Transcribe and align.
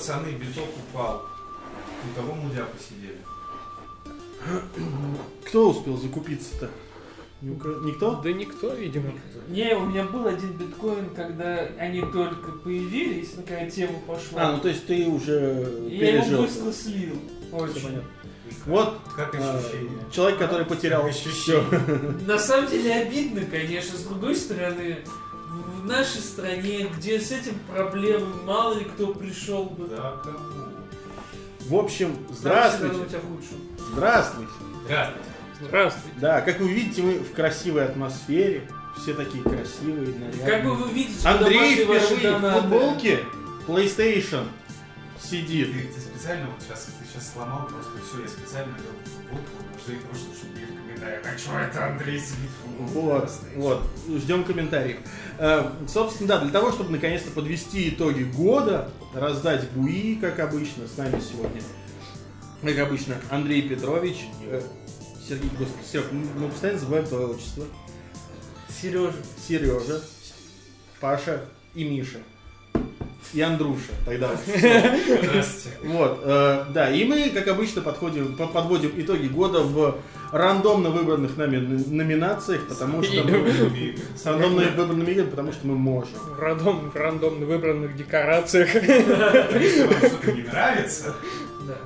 пацаны, 0.00 0.30
биток 0.32 0.68
упал. 0.78 1.26
У 2.10 2.14
того 2.18 2.34
мудя 2.34 2.64
посидели. 2.64 3.18
Кто 5.46 5.70
успел 5.70 5.98
закупиться-то? 5.98 6.70
Никто? 7.42 8.20
Да 8.22 8.32
никто, 8.32 8.72
видимо. 8.74 9.12
Не, 9.48 9.74
у 9.76 9.86
меня 9.86 10.04
был 10.04 10.26
один 10.26 10.52
биткоин, 10.52 11.10
когда 11.14 11.56
они 11.78 12.00
только 12.00 12.52
появились, 12.52 13.34
на 13.36 13.42
какая 13.42 13.70
тема 13.70 13.98
пошла. 14.06 14.42
А, 14.48 14.52
ну 14.52 14.60
то 14.60 14.68
есть 14.68 14.86
ты 14.86 15.06
уже 15.06 15.88
И 15.90 15.96
я 15.96 16.14
его 16.14 16.22
пережил. 16.24 16.42
быстро 16.42 16.72
слил. 16.72 17.16
Очень. 17.52 17.82
понятно. 17.82 18.04
Вот 18.66 18.98
Как 19.16 19.34
а, 19.36 19.58
ощущение? 19.58 19.90
человек, 20.12 20.38
который 20.38 20.66
потерял 20.66 21.02
Как 21.04 21.12
все. 21.12 21.28
ощущение? 21.30 22.26
На 22.26 22.38
самом 22.38 22.70
деле 22.70 22.94
обидно, 22.94 23.42
конечно. 23.50 23.96
С 23.96 24.02
другой 24.02 24.36
стороны, 24.36 24.98
в 25.80 25.86
нашей 25.86 26.20
стране, 26.20 26.88
где 26.96 27.18
с 27.18 27.30
этим 27.32 27.58
проблемы, 27.72 28.26
мало 28.44 28.74
ли 28.74 28.84
кто 28.84 29.14
пришел 29.14 29.64
бы. 29.64 29.88
Да, 29.88 30.20
кому? 30.22 30.38
В 31.60 31.74
общем, 31.74 32.16
здравствуйте. 32.30 32.96
у 32.96 33.04
тебя 33.06 33.20
худшее. 33.20 33.60
Здравствуйте. 33.92 34.52
Здравствуйте. 34.84 35.30
Здравствуйте. 35.60 36.20
Да, 36.20 36.40
как 36.40 36.60
вы 36.60 36.68
видите, 36.68 37.02
мы 37.02 37.12
в 37.14 37.32
красивой 37.32 37.84
атмосфере. 37.84 38.68
Все 39.00 39.14
такие 39.14 39.42
красивые, 39.42 40.14
нарядные. 40.18 40.46
Как 40.46 40.64
бы 40.64 40.74
вы 40.74 40.90
видите, 40.90 41.26
Андрей 41.26 41.84
впервые 41.84 42.36
в 42.36 42.60
футболке 42.60 43.20
PlayStation 43.66 44.46
сидит. 45.22 45.72
Ты, 45.72 45.94
ты 45.94 46.00
специально 46.00 46.46
вот 46.50 46.60
сейчас, 46.60 46.86
ты 46.86 47.06
сейчас 47.06 47.32
сломал 47.32 47.66
просто 47.66 47.92
все, 48.06 48.22
я 48.22 48.28
специально 48.28 48.74
делал 48.74 48.96
футболку, 49.04 50.06
просто, 50.08 50.36
чтобы 50.36 50.58
были 51.00 51.16
в 51.16 51.22
комментариях. 51.22 51.22
А 51.24 51.38
что 51.38 51.58
это 51.58 51.86
Андрей 51.86 52.20
футболке? 52.20 52.92
Вот, 52.94 53.30
вот, 53.56 54.20
ждем 54.20 54.44
комментариев. 54.44 54.98
Э, 55.38 55.70
собственно, 55.88 56.28
да, 56.28 56.38
для 56.40 56.50
того, 56.50 56.72
чтобы 56.72 56.90
наконец-то 56.90 57.30
подвести 57.30 57.88
итоги 57.88 58.24
года, 58.24 58.90
раздать 59.14 59.70
буи, 59.70 60.16
как 60.16 60.38
обычно, 60.38 60.86
с 60.86 60.96
нами 60.96 61.20
сегодня, 61.20 61.62
как 62.62 62.78
обычно, 62.78 63.16
Андрей 63.30 63.68
Петрович, 63.68 64.26
э, 64.46 64.62
Сергей, 65.26 65.50
господи, 65.58 65.86
Серег, 65.90 66.06
мы 66.12 66.48
постоянно 66.48 66.78
забываем 66.78 67.06
твое 67.06 67.26
отчество, 67.26 67.64
Сережа. 68.68 69.16
Сережа, 69.46 70.00
Паша 71.00 71.44
и 71.74 71.84
Миша. 71.84 72.18
И 73.32 73.40
Андруша 73.40 73.92
тогда. 74.04 74.30
Здравствуйте. 74.46 75.76
Вот, 75.84 76.20
э, 76.24 76.64
да, 76.70 76.90
и 76.90 77.04
мы, 77.04 77.30
как 77.30 77.46
обычно, 77.48 77.80
подходим, 77.80 78.34
по- 78.36 78.46
подводим 78.48 78.92
итоги 78.96 79.26
года 79.28 79.60
в 79.60 79.98
рандомно 80.32 80.90
выбранных 80.90 81.36
нами 81.36 81.56
номинациях, 81.88 82.66
потому 82.68 83.02
что 83.02 83.22
мы, 83.22 83.94
с 84.16 84.26
рандомно 84.26 84.62
выбранными 84.76 85.10
играми, 85.10 85.30
потому 85.30 85.52
что 85.52 85.66
мы 85.66 85.76
можем. 85.76 86.14
В, 86.36 86.40
рандом, 86.40 86.90
в 86.90 86.96
рандомно 86.96 87.46
выбранных 87.46 87.96
декорациях. 87.96 88.74
Если 88.74 89.84
вам 89.84 89.96
что-то 89.96 90.32
не 90.32 90.42
нравится, 90.42 91.14
Да. 91.66 91.76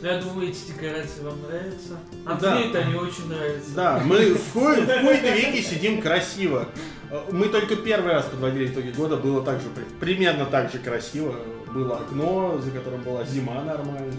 Ну, 0.00 0.08
Я 0.08 0.20
думаю, 0.20 0.48
эти 0.48 0.66
декорации 0.66 1.22
вам 1.22 1.40
нравятся. 1.42 1.98
Андрею-то 2.26 2.78
они 2.80 2.94
очень 2.96 3.28
нравятся. 3.28 3.70
Да, 3.76 4.02
мы 4.04 4.34
в 4.34 4.52
кои-то 4.52 5.30
веке 5.30 5.62
сидим 5.62 6.02
красиво. 6.02 6.66
Э, 7.12 7.28
Мы 7.30 7.48
только 7.48 7.76
первый 7.76 8.12
раз 8.14 8.24
подводили 8.24 8.68
итоги 8.72 8.90
года, 8.90 9.16
было 9.18 9.44
так 9.44 9.60
же, 9.60 9.68
при- 9.68 9.84
примерно 9.84 10.46
так 10.46 10.72
же 10.72 10.78
красиво. 10.78 11.36
Было 11.72 11.98
окно, 11.98 12.58
за 12.58 12.70
которым 12.70 13.02
была 13.02 13.22
зима 13.24 13.62
нормальная. 13.62 14.12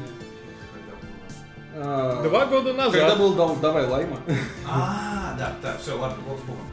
А, 1.76 2.22
Два 2.22 2.46
года 2.46 2.72
Когда 2.74 2.86
назад. 2.86 3.18
был 3.18 3.34
дал- 3.34 3.56
давай 3.56 3.88
лайма. 3.88 4.20
А, 4.70 5.36
да, 5.40 5.56
да, 5.62 5.76
все, 5.82 5.98
ладно, 6.00 6.18
бог 6.28 6.38
с 6.40 6.44
богом. 6.44 6.68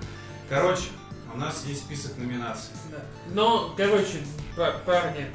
Короче, 0.48 0.88
у 1.34 1.38
нас 1.38 1.64
есть 1.66 1.80
список 1.84 2.18
номинаций. 2.18 2.72
Да. 2.90 2.98
Но, 3.32 3.72
короче, 3.78 4.18
па- 4.56 4.74
парни, 4.84 5.26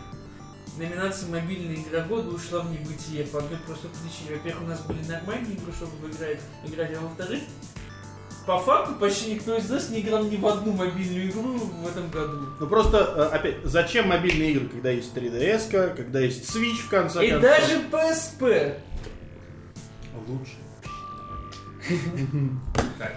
номинация 0.77 1.29
«Мобильная 1.29 1.77
игра 1.77 2.01
года» 2.01 2.29
ушла 2.29 2.59
в 2.59 2.71
небытие 2.71 3.23
по 3.25 3.39
одной 3.39 3.57
простой 3.65 3.89
причине. 3.89 4.37
Во-первых, 4.37 4.63
у 4.63 4.67
нас 4.67 4.81
были 4.81 5.03
нормальные 5.07 5.53
игры, 5.55 5.73
чтобы 5.73 6.11
играть, 6.11 6.41
играть, 6.63 6.91
а 6.95 7.01
во-вторых, 7.01 7.41
по 8.45 8.59
факту 8.59 8.95
почти 8.95 9.33
никто 9.33 9.55
из 9.55 9.69
нас 9.69 9.89
не 9.89 10.01
играл 10.01 10.23
ни 10.23 10.37
в 10.37 10.45
одну 10.45 10.73
мобильную 10.73 11.29
игру 11.29 11.57
в 11.57 11.87
этом 11.87 12.09
году. 12.09 12.45
Ну 12.59 12.67
просто, 12.67 12.97
э, 13.31 13.35
опять, 13.35 13.55
зачем 13.63 14.09
мобильные 14.09 14.51
игры, 14.51 14.67
когда 14.69 14.91
есть 14.91 15.15
3DS, 15.15 15.95
когда 15.95 16.19
есть 16.19 16.55
Switch 16.55 16.77
в 16.85 16.89
конце 16.89 17.25
И 17.25 17.31
концов? 17.31 17.49
даже 17.49 17.81
PSP. 17.91 18.73
Лучше. 20.27 20.53
Так. 22.97 23.15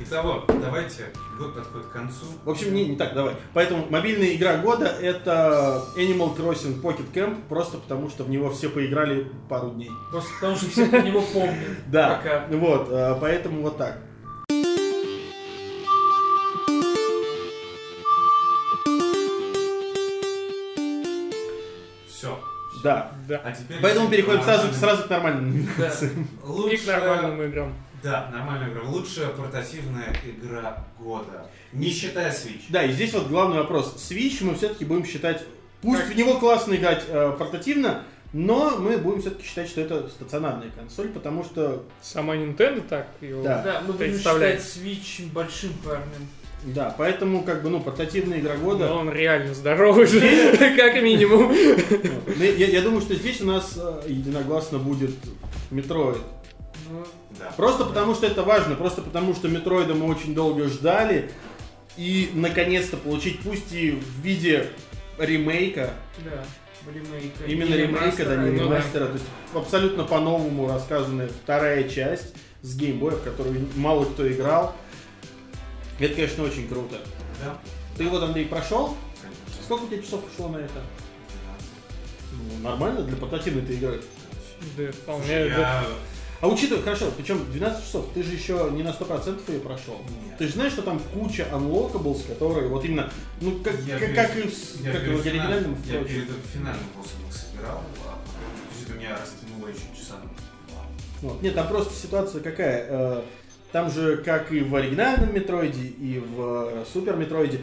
Итого, 0.00 0.44
давайте, 0.46 1.06
год 1.38 1.56
подходит 1.56 1.88
к 1.88 1.92
концу. 1.92 2.24
В 2.44 2.50
общем, 2.50 2.72
не, 2.72 2.86
не 2.88 2.96
так, 2.96 3.14
давай. 3.14 3.34
Поэтому 3.52 3.84
мобильная 3.90 4.32
игра 4.34 4.56
года 4.58 4.86
это 4.86 5.82
Animal 5.96 6.36
Crossing 6.36 6.80
Pocket 6.80 7.12
Camp, 7.12 7.36
просто 7.48 7.78
потому 7.78 8.08
что 8.08 8.22
в 8.22 8.30
него 8.30 8.50
все 8.50 8.68
поиграли 8.68 9.26
пару 9.48 9.70
дней. 9.70 9.90
Просто 10.12 10.30
потому 10.40 10.56
что 10.56 10.70
все 10.70 10.86
про 10.86 11.02
него 11.02 11.20
помнят. 11.32 11.56
Да, 11.88 12.20
Пока. 12.22 12.46
вот, 12.56 12.88
э, 12.90 13.16
поэтому 13.20 13.62
вот 13.62 13.76
так. 13.76 13.98
Все. 22.70 22.82
Да. 22.82 23.12
Да. 23.26 23.42
А 23.44 23.52
теперь... 23.52 23.78
Поэтому 23.80 24.08
переходим 24.08 24.42
сразу, 24.42 24.72
сразу 24.72 25.04
к 25.04 25.10
нормальным. 25.10 25.68
Да. 25.78 25.88
И 26.02 26.46
Лучшая... 26.46 27.00
к 27.00 27.04
нормальным 27.04 27.42
играм. 27.42 27.74
Да, 28.02 28.28
нормальная 28.32 28.70
игра. 28.70 28.82
Лучшая 28.84 29.28
портативная 29.28 30.14
игра 30.24 30.84
года. 30.98 31.46
Не 31.72 31.90
считая 31.90 32.30
Switch. 32.30 32.62
Да, 32.68 32.84
и 32.84 32.92
здесь 32.92 33.12
вот 33.12 33.28
главный 33.28 33.58
вопрос. 33.58 33.94
Switch 33.96 34.44
мы 34.44 34.54
все-таки 34.54 34.84
будем 34.84 35.04
считать, 35.04 35.44
пусть 35.82 36.06
в 36.06 36.16
него 36.16 36.38
классно 36.38 36.74
играть 36.74 37.04
э, 37.08 37.34
портативно, 37.38 38.04
но 38.32 38.76
мы 38.78 38.98
будем 38.98 39.20
все-таки 39.20 39.44
считать, 39.44 39.68
что 39.68 39.80
это 39.80 40.08
стационарная 40.08 40.70
консоль, 40.70 41.08
потому 41.08 41.44
что, 41.44 41.84
Сама 42.00 42.36
Nintendo 42.36 42.86
так 42.86 43.08
его 43.20 43.42
Да. 43.42 43.62
Да, 43.62 43.82
мы 43.86 43.94
будем 43.94 44.16
считать 44.16 44.60
Switch 44.60 45.32
большим 45.32 45.72
парнем. 45.84 46.28
Да, 46.64 46.94
поэтому 46.96 47.44
как 47.44 47.62
бы, 47.62 47.70
ну, 47.70 47.80
портативная 47.80 48.40
игра 48.40 48.56
года. 48.56 48.88
Но 48.88 48.98
он 48.98 49.10
реально 49.10 49.54
здоровый 49.54 50.06
же, 50.06 50.20
как 50.76 51.00
минимум. 51.02 51.52
Ну, 51.52 52.44
Я, 52.44 52.82
думаю, 52.82 53.00
что 53.00 53.14
здесь 53.14 53.40
у 53.40 53.46
нас 53.46 53.74
э, 53.76 54.02
единогласно 54.08 54.78
будет 54.78 55.10
Metroid. 55.70 56.18
Да. 57.38 57.52
Просто 57.56 57.84
потому 57.84 58.14
что 58.14 58.26
это 58.26 58.42
важно, 58.42 58.74
просто 58.74 59.02
потому 59.02 59.34
что 59.34 59.48
Metroid 59.48 59.88
а 59.88 59.94
мы 59.94 60.06
очень 60.06 60.34
долго 60.34 60.64
ждали. 60.68 61.30
И 61.96 62.30
наконец-то 62.34 62.96
получить, 62.96 63.40
пусть 63.40 63.72
и 63.72 63.90
в 63.90 64.20
виде 64.20 64.66
ремейка, 65.18 65.90
да, 66.24 66.44
ремейка. 66.92 67.44
именно 67.46 67.74
Не 67.74 67.82
ремейка, 67.82 68.24
да, 68.24 68.36
не 68.36 68.50
ремастера, 68.50 68.56
ну 68.56 68.64
ремастера, 68.64 69.06
то 69.06 69.12
есть 69.14 69.24
абсолютно 69.52 70.04
по-новому 70.04 70.68
рассказанная 70.68 71.28
вторая 71.28 71.88
часть 71.88 72.34
с 72.62 72.76
геймбоя, 72.76 73.16
в 73.16 73.22
которую 73.22 73.66
мало 73.76 74.04
кто 74.04 74.30
играл. 74.30 74.76
Это, 75.98 76.14
конечно, 76.14 76.44
очень 76.44 76.68
круто. 76.68 76.98
Да. 77.44 77.58
Ты 77.96 78.08
вот, 78.08 78.22
Андрей, 78.22 78.46
прошел? 78.46 78.96
Конечно. 79.20 79.64
Сколько 79.64 79.84
у 79.84 79.86
тебя 79.88 80.02
часов 80.02 80.22
ушло 80.32 80.48
на 80.48 80.58
это? 80.58 80.80
Ну, 82.32 82.62
нормально 82.68 83.02
для 83.02 83.16
портативной 83.16 83.62
ты 83.62 83.74
игры. 83.74 84.00
Да, 84.76 84.92
вполне. 84.92 85.24
Слушай, 85.24 85.48
да. 85.50 85.56
я... 85.56 85.84
А 86.40 86.46
учитывая, 86.46 86.82
хорошо, 86.82 87.10
причем 87.16 87.50
12 87.50 87.84
часов, 87.84 88.06
ты 88.14 88.22
же 88.22 88.32
еще 88.32 88.70
не 88.72 88.84
на 88.84 88.90
100% 88.90 89.52
ее 89.52 89.58
прошел. 89.58 90.00
Нет. 90.24 90.38
Ты 90.38 90.46
же 90.46 90.52
знаешь, 90.52 90.72
что 90.72 90.82
там 90.82 91.00
куча 91.12 91.48
unlockables, 91.50 92.28
которые 92.28 92.68
вот 92.68 92.84
именно, 92.84 93.10
ну, 93.40 93.58
как, 93.58 93.74
Я 93.80 93.98
как, 93.98 94.08
перед- 94.08 94.16
как 94.16 94.36
и 94.36 94.42
в, 94.42 94.80
Я 94.84 94.92
как 94.92 95.02
перед 95.02 95.18
в 95.20 95.26
оригинальном, 95.26 95.76
Я 95.84 96.04
перед 96.04 96.28
финальным 96.52 96.84
боссом 96.96 97.26
их 97.28 97.34
собирал, 97.34 97.82
а 98.06 98.18
потом 98.22 98.86
это 98.86 98.92
меня 98.94 99.18
растянуло 99.18 99.68
еще 99.68 100.00
часа 100.00 100.14
на. 100.22 101.28
Вот. 101.28 101.42
Нет, 101.42 101.56
там 101.56 101.66
просто 101.66 101.92
ситуация 101.92 102.40
какая. 102.40 103.24
Там 103.72 103.90
же, 103.90 104.16
как 104.18 104.50
и 104.50 104.60
в 104.60 104.74
оригинальном 104.74 105.34
Метроиде, 105.34 105.82
и 105.82 106.18
в 106.18 106.70
э, 106.70 106.84
Супер 106.90 107.16
Метроиде, 107.16 107.60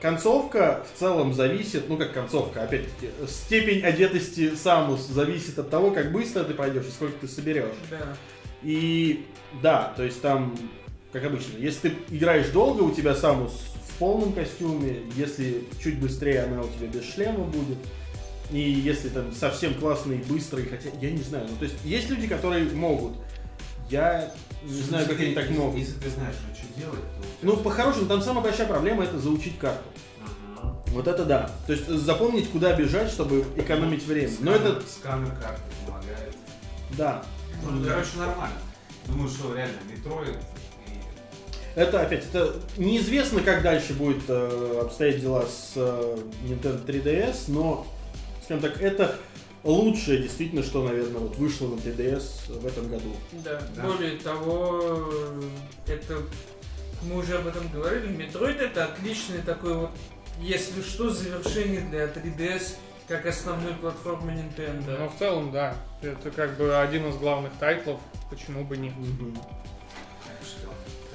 концовка 0.00 0.84
в 0.92 0.98
целом 0.98 1.32
зависит, 1.32 1.88
ну 1.88 1.96
как 1.96 2.12
концовка, 2.12 2.64
опять-таки, 2.64 3.10
степень 3.28 3.84
одетости 3.84 4.54
Самус 4.54 5.06
зависит 5.06 5.58
от 5.58 5.70
того, 5.70 5.92
как 5.92 6.12
быстро 6.12 6.44
ты 6.44 6.54
пойдешь 6.54 6.86
и 6.86 6.90
сколько 6.90 7.20
ты 7.20 7.28
соберешь. 7.28 7.76
Да. 7.90 8.16
И 8.62 9.26
да, 9.62 9.92
то 9.96 10.02
есть 10.02 10.20
там, 10.20 10.56
как 11.12 11.24
обычно, 11.24 11.58
если 11.58 11.90
ты 11.90 11.94
играешь 12.10 12.48
долго, 12.48 12.82
у 12.82 12.90
тебя 12.90 13.14
Самус 13.14 13.52
в 13.86 13.98
полном 13.98 14.32
костюме, 14.32 15.02
если 15.16 15.64
чуть 15.82 16.00
быстрее, 16.00 16.42
она 16.42 16.62
у 16.62 16.68
тебя 16.68 16.88
без 16.88 17.04
шлема 17.04 17.44
будет. 17.44 17.78
И 18.50 18.60
если 18.60 19.08
там 19.10 19.32
совсем 19.32 19.74
классный, 19.74 20.16
быстрый, 20.16 20.64
хотя 20.64 20.88
я 21.00 21.10
не 21.10 21.22
знаю, 21.22 21.46
ну 21.50 21.56
то 21.56 21.64
есть 21.64 21.76
есть 21.84 22.08
люди, 22.08 22.26
которые 22.26 22.64
могут. 22.64 23.12
Я 23.90 24.32
не 24.62 24.82
знаю, 24.82 25.06
как 25.06 25.20
они 25.20 25.34
так 25.34 25.50
могут. 25.50 25.78
Если 25.78 25.94
ты 25.94 26.10
знаешь, 26.10 26.34
что, 26.34 26.80
делать, 26.80 27.00
то... 27.00 27.26
Ну, 27.42 27.56
по-хорошему, 27.56 28.06
там 28.06 28.22
самая 28.22 28.44
большая 28.44 28.66
проблема 28.66 29.04
это 29.04 29.18
заучить 29.18 29.58
карту. 29.58 29.84
Вот 30.88 31.06
это 31.06 31.24
да. 31.24 31.50
То 31.66 31.72
есть 31.72 31.86
запомнить, 31.86 32.50
куда 32.50 32.74
бежать, 32.74 33.10
чтобы 33.10 33.44
экономить 33.56 34.04
время. 34.04 34.32
Но 34.40 34.52
Сканер- 34.52 34.78
это, 34.78 34.82
Сканер 34.88 35.30
карты 35.36 35.62
помогает. 35.86 36.36
да. 36.96 37.22
Ну, 37.62 37.84
короче, 37.84 38.16
нормально. 38.16 38.56
Думаю, 39.06 39.28
что 39.28 39.54
реально 39.54 39.78
Metroid 39.90 40.36
и... 40.86 41.78
Это 41.78 42.00
опять, 42.00 42.24
это 42.24 42.56
неизвестно, 42.76 43.40
как 43.40 43.62
дальше 43.62 43.94
будет 43.94 44.22
э, 44.28 44.80
обстоять 44.82 45.20
дела 45.20 45.44
с 45.46 45.72
э, 45.76 46.18
Nintendo 46.44 46.84
3DS, 46.84 47.44
но 47.48 47.86
скажем 48.44 48.62
так, 48.62 48.80
это 48.80 49.16
лучшее 49.64 50.18
действительно, 50.18 50.62
что, 50.62 50.86
наверное, 50.86 51.20
вот 51.20 51.36
вышло 51.36 51.68
на 51.68 51.74
3DS 51.74 52.60
в 52.60 52.66
этом 52.66 52.88
году. 52.88 53.14
Да. 53.44 53.60
Да. 53.74 53.82
Более 53.82 54.16
того, 54.18 55.10
это 55.86 56.22
мы 57.02 57.18
уже 57.18 57.36
об 57.36 57.46
этом 57.46 57.68
говорили. 57.68 58.08
Metroid 58.08 58.58
это 58.58 58.86
отличный 58.86 59.42
такой 59.42 59.74
вот, 59.74 59.90
если 60.40 60.82
что, 60.82 61.10
завершение 61.10 61.80
для 61.82 62.06
3DS 62.06 62.74
как 63.06 63.24
основной 63.26 63.72
платформы 63.74 64.32
Nintendo. 64.32 64.98
Но 64.98 65.08
в 65.08 65.18
целом, 65.18 65.50
да. 65.50 65.74
Это 66.02 66.30
как 66.30 66.56
бы 66.56 66.76
один 66.76 67.08
из 67.08 67.16
главных 67.16 67.52
тайтлов, 67.58 68.00
почему 68.30 68.64
бы 68.64 68.76
нет. 68.76 68.92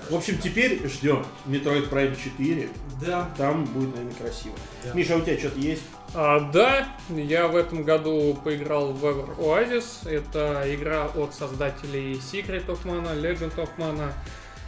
В 0.10 0.16
общем, 0.16 0.38
теперь 0.38 0.86
ждем 0.88 1.26
Metroid 1.46 1.90
Prime 1.90 2.16
4. 2.22 2.70
Да. 3.06 3.30
Там 3.38 3.66
будет, 3.66 3.96
наверное, 3.96 4.16
красиво. 4.16 4.56
Да. 4.84 4.94
Миша, 4.94 5.14
а 5.16 5.18
у 5.18 5.22
тебя 5.22 5.38
что-то 5.38 5.60
есть? 5.60 5.84
А, 6.16 6.40
да, 6.40 6.88
я 7.10 7.48
в 7.48 7.56
этом 7.56 7.84
году 7.84 8.40
поиграл 8.44 8.94
в 8.94 9.04
Ever 9.04 9.36
Oasis. 9.38 10.08
Это 10.08 10.64
игра 10.74 11.06
от 11.06 11.34
создателей 11.34 12.14
Secret 12.14 12.68
of 12.68 12.84
Mana, 12.86 13.20
Legend 13.20 13.56
of 13.56 13.70
Mana. 13.78 14.14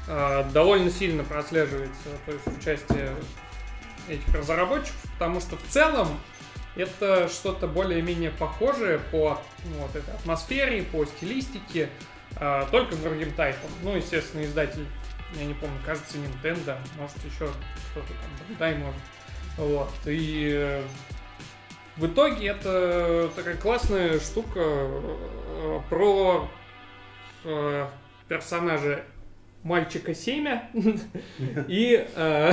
А, 0.08 0.44
довольно 0.52 0.90
сильно 0.90 1.24
прослеживается 1.24 2.10
то 2.26 2.32
есть, 2.32 2.48
участие 2.48 3.16
этих 4.08 4.34
разработчиков, 4.34 5.02
потому 5.14 5.40
что 5.40 5.56
в 5.58 5.64
целом 5.68 6.08
это 6.76 7.28
что-то 7.28 7.68
более-менее 7.68 8.32
похожее 8.32 9.00
по 9.12 9.42
ну, 9.66 9.78
вот 9.80 9.96
этой 9.96 10.14
атмосфере, 10.14 10.84
по 10.84 11.06
стилистике, 11.06 11.90
а, 12.38 12.68
только 12.72 12.96
с 12.96 13.00
другим 13.00 13.32
тайпом. 13.34 13.70
Ну, 13.84 13.96
естественно, 13.96 14.44
издатель, 14.44 14.86
я 15.36 15.46
не 15.46 15.54
помню, 15.54 15.78
кажется, 15.86 16.18
Nintendo, 16.18 16.78
может 16.98 17.18
еще 17.24 17.50
кто-то 17.92 18.08
там, 18.08 18.58
Bandai 18.58 18.78
может. 18.78 19.02
Вот. 19.58 19.92
И 20.06 20.84
в 21.98 22.08
итоге 22.08 22.48
это 22.48 23.30
такая 23.36 23.56
классная 23.56 24.20
штука 24.20 24.60
э, 24.60 25.80
про 25.90 26.48
э, 27.46 27.86
персонажа 28.28 29.04
мальчика 29.64 30.14
Семя 30.14 30.70
и 31.68 32.06
э, 32.16 32.52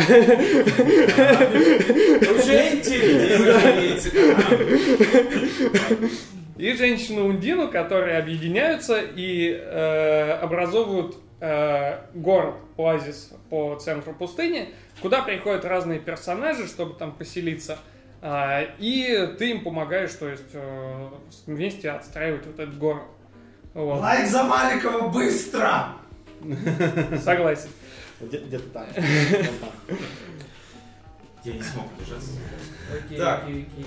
и 6.57 6.73
женщину 6.75 7.27
Ундину, 7.27 7.69
которые 7.69 8.19
объединяются 8.19 9.01
и 9.01 9.53
образовывают 10.41 11.17
город, 12.15 12.55
оазис 12.77 13.33
по 13.51 13.75
центру 13.75 14.15
пустыни, 14.15 14.69
куда 15.01 15.23
приходят 15.23 15.65
разные 15.65 15.99
персонажи, 15.99 16.69
чтобы 16.69 16.95
там 16.95 17.11
поселиться. 17.11 17.79
А, 18.25 18.63
и 18.79 19.35
ты 19.37 19.51
им 19.51 19.65
помогаешь, 19.65 20.13
то 20.15 20.29
есть 20.29 20.45
э, 20.53 21.09
вместе 21.47 21.91
отстраивать 21.91 22.47
вот 22.47 22.59
этот 22.61 22.79
город. 22.79 23.03
Вот. 23.75 24.01
Лайк 24.01 24.29
за 24.29 24.45
Маликова 24.45 25.09
быстро! 25.09 25.89
Согласен. 27.23 27.69
Где- 28.21 28.39
Где-то 28.39 28.69
там. 28.71 28.87
Я 31.45 31.53
не 31.55 31.63
смог 31.63 31.87
удержаться. 31.97 32.31
Окей, 33.05 33.19
Так. 33.19 33.43
окей, 33.45 33.67
окей. 33.73 33.87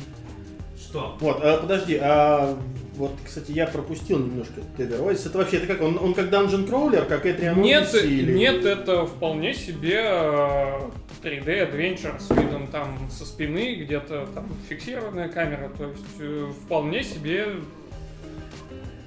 Что? 0.78 1.18
Вот, 1.22 1.40
а, 1.42 1.58
подожди, 1.62 1.98
а 2.02 2.58
вот, 2.96 3.12
кстати, 3.26 3.52
я 3.52 3.66
пропустил 3.68 4.20
немножко 4.20 4.60
Dead 4.78 4.90
Oasis. 5.00 5.28
Это 5.30 5.38
вообще, 5.38 5.58
это 5.58 5.68
как, 5.68 5.82
он, 5.82 5.98
он 5.98 6.14
как 6.14 6.26
Dungeon 6.26 6.68
Crawler, 6.70 7.06
как 7.06 7.26
Эдриан 7.26 7.62
Нет, 7.62 7.94
или... 7.96 8.34
нет, 8.34 8.66
это 8.66 9.06
вполне 9.06 9.54
себе 9.54 10.02
э, 10.04 10.80
3D 11.26 11.46
Adventure 11.72 12.20
с 12.20 12.30
видом 12.30 12.68
там 12.68 13.10
со 13.10 13.26
спины, 13.26 13.76
где-то 13.76 14.28
там 14.36 14.48
фиксированная 14.70 15.28
камера, 15.28 15.70
то 15.76 15.90
есть 15.90 16.06
э, 16.20 16.52
вполне 16.64 17.04
себе 17.04 17.48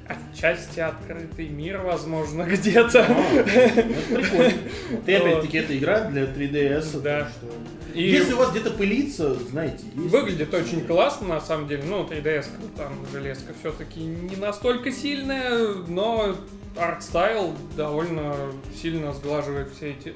отчасти 0.09 0.81
открытый 0.81 1.49
мир, 1.49 1.79
возможно, 1.83 2.43
где-то. 2.51 3.07
Ну, 3.09 4.17
прикольно. 4.17 4.53
Ты 5.07 5.15
опять-таки, 5.17 5.59
это 5.59 5.79
игра 5.79 6.01
для 6.09 6.25
3DS. 6.25 7.01
Да. 7.03 7.29
что- 7.29 7.47
И 7.95 8.03
Если 8.03 8.33
у 8.33 8.39
вас 8.39 8.51
где-то 8.51 8.71
пылится, 8.73 9.35
знаете, 9.35 9.85
есть. 9.95 10.11
выглядит 10.11 10.53
очень 10.53 10.85
классно, 10.87 11.29
на 11.29 11.41
самом 11.41 11.69
деле. 11.69 11.85
Ну, 11.87 12.05
3DS, 12.05 12.47
там 12.77 12.93
железка 13.13 13.53
все-таки 13.61 14.01
не 14.01 14.37
настолько 14.37 14.91
сильная, 14.91 15.75
но 15.87 16.35
art 16.77 17.06
style 17.06 17.55
довольно 17.77 18.35
сильно 18.81 19.13
сглаживает 19.13 19.71
все 19.77 19.91
эти 19.91 20.15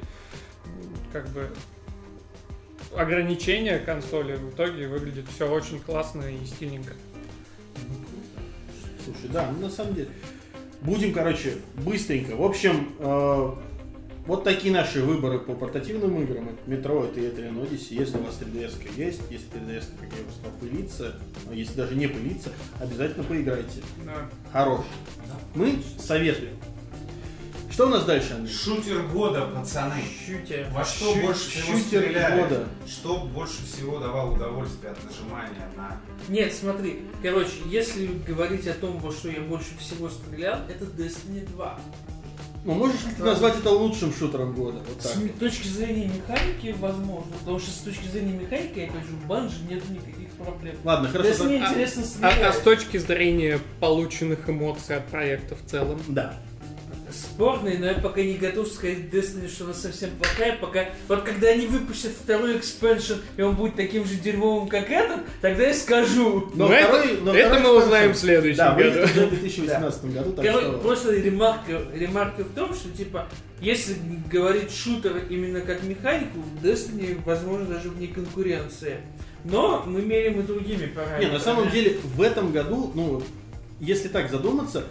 как 1.13 1.29
бы 1.29 1.51
ограничения 2.97 3.79
консоли. 3.79 4.37
В 4.37 4.50
итоге 4.50 4.89
выглядит 4.89 5.27
все 5.35 5.50
очень 5.50 5.81
классно 5.81 6.23
и 6.23 6.44
стильненько. 6.47 6.94
Слушай, 9.05 9.31
да, 9.33 9.50
ну, 9.50 9.67
на 9.67 9.71
самом 9.71 9.94
деле. 9.94 10.09
Будем, 10.83 11.12
короче, 11.12 11.59
быстренько. 11.77 12.37
В 12.37 12.43
общем, 12.43 12.94
э, 12.99 13.55
вот 14.27 14.44
такие 14.44 14.73
наши 14.73 15.03
выборы 15.03 15.39
по 15.41 15.55
портативным 15.55 16.23
играм. 16.23 16.49
Это 16.49 16.71
Metroid 16.71 17.17
и 17.17 17.21
Etrian 17.21 17.61
Odyssey. 17.61 17.94
Если 17.94 18.19
у 18.19 18.23
вас 18.23 18.39
3DS 18.41 18.97
есть, 18.97 19.21
если 19.31 19.49
3DS, 19.49 19.85
как 20.00 20.11
я 20.12 20.25
уже 20.25 20.35
сказал, 20.37 20.59
пылится, 20.61 21.15
а 21.50 21.55
если 21.55 21.75
даже 21.75 21.97
не 21.97 22.06
пылится, 22.06 22.50
обязательно 22.81 23.25
поиграйте. 23.25 23.83
Да. 24.05 24.29
Хорош. 24.53 24.85
Мы 25.55 25.79
советуем. 25.99 26.56
Что 27.73 27.87
у 27.87 27.89
нас 27.89 28.05
дальше, 28.05 28.35
Андрей? 28.35 28.55
Шутер 28.55 29.03
года, 29.09 29.47
пацаны. 29.47 29.95
Шутер. 30.27 30.67
Во 30.73 30.85
что 30.85 31.15
Щу- 31.15 31.23
больше 31.23 31.51
всего 31.51 31.79
шутер 31.79 32.03
стреляли? 32.03 32.43
года. 32.43 32.69
Что 32.87 33.17
больше 33.21 33.65
всего 33.65 33.99
давало 33.99 34.33
удовольствие 34.35 34.93
от 34.93 34.99
нажимания 35.05 35.69
на... 35.77 35.99
Нет, 36.29 36.53
смотри, 36.53 37.01
короче, 37.23 37.53
если 37.67 38.07
говорить 38.29 38.67
о 38.69 38.75
том, 38.75 38.99
во 38.99 39.11
что 39.11 39.31
я 39.31 39.41
больше 39.41 39.77
всего 39.79 40.11
стрелял, 40.11 40.59
это 40.69 40.85
Destiny 40.85 41.47
2. 41.55 41.81
Ну, 42.65 42.75
можешь 42.75 43.03
ли 43.07 43.13
ты 43.17 43.25
назвать 43.25 43.59
это 43.59 43.71
лучшим 43.71 44.13
шутером 44.15 44.55
года? 44.55 44.79
Вот 44.87 44.99
так. 45.01 45.11
С 45.13 45.39
точки 45.41 45.67
зрения 45.67 46.09
механики, 46.09 46.77
возможно, 46.79 47.33
потому 47.41 47.59
что 47.59 47.71
с 47.71 47.79
точки 47.79 48.07
зрения 48.07 48.35
механики, 48.39 48.81
опять 48.81 49.03
же, 49.05 49.13
в 49.17 49.27
банже 49.27 49.57
нет 49.69 49.83
никаких 49.89 50.29
проблем. 50.35 50.77
Ладно, 50.85 51.09
хорошо. 51.09 51.31
Destiny 51.31 51.59
так- 51.59 51.71
интересно 51.71 52.03
А, 52.03 52.07
стрелять. 52.07 52.43
а 52.43 52.53
с 52.53 52.59
точки 52.61 52.97
зрения 52.99 53.59
полученных 53.81 54.49
эмоций 54.49 54.97
от 54.99 55.07
проекта 55.09 55.57
в 55.57 55.65
целом? 55.69 56.01
Да. 56.07 56.35
Спорный, 57.12 57.79
но 57.79 57.87
я 57.87 57.94
пока 57.94 58.23
не 58.23 58.35
готов 58.35 58.69
сказать 58.69 58.99
Destiny, 59.12 59.49
что 59.49 59.64
она 59.64 59.75
совсем 59.75 60.11
плохая, 60.11 60.56
пока... 60.61 60.87
Вот 61.09 61.23
когда 61.23 61.49
они 61.49 61.67
выпустят 61.67 62.12
второй 62.12 62.56
экспеншн, 62.59 63.14
и 63.37 63.43
он 63.43 63.55
будет 63.56 63.76
таким 63.76 64.05
же 64.05 64.15
дерьмовым, 64.17 64.69
как 64.69 64.91
этот, 64.91 65.20
тогда 65.41 65.65
я 65.69 65.75
скажу. 65.75 66.51
Но 66.55 66.72
это- 66.72 66.89
второй- 66.98 67.20
но 67.22 67.34
это 67.34 67.58
мы 67.60 67.77
узнаем 67.77 68.13
в 68.13 68.17
следующем 68.17 68.56
Да, 68.58 68.75
году. 68.75 69.03
уже 69.03 69.27
в 69.27 69.31
2018 69.31 70.05
году, 70.13 70.32
так 70.32 70.44
Короче, 70.44 70.67
что... 70.69 70.79
просто 70.79 71.15
ремарка, 71.15 71.82
ремарка 71.94 72.44
в 72.44 72.55
том, 72.55 72.75
что, 72.75 72.89
типа, 72.91 73.29
если 73.60 73.94
говорить 74.31 74.75
шутер 74.75 75.22
именно 75.31 75.60
как 75.60 75.82
механику, 75.82 76.39
Destiny, 76.63 77.19
возможно, 77.25 77.67
даже 77.67 77.91
вне 77.91 78.08
конкуренции. 78.08 78.96
Но 79.44 79.82
мы 79.87 80.03
меряем 80.03 80.39
и 80.41 80.43
другими 80.44 80.87
параметрами. 80.87 81.25
Не, 81.25 81.31
на 81.32 81.41
самом 81.41 81.70
деле 81.70 81.96
в 82.15 82.22
этом 82.22 82.53
году, 82.53 82.93
ну, 82.94 83.22
если 83.81 84.06
так 84.08 84.31
задуматься, 84.31 84.84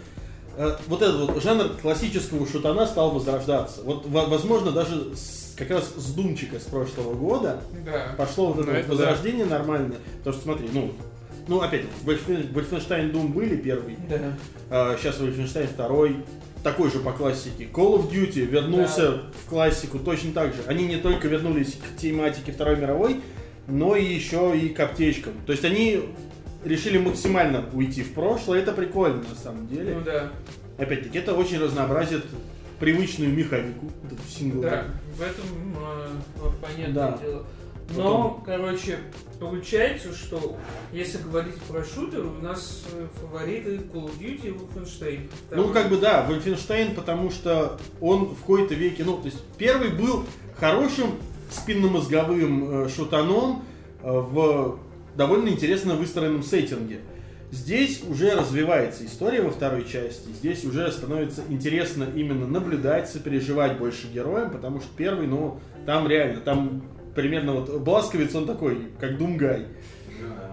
вот 0.86 1.02
этот 1.02 1.30
вот 1.30 1.42
жанр 1.42 1.70
классического 1.80 2.46
шутана 2.46 2.86
стал 2.86 3.10
возрождаться. 3.12 3.82
Вот, 3.82 4.06
во- 4.06 4.26
возможно, 4.26 4.70
даже 4.72 5.14
с- 5.14 5.54
как 5.56 5.70
раз 5.70 5.92
с 5.96 6.12
Думчика 6.12 6.58
с 6.58 6.64
прошлого 6.64 7.14
года 7.14 7.62
Да. 7.84 8.14
пошло 8.16 8.52
вот 8.52 8.58
это, 8.60 8.66
Ну, 8.66 8.72
вот 8.72 8.78
это 8.80 8.90
возрождение 8.90 9.44
нормальное. 9.46 9.98
Потому 10.18 10.34
что 10.34 10.42
смотри, 10.42 10.68
ну, 10.72 10.92
ну 11.48 11.60
опять, 11.60 11.82
Вольфен- 12.04 12.52
Wolfenstein 12.52 13.12
Doom 13.12 13.28
были 13.28 13.56
первый, 13.56 13.96
Да. 14.08 14.18
а 14.70 14.96
сейчас 14.98 15.18
Wolfenstein 15.18 15.66
второй, 15.68 16.16
такой 16.62 16.90
же 16.90 17.00
по 17.00 17.12
классике. 17.12 17.68
Call 17.72 17.98
of 17.98 18.10
Duty 18.10 18.40
вернулся 18.46 19.22
в 19.44 19.48
классику 19.48 19.98
точно 19.98 20.32
так 20.32 20.54
же. 20.54 20.62
Они 20.66 20.84
не 20.86 20.96
только 20.96 21.28
вернулись 21.28 21.74
к 21.74 22.00
тематике 22.00 22.52
Второй 22.52 22.76
мировой, 22.76 23.20
но 23.66 23.96
и 23.96 24.04
еще 24.04 24.56
и 24.58 24.68
к 24.68 24.80
аптечкам. 24.80 25.32
То 25.46 25.52
есть 25.52 25.64
они 25.64 26.02
решили 26.64 26.98
максимально 26.98 27.64
уйти 27.72 28.02
в 28.02 28.14
прошлое. 28.14 28.60
Это 28.60 28.72
прикольно 28.72 29.22
на 29.28 29.34
самом 29.34 29.66
деле. 29.68 29.94
Ну 29.96 30.00
да. 30.04 30.30
Опять-таки, 30.78 31.18
это 31.18 31.34
очень 31.34 31.58
разнообразит 31.58 32.24
привычную 32.80 33.32
механику. 33.32 33.86
Вот 34.02 34.12
эту 34.12 34.28
сингл. 34.28 34.62
Да, 34.62 34.86
в 35.16 35.20
этом 35.22 35.44
э, 35.76 36.50
понятное 36.60 36.94
Да. 36.94 37.18
дело. 37.18 37.46
Но, 37.96 38.42
короче, 38.46 38.98
получается, 39.38 40.14
что 40.14 40.56
если 40.92 41.18
говорить 41.18 41.56
про 41.68 41.84
шутеры, 41.84 42.26
у 42.26 42.42
нас 42.42 42.84
э, 42.92 43.06
фавориты 43.20 43.76
Call 43.92 44.06
of 44.06 44.18
Duty 44.18 44.48
и 44.48 44.50
Wolfenstein. 44.50 45.30
Ну, 45.50 45.68
как 45.68 45.90
бы 45.90 45.98
да, 45.98 46.26
Wolfenstein, 46.28 46.94
потому 46.94 47.30
что 47.30 47.78
он 48.00 48.26
в 48.26 48.40
какой-то 48.40 48.74
веке, 48.74 49.04
ну, 49.04 49.18
то 49.18 49.26
есть 49.26 49.42
первый 49.58 49.90
был 49.90 50.24
хорошим 50.58 51.10
спинномозговым 51.50 52.84
э, 52.84 52.88
шутаном 52.88 53.64
э, 54.02 54.10
в 54.10 54.78
довольно 55.16 55.48
интересно 55.48 55.94
выстроенном 55.94 56.42
сеттинге. 56.42 57.00
Здесь 57.50 58.02
уже 58.08 58.34
развивается 58.34 59.04
история 59.04 59.42
во 59.42 59.50
второй 59.50 59.86
части, 59.86 60.28
здесь 60.30 60.64
уже 60.64 60.90
становится 60.90 61.42
интересно 61.50 62.06
именно 62.14 62.46
наблюдать, 62.46 63.10
сопереживать 63.10 63.78
больше 63.78 64.06
героям, 64.06 64.50
потому 64.50 64.80
что 64.80 64.88
первый, 64.96 65.26
ну, 65.26 65.60
там 65.84 66.08
реально, 66.08 66.40
там 66.40 66.82
примерно 67.14 67.52
вот 67.52 67.82
Бласковец, 67.82 68.34
он 68.34 68.46
такой, 68.46 68.88
как 68.98 69.18
Думгай. 69.18 69.66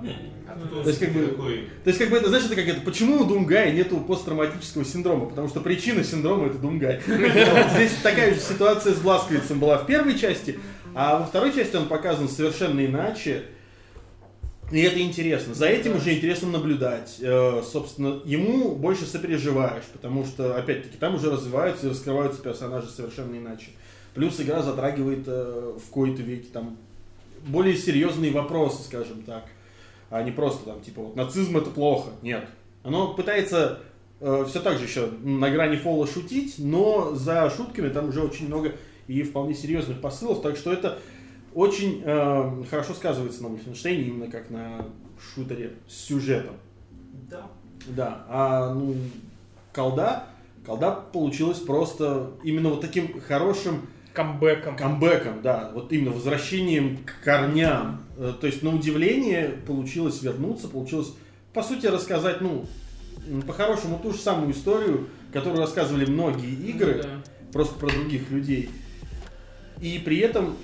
Ну. 0.01 0.09
А 0.49 0.59
тут 0.59 0.73
он 0.73 0.83
То 0.83 0.89
есть, 0.89 0.99
как 0.99 1.11
бы- 1.11 1.27
такой, 1.27 1.69
То 1.83 1.89
есть, 1.89 1.99
как 1.99 2.09
бы 2.09 2.17
это, 2.17 2.29
знаешь, 2.29 2.45
это 2.45 2.55
как 2.55 2.67
это, 2.67 2.81
почему 2.81 3.21
у 3.21 3.25
Думгая 3.25 3.71
нету 3.71 3.97
посттравматического 3.97 4.83
синдрома? 4.83 5.27
Потому 5.27 5.47
что 5.47 5.59
причина 5.61 6.03
синдрома 6.03 6.47
это 6.47 6.57
Думгай. 6.57 7.01
Здесь 7.05 7.91
такая 8.01 8.33
же 8.33 8.39
ситуация 8.39 8.93
с 8.93 8.97
Бласковицем 8.97 9.59
была 9.59 9.77
в 9.77 9.85
первой 9.85 10.17
части, 10.17 10.59
а 10.95 11.19
во 11.19 11.25
второй 11.27 11.53
части 11.53 11.75
он 11.75 11.87
показан 11.87 12.27
совершенно 12.27 12.83
иначе. 12.83 13.43
И 14.71 14.81
это 14.81 14.99
интересно. 15.01 15.53
За 15.53 15.67
этим 15.67 15.95
уже 15.95 16.13
интересно 16.13 16.49
наблюдать. 16.49 17.17
Э, 17.21 17.61
Собственно, 17.63 18.21
ему 18.25 18.75
больше 18.75 19.05
сопереживаешь, 19.05 19.85
потому 19.91 20.25
что, 20.25 20.55
опять-таки, 20.55 20.97
там 20.97 21.15
уже 21.15 21.31
развиваются 21.31 21.87
и 21.87 21.89
раскрываются 21.89 22.41
персонажи 22.41 22.87
совершенно 22.87 23.35
иначе. 23.35 23.71
Плюс 24.13 24.39
игра 24.39 24.61
затрагивает 24.61 25.23
э, 25.27 25.77
в 25.83 25.89
кои-то 25.89 26.21
веке 26.21 26.49
там 26.51 26.77
более 27.47 27.75
серьезные 27.75 28.31
вопросы, 28.31 28.83
скажем 28.83 29.23
так 29.23 29.45
а 30.09 30.23
не 30.23 30.31
просто 30.31 30.65
там, 30.65 30.81
типа, 30.81 31.01
вот 31.01 31.15
нацизм 31.15 31.57
это 31.57 31.69
плохо. 31.69 32.09
Нет. 32.21 32.47
Оно 32.83 33.13
пытается 33.13 33.79
все 34.19 34.59
так 34.59 34.77
же 34.77 34.85
еще 34.85 35.09
на 35.23 35.49
грани 35.49 35.77
фола 35.77 36.05
шутить, 36.05 36.55
но 36.57 37.15
за 37.15 37.49
шутками 37.49 37.89
там 37.89 38.09
уже 38.09 38.21
очень 38.21 38.47
много 38.47 38.73
и 39.07 39.23
вполне 39.23 39.53
серьезных 39.53 40.01
посылов, 40.01 40.41
так 40.41 40.57
что 40.57 40.73
это 40.73 40.99
очень 41.53 42.01
э, 42.05 42.63
хорошо 42.69 42.93
сказывается 42.93 43.43
на 43.43 43.47
Wolfenstein, 43.47 44.01
именно 44.03 44.31
как 44.31 44.49
на 44.49 44.85
шутере 45.33 45.73
с 45.87 45.93
сюжетом. 45.95 46.55
да. 47.29 47.47
Да, 47.87 48.25
а 48.27 48.73
ну, 48.73 48.93
колда, 49.73 50.25
колда 50.65 50.91
получилась 50.91 51.59
просто 51.59 52.31
именно 52.43 52.69
вот 52.69 52.81
таким 52.81 53.21
хорошим 53.21 53.87
Камбэком. 54.13 54.75
камбэком, 54.75 55.41
да, 55.41 55.71
вот 55.73 55.91
именно 55.93 56.11
возвращением 56.11 56.97
к 57.05 57.23
корням. 57.23 58.01
Э, 58.17 58.33
То 58.39 58.47
есть, 58.47 58.63
на 58.63 58.75
удивление, 58.75 59.47
получилось 59.65 60.21
вернуться, 60.21 60.67
получилось, 60.67 61.13
по 61.53 61.63
сути, 61.63 61.85
рассказать, 61.87 62.41
ну, 62.41 62.65
по-хорошему, 63.47 63.97
ту 64.03 64.11
же 64.11 64.17
самую 64.19 64.51
историю, 64.51 65.07
которую 65.31 65.61
рассказывали 65.61 66.05
многие 66.05 66.53
игры, 66.53 66.95
Ну 66.97 67.03
да. 67.03 67.09
просто 67.53 67.75
про 67.79 67.87
других 67.87 68.29
людей. 68.29 68.69
И 69.79 69.99
при 70.03 70.17
этом 70.19 70.57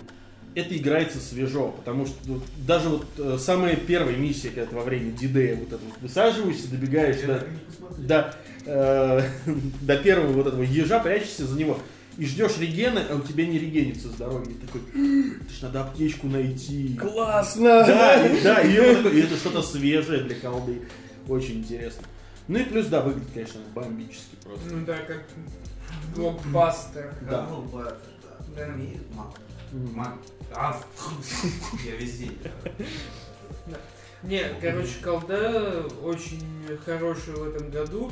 это 0.55 0.75
играется 0.77 1.19
свежо, 1.19 1.69
потому 1.71 2.05
что 2.05 2.15
вот 2.25 2.43
даже 2.65 2.89
вот 2.89 3.05
э, 3.17 3.37
самая 3.39 3.75
первая 3.75 4.15
миссия, 4.15 4.49
когда 4.49 4.65
ты 4.69 4.75
во 4.75 4.83
время 4.83 5.11
D-Day 5.11 5.55
вот 5.55 5.67
это 5.67 5.79
вот 5.85 6.01
высаживаешься, 6.01 6.69
добегаешь 6.69 7.17
Я 7.17 7.27
до, 7.27 7.47
до, 7.97 8.35
э, 8.65 9.21
до 9.81 9.97
первого 9.97 10.31
вот 10.31 10.47
этого 10.47 10.63
ежа, 10.63 10.99
прячешься 10.99 11.45
за 11.45 11.57
него 11.59 11.79
и 12.17 12.25
ждешь 12.25 12.57
регена, 12.57 13.01
а 13.09 13.15
у 13.15 13.21
тебя 13.21 13.45
не 13.45 13.59
регенится 13.59 14.07
здоровье. 14.07 14.53
И 14.55 14.65
такой, 14.65 14.81
это 15.41 15.53
ж 15.53 15.61
надо 15.63 15.83
аптечку 15.83 16.27
найти. 16.27 16.95
Классно! 16.95 17.83
Да, 17.85 18.25
и, 18.25 18.41
да, 18.41 18.61
и 18.61 18.71
это, 18.73 18.95
такое- 19.03 19.11
и 19.13 19.21
это 19.21 19.35
что-то 19.35 19.61
свежее 19.61 20.23
для 20.23 20.35
колды. 20.35 20.83
Очень 21.27 21.59
интересно. 21.59 22.03
Ну 22.47 22.59
и 22.59 22.63
плюс, 22.63 22.85
да, 22.85 23.01
выглядит, 23.01 23.27
конечно, 23.33 23.59
бомбически 23.73 24.35
просто. 24.43 24.69
Ну 24.71 24.85
да, 24.85 24.97
как 24.99 25.25
блокбастер. 26.15 27.13
Да. 27.29 27.49
Да. 27.73 27.97
Да. 28.55 28.73
А, 30.53 30.81
я 31.85 31.95
везде. 31.95 32.31
Не, 34.23 34.41
короче, 34.59 35.03
колда 35.03 35.85
очень 36.01 36.43
хорошая 36.83 37.35
в 37.35 37.47
этом 37.47 37.69
году. 37.69 38.11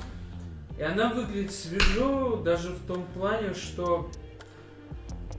И 0.77 0.81
она 0.81 1.13
выглядит 1.13 1.51
свежо 1.51 2.37
даже 2.37 2.69
в 2.69 2.85
том 2.85 3.05
плане, 3.13 3.53
что 3.53 4.09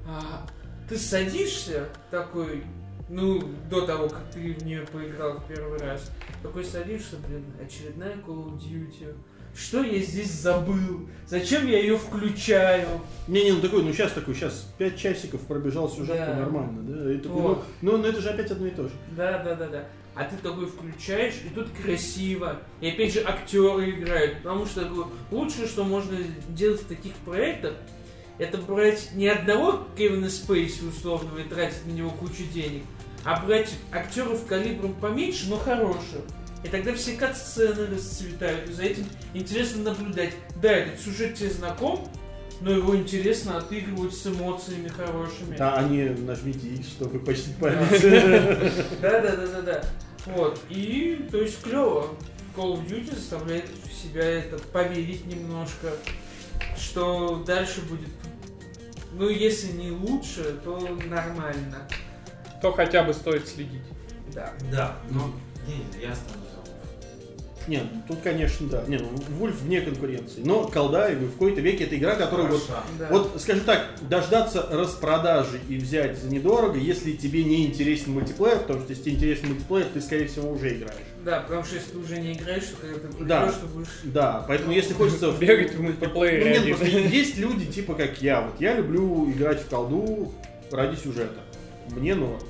а, 0.06 0.46
ты 0.88 0.96
садишься 0.96 1.88
такой, 2.10 2.64
ну, 3.08 3.42
до 3.68 3.86
того, 3.86 4.08
как 4.08 4.30
ты 4.32 4.54
в 4.54 4.64
нее 4.64 4.86
поиграл 4.86 5.38
в 5.38 5.46
первый 5.46 5.78
раз, 5.78 6.10
такой 6.42 6.64
садишься, 6.64 7.16
блин, 7.26 7.44
очередная 7.60 8.16
Call 8.16 8.46
of 8.46 8.58
Duty. 8.58 9.14
Что 9.56 9.82
я 9.82 10.00
здесь 10.00 10.30
забыл? 10.32 11.08
Зачем 11.28 11.66
я 11.68 11.78
ее 11.78 11.96
включаю? 11.96 12.88
Не-не, 13.28 13.52
ну 13.52 13.60
такой, 13.60 13.82
ну 13.82 13.92
сейчас 13.92 14.12
такой, 14.12 14.34
сейчас 14.34 14.66
5 14.78 14.96
часиков 14.98 15.40
пробежал 15.42 15.88
сюжетку 15.88 16.26
Да. 16.26 16.34
нормально, 16.34 16.82
да? 16.82 17.12
И 17.12 17.18
такой, 17.18 17.40
Вот. 17.40 17.64
ну, 17.80 17.92
ну, 17.92 17.98
ну 17.98 18.08
это 18.08 18.20
же 18.20 18.30
опять 18.30 18.50
одно 18.50 18.66
и 18.66 18.70
то 18.70 18.84
же. 18.84 18.90
Да, 19.16 19.38
да, 19.38 19.54
да, 19.54 19.68
да. 19.68 19.84
А 20.14 20.24
ты 20.24 20.36
такой 20.36 20.66
включаешь, 20.66 21.34
и 21.44 21.48
тут 21.54 21.68
красиво. 21.70 22.60
И 22.80 22.88
опять 22.88 23.12
же 23.14 23.20
актеры 23.20 23.90
играют. 23.90 24.38
Потому 24.38 24.66
что 24.66 24.82
такое, 24.82 25.06
лучшее, 25.30 25.66
что 25.66 25.84
можно 25.84 26.16
делать 26.50 26.82
в 26.82 26.86
таких 26.86 27.14
проектах, 27.24 27.74
это 28.38 28.58
брать 28.58 29.10
не 29.14 29.28
одного 29.28 29.86
Кевина 29.96 30.28
Спейси 30.28 30.84
условного 30.84 31.38
и 31.38 31.44
тратить 31.44 31.86
на 31.86 31.92
него 31.92 32.10
кучу 32.10 32.44
денег, 32.52 32.82
а 33.24 33.44
брать 33.44 33.72
актеров 33.92 34.44
калибром 34.46 34.94
поменьше, 34.94 35.48
но 35.48 35.56
хороших. 35.56 36.22
И 36.64 36.68
тогда 36.68 36.94
все 36.94 37.12
кат-сцены 37.12 37.86
расцветают, 37.94 38.70
и 38.70 38.72
за 38.72 38.82
этим 38.84 39.04
интересно 39.34 39.82
наблюдать. 39.82 40.32
Да, 40.62 40.72
этот 40.72 40.98
сюжет 41.00 41.34
тебе 41.34 41.50
знаком, 41.50 42.08
но 42.62 42.70
его 42.70 42.96
интересно 42.96 43.58
отыгрывать 43.58 44.14
с 44.14 44.26
эмоциями 44.26 44.88
хорошими. 44.88 45.56
А 45.60 45.74
они 45.76 46.04
нажмите 46.04 46.68
X, 46.68 46.88
чтобы 46.88 47.18
почтить 47.20 47.58
Да. 47.60 47.68
память. 47.68 48.00
Да, 49.02 49.20
да, 49.20 49.36
да, 49.36 49.46
да, 49.46 49.60
да. 49.62 49.84
Вот. 50.26 50.58
И, 50.70 51.28
то 51.30 51.38
есть, 51.38 51.60
клево. 51.62 52.08
Call 52.56 52.74
of 52.74 52.88
Duty 52.88 53.14
заставляет 53.14 53.66
себя 54.02 54.22
это 54.24 54.56
поверить 54.58 55.26
немножко, 55.26 55.88
что 56.78 57.42
дальше 57.44 57.80
будет, 57.82 58.08
ну, 59.12 59.28
если 59.28 59.72
не 59.72 59.90
лучше, 59.90 60.60
то 60.64 60.78
нормально. 61.06 61.88
То 62.62 62.72
хотя 62.72 63.02
бы 63.02 63.12
стоит 63.12 63.48
следить. 63.48 63.82
Да. 64.32 64.52
Да, 64.70 64.96
но 65.10 65.32
не, 65.66 65.98
не, 65.98 66.06
Нет, 67.66 67.82
ну, 67.92 68.02
тут, 68.06 68.18
конечно, 68.22 68.66
да. 68.68 68.84
Не, 68.86 68.98
ну, 68.98 69.08
Вульф 69.38 69.60
вне 69.62 69.80
конкуренции. 69.80 70.42
Но 70.44 70.66
колда 70.66 71.08
и 71.10 71.14
в 71.14 71.32
какой-то 71.32 71.60
веке 71.62 71.84
это 71.84 71.96
игра, 71.96 72.14
которая 72.14 72.46
вот 72.48 72.62
Хороша. 72.62 72.84
Да. 72.98 73.08
Вот, 73.10 73.32
скажем 73.40 73.64
так, 73.64 73.86
дождаться 74.08 74.68
распродажи 74.70 75.60
и 75.68 75.76
взять 75.76 76.18
за 76.18 76.28
недорого, 76.28 76.78
если 76.78 77.12
тебе 77.12 77.42
не 77.44 77.66
интересен 77.66 78.12
мультиплеер, 78.12 78.58
потому 78.58 78.80
что 78.80 78.90
если 78.90 79.04
тебе 79.04 79.14
интересен 79.14 79.48
мультиплеер, 79.48 79.86
ты, 79.94 80.00
скорее 80.00 80.26
всего, 80.26 80.50
уже 80.52 80.74
играешь. 80.76 80.98
Да, 81.24 81.40
потому 81.40 81.64
что 81.64 81.76
если 81.76 81.90
ты 81.92 81.98
уже 81.98 82.18
не 82.20 82.32
играешь, 82.34 82.64
то 82.64 82.76
когда 82.76 82.94
ты 82.98 83.08
придешь, 83.08 83.26
Да. 83.28 83.46
то 83.52 83.66
будешь... 83.72 83.88
Да, 84.04 84.44
поэтому 84.46 84.72
если 84.72 84.92
хочется... 84.94 85.32
Бегать 85.32 85.72
в 85.74 85.76
Ну, 85.78 85.84
мультиплеере 85.84 86.50
нет, 86.50 86.62
один. 86.62 86.76
просто 86.76 86.98
есть 86.98 87.38
люди, 87.38 87.64
типа 87.66 87.94
как 87.94 88.20
я. 88.20 88.42
Вот 88.42 88.60
я 88.60 88.74
люблю 88.74 89.30
играть 89.30 89.62
в 89.62 89.68
колду 89.68 90.34
ради 90.70 90.96
сюжета. 90.96 91.40
Мне 91.90 92.14
норм. 92.14 92.40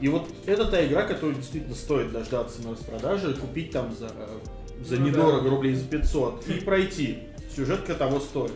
И 0.00 0.08
вот 0.08 0.28
это 0.46 0.66
та 0.66 0.84
игра, 0.84 1.02
которую 1.02 1.36
действительно 1.36 1.74
стоит 1.74 2.12
дождаться 2.12 2.60
на 2.62 2.72
распродаже, 2.72 3.34
купить 3.34 3.70
там 3.70 3.94
за, 3.96 4.06
э, 4.06 4.84
за 4.84 4.96
Ну 4.96 5.06
недорого, 5.06 5.42
да. 5.44 5.50
рублей 5.50 5.74
за 5.74 5.84
500 5.84 6.46
и 6.48 6.60
пройти. 6.60 7.18
Сюжетка 7.54 7.94
того 7.94 8.20
стоит. 8.20 8.52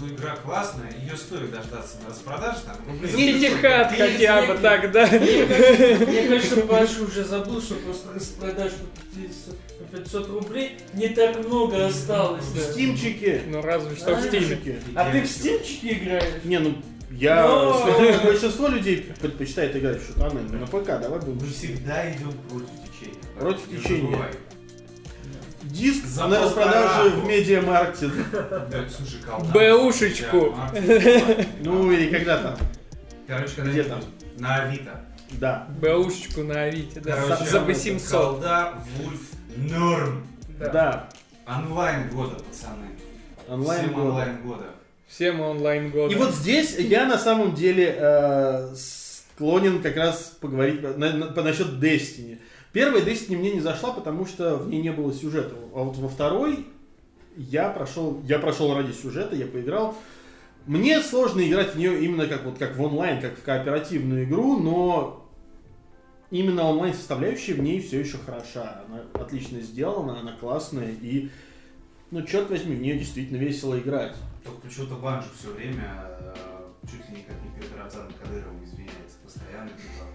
Ну, 0.00 0.06
игра 0.14 0.36
классная, 0.36 0.92
ее 1.02 1.16
стоит 1.16 1.50
дождаться 1.50 1.96
на 2.04 2.10
распродаже, 2.10 2.58
там, 2.64 2.76
рублей. 2.86 3.40
Пятихат 3.40 3.90
хотя 3.90 4.46
бы 4.46 4.54
так, 4.60 4.92
да. 4.92 5.06
Мне 5.08 6.28
кажется, 6.28 6.60
Паша 6.68 7.02
уже 7.02 7.24
забыл, 7.24 7.60
что 7.60 7.74
просто 7.74 8.12
распродаж 8.14 8.70
по 8.72 9.20
500 9.20 9.58
по 9.90 9.96
500 9.96 10.28
рублей 10.28 10.76
не 10.94 11.08
так 11.08 11.44
много 11.44 11.86
осталось. 11.86 12.44
В 12.44 12.72
стимчике. 12.72 13.42
Ну 13.48 13.60
разве 13.60 13.96
что 13.96 14.14
в 14.14 14.20
стиме. 14.22 14.46
Стимчике. 14.46 14.78
А 14.94 15.10
ты 15.10 15.22
в 15.22 15.26
стимчике 15.26 15.92
играешь? 15.94 16.44
Не, 16.44 16.58
ну 16.60 16.74
я, 17.10 17.46
Но- 17.46 17.86
большинство 18.24 18.68
людей 18.68 19.12
предпочитает 19.20 19.74
играть 19.76 20.00
в 20.02 20.06
шутаны 20.06 20.40
на 20.42 20.66
ПК, 20.66 20.86
давай 21.00 21.20
будем. 21.20 21.38
Мы 21.38 21.46
всегда 21.52 22.10
идем 22.12 22.32
против 22.48 22.68
течения. 22.84 23.20
Против 23.38 23.68
течения. 23.68 24.18
Диск 25.62 26.06
За 26.06 26.26
на 26.26 26.40
распродаже 26.40 27.10
в 27.10 27.26
Медиамаркте. 27.26 28.10
Да, 28.32 28.84
слушай, 28.88 29.18
колда. 29.26 29.52
Бэушечку. 29.52 30.54
Ну 31.60 31.92
или 31.92 32.10
когда 32.10 32.38
там. 32.38 32.56
Короче, 33.26 33.52
когда 33.56 33.70
Где 33.72 33.84
там? 33.84 34.00
На 34.38 34.62
Авито. 34.62 35.04
Да. 35.32 35.66
Бэушечку 35.80 36.42
на 36.44 36.62
Авито, 36.62 37.00
да. 37.00 37.16
Короче, 37.16 37.44
За 37.44 37.60
800. 37.60 38.10
Колда, 38.30 38.74
Вульф, 38.96 39.20
норм. 39.56 40.26
Да. 40.58 41.08
Онлайн 41.46 42.08
года, 42.10 42.36
пацаны. 42.36 42.86
Онлайн 43.48 43.80
Всем 43.82 43.94
года. 43.94 44.08
онлайн 44.08 44.42
года. 44.42 44.64
Всем 45.08 45.40
онлайн 45.40 45.90
года. 45.90 46.12
И 46.14 46.16
вот 46.16 46.34
здесь 46.34 46.76
я 46.78 47.06
на 47.06 47.18
самом 47.18 47.54
деле 47.54 47.96
э, 47.98 48.74
склонен 48.76 49.80
как 49.82 49.96
раз 49.96 50.36
поговорить 50.40 50.82
по- 50.82 50.88
на- 50.98 51.12
на- 51.12 51.26
по 51.28 51.42
насчет 51.42 51.68
Destiny. 51.82 52.38
Первая 52.72 53.02
Destiny 53.02 53.38
мне 53.38 53.52
не 53.52 53.60
зашла, 53.60 53.92
потому 53.92 54.26
что 54.26 54.56
в 54.56 54.68
ней 54.68 54.82
не 54.82 54.92
было 54.92 55.12
сюжета. 55.12 55.54
А 55.74 55.82
вот 55.82 55.96
во 55.96 56.08
второй 56.08 56.66
я 57.36 57.70
прошел, 57.70 58.20
я 58.26 58.38
прошел 58.38 58.74
ради 58.74 58.92
сюжета, 58.92 59.34
я 59.34 59.46
поиграл. 59.46 59.96
Мне 60.66 61.00
сложно 61.00 61.40
играть 61.40 61.74
в 61.74 61.78
нее 61.78 62.04
именно 62.04 62.26
как 62.26 62.44
вот 62.44 62.58
как 62.58 62.76
в 62.76 62.82
онлайн, 62.82 63.22
как 63.22 63.38
в 63.38 63.42
кооперативную 63.42 64.24
игру, 64.24 64.58
но 64.58 65.26
именно 66.30 66.64
онлайн 66.64 66.92
составляющая 66.92 67.54
в 67.54 67.60
ней 67.60 67.80
все 67.80 68.00
еще 68.00 68.18
хороша. 68.18 68.84
Она 68.86 69.02
отлично 69.14 69.60
сделана, 69.62 70.20
она 70.20 70.32
классная 70.38 70.90
и 71.00 71.30
ну 72.10 72.22
черт 72.22 72.50
возьми, 72.50 72.76
в 72.76 72.80
нее 72.82 72.98
действительно 72.98 73.38
весело 73.38 73.78
играть. 73.78 74.14
Только 74.48 74.66
почему-то 74.66 74.94
Банжи 74.94 75.28
все 75.38 75.50
время 75.50 75.84
э, 76.20 76.34
чуть 76.90 77.06
ли 77.10 77.16
не 77.16 77.22
как 77.22 77.36
не 77.44 77.50
перед 77.60 77.76
Рамзаном 77.76 78.12
Кадыровым 78.22 78.64
извиняется 78.64 79.18
постоянно. 79.22 79.68
Типа, 79.68 80.06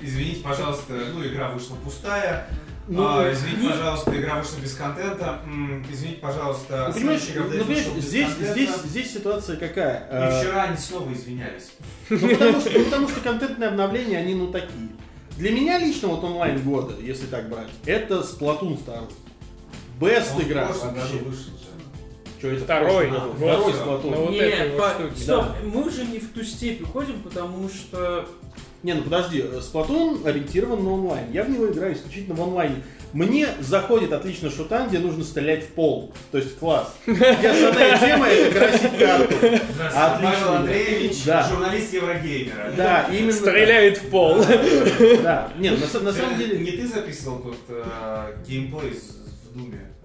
Извините, 0.00 0.42
пожалуйста, 0.42 0.92
ну 1.14 1.24
игра 1.24 1.50
вышла 1.50 1.76
пустая. 1.76 2.48
Ну, 2.88 3.04
А, 3.06 3.32
извините, 3.32 3.62
не- 3.62 3.68
пожалуйста, 3.70 4.16
игра 4.20 4.38
вышла 4.38 4.58
без 4.58 4.74
контента. 4.74 5.40
М, 5.44 5.84
Извините, 5.90 6.20
пожалуйста, 6.20 6.86
Ну, 6.88 6.94
понимаешь, 6.94 7.22
ну, 7.34 7.44
понимаешь, 7.44 7.84
здесь, 7.98 8.26
контента. 8.26 8.52
здесь, 8.52 8.76
здесь 8.84 9.12
ситуация 9.12 9.56
какая? 9.56 9.98
И 10.00 10.06
Э, 10.10 10.40
вчера 10.40 10.62
они 10.64 10.76
снова 10.76 11.12
извинялись. 11.12 11.70
Ну, 12.10 12.28
потому 12.28 12.60
что, 12.60 12.70
ну, 12.78 12.84
потому 12.84 13.08
что 13.08 13.20
контентные 13.20 13.68
обновления, 13.68 14.18
они 14.18 14.34
ну 14.34 14.48
такие. 14.50 14.88
Для 15.36 15.50
меня 15.52 15.78
лично 15.78 16.08
вот 16.08 16.24
онлайн 16.24 16.60
года, 16.62 16.94
если 17.00 17.26
так 17.26 17.48
брать, 17.48 17.68
это 17.84 18.16
Splatoon 18.20 18.82
2. 18.84 19.02
Best 20.00 20.34
Он 20.34 20.42
игра 20.42 20.66
вообще. 20.66 21.20
Же. 22.36 22.40
Чё, 22.42 22.50
это 22.54 22.64
Второй. 22.64 23.08
Вот. 23.08 23.34
Второй 23.36 23.72
Splatoon. 23.72 24.10
ну, 24.10 24.22
вот 24.22 24.30
Не, 24.30 24.38
этой 24.38 24.70
вот 24.70 24.78
по- 24.78 24.90
штуки, 24.90 25.18
стоп, 25.20 25.44
да. 25.44 25.54
мы 25.64 25.86
уже 25.86 26.04
не 26.04 26.18
в 26.18 26.32
ту 26.32 26.42
степь 26.44 26.82
уходим, 26.82 27.20
потому 27.22 27.68
что 27.68 28.26
Не, 28.82 28.94
ну 28.94 29.02
подожди, 29.02 29.40
э, 29.40 29.60
Splatoon 29.60 30.26
ориентирован 30.28 30.84
на 30.84 30.92
онлайн. 30.92 31.24
Я 31.32 31.42
в 31.44 31.50
него 31.50 31.66
играю 31.66 31.94
исключительно 31.94 32.36
в 32.36 32.42
онлайне. 32.42 32.76
Мне 33.12 33.48
заходит 33.60 34.12
отлично 34.12 34.50
шутан, 34.50 34.88
где 34.88 34.98
нужно 34.98 35.24
стрелять 35.24 35.64
в 35.64 35.68
пол. 35.68 36.12
То 36.30 36.38
есть 36.38 36.58
класс. 36.58 36.94
Где 37.06 37.24
основная 37.48 37.98
тема 37.98 38.26
это 38.28 38.58
красить 38.58 38.98
карту. 38.98 39.34
Павел 40.20 40.54
Андреевич, 40.56 41.24
Да. 41.24 41.48
журналист 41.48 41.94
Еврогеймера. 41.94 42.72
Да, 42.76 43.06
именно. 43.10 43.32
так. 43.32 43.40
Стреляет 43.40 43.98
в 43.98 44.10
пол. 44.10 44.44
Да. 45.22 45.50
Не, 45.58 45.70
ну, 45.70 45.78
на, 46.02 46.12
самом 46.12 46.38
деле. 46.38 46.58
Не 46.58 46.72
ты 46.72 46.86
записывал 46.86 47.38
тот 47.38 47.56
э, 47.68 48.34
геймплей 48.46 48.92
в 48.92 49.56
Думе 49.56 49.80
э, 49.80 49.95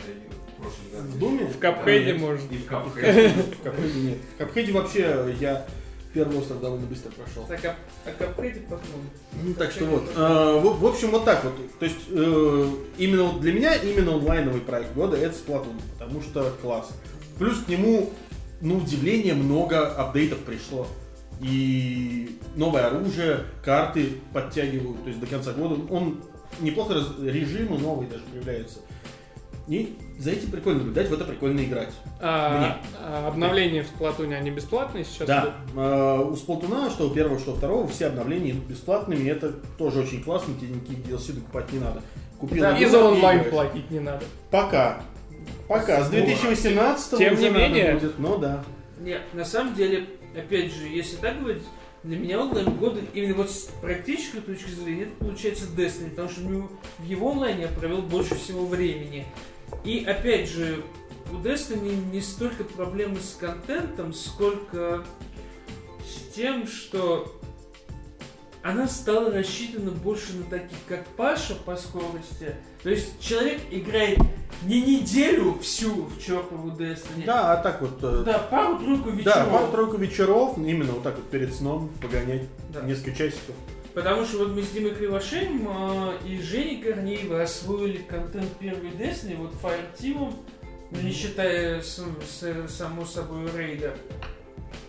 в 0.94 1.20
Думе? 1.20 1.46
В 1.46 1.58
Капхеде, 1.60 2.14
Да, 2.14 2.20
может. 2.20 2.52
И 2.52 2.58
в 2.58 2.66
Капхеде. 2.66 3.30
В 3.30 3.64
Капхеде 3.64 4.00
нет. 4.00 4.18
В 4.36 4.38
Капхеде 4.38 4.72
вообще 4.72 5.36
я 5.40 5.66
первый 6.14 6.38
остров 6.40 6.60
довольно 6.62 6.86
быстро 6.88 7.10
прошел. 7.12 7.46
так, 7.48 7.64
а, 7.66 7.76
а 8.06 8.12
Капхеде 8.12 8.62
потом. 8.70 9.10
Ну, 9.44 9.54
так 9.54 9.72
что 9.72 9.86
вот. 9.86 10.04
э, 10.16 10.60
в, 10.60 10.80
в 10.82 10.86
общем, 10.86 11.12
вот 11.12 11.24
так 11.26 11.44
вот. 11.44 11.54
То 11.80 11.86
есть, 11.86 12.00
э, 12.10 12.68
именно 12.98 13.24
вот 13.24 13.42
для 13.42 13.54
меня 13.54 13.76
именно 13.76 14.14
онлайновый 14.16 14.62
проект 14.62 14.94
года 14.94 15.16
это 15.18 15.34
Splatoon, 15.36 15.80
потому 15.98 16.22
что 16.22 16.52
класс. 16.62 16.90
Плюс 17.40 17.60
к 17.64 17.68
нему, 17.70 18.12
на 18.60 18.76
удивление, 18.78 19.34
много 19.36 19.88
апдейтов 19.88 20.40
пришло. 20.40 20.86
И 21.42 22.38
новое 22.56 22.86
оружие, 22.88 23.40
карты 23.66 24.10
подтягивают, 24.34 25.02
то 25.04 25.08
есть 25.10 25.20
до 25.20 25.26
конца 25.28 25.54
года. 25.54 25.82
Он 25.92 26.22
неплохо 26.60 26.94
раз- 26.94 27.14
режимы 27.20 27.78
новые 27.80 28.10
даже 28.10 28.24
появляются. 28.32 28.80
И 29.68 29.96
за 30.22 30.32
этим 30.32 30.52
прикольно 30.52 30.80
наблюдать, 30.80 31.10
в 31.10 31.14
это 31.14 31.26
прикольно 31.26 31.62
играть. 31.62 31.90
А, 32.20 32.80
а 33.00 33.28
обновления 33.28 33.84
в 33.84 33.88
Сплатуне, 33.88 34.38
они 34.38 34.52
бесплатные 34.52 35.04
сейчас? 35.04 35.28
Да, 35.28 35.56
э, 35.76 36.20
у 36.20 36.36
Сплатуна, 36.36 36.90
что 36.92 37.08
у 37.08 37.10
первого, 37.10 37.40
что 37.40 37.54
у 37.54 37.56
второго, 37.56 37.88
все 37.88 38.08
обновления 38.08 38.52
идут 38.52 38.66
бесплатными, 38.66 39.24
и 39.24 39.28
это 39.28 39.54
тоже 39.78 40.02
очень 40.02 40.24
классно, 40.24 40.54
тебе 40.54 40.76
никаких 40.76 41.00
DLC 41.00 41.34
покупать 41.36 41.74
не 41.74 41.80
надо. 41.80 42.02
Купил 42.40 42.62
Да, 42.62 42.78
и 42.78 42.86
за 42.86 43.04
онлайн 43.04 43.40
играешь. 43.40 43.52
платить 43.54 43.90
не 43.92 44.00
надо. 44.00 44.24
Пока. 44.52 45.02
Пока, 45.68 46.04
с 46.04 46.10
2018 46.10 47.18
Тем 47.18 47.34
уже 47.34 47.42
не 47.42 47.50
надо 47.50 47.60
менее. 47.60 47.94
будет, 47.94 48.20
ну 48.20 48.38
да. 48.38 48.64
Нет, 49.00 49.22
на 49.34 49.46
самом 49.46 49.74
деле, 49.74 50.06
опять 50.36 50.72
же, 50.72 50.88
если 50.88 51.16
так 51.16 51.40
говорить, 51.40 51.64
для 52.04 52.18
меня 52.18 52.40
онлайн 52.42 52.70
года, 52.78 53.00
именно 53.14 53.36
вот 53.36 53.50
с 53.50 53.70
практической 53.82 54.42
точки 54.42 54.70
зрения, 54.70 55.04
это 55.04 55.26
получается 55.26 55.66
Destiny, 55.76 56.10
потому 56.12 56.30
что 56.30 56.42
в 57.00 57.06
его 57.06 57.32
онлайне 57.32 57.64
я 57.64 57.68
провел 57.68 58.02
больше 58.02 58.36
всего 58.36 58.66
времени. 58.66 59.26
И 59.84 60.04
опять 60.06 60.50
же, 60.50 60.84
у 61.32 61.36
Destiny 61.36 61.96
не 62.12 62.22
столько 62.22 62.64
проблемы 62.64 63.20
с 63.20 63.36
контентом, 63.40 64.14
сколько 64.14 65.04
с 66.06 66.34
тем, 66.36 66.68
что 66.68 67.40
она 68.64 68.88
стала 68.88 69.32
рассчитана 69.32 69.90
больше 69.92 70.34
на 70.36 70.44
таких, 70.46 70.78
как 70.88 71.06
Паша 71.18 71.56
по 71.56 71.76
скорости. 71.76 72.56
То 72.84 72.90
есть 72.92 73.20
человек 73.20 73.60
играет 73.72 74.20
не 74.64 74.82
неделю 74.82 75.58
всю 75.60 76.04
в 76.06 76.22
чертову 76.22 76.70
Destiny, 76.70 77.26
Да, 77.26 77.54
а 77.54 77.58
так 77.64 77.82
вот, 77.82 77.98
э, 78.04 78.24
да, 78.24 78.38
пару-тройку 78.38 79.10
вечеров. 79.10 79.36
да, 79.36 79.46
пару-тройку 79.46 79.98
вечеров, 79.98 80.58
именно 80.60 80.92
вот 80.92 81.02
так 81.02 81.16
вот 81.16 81.28
перед 81.32 81.54
сном 81.56 81.90
погонять 82.02 82.44
Да. 82.70 82.82
несколько 82.82 83.14
часиков. 83.14 83.56
Потому 83.94 84.26
что 84.26 84.40
вот 84.40 84.50
мы 84.56 84.62
с 84.64 84.70
Димой 84.72 84.92
Кривошеем 84.96 85.68
а, 85.68 86.18
и 86.26 86.40
Женей 86.40 86.82
Корнеевой 86.82 87.44
освоили 87.44 87.98
контент 87.98 88.50
первой 88.58 88.90
Destiny, 88.92 89.36
вот 89.36 89.52
Fire 89.62 89.86
Team, 90.00 90.34
ну, 90.92 91.02
не 91.02 91.12
считая 91.12 91.82
с- 91.82 92.02
с- 92.26 92.68
само 92.70 93.04
собой 93.06 93.50
рейда, 93.56 93.96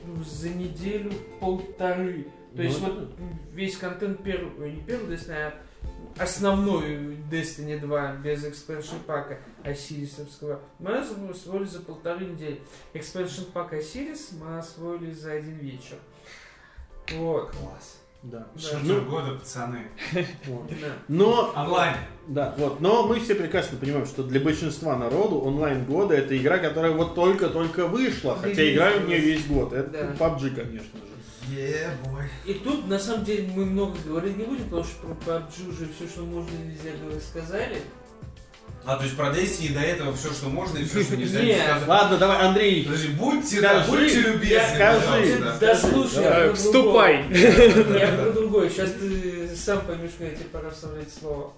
ну, 0.06 0.22
за 0.22 0.50
неделю 0.50 1.12
полторы. 1.40 2.24
То 2.54 2.58
Ну, 2.58 2.62
есть 2.62 2.80
вот 2.80 3.10
весь 3.52 3.76
контент 3.76 4.22
первый, 4.22 4.72
не 4.72 4.82
первый 4.82 5.16
Destiny, 5.16 5.32
а 5.34 5.54
основной 6.22 7.16
Destiny 7.30 7.80
2 7.80 8.12
без 8.22 8.44
экспеншн 8.44 8.96
пака 9.06 9.38
Осирисовского 9.64 10.60
мы 10.78 10.98
освоили 10.98 11.64
за 11.64 11.80
полторы 11.80 12.26
недели. 12.26 12.60
Экспеншн 12.94 13.44
пак 13.52 13.72
Осирис 13.72 14.30
мы 14.32 14.58
освоили 14.58 15.10
за 15.12 15.32
один 15.32 15.56
вечер. 15.56 15.96
Вот. 17.14 17.50
Класс. 17.50 18.01
Да. 18.22 18.46
Ну, 18.84 19.00
года, 19.02 19.32
пацаны. 19.34 19.88
вот. 20.46 20.70
Но 21.08 21.52
Онлайн. 21.56 21.96
Да, 22.28 22.54
вот. 22.56 22.80
Но 22.80 23.06
мы 23.06 23.18
все 23.18 23.34
прекрасно 23.34 23.78
понимаем, 23.78 24.06
что 24.06 24.22
для 24.22 24.38
большинства 24.38 24.96
народу 24.96 25.40
онлайн 25.40 25.84
года 25.84 26.14
это 26.14 26.36
игра, 26.36 26.58
которая 26.58 26.92
вот 26.92 27.16
только-только 27.16 27.88
вышла, 27.88 28.36
хотя 28.36 28.62
Релиз 28.62 28.74
играют 28.74 29.02
в 29.04 29.08
нее 29.08 29.18
весь 29.18 29.46
год. 29.46 29.72
Это 29.72 29.90
Да. 30.18 30.28
PUBG, 30.28 30.50
конечно 30.54 30.98
же. 30.98 31.12
Ебой. 31.50 32.30
И 32.46 32.54
тут, 32.54 32.86
на 32.86 32.98
самом 33.00 33.24
деле, 33.24 33.50
мы 33.54 33.64
много 33.66 33.96
говорить 34.06 34.36
не 34.36 34.44
будем, 34.44 34.64
потому 34.64 34.84
что 34.84 35.00
про 35.08 35.14
PUBG 35.38 35.68
уже 35.68 35.88
все, 35.96 36.06
что 36.06 36.22
можно 36.22 36.50
и 36.54 36.68
нельзя 36.68 36.96
говорить, 37.02 37.24
сказали. 37.24 37.82
А, 38.84 38.96
то 38.96 39.04
есть 39.04 39.16
про 39.16 39.28
Destiny 39.28 39.72
до 39.72 39.80
этого 39.80 40.14
все, 40.14 40.32
что 40.32 40.48
можно, 40.48 40.78
и 40.78 40.84
все, 40.84 41.04
что 41.04 41.16
нельзя, 41.16 41.40
не 41.40 41.46
Нет. 41.46 41.82
Ладно, 41.86 42.16
давай, 42.16 42.38
Андрей. 42.40 42.84
Подожди, 42.84 43.08
будьте, 43.08 43.58
Скажи, 43.58 43.62
да, 43.62 43.86
будьте 43.86 44.20
любезны, 44.20 44.74
скажи. 44.74 45.58
Да 45.60 45.76
слушай, 45.76 46.24
Давай, 46.24 46.40
я 46.40 46.46
про 46.48 46.54
Вступай. 46.54 47.26
Я 47.30 48.08
про 48.08 48.32
другое. 48.32 48.68
Сейчас 48.68 48.90
ты 48.92 49.54
сам 49.54 49.82
поймешь, 49.86 50.10
когда 50.18 50.34
тебе 50.34 50.46
пора 50.46 50.70
вставлять 50.70 51.12
слово. 51.12 51.52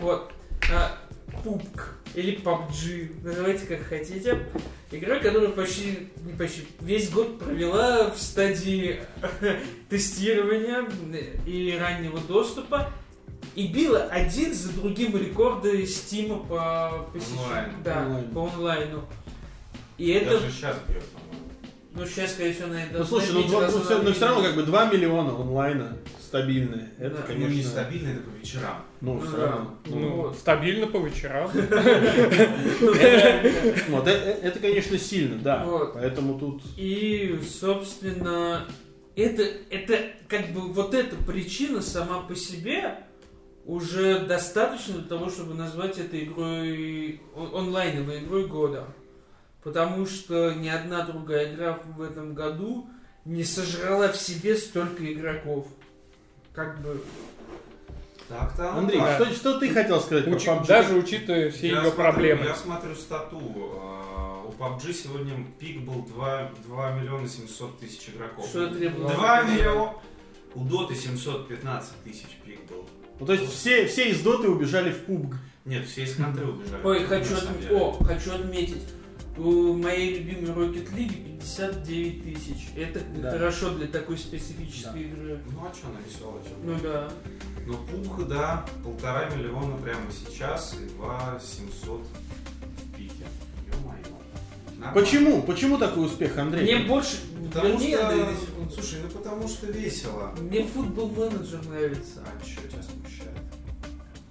Вот. 0.00 0.32
А, 0.72 0.96
пупк 1.44 1.94
или 2.14 2.38
PUBG, 2.38 3.22
называйте 3.22 3.66
как 3.66 3.82
хотите. 3.82 4.38
Игра, 4.90 5.18
которая 5.18 5.48
почти, 5.48 6.08
не 6.24 6.32
почти, 6.32 6.66
весь 6.80 7.10
год 7.10 7.38
провела 7.38 8.10
в 8.10 8.18
стадии 8.18 9.00
тестирования 9.88 10.86
и 11.46 11.78
раннего 11.80 12.18
доступа 12.20 12.92
и 13.54 13.66
била 13.68 14.02
один 14.04 14.52
за 14.54 14.72
другим 14.72 15.16
рекорды 15.16 15.86
Стима 15.86 16.38
по 16.38 17.06
посещению. 17.12 17.42
Онлайн. 17.44 17.70
Да, 17.84 18.02
Онлайн. 18.06 18.24
по 18.30 18.38
онлайну. 18.40 19.04
И 19.98 20.10
это, 20.10 20.40
Даже 20.40 20.50
сейчас 20.50 20.76
бьет, 20.88 21.02
ну 21.94 22.06
сейчас, 22.06 22.32
скорее 22.32 22.54
всего, 22.54 22.68
на 22.68 22.82
это 22.82 22.98
Ну 22.98 23.04
слушай, 23.04 23.30
ну, 23.32 23.42
два- 23.44 23.68
ну, 23.70 23.80
все, 23.82 24.02
но 24.02 24.12
все 24.12 24.26
равно 24.26 24.42
как 24.42 24.56
бы 24.56 24.62
2 24.62 24.86
миллиона 24.86 25.34
онлайна 25.38 25.98
стабильные. 26.20 26.88
Это, 26.98 27.16
Да. 27.16 27.24
Ну, 27.28 27.34
не 27.34 27.44
конечно, 27.46 27.70
стабильно, 27.70 28.08
это 28.08 28.20
по 28.22 28.30
вечерам. 28.40 28.84
ну, 29.02 29.14
Ну, 29.14 29.20
все 29.20 29.36
да. 29.36 29.46
равно. 29.48 29.74
Ну, 29.84 29.98
Ну, 30.00 30.32
стабильно 30.32 30.86
по 30.86 30.96
вечерам. 30.96 31.50
вот, 33.90 34.08
э- 34.08 34.10
э- 34.10 34.38
это, 34.42 34.58
конечно, 34.58 34.98
сильно, 34.98 35.36
да. 35.36 35.64
Вот. 35.64 35.92
Поэтому 35.94 36.38
тут... 36.38 36.62
И, 36.76 37.38
собственно, 37.46 38.66
это, 39.16 39.42
это 39.70 39.98
как 40.28 40.52
бы 40.52 40.72
вот 40.72 40.94
эта 40.94 41.16
причина 41.16 41.82
сама 41.82 42.20
по 42.22 42.34
себе 42.34 42.96
уже 43.64 44.20
достаточно 44.26 44.94
для 44.98 45.08
того, 45.08 45.30
чтобы 45.30 45.54
назвать 45.54 45.98
это 45.98 46.22
игрой, 46.22 47.20
онлайновой 47.34 48.20
игрой 48.24 48.46
года. 48.46 48.86
Потому 49.62 50.06
что 50.06 50.52
ни 50.54 50.68
одна 50.68 51.02
другая 51.06 51.54
игра 51.54 51.78
в 51.96 52.02
этом 52.02 52.34
году 52.34 52.88
не 53.24 53.44
сожрала 53.44 54.08
в 54.08 54.16
себе 54.16 54.56
столько 54.56 55.12
игроков. 55.12 55.68
Как 56.52 56.80
бы... 56.82 57.00
Так-то. 58.28 58.72
Андрей, 58.74 58.98
так. 58.98 59.22
что, 59.22 59.34
что 59.34 59.58
ты 59.60 59.68
хотел 59.68 60.00
сказать 60.00 60.24
про 60.24 60.32
Учи- 60.34 60.48
PUBG? 60.48 60.66
Даже 60.66 60.94
учитывая 60.94 61.50
все 61.50 61.66
Я 61.68 61.72
ее 61.74 61.80
смотрю- 61.82 61.96
проблемы. 61.96 62.44
Я 62.44 62.54
смотрю 62.54 62.94
стату. 62.94 63.38
э, 63.38 64.48
У 64.48 64.52
PUBG 64.52 64.92
сегодня 64.92 65.46
пик 65.60 65.82
был 65.82 66.02
2, 66.06 66.50
2 66.66 66.90
миллиона 66.92 67.28
700 67.28 67.78
тысяч 67.78 68.08
игроков. 68.08 68.46
Что 68.46 68.64
это 68.64 68.74
требовало? 68.76 69.12
2 69.12 69.42
миллиона. 69.42 69.94
У 70.54 70.64
Доты 70.64 70.94
715 70.94 71.92
тысяч 72.04 72.28
пик 72.44 72.60
был. 72.70 72.86
Ну, 73.22 73.26
то 73.26 73.34
есть 73.34 73.52
все, 73.52 73.86
все 73.86 74.10
из 74.10 74.20
доты 74.22 74.48
убежали 74.48 74.90
в 74.90 75.08
PUBG. 75.08 75.36
Нет, 75.64 75.86
все 75.86 76.02
из 76.02 76.16
контры 76.16 76.44
убежали. 76.44 76.82
Ой, 76.82 77.04
хочу, 77.04 77.34
отм-. 77.34 77.72
О, 77.72 77.92
хочу 78.04 78.32
отметить. 78.32 78.82
У 79.38 79.74
моей 79.74 80.18
любимой 80.18 80.50
Rocket 80.50 80.92
League 80.92 81.38
59 81.38 82.24
тысяч. 82.24 82.68
Это 82.74 82.98
Да. 83.16 83.30
хорошо 83.30 83.70
для 83.70 83.86
такой 83.86 84.18
специфической 84.18 84.92
Да. 84.92 84.98
игры. 84.98 85.38
Ну 85.52 85.60
а 85.64 85.72
что, 85.72 85.86
она 85.86 85.98
веселая? 86.04 86.42
Ну 86.64 86.76
да. 86.82 87.12
Ну 87.64 87.74
пух, 87.74 88.26
да, 88.26 88.66
полтора 88.82 89.30
миллиона 89.30 89.76
прямо 89.76 90.00
сейчас 90.10 90.74
и 90.74 90.88
2 90.96 91.40
700 91.40 92.00
в 92.02 92.96
пике. 92.96 93.24
Ё-моё. 93.72 94.02
Нормально. 94.80 95.00
Почему? 95.00 95.42
Почему 95.44 95.78
такой 95.78 96.06
успех, 96.06 96.36
Андрей? 96.38 96.62
Мне 96.64 96.88
больше... 96.88 97.18
Потому 97.52 97.68
вернее, 97.68 97.96
что 97.98 98.08
Андрей, 98.08 98.24
Ну, 98.58 98.70
Слушай, 98.70 98.98
ну 99.04 99.10
потому 99.10 99.46
что 99.48 99.66
весело. 99.66 100.34
Мне 100.40 100.64
футбол 100.64 101.08
менеджер 101.10 101.60
нравится. 101.68 102.20
А 102.26 102.44
что 102.44 102.60
смущает? 102.62 103.01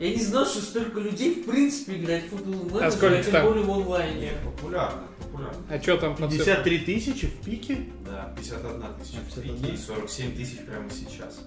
Я 0.01 0.09
не 0.15 0.23
знал, 0.23 0.47
что 0.47 0.61
столько 0.61 0.99
людей 0.99 1.35
в 1.35 1.45
принципе 1.45 1.93
играет 1.97 2.23
в 2.23 2.29
футбол 2.29 2.55
менеджер, 2.55 2.83
А 2.85 2.91
сколько 2.91 3.21
тем 3.23 3.31
там? 3.33 3.45
более 3.45 3.63
в 3.63 3.69
онлайне. 3.69 4.19
Нет, 4.21 4.33
популярно, 4.43 5.03
популярно. 5.19 5.57
А 5.69 5.79
что 5.79 5.97
там 5.97 6.15
по 6.15 6.27
цифрам? 6.27 6.63
53 6.63 6.79
тысячи 6.79 7.27
в 7.27 7.33
пике. 7.45 7.77
Да, 8.03 8.33
51 8.35 8.81
тысяча 8.99 9.17
в 9.19 9.25
51. 9.35 9.57
пике 9.61 9.73
и 9.75 9.77
47 9.77 10.35
тысяч 10.35 10.57
прямо 10.65 10.89
сейчас. 10.89 11.41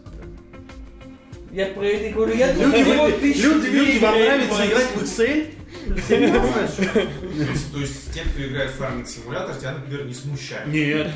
Я 1.51 1.67
про 1.67 1.85
это 1.85 2.05
и 2.05 2.13
говорю, 2.13 2.37
я 2.37 2.53
Люди, 2.53 2.63
думаю, 2.85 3.21
люди, 3.21 3.39
люди, 3.41 3.67
людей 3.67 3.99
вам 3.99 4.15
нравится 4.15 4.55
в 4.55 4.67
играть 4.67 4.87
в 4.95 5.03
Excel? 5.03 5.55
Серьезно? 6.09 6.41
То 7.73 7.79
есть, 7.79 8.13
те, 8.15 8.21
кто 8.21 8.43
играет 8.47 8.71
в 8.71 8.75
фарминг 8.75 9.07
симулятор, 9.09 9.55
тебя, 9.57 9.73
например, 9.73 10.07
не 10.07 10.15
смущает. 10.15 10.67
Нет. 10.67 11.09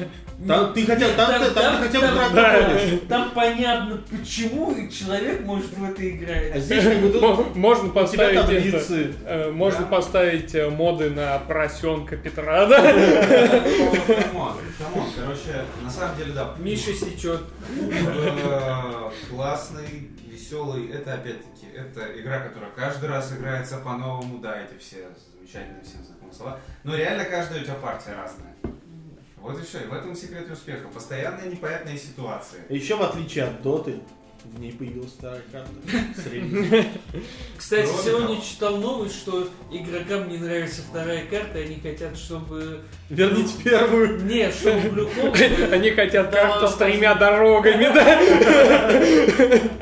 Там 0.46 0.72
ты 0.72 0.86
хотя, 0.86 1.08
там, 1.16 1.30
Там- 1.30 1.42
ты- 1.42 1.50
там 1.50 1.62
там- 1.64 1.82
ты 1.82 1.98
хотя 1.98 2.00
бы 2.12 2.34
там-. 2.34 2.98
Там 3.08 3.30
понятно, 3.32 4.00
почему 4.10 4.74
человек 4.88 5.40
может 5.44 5.72
в 5.76 5.82
это 5.84 6.00
А 6.02 6.08
играть. 6.08 6.62
здесь 6.62 6.84
как 6.84 6.98
бы 7.00 7.10
тут 7.10 7.56
Можно 7.56 7.88
поставить 7.90 8.36
это, 8.36 9.04
э, 9.26 9.50
можно 9.50 9.80
Да. 9.80 9.86
поставить 9.86 10.54
э, 10.54 10.68
моды 10.70 11.10
на 11.10 11.38
поросенка 11.40 12.16
Петра, 12.16 12.66
да? 12.68 12.80
Come 12.80 13.79
on, 13.79 14.52
короче, 15.16 15.64
на 15.82 15.90
самом 15.90 16.16
деле, 16.16 16.32
да. 16.32 16.54
Миша 16.58 16.92
сечет. 16.94 17.40
Классный, 19.30 20.08
веселый. 20.38 20.90
Это 20.90 21.14
опять-таки, 21.14 21.66
это 21.74 22.20
игра, 22.20 22.40
которая 22.40 22.70
каждый 22.70 23.08
раз 23.08 23.32
играется 23.32 23.78
по-новому. 23.78 24.38
Да, 24.38 24.60
эти 24.60 24.78
все 24.78 25.08
замечательные 25.34 25.82
всем 25.82 26.04
знакомые 26.04 26.34
слова. 26.34 26.60
Но 26.84 26.94
реально 26.94 27.24
каждая 27.24 27.60
у 27.60 27.64
тебя 27.64 27.74
партия 27.74 28.14
разная. 28.14 28.54
Вот 29.36 29.58
и 29.58 29.62
все. 29.62 29.80
И 29.80 29.86
в 29.86 29.92
этом 29.92 30.14
секрет 30.14 30.50
успеха. 30.50 30.88
Постоянные 30.88 31.50
непонятные 31.50 31.98
ситуации. 31.98 32.60
Еще 32.68 32.96
в 32.96 33.02
отличие 33.02 33.44
от 33.44 33.62
Доты, 33.62 34.00
в 34.54 34.60
ней 34.60 34.72
появилась 34.72 35.12
вторая 35.12 35.42
карта. 35.52 35.70
Кстати, 37.56 37.86
Кроме 37.86 38.02
сегодня 38.04 38.28
того. 38.28 38.40
читал 38.42 38.76
новость, 38.78 39.16
что 39.18 39.48
игрокам 39.70 40.28
не 40.28 40.38
нравится 40.38 40.82
вторая 40.88 41.24
карта, 41.26 41.58
и 41.58 41.64
они 41.64 41.80
хотят, 41.80 42.16
чтобы... 42.16 42.80
Верните 43.10 43.54
первую. 43.62 44.24
Не, 44.24 44.50
чтобы. 44.50 45.08
Они 45.72 45.90
хотят 45.90 46.30
карту 46.30 46.68
с 46.68 46.74
тремя 46.74 47.14
дорогами, 47.14 47.84
да? 47.94 48.20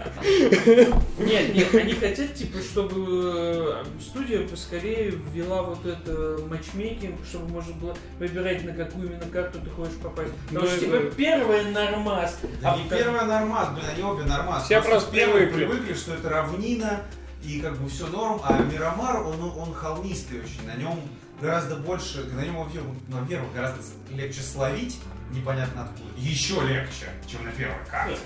Нет, 1.18 1.54
нет, 1.54 1.74
они 1.74 1.92
хотят, 1.94 2.34
типа, 2.34 2.58
чтобы 2.58 3.84
э, 3.84 3.84
студия 4.00 4.46
поскорее 4.46 5.12
ввела 5.32 5.62
вот 5.62 5.84
это 5.86 6.38
матчмейкинг, 6.48 7.16
чтобы 7.28 7.48
можно 7.52 7.74
было 7.74 7.94
выбирать, 8.18 8.64
на 8.64 8.72
какую 8.72 9.08
именно 9.08 9.24
карту 9.32 9.58
ты 9.62 9.70
хочешь 9.70 9.94
попасть. 10.02 10.32
Потому 10.48 10.66
Ну, 10.66 10.70
что, 10.76 10.86
это- 10.86 10.98
типа, 11.04 11.14
первая 11.16 11.64
нормас, 11.70 12.38
Да 12.62 12.72
а 12.72 12.76
не 12.76 12.88
первая 12.88 13.24
нормас, 13.24 13.68
блин, 13.74 13.86
они 13.94 14.02
обе 14.02 14.24
нормас. 14.24 14.55
Все 14.64 14.82
просто 14.82 15.10
первые 15.12 15.46
привыкли. 15.46 15.76
привыкли, 15.76 15.94
что 15.94 16.14
это 16.14 16.28
равнина, 16.28 17.02
и 17.42 17.60
как 17.60 17.78
бы 17.78 17.88
все 17.88 18.06
норм, 18.08 18.40
а 18.44 18.58
Мирамар, 18.62 19.24
он, 19.26 19.40
он 19.40 19.74
холмистый 19.74 20.40
очень, 20.40 20.66
на 20.66 20.74
нем 20.74 21.00
гораздо 21.40 21.76
больше, 21.76 22.24
на 22.32 22.44
нем, 22.44 22.56
во-первых, 22.56 23.52
гораздо 23.54 23.80
легче 24.10 24.40
словить, 24.40 24.98
непонятно 25.30 25.84
откуда, 25.84 26.10
еще 26.16 26.54
легче, 26.66 27.06
чем 27.26 27.44
на 27.44 27.52
первой 27.52 27.84
карте. 27.90 28.18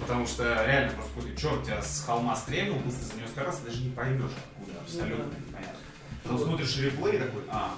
Потому 0.00 0.26
что 0.26 0.44
реально 0.64 0.92
просто 0.92 1.12
какой-то 1.14 1.40
черт 1.40 1.64
тебя 1.64 1.82
с 1.82 2.04
холма 2.04 2.36
стрельнул, 2.36 2.78
быстро 2.80 3.06
за 3.06 3.14
него 3.14 3.28
скоростно, 3.28 3.66
даже 3.66 3.82
не 3.82 3.90
поймешь 3.90 4.30
откуда, 4.36 4.80
абсолютно 4.80 5.24
Ну 5.24 5.48
непонятно. 5.48 5.78
Потом 6.22 6.38
смотришь 6.38 6.76
реплей 6.78 7.18
такой, 7.18 7.42
а, 7.48 7.74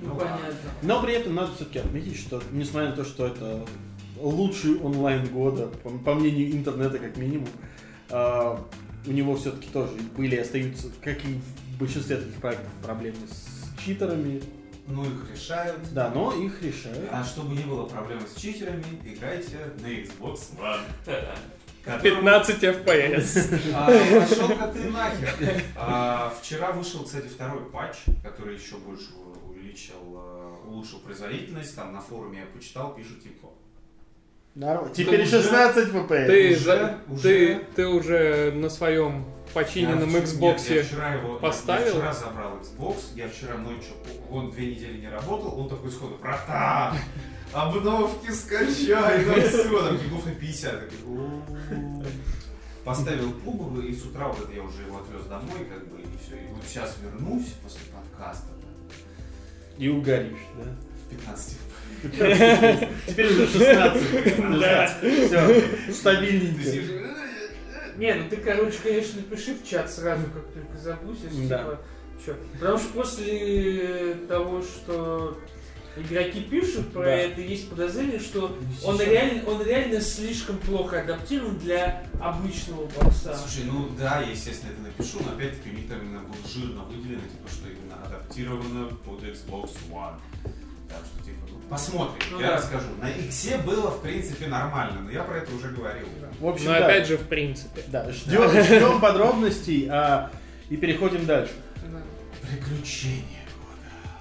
Ну, 0.00 0.08
ну 0.08 0.16
понятно. 0.16 0.54
Но 0.82 1.02
при 1.02 1.14
этом 1.14 1.34
надо 1.34 1.54
все-таки 1.54 1.78
отметить, 1.78 2.18
что 2.18 2.42
несмотря 2.50 2.90
на 2.90 2.96
то, 2.96 3.04
что 3.04 3.26
это 3.26 3.64
лучший 4.18 4.78
онлайн 4.80 5.26
года, 5.28 5.66
по, 5.82 5.90
по 5.90 6.14
мнению 6.14 6.52
интернета 6.52 6.98
как 6.98 7.16
минимум, 7.16 7.48
а, 8.10 8.62
у 9.06 9.10
него 9.10 9.36
все-таки 9.36 9.68
тоже 9.68 9.92
были 10.16 10.36
остаются, 10.36 10.88
как 11.02 11.24
и 11.24 11.38
в 11.74 11.78
большинстве 11.78 12.16
таких 12.16 12.34
проектов, 12.34 12.70
проблемы 12.82 13.16
с 13.28 13.80
читерами. 13.84 14.42
Ну 14.88 15.04
их 15.04 15.30
решают. 15.32 15.92
Да, 15.92 16.10
но 16.14 16.32
их 16.34 16.62
решают. 16.62 17.08
А 17.10 17.24
чтобы 17.24 17.56
не 17.56 17.64
было 17.64 17.86
проблем 17.86 18.20
с 18.26 18.38
читерами, 18.40 18.84
играйте 19.04 19.56
на 19.80 19.86
Xbox 19.86 20.40
One. 20.58 20.80
которому- 21.84 22.20
15 22.20 22.62
FPS. 22.62 23.60
А, 23.74 23.86
Пошел-ка 23.86 24.68
ты 24.68 24.90
нахер. 24.90 25.62
А, 25.76 26.32
Вчера 26.40 26.72
вышел, 26.72 27.04
кстати, 27.04 27.26
второй 27.28 27.64
патч, 27.70 27.96
который 28.22 28.54
еще 28.56 28.76
больше 28.76 29.10
увеличил, 29.48 29.94
э, 30.14 30.68
улучшил 30.68 30.98
производительность. 31.00 31.74
Там 31.74 31.92
на 31.92 32.00
форуме 32.00 32.40
я 32.40 32.46
почитал, 32.46 32.94
пишут 32.94 33.22
типа. 33.22 33.48
Нормально. 34.54 34.94
Теперь 34.94 35.22
уже- 35.22 35.42
16 35.42 35.88
FPS. 35.88 36.26
Ты, 36.26 36.52
Уже- 36.56 36.98
уже- 37.08 37.22
ты, 37.22 37.58
ты 37.74 37.86
уже 37.88 38.52
на 38.52 38.68
своем 38.68 39.24
починенном 39.54 40.10
Я 40.10 40.20
вчера- 40.20 40.24
Xbox 40.24 40.40
нет, 40.58 40.70
я 40.70 40.82
вчера 40.84 41.14
его, 41.14 41.32
я- 41.34 41.38
поставил? 41.38 41.86
Я 41.86 41.92
вчера 41.92 42.12
забрал 42.12 42.58
Xbox, 42.58 42.96
я 43.14 43.28
вчера 43.28 43.56
ночью, 43.58 43.92
он 44.30 44.50
две 44.50 44.74
недели 44.74 44.98
не 45.00 45.08
работал, 45.08 45.58
он 45.58 45.68
такой 45.70 45.90
сходу, 45.90 46.18
братан, 46.20 46.96
обновки 47.52 48.30
скачай, 48.30 49.24
ну 49.24 49.34
все, 49.40 49.88
там 49.88 49.96
гигов 49.98 50.26
на 50.26 50.32
50. 50.32 50.80
Такой, 50.90 50.98
«У-у-у». 51.06 52.04
Поставил 52.84 53.30
пубовый, 53.44 53.86
и 53.86 53.94
с 53.94 54.04
утра 54.04 54.26
вот 54.28 54.40
это 54.40 54.52
я 54.52 54.62
уже 54.62 54.82
его 54.82 54.98
отвез 54.98 55.24
домой, 55.26 55.66
как 55.70 55.86
бы, 55.88 56.00
и 56.00 56.04
все. 56.20 56.34
И 56.36 56.46
вот 56.52 56.62
сейчас 56.68 56.96
вернусь 57.02 57.54
после 57.62 57.80
подкаста, 57.92 58.48
И 59.78 59.88
угоришь, 59.88 60.36
да? 60.58 60.64
в 61.06 61.10
15 61.10 61.56
Теперь 63.06 63.26
уже 63.32 63.46
16. 63.46 64.60
Да. 64.60 64.98
Все, 65.00 65.92
стабильненько. 65.92 67.10
Не, 67.96 68.14
ну 68.14 68.24
ты, 68.28 68.36
короче, 68.38 68.78
конечно, 68.82 69.20
напиши 69.20 69.54
в 69.54 69.68
чат 69.68 69.90
сразу, 69.92 70.24
как 70.24 70.44
только 70.52 70.78
запустишь. 70.78 71.30
Да. 71.48 71.58
Типа, 71.58 71.78
чё. 72.24 72.34
Потому 72.54 72.78
что 72.78 72.88
после 72.94 74.14
того, 74.28 74.62
что 74.62 75.38
игроки 75.96 76.40
пишут 76.40 76.90
про 76.92 77.02
Да. 77.04 77.10
это, 77.14 77.40
есть 77.42 77.68
подозрение, 77.68 78.18
что 78.18 78.56
он 78.82 78.96
Сейчас. 78.96 79.08
реально, 79.08 79.42
он 79.46 79.62
реально 79.62 80.00
слишком 80.00 80.56
плохо 80.56 81.00
адаптирован 81.02 81.58
для 81.58 82.06
обычного 82.18 82.86
бокса. 82.86 83.36
Слушай, 83.36 83.64
ну 83.70 83.90
да, 83.98 84.22
я, 84.22 84.30
естественно, 84.30 84.70
это 84.72 84.80
напишу, 84.82 85.18
но 85.24 85.32
опять-таки 85.32 85.68
у 85.70 85.74
них 85.78 85.88
там 85.88 86.00
именно 86.00 86.20
было 86.20 86.36
жирно 86.48 86.82
выделено, 86.84 87.20
типа, 87.20 87.48
что 87.50 87.68
именно 87.68 87.96
адаптировано 88.06 88.86
под 89.04 89.22
Xbox 89.22 89.70
One. 89.90 90.14
Так 90.92 91.04
что, 91.06 91.24
типа, 91.24 91.38
ну, 91.50 91.58
посмотрим, 91.68 92.22
Ну 92.32 92.40
я 92.40 92.46
да. 92.48 92.56
расскажу. 92.56 92.86
На 93.00 93.08
X 93.10 93.48
было, 93.64 93.90
в 93.90 94.02
принципе, 94.02 94.46
нормально, 94.46 95.00
но 95.02 95.10
я 95.10 95.22
про 95.22 95.38
это 95.38 95.54
уже 95.54 95.68
говорил. 95.68 96.06
В 96.38 96.46
общем, 96.46 96.66
Но 96.66 96.72
да. 96.72 96.86
опять 96.86 97.06
же, 97.08 97.16
в 97.16 97.26
принципе. 97.28 97.82
Да, 97.88 98.10
ждем, 98.12 98.48
ждем 98.50 99.00
подробностей 99.00 99.88
а, 99.90 100.30
и 100.70 100.76
переходим 100.76 101.24
дальше. 101.26 101.52
Да. 101.90 101.98
Приключения. 102.48 103.24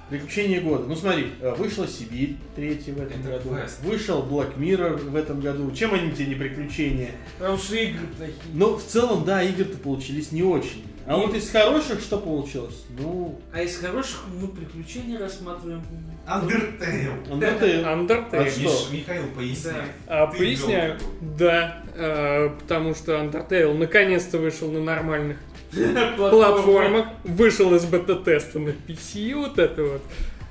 Приключения 0.10 0.60
года. 0.60 0.84
Ну 0.88 0.96
смотри, 0.98 1.32
э, 1.40 1.54
вышла 1.58 1.88
Сибирь 1.88 2.36
третий 2.54 2.92
в 2.92 3.00
этом 3.02 3.22
Это 3.22 3.30
году. 3.30 3.56
квест. 3.56 3.80
Вышел 3.82 4.22
Black 4.26 4.58
Mirror 4.58 5.10
в 5.10 5.16
этом 5.16 5.40
году. 5.40 5.72
Чем 5.72 5.94
они 5.94 6.12
тебе 6.12 6.26
не 6.28 6.36
приключения? 6.36 7.12
Потому 7.40 7.58
что 7.58 7.76
игры 7.78 8.06
плохие. 8.18 8.36
Ну, 8.54 8.76
в 8.76 8.84
целом, 8.84 9.24
да, 9.24 9.42
игры-то 9.42 9.78
получились 9.78 10.34
не 10.34 10.44
очень. 10.44 10.84
А 11.08 11.18
И- 11.18 11.26
вот 11.26 11.34
из 11.36 11.50
хороших 11.50 12.00
что 12.02 12.18
получилось? 12.18 12.84
Ну, 12.98 13.40
А 13.54 13.62
из 13.62 13.78
хороших 13.78 14.22
мы 14.40 14.48
приключения 14.48 15.18
рассматриваем. 15.20 15.84
Undertale. 16.28 17.28
Undertale. 17.30 17.84
А 17.86 17.96
Undertale. 17.98 18.50
что? 18.50 18.94
Михаил, 18.94 19.24
поясни. 19.36 19.72
А, 20.08 20.28
Ты 20.28 20.38
поясняю. 20.38 20.98
Да, 21.38 21.84
э, 21.96 22.50
потому 22.60 22.94
что 22.96 23.14
Undertale 23.14 23.74
наконец-то 23.78 24.38
вышел 24.38 24.72
на 24.72 24.80
нормальных 24.82 25.38
Платформа. 25.72 26.18
платформах, 26.18 27.08
вышел 27.24 27.74
из 27.76 27.86
бета-теста 27.86 28.60
на 28.60 28.70
PC, 28.70 29.34
вот 29.36 29.58
это 29.58 29.84
вот. 29.84 30.02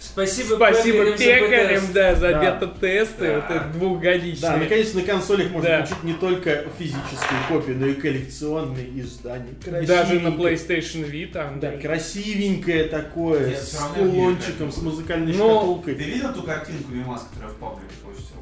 Спасибо, 0.00 0.56
Спасибо 0.56 1.04
пекарям 1.12 1.18
за 1.18 1.24
пекарям, 1.24 1.80
БТС. 1.82 1.92
да, 1.92 2.14
за 2.14 2.28
Да. 2.30 2.40
бета-тесты, 2.40 3.26
Да. 3.26 3.34
вот 3.34 3.44
это 3.56 3.64
двухгодичные. 3.78 4.50
Да, 4.50 4.56
наконец 4.56 4.94
на 4.94 5.02
консолях 5.02 5.50
можно 5.50 5.68
Да. 5.68 5.76
получить 5.76 6.04
не 6.04 6.14
только 6.14 6.64
физические 6.78 7.38
копии, 7.48 7.72
но 7.72 7.86
и 7.86 7.94
коллекционные 7.94 8.98
издания. 8.98 9.52
Даже 9.86 10.18
на. 10.20 10.28
PlayStation 10.28 11.08
Vita. 11.10 11.58
Да, 11.60 11.72
красивенькое 11.72 12.84
такое, 12.84 13.50
Я 13.50 13.56
с 13.58 13.76
кулончиком, 13.94 14.72
с 14.72 14.78
музыкальной 14.78 15.34
Но- 15.34 15.56
шкатулкой. 15.56 15.94
Ты 15.96 16.04
видел 16.04 16.32
ту 16.32 16.42
картинку 16.44 16.92
Мимас, 16.92 17.24
которую 17.24 17.50
я 17.50 17.54
в 17.54 17.58
паблике 17.58 17.94
постил? 18.02 18.36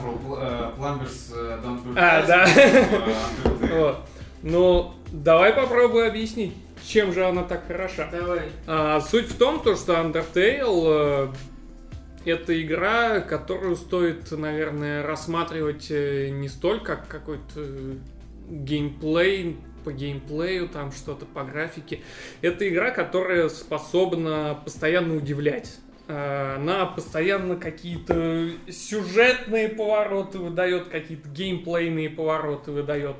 Про 0.00 0.36
э, 0.40 0.70
Don't 1.62 1.94
А, 1.96 2.22
да. 2.26 3.98
Ну, 4.42 4.94
давай 5.12 5.52
попробую 5.52 6.06
объяснить, 6.06 6.54
чем 6.86 7.12
же 7.12 7.24
она 7.24 7.42
так 7.42 7.66
хороша. 7.66 8.08
Давай. 8.10 8.42
А, 8.66 9.00
суть 9.00 9.26
в 9.28 9.38
том, 9.38 9.62
то, 9.62 9.76
что 9.76 9.94
Undertale 9.94 11.32
э, 12.24 12.30
это 12.30 12.60
игра, 12.60 13.20
которую 13.20 13.76
стоит, 13.76 14.30
наверное, 14.30 15.02
рассматривать 15.02 15.90
э, 15.90 16.28
не 16.30 16.48
столько 16.48 16.96
как 16.96 17.08
какой-то 17.08 17.64
геймплей, 18.48 19.56
по 19.84 19.92
геймплею, 19.92 20.68
там 20.68 20.92
что-то 20.92 21.24
по 21.26 21.44
графике. 21.44 22.00
Это 22.42 22.68
игра, 22.68 22.90
которая 22.90 23.48
способна 23.48 24.58
постоянно 24.64 25.16
удивлять. 25.16 25.78
Э, 26.08 26.56
Она 26.56 26.86
постоянно 26.86 27.56
какие-то 27.56 28.50
сюжетные 28.70 29.68
повороты 29.68 30.38
выдает, 30.38 30.88
какие-то 30.88 31.28
геймплейные 31.28 32.10
повороты 32.10 32.72
выдает. 32.72 33.16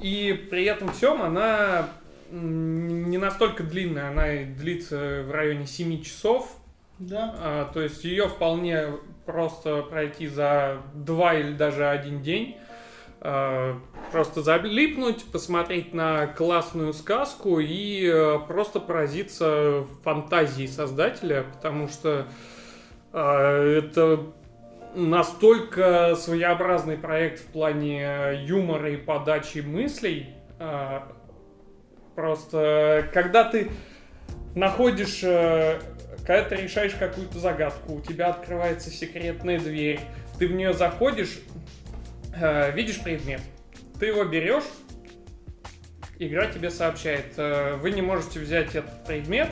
И 0.00 0.46
при 0.50 0.64
этом 0.64 0.92
всем 0.92 1.22
она 1.22 1.88
не 2.30 3.16
настолько 3.18 3.62
длинная, 3.62 4.10
она 4.10 4.54
длится 4.54 5.24
в 5.26 5.30
районе 5.30 5.66
7 5.66 6.02
часов. 6.02 6.56
Да. 6.98 7.34
А, 7.38 7.70
То 7.72 7.80
есть 7.80 8.04
ее 8.04 8.28
вполне 8.28 8.88
просто 9.24 9.82
пройти 9.82 10.26
за 10.26 10.78
два 10.94 11.34
или 11.34 11.52
даже 11.52 11.86
один 11.88 12.22
день. 12.22 12.56
А, 13.20 13.78
Просто 14.12 14.42
залипнуть, 14.42 15.24
посмотреть 15.24 15.92
на 15.92 16.26
классную 16.26 16.94
сказку 16.94 17.58
и 17.58 18.10
э, 18.10 18.38
просто 18.48 18.80
поразиться 18.80 19.84
фантазией 20.02 20.66
создателя, 20.66 21.44
потому 21.52 21.88
что 21.88 22.26
а, 23.12 23.78
это 23.78 24.20
настолько 24.98 26.14
своеобразный 26.16 26.96
проект 26.96 27.40
в 27.40 27.46
плане 27.46 28.44
юмора 28.44 28.90
и 28.90 28.96
подачи 28.96 29.58
мыслей. 29.58 30.34
А, 30.58 31.12
Просто 32.18 33.08
когда 33.14 33.44
ты 33.44 33.70
находишь, 34.56 35.20
э, 35.22 35.78
когда 36.26 36.42
ты 36.42 36.56
решаешь 36.56 36.94
какую-то 36.94 37.38
загадку, 37.38 37.94
у 37.94 38.00
тебя 38.00 38.30
открывается 38.30 38.90
секретная 38.90 39.60
дверь, 39.60 40.00
ты 40.36 40.48
в 40.48 40.52
нее 40.52 40.72
заходишь, 40.72 41.38
э, 42.34 42.72
видишь 42.72 43.00
предмет, 43.00 43.40
ты 44.00 44.06
его 44.06 44.24
берешь, 44.24 44.64
игра 46.18 46.46
тебе 46.46 46.70
сообщает, 46.70 47.34
э, 47.36 47.76
вы 47.76 47.92
не 47.92 48.02
можете 48.02 48.40
взять 48.40 48.74
этот 48.74 49.06
предмет, 49.06 49.50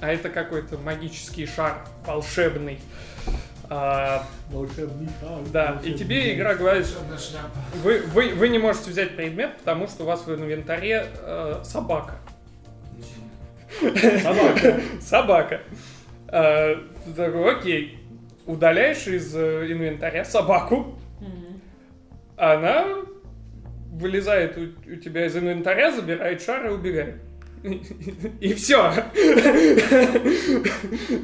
а 0.00 0.12
это 0.12 0.30
какой-то 0.30 0.78
магический 0.78 1.46
шар 1.46 1.84
волшебный. 2.06 2.78
А, 3.70 4.26
да, 5.52 5.80
и 5.82 5.94
тебе 5.94 6.34
игра 6.34 6.54
говорит, 6.54 6.86
вы, 7.82 8.02
вы, 8.12 8.34
вы 8.34 8.48
не 8.48 8.58
можете 8.58 8.90
взять 8.90 9.16
предмет, 9.16 9.56
потому 9.58 9.88
что 9.88 10.02
у 10.04 10.06
вас 10.06 10.26
в 10.26 10.34
инвентаре 10.34 11.06
э, 11.22 11.60
собака. 11.64 12.16
Собака. 14.22 14.80
Собака. 15.00 15.60
А, 16.28 16.74
ты 17.06 17.12
такой, 17.12 17.56
окей. 17.56 17.98
Удаляешь 18.46 19.06
из 19.06 19.34
э, 19.34 19.72
инвентаря 19.72 20.24
собаку. 20.24 20.98
Она 22.36 22.84
вылезает 23.92 24.58
у, 24.58 24.62
у 24.92 24.96
тебя 24.96 25.26
из 25.26 25.36
инвентаря, 25.36 25.90
забирает 25.90 26.42
шар 26.42 26.66
и 26.66 26.68
убегает. 26.70 27.16
И 28.40 28.52
все. 28.54 28.92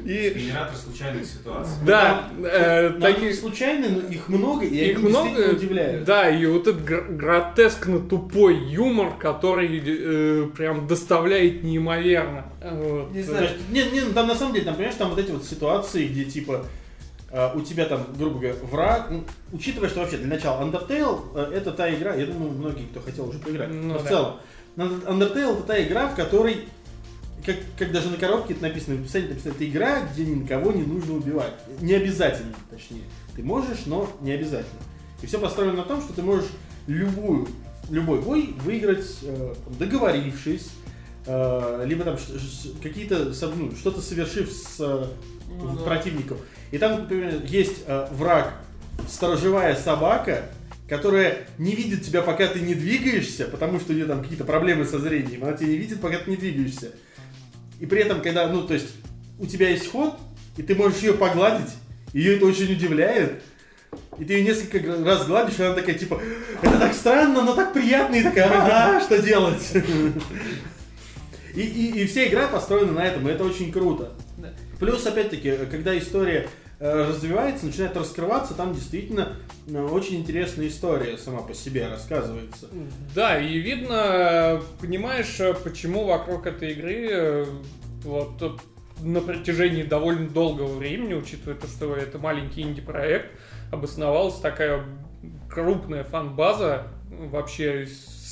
И 0.04 0.32
Генератор 0.36 0.74
случайных 0.76 1.26
ситуаций. 1.26 1.74
да, 1.84 2.30
э, 2.42 2.90
Там 2.90 3.00
таких 3.00 3.34
случайно, 3.34 3.88
но 3.90 4.00
их 4.08 4.28
много, 4.28 4.64
и 4.64 4.90
их 4.90 4.98
они 4.98 5.08
много. 5.08 5.50
удивляют. 5.52 6.04
Да, 6.04 6.30
и 6.30 6.46
вот 6.46 6.66
этот 6.66 6.82
гр- 6.82 7.08
гротескно 7.10 8.00
тупой 8.00 8.56
юмор, 8.56 9.16
который 9.18 9.82
э, 9.84 10.46
прям 10.56 10.86
доставляет 10.86 11.62
неимоверно. 11.62 12.46
Вот. 12.62 13.12
Не 13.12 13.22
знаю. 13.22 13.42
есть, 13.44 13.54
не, 13.70 13.84
не, 13.92 14.00
ну, 14.00 14.12
там 14.12 14.26
на 14.28 14.34
самом 14.34 14.54
деле, 14.54 14.64
там, 14.64 14.74
понимаешь, 14.74 14.96
там 14.96 15.10
вот 15.10 15.18
эти 15.18 15.30
вот 15.30 15.44
ситуации, 15.44 16.06
где 16.06 16.24
типа 16.24 16.64
э, 17.30 17.50
у 17.54 17.60
тебя 17.60 17.84
там, 17.84 18.06
грубо 18.16 18.38
говоря, 18.38 18.54
враг, 18.62 19.08
ну, 19.10 19.24
учитывая, 19.52 19.88
что 19.90 20.00
вообще 20.00 20.16
для 20.16 20.28
начала 20.28 20.62
Undertale 20.64 21.20
э, 21.34 21.52
это 21.56 21.72
та 21.72 21.92
игра, 21.92 22.14
я 22.14 22.26
думаю, 22.26 22.52
многие, 22.52 22.84
кто 22.86 23.00
хотел 23.00 23.28
уже 23.28 23.38
поиграть, 23.38 23.68
Ну 23.70 23.88
но 23.94 23.98
в 23.98 24.02
да. 24.04 24.08
целом, 24.08 24.24
на- 24.26 24.40
Undertale 24.76 25.52
это 25.54 25.62
та 25.62 25.82
игра, 25.82 26.08
в 26.08 26.14
которой, 26.14 26.68
как, 27.44 27.56
как 27.78 27.92
даже 27.92 28.08
на 28.10 28.16
коробке 28.16 28.54
это 28.54 28.62
написано, 28.62 28.96
в 28.96 29.00
описании 29.00 29.28
написано, 29.28 29.52
это 29.52 29.68
игра, 29.68 30.00
где 30.12 30.24
никого 30.26 30.72
не 30.72 30.82
нужно 30.82 31.14
убивать. 31.14 31.54
Не 31.80 31.94
обязательно, 31.94 32.54
точнее. 32.70 33.02
Ты 33.34 33.42
можешь, 33.42 33.86
но 33.86 34.10
не 34.20 34.32
обязательно. 34.32 34.80
И 35.22 35.26
все 35.26 35.38
построено 35.38 35.74
на 35.74 35.82
том, 35.84 36.00
что 36.00 36.12
ты 36.12 36.22
можешь 36.22 36.48
любую, 36.86 37.48
любой 37.90 38.20
бой 38.20 38.54
выиграть, 38.64 39.06
э, 39.22 39.54
договорившись, 39.78 40.70
э, 41.26 41.84
либо 41.86 42.04
там 42.04 42.16
какие-то, 42.82 43.32
ну, 43.56 43.72
что-то 43.76 44.00
совершив 44.00 44.50
с 44.50 44.76
э, 44.80 45.06
Ну 45.60 45.76
да. 45.76 45.82
противником. 45.84 46.38
И 46.70 46.78
там, 46.78 47.00
например, 47.02 47.42
есть 47.44 47.82
э, 47.86 48.06
враг, 48.12 48.54
сторожевая 49.08 49.74
собака, 49.76 50.44
которая 50.90 51.46
не 51.56 51.76
видит 51.76 52.04
тебя, 52.04 52.20
пока 52.20 52.48
ты 52.48 52.58
не 52.58 52.74
двигаешься, 52.74 53.44
потому 53.44 53.78
что 53.78 53.92
у 53.92 53.94
нее 53.94 54.06
там 54.06 54.22
какие-то 54.22 54.44
проблемы 54.44 54.84
со 54.84 54.98
зрением, 54.98 55.44
она 55.44 55.52
тебя 55.52 55.68
не 55.68 55.76
видит, 55.76 56.00
пока 56.00 56.18
ты 56.18 56.28
не 56.28 56.36
двигаешься. 56.36 56.90
И 57.78 57.86
при 57.86 58.00
этом, 58.00 58.20
когда, 58.20 58.48
ну, 58.48 58.64
то 58.64 58.74
есть, 58.74 58.88
у 59.38 59.46
тебя 59.46 59.68
есть 59.68 59.88
ход, 59.88 60.18
и 60.56 60.62
ты 60.62 60.74
можешь 60.74 60.98
ее 60.98 61.14
погладить, 61.14 61.70
ее 62.12 62.36
это 62.36 62.46
очень 62.46 62.72
удивляет, 62.72 63.40
и 64.18 64.24
ты 64.24 64.32
ее 64.32 64.42
несколько 64.42 65.04
раз 65.04 65.26
гладишь, 65.28 65.60
и 65.60 65.62
она 65.62 65.76
такая, 65.76 65.94
типа, 65.94 66.20
это 66.60 66.78
так 66.80 66.92
странно, 66.92 67.42
но 67.42 67.54
так 67.54 67.72
приятно, 67.72 68.16
и 68.16 68.24
такая, 68.24 68.46
ага, 68.46 69.00
что 69.00 69.22
делать? 69.22 69.72
И, 71.54 71.60
и, 71.60 72.02
и 72.02 72.06
вся 72.06 72.26
игра 72.26 72.48
построена 72.48 72.92
на 72.92 73.04
этом, 73.06 73.28
и 73.28 73.32
это 73.32 73.44
очень 73.44 73.70
круто. 73.70 74.12
Плюс, 74.80 75.06
опять-таки, 75.06 75.52
когда 75.70 75.96
история 75.96 76.48
развивается, 76.80 77.66
начинает 77.66 77.96
раскрываться, 77.96 78.54
там 78.54 78.74
действительно 78.74 79.36
э, 79.68 79.80
очень 79.80 80.16
интересная 80.16 80.68
история 80.68 81.18
сама 81.18 81.42
по 81.42 81.52
себе 81.52 81.86
рассказывается. 81.88 82.68
Да, 83.14 83.38
и 83.38 83.58
видно, 83.58 84.62
понимаешь, 84.80 85.38
э, 85.40 85.52
почему 85.52 86.06
вокруг 86.06 86.46
этой 86.46 86.72
игры 86.72 87.08
э, 87.10 87.46
вот 88.02 88.40
э, 88.40 88.50
на 89.02 89.20
протяжении 89.20 89.82
довольно 89.82 90.28
долгого 90.28 90.74
времени, 90.74 91.12
учитывая 91.12 91.54
то, 91.54 91.66
что 91.66 91.94
это 91.94 92.18
маленький 92.18 92.62
инди-проект, 92.62 93.30
обосновалась 93.70 94.38
такая 94.40 94.82
крупная 95.50 96.04
фан-база, 96.04 96.86
э, 97.10 97.28
вообще 97.28 97.86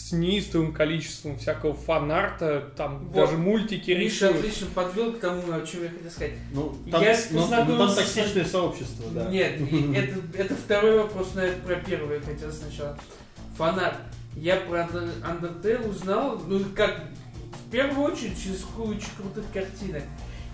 с 0.08 0.12
неистовым 0.12 0.72
количеством 0.72 1.38
всякого 1.38 1.74
фан-арта, 1.74 2.72
там 2.76 3.08
Вот. 3.08 3.14
даже 3.14 3.36
мультики 3.36 3.90
Миша 3.90 4.28
рисуют. 4.28 4.36
отлично 4.38 4.66
подвел 4.74 5.12
к 5.12 5.20
тому, 5.20 5.42
о 5.52 5.66
чем 5.66 5.82
я 5.84 5.90
хотел 5.90 6.10
сказать. 6.10 6.32
Ну, 6.52 6.74
там, 6.90 7.02
Я 7.02 7.16
ну, 7.30 7.40
ну, 7.40 7.48
там 7.48 7.66
познакомился 7.66 7.94
с- 7.94 8.12
токсичное 8.14 8.44
сообщество, 8.44 9.10
да. 9.12 9.24
Нет, 9.28 9.52
это, 9.94 10.16
это 10.42 10.54
второй 10.54 10.98
вопрос, 10.98 11.32
но 11.34 11.42
я 11.44 11.52
про 11.52 11.76
первый 11.76 12.16
я 12.16 12.22
хотел 12.22 12.50
сначала. 12.52 12.98
Фанат. 13.56 13.96
Я 14.36 14.56
про 14.56 14.78
Under- 14.80 15.12
Undertale 15.22 15.88
узнал, 15.90 16.40
ну 16.46 16.60
как, 16.74 17.02
в 17.66 17.70
первую 17.70 18.12
очередь 18.12 18.40
через 18.42 18.60
кучу 18.60 19.06
крутых 19.16 19.44
картинок. 19.52 20.02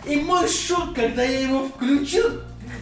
И 0.06 0.16
мой 0.16 0.48
шок, 0.48 0.94
когда 0.94 1.22
я 1.22 1.40
его 1.40 1.68
включил, 1.68 2.40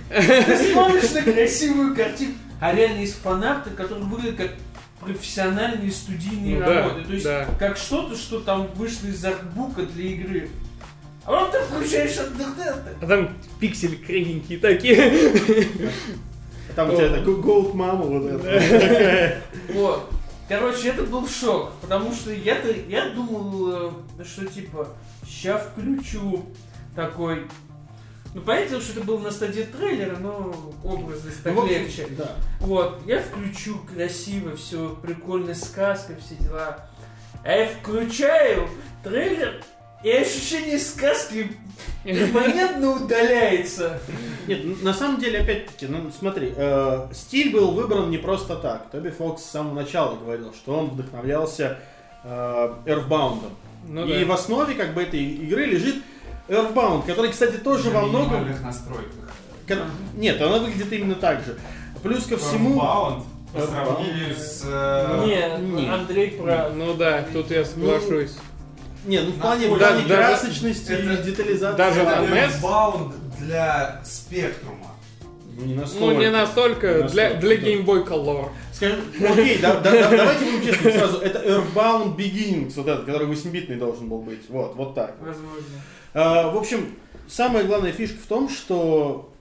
ты 0.09 0.73
смотришь 0.73 1.11
на 1.13 1.23
красивую 1.23 1.95
картинку, 1.95 2.39
а 2.61 2.73
реально 2.75 3.01
есть 3.01 3.17
фанаты, 3.17 3.71
которые 3.71 4.05
выглядят 4.07 4.37
как 4.37 4.51
профессиональные 5.03 5.91
студийные 5.91 6.59
Ну 6.59 6.65
да, 6.65 6.83
работы. 6.83 7.05
То 7.05 7.13
есть 7.13 7.25
да. 7.25 7.47
как 7.59 7.77
что-то, 7.77 8.17
что 8.17 8.41
там 8.41 8.69
вышло 8.75 9.09
из 9.09 9.25
артбука 9.25 9.83
для 9.83 10.05
игры. 10.05 10.49
А 11.25 11.31
потом 11.31 11.51
ты 11.51 11.59
включаешь 11.67 12.17
Undertale, 12.17 12.97
А 13.01 13.07
там 13.07 13.37
пиксели 13.61 13.97
кривенькие 13.97 14.59
такие. 14.59 15.13
А 16.71 16.75
Там 16.75 16.91
у 16.91 16.97
тебя 16.97 17.11
такой 17.11 17.37
голд 17.41 17.75
мама 17.75 18.05
вот 18.05 18.31
такая. 18.31 19.43
Вот. 19.75 20.11
Короче, 20.49 20.89
это 20.89 21.05
был 21.05 21.27
шок, 21.29 21.73
потому 21.81 22.13
что 22.13 22.33
я-то, 22.33 22.69
я 22.89 23.11
думал, 23.11 23.95
э, 24.19 24.25
что 24.25 24.45
типа, 24.47 24.89
ща 25.27 25.59
включу 25.59 26.45
такой... 26.95 27.47
Ну, 28.35 28.41
понятно, 28.41 28.81
что 28.81 28.93
это 28.93 29.07
было 29.07 29.19
на 29.19 29.31
стадии 29.31 29.63
трейлера, 29.63 30.17
но 30.17 30.55
образность 30.85 31.43
так 31.43 31.55
Ну, 31.55 31.67
легче. 31.67 32.07
Да. 32.11 32.37
Вот, 32.61 33.01
я 33.07 33.21
включу 33.21 33.79
красиво, 33.95 34.57
все, 34.57 34.97
прикольная 35.03 35.55
сказка, 35.55 36.15
все 36.25 36.37
дела. 36.43 36.87
А 37.45 37.53
я 37.53 37.67
включаю 37.69 38.69
трейлер, 39.05 39.63
и 40.03 40.11
ощущение 40.11 40.79
сказки 40.79 41.53
перманентно 42.05 42.93
удаляется. 42.93 44.01
Нет, 44.47 44.83
на 44.83 44.95
самом 44.95 45.21
деле, 45.21 45.41
опять-таки, 45.41 45.87
ну 45.87 46.11
смотри, 46.19 46.53
э, 46.57 47.09
стиль 47.13 47.53
был 47.53 47.73
выбран 47.73 48.11
не 48.11 48.19
просто 48.19 48.57
так. 48.57 48.91
Тоби 48.91 49.11
Фокс 49.11 49.43
с 49.43 49.51
самого 49.51 49.75
начала 49.75 50.17
говорил, 50.17 50.53
что 50.55 50.79
он 50.79 50.91
вдохновлялся 50.91 51.79
э, 52.25 52.75
Earthbound. 52.87 53.43
Ну 53.89 54.07
И 54.07 54.21
да. 54.21 54.27
в 54.27 54.33
основе 54.33 54.75
как 54.75 54.95
бы 54.95 55.03
этой 55.03 55.23
игры 55.23 55.67
лежит 55.67 55.97
Earthbound, 56.53 57.07
который, 57.07 57.31
кстати, 57.31 57.57
тоже 57.57 57.91
во 57.91 58.03
многом... 58.03 58.47
настройках. 58.63 59.13
Нет, 60.15 60.41
она 60.41 60.59
выглядит 60.59 60.93
именно 60.93 61.15
так 61.15 61.45
же. 61.45 61.59
Плюс 62.03 62.25
ко 62.27 62.37
всему... 62.37 62.81
Earthbound 62.81 63.23
по 63.53 63.61
сравнению 63.67 64.35
с... 64.35 64.63
э, 64.65 65.25
Не, 65.27 65.83
не. 65.83 65.89
Андрей 65.89 66.31
прав. 66.33 66.73
Ну 66.75 66.95
да, 66.95 67.25
тут 67.33 67.51
я 67.51 67.65
соглашусь. 67.65 68.37
Не, 69.05 69.21
ну 69.21 69.31
в 69.33 69.39
плане, 69.41 69.67
в 69.69 69.79
Да, 69.79 69.89
плане 69.89 70.07
даже- 70.09 70.15
красочности 70.23 70.93
это- 70.93 71.13
и 71.15 71.23
детализации. 71.23 71.77
даже 71.77 72.01
Это 72.01 72.21
на 72.23 72.25
NES? 72.27 72.61
Earthbound 72.63 73.13
для 73.41 74.01
спектрума. 74.05 74.93
Ну, 75.59 75.65
не 75.67 75.75
настолько. 75.75 76.05
Ну, 76.15 76.21
не 76.21 76.31
настолько, 76.31 76.87
Не 76.87 76.93
для, 76.95 77.03
настолько, 77.29 77.41
для 77.41 77.57
да. 77.57 77.63
Game 77.63 77.85
Boy 77.85 78.07
Color. 78.07 78.49
Скажем, 78.83 79.01
ну, 79.21 79.33
окей, 79.33 79.59
да- 79.63 79.81
да- 79.81 79.93
да- 79.93 80.11
давайте 80.11 80.45
будем 80.45 80.65
честны 80.67 80.91
сразу. 80.91 81.19
Это 81.19 81.39
Earthbound 81.39 82.17
Beginnings, 82.17 82.73
вот 82.75 82.89
этот, 82.89 83.05
который 83.05 83.29
8-битный 83.29 83.77
должен 83.77 84.09
был 84.09 84.23
быть. 84.23 84.49
Вот, 84.49 84.75
вот 84.75 84.97
так. 84.97 85.15
Возможно. 85.21 85.63
А, 86.15 86.51
в 86.51 86.57
общем, 86.57 86.97
самая 87.29 87.63
главная 87.63 87.93
фишка 87.93 88.19
в 88.19 88.27
том, 88.27 88.49
что 88.49 89.33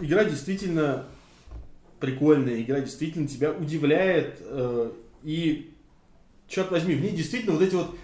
игра 0.00 0.24
действительно 0.24 1.04
прикольная, 2.00 2.62
игра 2.62 2.80
действительно 2.80 3.28
тебя 3.28 3.50
удивляет, 3.52 4.38
э, 4.40 4.90
и, 5.22 5.74
черт 6.48 6.70
возьми, 6.70 6.94
в 6.94 7.02
ней 7.02 7.10
действительно 7.10 7.52
вот 7.52 7.62
эти 7.62 7.74
вот 7.74 7.94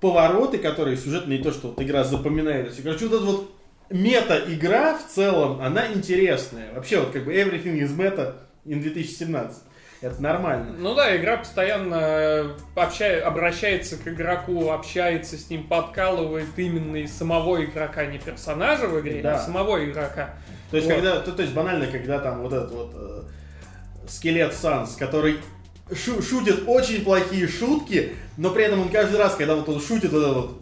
повороты, 0.00 0.58
которые 0.58 0.96
сюжетно 0.96 1.30
не 1.30 1.38
то, 1.44 1.52
что 1.52 1.68
вот 1.68 1.80
игра 1.80 2.02
запоминается. 2.02 2.82
Короче, 2.82 3.06
вот 3.06 3.16
эта 3.16 3.24
вот 3.24 3.54
мета-игра 3.88 4.98
в 4.98 5.06
целом, 5.14 5.60
она 5.60 5.92
интересная. 5.92 6.74
Вообще, 6.74 6.98
вот 6.98 7.10
как 7.12 7.24
бы 7.24 7.32
everything 7.32 7.78
is 7.78 7.94
meta 7.96 8.34
in 8.66 8.82
2017. 8.82 9.62
Это 10.04 10.22
нормально. 10.22 10.74
Ну 10.78 10.94
да, 10.94 11.16
игра 11.16 11.38
постоянно 11.38 11.94
э, 11.98 12.50
обща- 12.76 13.22
обращается 13.22 13.96
к 13.96 14.06
игроку, 14.06 14.70
общается 14.70 15.38
с 15.38 15.48
ним, 15.48 15.66
подкалывает 15.66 16.48
именно 16.58 16.96
из 16.96 17.10
самого 17.16 17.64
игрока, 17.64 18.04
не 18.04 18.18
персонажа 18.18 18.86
в 18.86 19.00
игре, 19.00 19.22
Да. 19.22 19.36
а 19.36 19.38
самого 19.38 19.82
игрока. 19.82 20.34
То 20.70 20.76
есть, 20.76 20.88
Вот. 20.88 20.96
когда, 20.96 21.20
то, 21.20 21.32
то 21.32 21.40
есть 21.40 21.54
банально, 21.54 21.86
когда 21.86 22.18
там 22.18 22.42
вот 22.42 22.52
этот 22.52 22.70
вот 22.72 22.92
э, 22.94 23.22
скелет 24.06 24.52
Санс, 24.52 24.94
который 24.96 25.38
шу- 25.90 26.20
шутит 26.20 26.64
очень 26.66 27.02
плохие 27.02 27.48
шутки, 27.48 28.12
но 28.36 28.50
при 28.50 28.64
этом 28.64 28.82
он 28.82 28.90
каждый 28.90 29.16
раз, 29.16 29.34
когда 29.36 29.54
вот 29.54 29.66
он 29.70 29.80
шутит 29.80 30.12
вот 30.12 30.22
это 30.22 30.32
вот, 30.34 30.60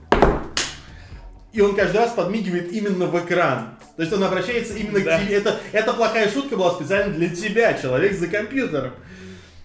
и 1.53 1.61
он 1.61 1.75
каждый 1.75 1.97
раз 1.97 2.13
подмигивает 2.13 2.71
именно 2.71 3.07
в 3.07 3.19
экран. 3.19 3.77
То 3.97 4.03
есть 4.03 4.13
он 4.15 4.23
обращается 4.23 4.75
именно 4.75 5.01
Да. 5.01 5.19
к 5.19 5.23
тебе. 5.23 5.35
Это, 5.35 5.57
эта 5.73 5.93
плохая 5.95 6.31
шутка 6.31 6.57
была 6.57 6.71
специально 6.71 7.13
для 7.13 7.29
тебя, 7.29 7.75
человек 7.75 8.13
за 8.13 8.29
компьютером. 8.29 8.93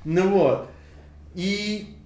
Ну 0.08 0.30
вот. 0.30 0.70
И 1.36 1.98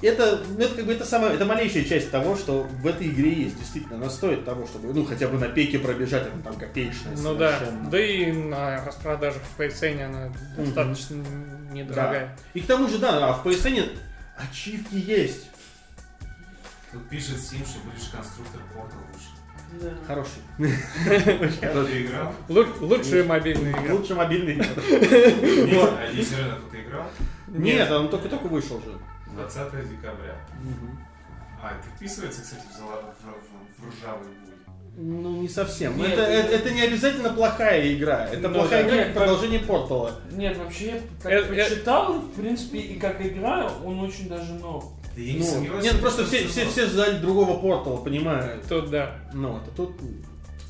это, 0.00 0.40
ну, 0.56 0.64
это 0.64 0.76
как 0.76 0.86
бы 0.86 0.92
это 0.92 1.04
самая, 1.04 1.32
это 1.32 1.44
малейшая 1.44 1.84
часть 1.84 2.12
того, 2.12 2.36
что 2.36 2.62
в 2.62 2.86
этой 2.86 3.08
игре 3.08 3.32
есть. 3.32 3.58
Действительно, 3.58 3.96
она 3.96 4.08
стоит 4.08 4.44
того, 4.44 4.68
чтобы, 4.68 4.94
ну, 4.94 5.04
хотя 5.04 5.26
бы 5.26 5.36
на 5.36 5.48
пеке 5.48 5.80
пробежать, 5.80 6.28
это 6.28 6.38
там 6.44 6.54
копеечная 6.54 7.16
Ну 7.16 7.34
да, 7.34 7.58
да 7.90 8.00
и 8.00 8.30
на 8.30 8.84
распродажах 8.84 9.42
в 9.42 9.60
PSN 9.60 10.00
она 10.04 10.32
достаточно 10.56 11.24
недорогая. 11.72 12.36
И 12.54 12.60
к 12.60 12.66
тому 12.66 12.86
же, 12.86 12.98
да, 12.98 13.30
а 13.30 13.32
в 13.32 13.44
PSN 13.44 13.98
ачивки 14.36 14.94
есть. 14.94 15.50
Тут 16.92 17.08
пишет 17.08 17.38
Steam, 17.38 17.66
что 17.66 17.80
будешь 17.80 18.08
конструктор 18.12 18.60
порта 18.72 18.94
лучше. 19.12 19.33
Да. 19.80 19.90
Хороший. 20.06 20.42
Очень 20.58 22.06
играл? 22.06 22.32
Лу- 22.48 22.80
лучшая 22.80 23.24
мобильная 23.24 23.72
игра. 23.72 23.94
Лучше 23.94 24.14
мобильный. 24.14 24.56
Нет, 24.56 24.68
а 25.98 26.08
Есерина 26.12 26.56
тут 26.56 26.74
играл? 26.78 27.06
Нет, 27.48 27.90
он 27.90 28.08
только-только 28.08 28.46
вышел 28.46 28.80
же. 28.80 28.98
20 29.34 29.88
декабря. 29.90 30.36
А, 31.62 31.70
это 31.72 31.96
вписывается, 31.96 32.42
кстати, 32.42 32.62
в, 32.78 33.88
ржавый 33.88 34.26
буй. 34.28 34.38
Ну, 34.96 35.40
не 35.42 35.48
совсем. 35.48 35.96
Нет, 35.96 36.12
это, 36.12 36.22
это- 36.22 36.48
это, 36.48 36.56
это 36.56 36.70
не 36.74 36.82
обязательно 36.82 37.30
плохая 37.32 37.92
игра. 37.94 38.28
Это 38.30 38.48
Ну 38.48 38.54
плохая 38.54 38.82
да. 38.84 38.88
игра 38.88 38.96
Нет, 38.98 39.06
как 39.08 39.16
продолжение 39.16 39.58
Портала. 39.60 40.20
Нет, 40.30 40.56
вообще, 40.56 40.86
я 40.86 41.00
как 41.22 41.32
Э, 41.32 41.36
э- 41.40 41.44
прочитал, 41.46 42.12
в 42.20 42.30
принципе, 42.34 42.78
и 42.78 42.98
как 43.00 43.20
игра, 43.24 43.68
он 43.84 43.98
очень 44.00 44.28
даже 44.28 44.52
нов. 44.54 44.92
Да 45.14 45.22
я 45.22 45.32
не 45.34 45.38
Ну, 45.40 45.44
сомневаюсь. 45.44 45.84
нет, 45.84 45.92
что 45.92 46.02
просто 46.02 46.26
все, 46.26 46.48
все, 46.48 46.66
все 46.68 46.86
ждали 46.86 47.18
другого 47.18 47.58
Портала, 47.60 47.96
понимаю. 47.98 48.60
Тут 48.68 48.90
да. 48.90 49.16
Ну, 49.32 49.52
вот, 49.52 49.62
а 49.66 49.70
тут... 49.76 49.92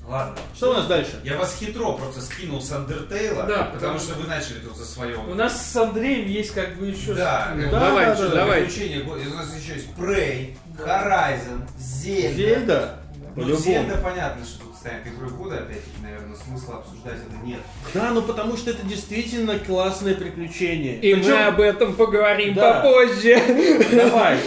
Ладно. 0.07 0.37
Что 0.54 0.70
у 0.70 0.74
нас 0.74 0.87
дальше? 0.87 1.18
Я 1.24 1.38
вас 1.38 1.57
хитро 1.59 1.92
просто 1.92 2.20
скинул 2.20 2.61
с 2.61 2.70
Undertale, 2.70 3.46
Да, 3.46 3.70
потому 3.72 3.98
что 3.98 4.14
вы 4.14 4.28
начали 4.28 4.59
тут 4.59 4.76
за 4.76 4.85
свое. 4.85 5.16
У 5.16 5.35
нас 5.35 5.72
с 5.72 5.74
Андреем 5.76 6.28
есть 6.28 6.50
как 6.52 6.76
бы 6.76 6.88
еще... 6.88 7.14
Да, 7.14 7.52
Ну, 7.54 7.62
да, 7.62 7.70
бы 7.70 7.80
давайте, 7.80 8.22
да, 8.28 8.28
да. 8.46 8.59
И 8.59 9.02
У 9.02 9.35
нас 9.35 9.57
еще 9.59 9.74
есть 9.74 9.88
Prey, 9.96 10.54
Horizon, 10.78 11.66
Zelda. 11.78 12.35
Зельда? 12.35 12.98
Ну. 13.35 13.46
Zelda 13.54 13.96
понятно, 14.02 14.44
что 14.44 14.64
тут 14.64 14.73
станет 14.85 15.07
игрой 15.07 15.31
года, 15.31 15.57
опять-таки, 15.61 15.97
наверное, 16.03 16.37
смысла 16.37 16.77
обсуждать 16.77 17.14
это 17.14 17.47
нет. 17.47 17.61
Да, 17.94 18.11
ну 18.11 18.20
потому 18.20 18.55
что 18.59 18.70
это 18.70 18.85
действительно 18.85 19.59
классное 19.59 20.14
приключение. 20.14 20.97
И 21.01 21.14
Причем- 21.14 21.31
мы 21.31 21.44
об 21.44 21.61
этом 21.61 21.94
поговорим 21.97 22.53
Да. 22.55 22.83
попозже. 22.83 23.35
Давай. 23.92 24.38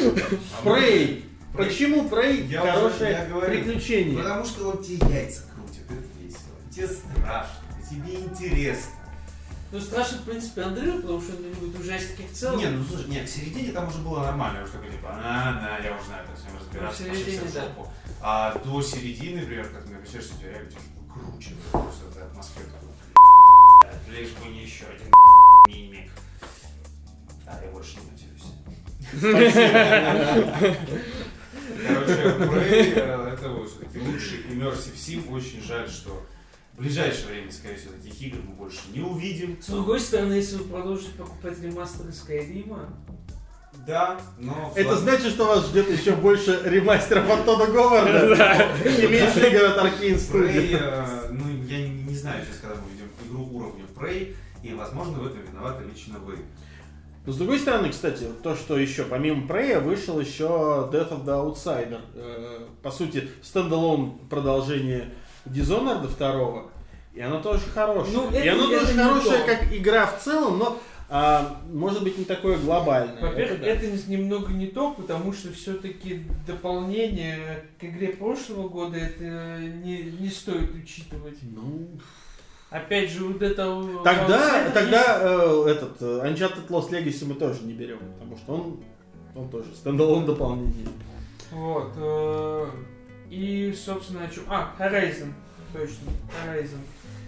А 0.64 0.70
Прей. 0.76 1.26
Почему 1.56 2.08
Прей 2.08 2.48
хорошее 2.54 3.28
приключение? 3.48 4.16
Потому 4.18 4.46
что 4.46 4.70
он 4.70 4.84
тебе 4.84 4.98
яйца 5.10 5.42
крутит, 5.56 5.86
это 5.90 6.24
весело. 6.24 6.40
Тебе 6.72 6.88
страшно, 6.88 7.64
тебе 7.90 8.14
интересно. 8.20 8.92
Ну, 9.72 9.80
страшно, 9.82 10.18
в 10.20 10.24
принципе, 10.24 10.62
Андрею, 10.62 11.02
потому 11.02 11.22
что 11.22 11.36
он 11.36 11.42
не 11.44 11.50
любит 11.50 11.80
ужастики 11.80 12.22
в 12.26 12.32
целом. 12.34 12.58
Не, 12.60 12.68
ну 12.70 12.86
слушай, 12.86 13.10
нет, 13.10 13.26
к 13.26 13.30
середине 13.30 13.74
там 13.74 13.88
уже 13.90 13.98
было 14.00 14.22
нормально, 14.24 14.64
уже 14.64 14.72
такой 14.72 14.90
типа, 14.92 15.10
а, 15.12 15.54
на, 15.54 15.78
я 15.86 15.94
уже 15.96 16.06
знаю, 16.06 16.26
как 16.26 16.38
с 16.38 16.44
ним 16.46 16.58
разбираться, 16.58 17.04
Ну, 17.06 17.14
середине, 17.16 17.42
да. 17.54 17.62
жопу. 17.62 17.92
А 18.22 18.58
до 18.64 18.82
середины, 18.82 19.42
например, 19.42 19.68
как 19.68 19.84
ты 19.84 19.92
напишешь, 19.92 20.24
что 20.24 20.38
тебя 20.40 20.50
реально 20.52 20.72
что-то 20.72 20.86
круче, 21.14 21.50
просто 21.72 22.06
эта 22.12 22.26
атмосфера 22.28 22.66
такой, 22.66 22.90
«Блядь, 23.84 24.20
лишь 24.20 24.32
бы 24.32 24.48
не 24.50 24.64
еще 24.64 24.86
один 24.86 25.12
мимик. 25.68 26.12
Да, 27.46 27.60
я 27.62 27.70
больше 27.72 27.98
не 27.98 28.12
матерюсь. 28.12 28.48
Короче, 31.88 32.14
Prey, 32.14 32.94
э, 32.96 33.34
это 33.34 33.50
вот 33.50 33.70
все-таки 33.70 34.00
лучший 34.00 34.40
immersive 34.50 34.96
sim. 34.96 35.32
Очень 35.34 35.62
жаль, 35.62 35.90
что 35.90 36.26
в 36.78 36.80
ближайшее 36.80 37.26
время, 37.30 37.52
скорее 37.52 37.76
всего, 37.76 37.94
таких 37.94 38.22
игр 38.22 38.38
мы 38.48 38.54
больше 38.54 38.82
не 38.94 39.02
увидим. 39.02 39.58
С 39.60 39.66
другой 39.66 40.00
стороны, 40.00 40.34
если 40.34 40.58
вы 40.58 40.66
продолжите 40.66 41.10
покупать 41.18 41.60
ремастеры 41.60 42.12
Скайрима, 42.12 42.90
Да, 43.88 44.20
но... 44.38 44.72
Это 44.76 44.96
значит, 44.96 45.32
что 45.32 45.46
вас 45.46 45.68
ждет 45.68 45.90
еще 45.90 46.16
больше 46.16 46.62
ремастеров 46.66 47.28
от 47.32 47.46
Тодда 47.46 47.66
Говарда 47.72 48.68
и 48.86 49.08
меньше 49.08 49.50
игр 49.50 49.66
от 49.66 49.78
Arkane 49.78 50.18
Studio. 50.18 50.78
э, 50.80 51.30
ну, 51.32 51.46
я 51.68 51.88
не, 51.88 52.16
знаю 52.16 52.46
сейчас, 52.46 52.60
когда 52.60 52.76
мы 52.76 52.84
увидим 52.88 53.10
игру 53.26 53.58
уровня 53.58 53.86
Prey, 53.96 54.36
и, 54.62 54.74
возможно, 54.76 55.18
в 55.18 55.26
этом 55.26 55.42
виноваты 55.42 55.84
лично 55.84 56.20
вы. 56.20 56.38
Но 57.26 57.34
с 57.34 57.38
другой 57.38 57.58
стороны, 57.58 57.90
кстати, 57.90 58.26
то, 58.44 58.56
что 58.56 58.78
еще 58.78 59.04
помимо 59.04 59.48
Prey 59.48 59.80
вышел 59.80 60.20
еще 60.20 60.90
Death 60.94 61.10
of 61.10 61.26
the 61.26 61.56
Outsider. 61.56 62.02
Э, 62.14 62.68
По 62.84 62.92
сути, 62.92 63.30
стендалон 63.42 64.20
продолжение 64.30 65.14
Dishonored 65.54 66.08
2. 66.18 66.64
И 67.14 67.22
оно 67.22 67.42
тоже 67.42 67.62
хорошее. 67.74 68.16
Ну, 68.16 68.32
и 68.32 68.36
это- 68.36 68.54
оно 68.54 68.72
это 68.72 68.86
тоже 68.86 68.98
хорошее, 68.98 69.40
то. 69.40 69.46
как 69.46 69.74
игра 69.74 70.06
в 70.06 70.24
целом, 70.24 70.60
но 70.60 70.80
а, 71.10 71.62
может 71.72 72.04
быть 72.04 72.18
не 72.18 72.26
такое 72.26 72.58
глобальное. 72.58 73.22
во-первых, 73.22 73.62
да. 73.62 73.68
это 73.68 73.88
немного 74.08 74.52
не 74.52 74.68
то, 74.68 74.92
потому 74.92 75.34
что 75.34 75.52
все-таки 75.54 76.26
дополнение 76.46 77.66
к 77.80 77.86
игре 77.86 78.10
прошлого 78.10 78.68
года 78.68 78.98
это 78.98 79.24
не, 79.24 80.04
не 80.20 80.30
стоит 80.30 80.76
учитывать. 80.76 81.38
Ну, 81.42 81.88
Опять 82.70 83.10
же, 83.12 83.24
вот 83.24 83.42
это... 83.42 83.82
Тогда, 84.04 84.68
Outsider 84.68 84.74
тогда 84.74 85.20
э, 85.22 85.70
этот 85.70 86.02
э, 86.02 86.30
Uncharted 86.30 86.68
Lost 86.68 86.90
Legacy 86.90 87.26
мы 87.26 87.36
тоже 87.36 87.64
не 87.64 87.72
берем, 87.72 88.00
потому 88.20 88.38
что 88.38 88.54
он, 88.54 88.80
он 89.36 89.50
тоже 89.50 89.74
стендалон 89.74 90.26
дополнение. 90.26 90.88
Вот. 91.52 91.94
э, 91.96 92.66
И, 93.30 93.74
собственно, 93.74 94.24
о 94.24 94.30
чем... 94.30 94.44
А, 94.48 94.74
Horizon. 94.80 95.34
Точно, 95.74 96.12
Horizon. 96.46 96.80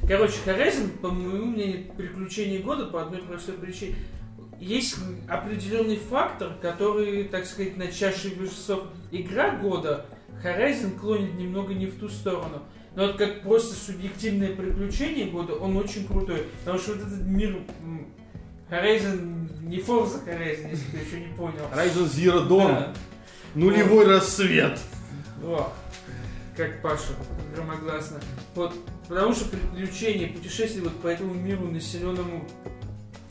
Короче, 0.07 0.35
Horizon, 0.45 0.97
по 0.99 1.09
моему 1.09 1.45
мнению, 1.47 1.91
приключение 1.97 2.59
года 2.59 2.85
по 2.85 3.01
одной 3.01 3.21
простой 3.21 3.55
причине. 3.55 3.95
Есть 4.59 4.97
определенный 5.27 5.97
фактор, 5.97 6.53
который, 6.61 7.25
так 7.25 7.45
сказать, 7.45 7.77
на 7.77 7.87
чаше 7.91 8.29
весов 8.29 8.83
игра 9.11 9.55
года, 9.57 10.05
Horizon 10.43 10.97
клонит 10.97 11.33
немного 11.35 11.73
не 11.73 11.85
в 11.85 11.99
ту 11.99 12.09
сторону. 12.09 12.63
Но 12.95 13.07
вот 13.07 13.17
как 13.17 13.41
просто 13.43 13.75
субъективное 13.75 14.55
приключение 14.55 15.27
года, 15.27 15.53
он 15.53 15.77
очень 15.77 16.07
крутой. 16.07 16.45
Потому 16.59 16.79
что 16.79 16.93
вот 16.93 17.07
этот 17.07 17.21
мир... 17.21 17.59
Horizon, 18.69 19.49
не 19.63 19.77
Forza 19.79 20.23
Horizon, 20.25 20.69
если 20.69 20.91
ты 20.91 20.97
еще 20.97 21.19
не 21.19 21.33
понял. 21.33 21.65
Horizon 21.73 22.05
Zero 22.05 22.47
Dawn. 22.47 22.67
Да. 22.67 22.93
Нулевой 23.55 24.05
рассвет. 24.05 24.79
О, 25.43 25.73
как 26.59 26.81
Паша, 26.81 27.13
громогласно. 27.55 28.19
Вот, 28.53 28.73
потому 29.07 29.33
что 29.33 29.45
приключения, 29.45 30.33
путешествия 30.33 30.81
вот 30.81 30.93
по 31.01 31.07
этому 31.07 31.33
миру, 31.33 31.71
населенному 31.71 32.45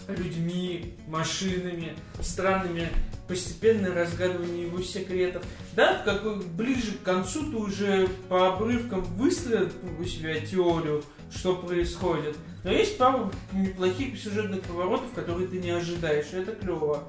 людьми, 0.08 0.94
машинами, 1.06 1.94
странными, 2.22 2.88
постепенное 3.28 3.92
разгадывание 3.92 4.62
его 4.62 4.80
секретов. 4.80 5.44
Да, 5.76 6.00
как 6.06 6.42
ближе 6.54 6.92
к 6.92 7.02
концу 7.02 7.50
ты 7.50 7.56
уже 7.56 8.08
по 8.30 8.48
обрывкам 8.48 9.02
выстроил 9.02 9.68
у 10.00 10.04
себя 10.04 10.40
теорию, 10.40 11.04
что 11.30 11.56
происходит. 11.56 12.34
Но 12.64 12.70
есть 12.70 12.96
пару 12.96 13.30
неплохих 13.52 14.18
сюжетных 14.18 14.62
поворотов, 14.62 15.12
которые 15.14 15.48
ты 15.48 15.58
не 15.58 15.70
ожидаешь, 15.70 16.32
и 16.32 16.36
это 16.36 16.52
клево. 16.52 17.04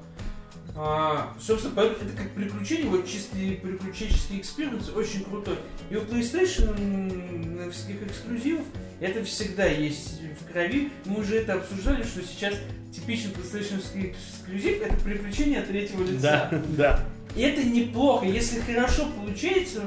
А, 0.76 1.34
собственно, 1.40 1.80
это 1.80 2.04
как 2.16 2.30
приключение, 2.34 2.86
вот 2.86 3.06
чистый 3.06 3.56
приключенческий 3.56 4.40
experience 4.40 4.90
очень 4.90 5.24
крутой. 5.24 5.56
И 5.90 5.96
у 5.96 6.00
PlayStation 6.00 7.70
всяких 7.70 8.02
эксклюзивов 8.02 8.64
это 9.00 9.24
всегда 9.24 9.66
есть 9.66 10.20
в 10.40 10.52
крови. 10.52 10.90
Мы 11.04 11.20
уже 11.20 11.38
это 11.38 11.54
обсуждали, 11.54 12.02
что 12.02 12.22
сейчас 12.22 12.54
типичный 12.94 13.32
PlayStation 13.32 13.78
эксклюзив 13.78 14.82
это 14.82 14.96
приключение 15.02 15.60
от 15.60 15.68
третьего 15.68 16.02
лица. 16.02 16.48
Да, 16.50 16.62
да. 16.76 17.04
И 17.36 17.42
это 17.42 17.62
неплохо, 17.62 18.26
если 18.26 18.60
хорошо 18.60 19.06
получается, 19.16 19.82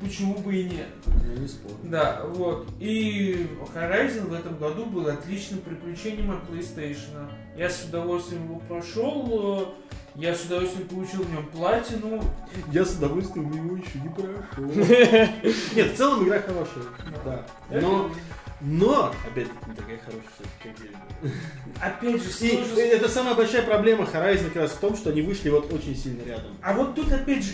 почему 0.00 0.34
бы 0.38 0.54
и 0.54 0.64
нет. 0.64 0.88
Я 1.06 1.40
не 1.40 1.48
спорю. 1.48 1.76
Да, 1.84 2.22
вот. 2.26 2.68
И 2.78 3.48
Horizon 3.74 4.28
в 4.28 4.32
этом 4.34 4.58
году 4.58 4.84
был 4.86 5.06
отличным 5.08 5.60
приключением 5.60 6.32
от 6.32 6.48
PlayStation. 6.48 7.28
Я 7.56 7.70
с 7.70 7.84
удовольствием 7.84 8.44
его 8.44 8.60
прошел. 8.68 9.74
Я 10.18 10.34
с 10.34 10.44
удовольствием 10.44 10.88
получил 10.88 11.22
в 11.24 11.30
нем 11.30 11.46
платину. 11.46 12.24
Я 12.72 12.84
с 12.86 12.94
удовольствием 12.94 13.52
его 13.52 13.76
еще 13.76 13.98
не 13.98 14.08
прошел. 14.08 14.64
Нет, 15.76 15.92
в 15.92 15.96
целом 15.96 16.24
игра 16.24 16.40
хорошая. 16.40 16.84
Да. 17.22 17.46
Но, 17.70 18.10
но, 18.62 19.12
опять-таки, 19.26 19.70
не 19.70 19.76
такая 19.76 19.98
хорошая, 19.98 20.46
как 20.62 20.78
Зельда. 20.78 21.36
Опять 21.82 22.22
же, 22.22 22.46
И 22.46 22.80
это 22.80 23.10
самая 23.10 23.34
большая 23.34 23.62
проблема 23.62 24.04
Horizon 24.04 24.46
как 24.46 24.62
раз 24.62 24.70
в 24.72 24.78
том, 24.78 24.96
что 24.96 25.10
они 25.10 25.20
вышли 25.20 25.50
вот 25.50 25.70
очень 25.70 25.94
сильно 25.94 26.22
рядом. 26.22 26.56
А 26.62 26.72
вот 26.72 26.94
тут 26.94 27.12
опять 27.12 27.44
же, 27.44 27.52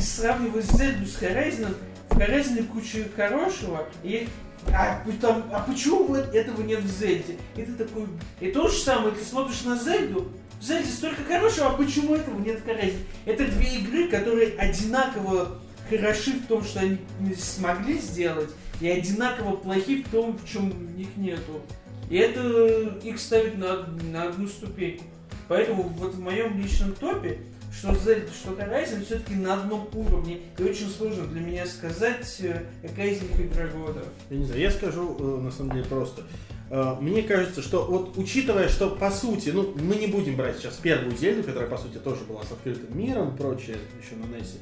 сравнивая 0.00 0.62
Зельду 0.62 1.06
с 1.06 1.20
Horizon, 1.20 1.74
в 2.10 2.16
Horizon 2.16 2.64
куча 2.68 3.08
хорошего, 3.16 3.88
и 4.04 4.28
а, 4.72 5.02
там, 5.20 5.44
а 5.52 5.60
почему 5.60 6.04
вот 6.04 6.32
этого 6.34 6.62
нет 6.62 6.80
в 6.80 6.88
Зельде? 6.88 7.36
Ты 7.56 7.66
такой, 7.66 8.06
и 8.40 8.50
то 8.52 8.68
же 8.68 8.78
самое, 8.78 9.12
ты 9.14 9.24
смотришь 9.24 9.62
на 9.64 9.76
Зельду, 9.76 10.30
Зельде 10.64 10.90
столько 10.90 11.22
хорошего, 11.24 11.66
а 11.66 11.70
почему 11.74 12.14
этого 12.14 12.40
нет 12.40 12.60
Horizon? 12.66 12.96
Это 13.26 13.46
две 13.46 13.80
игры, 13.80 14.08
которые 14.08 14.56
одинаково 14.56 15.58
хороши 15.90 16.32
в 16.32 16.46
том, 16.46 16.64
что 16.64 16.80
они 16.80 16.98
смогли 17.38 17.98
сделать, 17.98 18.48
и 18.80 18.88
одинаково 18.88 19.56
плохи 19.56 20.02
в 20.02 20.08
том, 20.08 20.38
в 20.38 20.48
чем 20.48 20.70
их 20.96 21.16
нету. 21.16 21.60
И 22.08 22.16
это 22.16 22.98
их 23.02 23.20
ставит 23.20 23.58
на, 23.58 23.86
на 24.10 24.24
одну 24.24 24.48
ступень. 24.48 25.02
Поэтому 25.48 25.82
вот 25.82 26.14
в 26.14 26.20
моем 26.20 26.58
личном 26.58 26.92
топе, 26.92 27.40
что 27.70 27.88
Zelda, 27.88 28.30
что 28.32 28.52
Horizon 28.52 29.04
все-таки 29.04 29.34
на 29.34 29.54
одном 29.54 29.88
уровне. 29.92 30.40
И 30.56 30.62
очень 30.62 30.88
сложно 30.88 31.26
для 31.26 31.40
меня 31.40 31.66
сказать, 31.66 32.36
э, 32.40 32.62
какая 32.80 33.08
из 33.08 33.20
них 33.20 33.38
игра 33.38 33.66
года. 33.66 34.04
Я 34.30 34.36
не 34.38 34.44
знаю, 34.46 34.60
я 34.62 34.70
скажу 34.70 35.16
э, 35.18 35.42
на 35.42 35.50
самом 35.50 35.72
деле 35.72 35.84
просто. 35.84 36.22
Э, 36.70 36.94
Мне 37.00 37.22
кажется, 37.22 37.62
что 37.62 37.84
вот 37.84 38.16
учитывая, 38.16 38.68
что 38.68 38.90
по 38.90 39.10
сути, 39.10 39.50
ну, 39.50 39.74
мы 39.80 39.96
не 39.96 40.06
будем 40.06 40.36
брать 40.36 40.58
сейчас 40.58 40.74
первую 40.74 41.16
Зельду, 41.16 41.42
которая 41.44 41.68
по 41.68 41.76
сути 41.78 41.98
тоже 41.98 42.24
была 42.24 42.42
с 42.42 42.52
открытым 42.52 42.96
миром, 42.98 43.36
прочее, 43.36 43.76
еще 44.02 44.16
на 44.16 44.24
NES. 44.34 44.58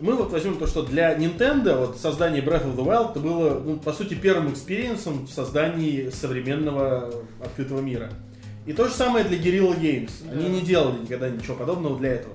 Мы 0.00 0.14
вот 0.14 0.32
возьмем 0.32 0.56
то, 0.56 0.66
что 0.66 0.82
для 0.82 1.14
Nintendo 1.16 1.78
вот 1.86 1.98
создание 1.98 2.42
Breath 2.42 2.64
of 2.66 2.76
the 2.76 2.84
Wild 2.84 3.12
это 3.12 3.20
было, 3.20 3.60
ну, 3.60 3.76
по 3.78 3.92
сути, 3.92 4.14
первым 4.14 4.52
experience 4.52 5.14
ом 5.14 5.26
в 5.26 5.30
создании 5.30 6.08
современного 6.10 7.22
открытого 7.40 7.80
мира. 7.80 8.10
И 8.66 8.72
то 8.72 8.88
же 8.88 8.92
самое 8.94 9.24
для 9.24 9.38
Guerrilla 9.38 9.78
Games. 9.80 10.10
Они 10.32 10.44
Да. 10.44 10.48
не 10.48 10.60
делали 10.62 11.02
никогда 11.02 11.28
ничего 11.30 11.54
подобного 11.54 11.96
для 11.98 12.14
этого. 12.14 12.34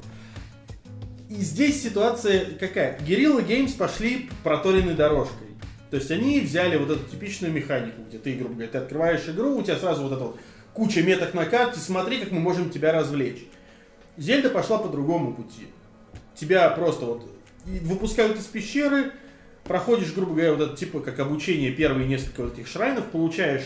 И 1.28 1.36
здесь 1.36 1.84
ситуация 1.84 2.46
какая? 2.60 2.98
Guerrilla 3.00 3.46
Games 3.46 3.76
пошли 3.78 4.30
проторенной 4.44 4.94
дорожкой. 4.96 5.49
То 5.90 5.98
есть 5.98 6.12
они 6.12 6.40
взяли 6.42 6.78
вот 6.78 6.90
эту 6.92 7.10
типичную 7.10 7.52
механику, 7.52 8.04
где 8.08 8.20
ты, 8.20 8.34
грубо 8.36 8.54
говоря, 8.54 8.70
ты 8.70 8.78
открываешь 8.78 9.28
игру, 9.28 9.58
у 9.58 9.64
тебя 9.64 9.78
сразу 9.78 10.04
вот 10.04 10.14
эта 10.14 10.24
вот 10.24 10.40
куча 10.74 11.02
меток 11.02 11.34
на 11.34 11.46
карте, 11.46 11.80
смотри, 11.80 12.20
как 12.20 12.32
мы 12.32 12.40
можем 12.40 12.70
тебя 12.70 12.92
развлечь. 12.92 13.48
Зельда 14.18 14.50
пошла 14.50 14.78
по 14.78 14.88
другому 14.88 15.34
пути. 15.34 15.68
Тебя 16.36 16.70
просто 16.70 17.06
вот 17.06 17.32
выпускают 17.66 18.38
из 18.38 18.46
пещеры, 18.46 19.12
проходишь, 19.64 20.14
грубо 20.14 20.34
говоря, 20.34 20.54
вот 20.54 20.62
это 20.62 20.78
типа 20.78 21.00
как 21.00 21.20
обучение 21.20 21.72
первые 21.72 22.08
несколько 22.08 22.44
вот 22.44 22.54
этих 22.54 22.68
шрайнов, 22.68 23.06
получаешь 23.06 23.66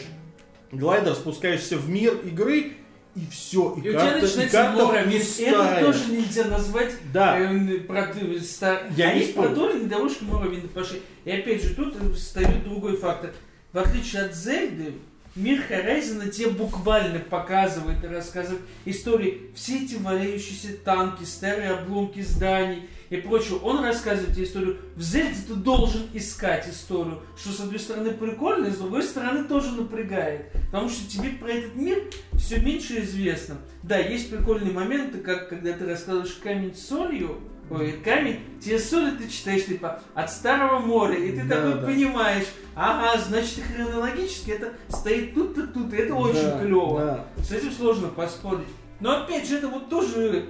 глайдер, 0.71 1.13
спускаешься 1.15 1.77
в 1.77 1.89
мир 1.89 2.13
игры, 2.25 2.73
и 3.15 3.27
все, 3.29 3.75
и, 3.77 3.81
И 3.81 3.89
у 3.89 3.93
тебя 3.93 4.17
начинается 4.19 4.49
карта 4.57 4.85
Моровин. 4.85 5.21
Это 5.39 5.79
тоже 5.85 6.11
нельзя 6.11 6.45
назвать 6.45 6.91
Да. 7.13 7.37
э, 7.39 7.79
про- 7.79 8.13
ста- 8.41 8.81
Я 8.97 9.09
а 9.09 9.13
не 9.13 9.19
есть 9.21 9.35
продольные 9.35 9.87
дорожки 9.87 10.23
Моровинда 10.23 10.67
пошли. 10.69 11.01
И 11.25 11.31
опять 11.31 11.63
же, 11.63 11.75
тут 11.75 11.95
встает 12.15 12.63
другой 12.63 12.97
фактор. 12.97 13.31
В 13.71 13.77
отличие 13.77 14.23
от 14.23 14.35
Зельды, 14.35 14.93
мир 15.35 15.61
Хорайзена 15.61 16.29
тебе 16.29 16.49
буквально 16.49 17.19
показывает 17.19 18.03
и 18.03 18.07
рассказывает 18.07 18.61
истории. 18.85 19.51
Все 19.55 19.83
эти 19.83 19.95
валяющиеся 19.95 20.77
танки, 20.83 21.23
старые 21.23 21.71
обломки 21.71 22.21
зданий 22.21 22.87
и 23.09 23.17
прочее. 23.17 23.59
Он 23.61 23.83
рассказывает 23.83 24.33
тебе 24.33 24.45
историю. 24.45 24.77
В 24.95 25.01
Зельде 25.01 25.39
ты 25.47 25.55
должен 25.55 26.03
искать 26.13 26.67
историю, 26.69 27.21
что 27.37 27.51
с 27.51 27.59
одной 27.59 27.79
стороны 27.79 28.11
прикольно, 28.11 28.71
с 28.71 28.77
другой 28.77 29.03
стороны 29.03 29.45
тоже 29.45 29.71
напрягает. 29.71 30.51
Потому 30.71 30.89
что 30.89 31.09
тебе 31.09 31.29
про 31.29 31.49
этот 31.49 31.75
мир 31.75 32.03
все 32.33 32.59
меньше 32.59 33.01
известно. 33.01 33.57
Да, 33.83 33.97
есть 33.97 34.29
прикольные 34.29 34.73
моменты, 34.73 35.19
как 35.19 35.49
когда 35.49 35.73
ты 35.73 35.85
рассказываешь 35.85 36.39
камень 36.43 36.75
с 36.75 36.87
солью, 36.87 37.39
ой, 37.69 37.93
камень, 38.03 38.39
тебе 38.63 38.77
соли 38.79 39.11
ты 39.11 39.27
читаешь 39.29 39.65
типа 39.65 40.01
от 40.13 40.31
Старого 40.31 40.79
моря, 40.79 41.15
и 41.15 41.31
ты 41.31 41.43
Да, 41.43 41.55
такой 41.55 41.73
да. 41.81 41.87
понимаешь, 41.87 42.45
ага, 42.75 43.19
значит 43.21 43.61
хронологически 43.63 44.51
это 44.51 44.73
стоит 44.89 45.33
тут-то 45.33 45.67
тут, 45.67 45.93
и 45.93 45.97
это 45.97 46.13
очень 46.15 46.43
Да, 46.43 46.59
клево. 46.59 46.99
да. 46.99 47.43
С 47.43 47.51
этим 47.51 47.71
сложно 47.71 48.09
поспорить. 48.09 48.67
Но 48.99 49.23
опять 49.23 49.47
же, 49.47 49.57
это 49.57 49.67
вот 49.67 49.89
тоже 49.89 50.45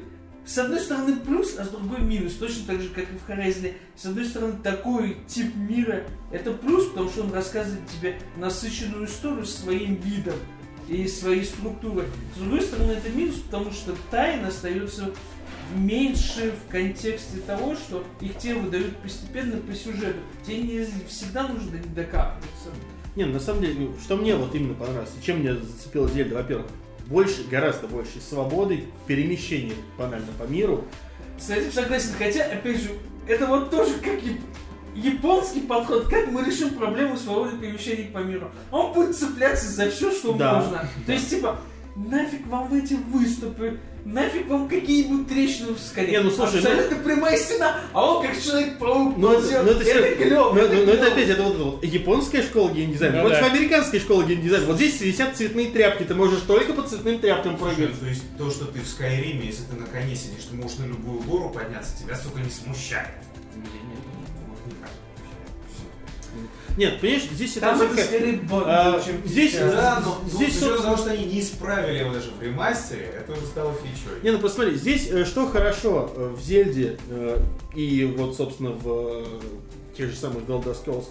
с 0.46 0.58
одной 0.58 0.80
стороны 0.82 1.16
плюс, 1.16 1.56
а 1.58 1.64
с 1.64 1.70
другой 1.70 2.02
минус. 2.02 2.34
Точно 2.34 2.68
так 2.68 2.82
же, 2.82 2.90
как 2.90 3.06
и 3.06 3.18
в 3.18 3.30
Horizon. 3.30 3.74
С 3.96 4.06
одной 4.06 4.26
стороны, 4.26 4.56
такой 4.62 5.18
тип 5.26 5.56
мира 5.56 6.04
это 6.32 6.52
плюс, 6.52 6.88
потому 6.90 7.10
что 7.10 7.22
он 7.24 7.34
рассказывает 7.34 7.88
тебе 7.88 8.18
насыщенную 8.36 9.06
историю 9.06 9.46
своим 9.46 9.96
видом 9.96 10.36
и 10.90 11.08
своей 11.08 11.46
структурой. 11.46 12.06
С 12.36 12.40
другой 12.40 12.62
стороны, 12.62 12.92
это 12.92 13.10
минус, 13.10 13.36
потому 13.38 13.72
что 13.72 13.96
тайна 14.12 14.50
остается 14.50 15.12
меньше 15.76 16.54
в 16.68 16.72
контексте 16.72 17.38
того, 17.46 17.76
что 17.76 18.04
их 18.22 18.38
тебе 18.38 18.56
выдают 18.56 18.96
постепенно 18.98 19.58
по 19.58 19.74
сюжету. 19.74 20.20
Тебе 20.46 20.62
не 20.62 20.86
всегда 21.08 21.48
нужно 21.48 21.72
них 21.76 21.94
докапываться. 21.94 22.70
Не, 23.16 23.26
ну, 23.26 23.34
на 23.34 23.40
самом 23.40 23.62
деле, 23.62 23.90
что 24.04 24.16
мне 24.18 24.36
вот 24.36 24.56
именно 24.56 24.74
понравилось, 24.74 25.12
и 25.22 25.24
чем 25.26 25.40
мне 25.40 25.54
зацепила 25.56 26.10
Зельда, 26.10 26.36
во-первых, 26.36 26.68
больше, 27.08 27.44
гораздо 27.50 27.88
больше 27.88 28.20
свободы, 28.28 28.86
перемещения 29.08 29.74
банально 29.98 30.28
по 30.40 30.44
миру. 30.44 30.86
С 31.38 31.50
этим 31.50 31.72
согласен, 31.72 32.10
хотя, 32.18 32.46
опять 32.46 32.82
же, 32.82 32.90
это 33.28 33.46
вот 33.48 33.70
тоже 33.70 33.94
как 33.96 34.16
яп- 34.24 34.42
японский 34.96 35.62
подход, 35.62 36.08
как 36.08 36.32
мы 36.32 36.44
решим 36.44 36.72
проблему 36.72 37.18
свободы 37.18 37.58
перемещения 37.58 38.10
по 38.12 38.20
миру. 38.20 38.50
Он 38.72 38.94
будет 38.94 39.16
цепляться 39.16 39.70
за 39.70 39.90
все, 39.92 40.12
что 40.12 40.34
Да. 40.34 40.56
можно. 40.62 40.88
То 41.06 41.12
есть, 41.12 41.30
типа, 41.30 41.60
нафиг 41.96 42.48
вам 42.48 42.68
в 42.70 42.74
эти 42.74 42.94
выступы, 42.96 43.80
нафиг 44.06 44.48
вам 44.48 44.68
какие-нибудь 44.68 45.28
трещины 45.28 45.74
в 45.74 45.80
скале. 45.80 46.12
Не, 46.12 46.20
ну, 46.22 46.30
слушай, 46.30 46.62
ну- 46.62 46.70
Абсолютно 46.70 46.98
прямая 46.98 47.38
стена, 47.38 47.80
а 47.94 48.16
он 48.16 48.26
как 48.26 48.42
человек-паук 48.42 49.18
Ну, 49.18 49.32
это, 49.32 49.42
ползет. 49.42 49.64
ну, 49.64 49.72
это, 49.72 49.84
это 49.90 50.16
клево, 50.24 50.54
ну, 50.54 50.60
это 50.60 50.74
ну, 50.76 50.86
ну, 50.86 50.92
это 50.92 51.08
опять, 51.08 51.30
это 51.30 51.44
вот, 51.44 51.58
вот 51.58 51.84
японская 51.86 52.44
школа 52.44 52.70
геймдизайна, 52.72 53.22
Ну 53.22 53.30
против 53.30 53.42
да. 53.42 53.52
американской 53.52 54.00
школы 54.00 54.26
геймдизайна. 54.26 54.66
Вот 54.66 54.76
здесь 54.76 55.00
висят 55.02 55.38
цветные 55.38 55.70
тряпки, 55.70 56.04
ты 56.04 56.16
можешь 56.16 56.42
только 56.42 56.74
по 56.74 56.82
цветным 56.84 57.20
тряпкам 57.20 57.58
прыгать. 57.58 58.00
то 58.00 58.06
есть 58.06 58.24
то, 58.38 58.50
что 58.52 58.66
ты 58.66 58.82
в 58.82 58.88
Скайриме, 58.88 59.46
если 59.48 59.64
ты 59.64 59.76
на 59.76 59.88
коне 59.88 60.16
сидишь, 60.16 60.46
ты 60.50 60.56
можешь 60.56 60.78
на 60.80 60.86
любую 60.86 61.20
гору 61.22 61.50
подняться, 61.50 61.92
тебя, 61.98 62.16
сука, 62.16 62.40
не 62.42 62.50
смущает. 62.50 63.08
Вот 63.56 63.64
никак 63.66 63.74
не 63.84 63.96
смущает. 63.96 64.13
Нет, 66.78 67.00
понимаешь, 67.00 67.24
здесь 67.32 67.54
Там 67.54 67.80
это 67.80 68.04
скорее 68.04 68.38
баг, 68.38 68.64
А, 68.66 69.02
чем 69.06 69.22
здесь-. 69.26 69.54
Да, 69.56 70.02
но 70.04 70.18
Здесь, 70.28 70.58
учетом 70.58 70.70
собственно- 70.70 70.84
того, 70.84 70.98
что 70.98 71.12
они 71.12 71.26
не 71.26 71.40
исправили 71.40 72.00
его 72.00 72.14
даже 72.14 72.32
в 72.32 72.42
ремастере, 72.42 73.14
это 73.20 73.32
уже 73.34 73.46
стало 73.46 73.74
фичой. 73.74 74.22
Не, 74.24 74.32
ну 74.32 74.40
посмотри, 74.40 74.76
здесь 74.76 75.08
э, 75.12 75.24
что 75.26 75.48
хорошо 75.48 76.12
э, 76.16 76.36
в 76.36 76.42
Зельде 76.42 76.98
э, 77.10 77.40
и 77.76 78.06
вот, 78.18 78.36
собственно, 78.36 78.72
в 78.72 79.24
тех 79.96 80.10
же 80.10 80.16
самых 80.16 80.44
Elder 80.46 80.76
Scrolls. 80.76 81.06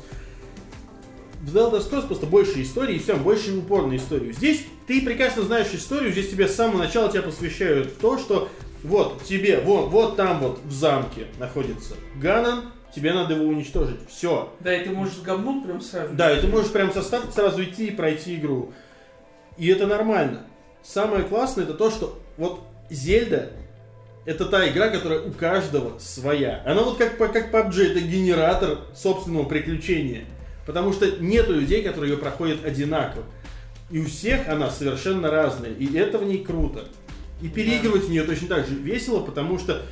В 1.43 1.57
The 1.57 1.71
Elder 1.71 1.81
Scrolls 1.89 2.07
просто 2.07 2.27
больше 2.27 2.63
истории, 2.63 2.97
и 2.97 2.99
все, 2.99 3.17
больше 3.17 3.53
упор 3.57 3.87
на 3.87 3.97
историю. 3.97 4.33
Здесь 4.33 4.65
ты 4.87 5.01
прекрасно 5.03 5.43
знаешь 5.43 5.69
историю, 5.73 6.13
здесь 6.13 6.29
тебе 6.31 6.49
с 6.49 6.55
самого 6.55 6.79
начала 6.79 7.11
тебя 7.11 7.23
посвящают 7.23 7.89
в 7.89 7.97
то, 8.01 8.19
что 8.19 8.49
вот 8.85 9.23
тебе, 9.25 9.61
вот, 9.61 9.91
вот 9.91 10.17
там 10.17 10.41
вот 10.41 10.61
в 10.65 10.73
замке 10.73 11.27
находится 11.39 11.95
Ганан, 12.21 12.65
тебе 12.95 13.13
надо 13.13 13.35
его 13.35 13.47
уничтожить. 13.47 14.01
Все. 14.09 14.53
Да, 14.61 14.75
и 14.75 14.85
ты 14.85 14.91
можешь 14.91 15.21
говном 15.21 15.65
прям 15.65 15.81
сразу. 15.81 16.15
Да, 16.15 16.31
и 16.33 16.41
ты 16.41 16.47
можешь 16.47 16.73
прям 16.73 16.93
со 16.93 17.03
старта 17.03 17.33
сразу 17.33 17.63
идти 17.63 17.89
и 17.89 17.91
пройти 17.91 18.37
игру. 18.37 18.73
И 19.57 19.69
это 19.69 19.87
нормально. 19.87 20.47
Самое 20.83 21.25
классное 21.25 21.65
это 21.65 21.75
то, 21.75 21.91
что 21.91 22.19
вот 22.37 22.61
Зельда 22.91 23.53
это 24.25 24.45
та 24.47 24.69
игра, 24.69 24.89
которая 24.89 25.21
у 25.21 25.33
каждого 25.33 25.99
своя. 25.99 26.63
Она 26.65 26.83
вот 26.83 26.97
как, 26.97 27.19
как 27.19 27.53
PUBG, 27.53 27.91
это 27.91 28.01
генератор 28.01 28.79
собственного 28.95 29.45
приключения. 29.45 30.25
Потому 30.65 30.93
что 30.93 31.11
нету 31.21 31.55
людей, 31.55 31.83
которые 31.83 32.13
ее 32.13 32.19
проходят 32.19 32.65
одинаково. 32.65 33.25
И 33.91 33.99
у 33.99 34.07
всех 34.07 34.49
она 34.49 34.71
совершенно 34.71 35.31
разная. 35.31 35.73
И 35.73 35.97
это 35.97 36.19
в 36.19 36.25
ней 36.25 36.45
круто. 36.45 36.85
И 37.41 37.49
переигрывать 37.49 38.05
в 38.05 38.11
нее 38.11 38.23
точно 38.23 38.49
так 38.49 38.69
же 38.69 38.77
весело, 38.77 39.21
потому 39.21 39.59
что 39.59 39.83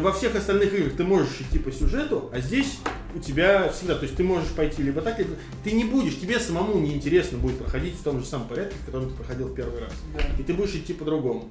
во 0.00 0.12
всех 0.12 0.34
остальных 0.34 0.72
играх 0.72 0.94
ты 0.94 1.04
можешь 1.04 1.40
идти 1.40 1.58
по 1.58 1.70
сюжету, 1.70 2.30
а 2.32 2.40
здесь 2.40 2.78
у 3.14 3.18
тебя 3.18 3.68
всегда, 3.70 3.94
то 3.94 4.04
есть 4.04 4.16
ты 4.16 4.24
можешь 4.24 4.50
пойти 4.50 4.82
либо 4.82 5.02
так, 5.02 5.18
либо 5.18 5.36
ты 5.64 5.72
не 5.72 5.84
будешь, 5.84 6.18
тебе 6.18 6.40
самому 6.40 6.80
неинтересно 6.80 7.38
будет 7.38 7.58
проходить 7.58 7.94
в 7.94 8.02
том 8.02 8.20
же 8.20 8.26
самом 8.26 8.48
порядке, 8.48 8.74
в 8.82 8.86
котором 8.86 9.10
ты 9.10 9.14
проходил 9.14 9.54
первый 9.54 9.80
раз. 9.80 9.92
Да. 10.16 10.24
И 10.38 10.42
ты 10.42 10.54
будешь 10.54 10.74
идти 10.74 10.94
по-другому. 10.94 11.50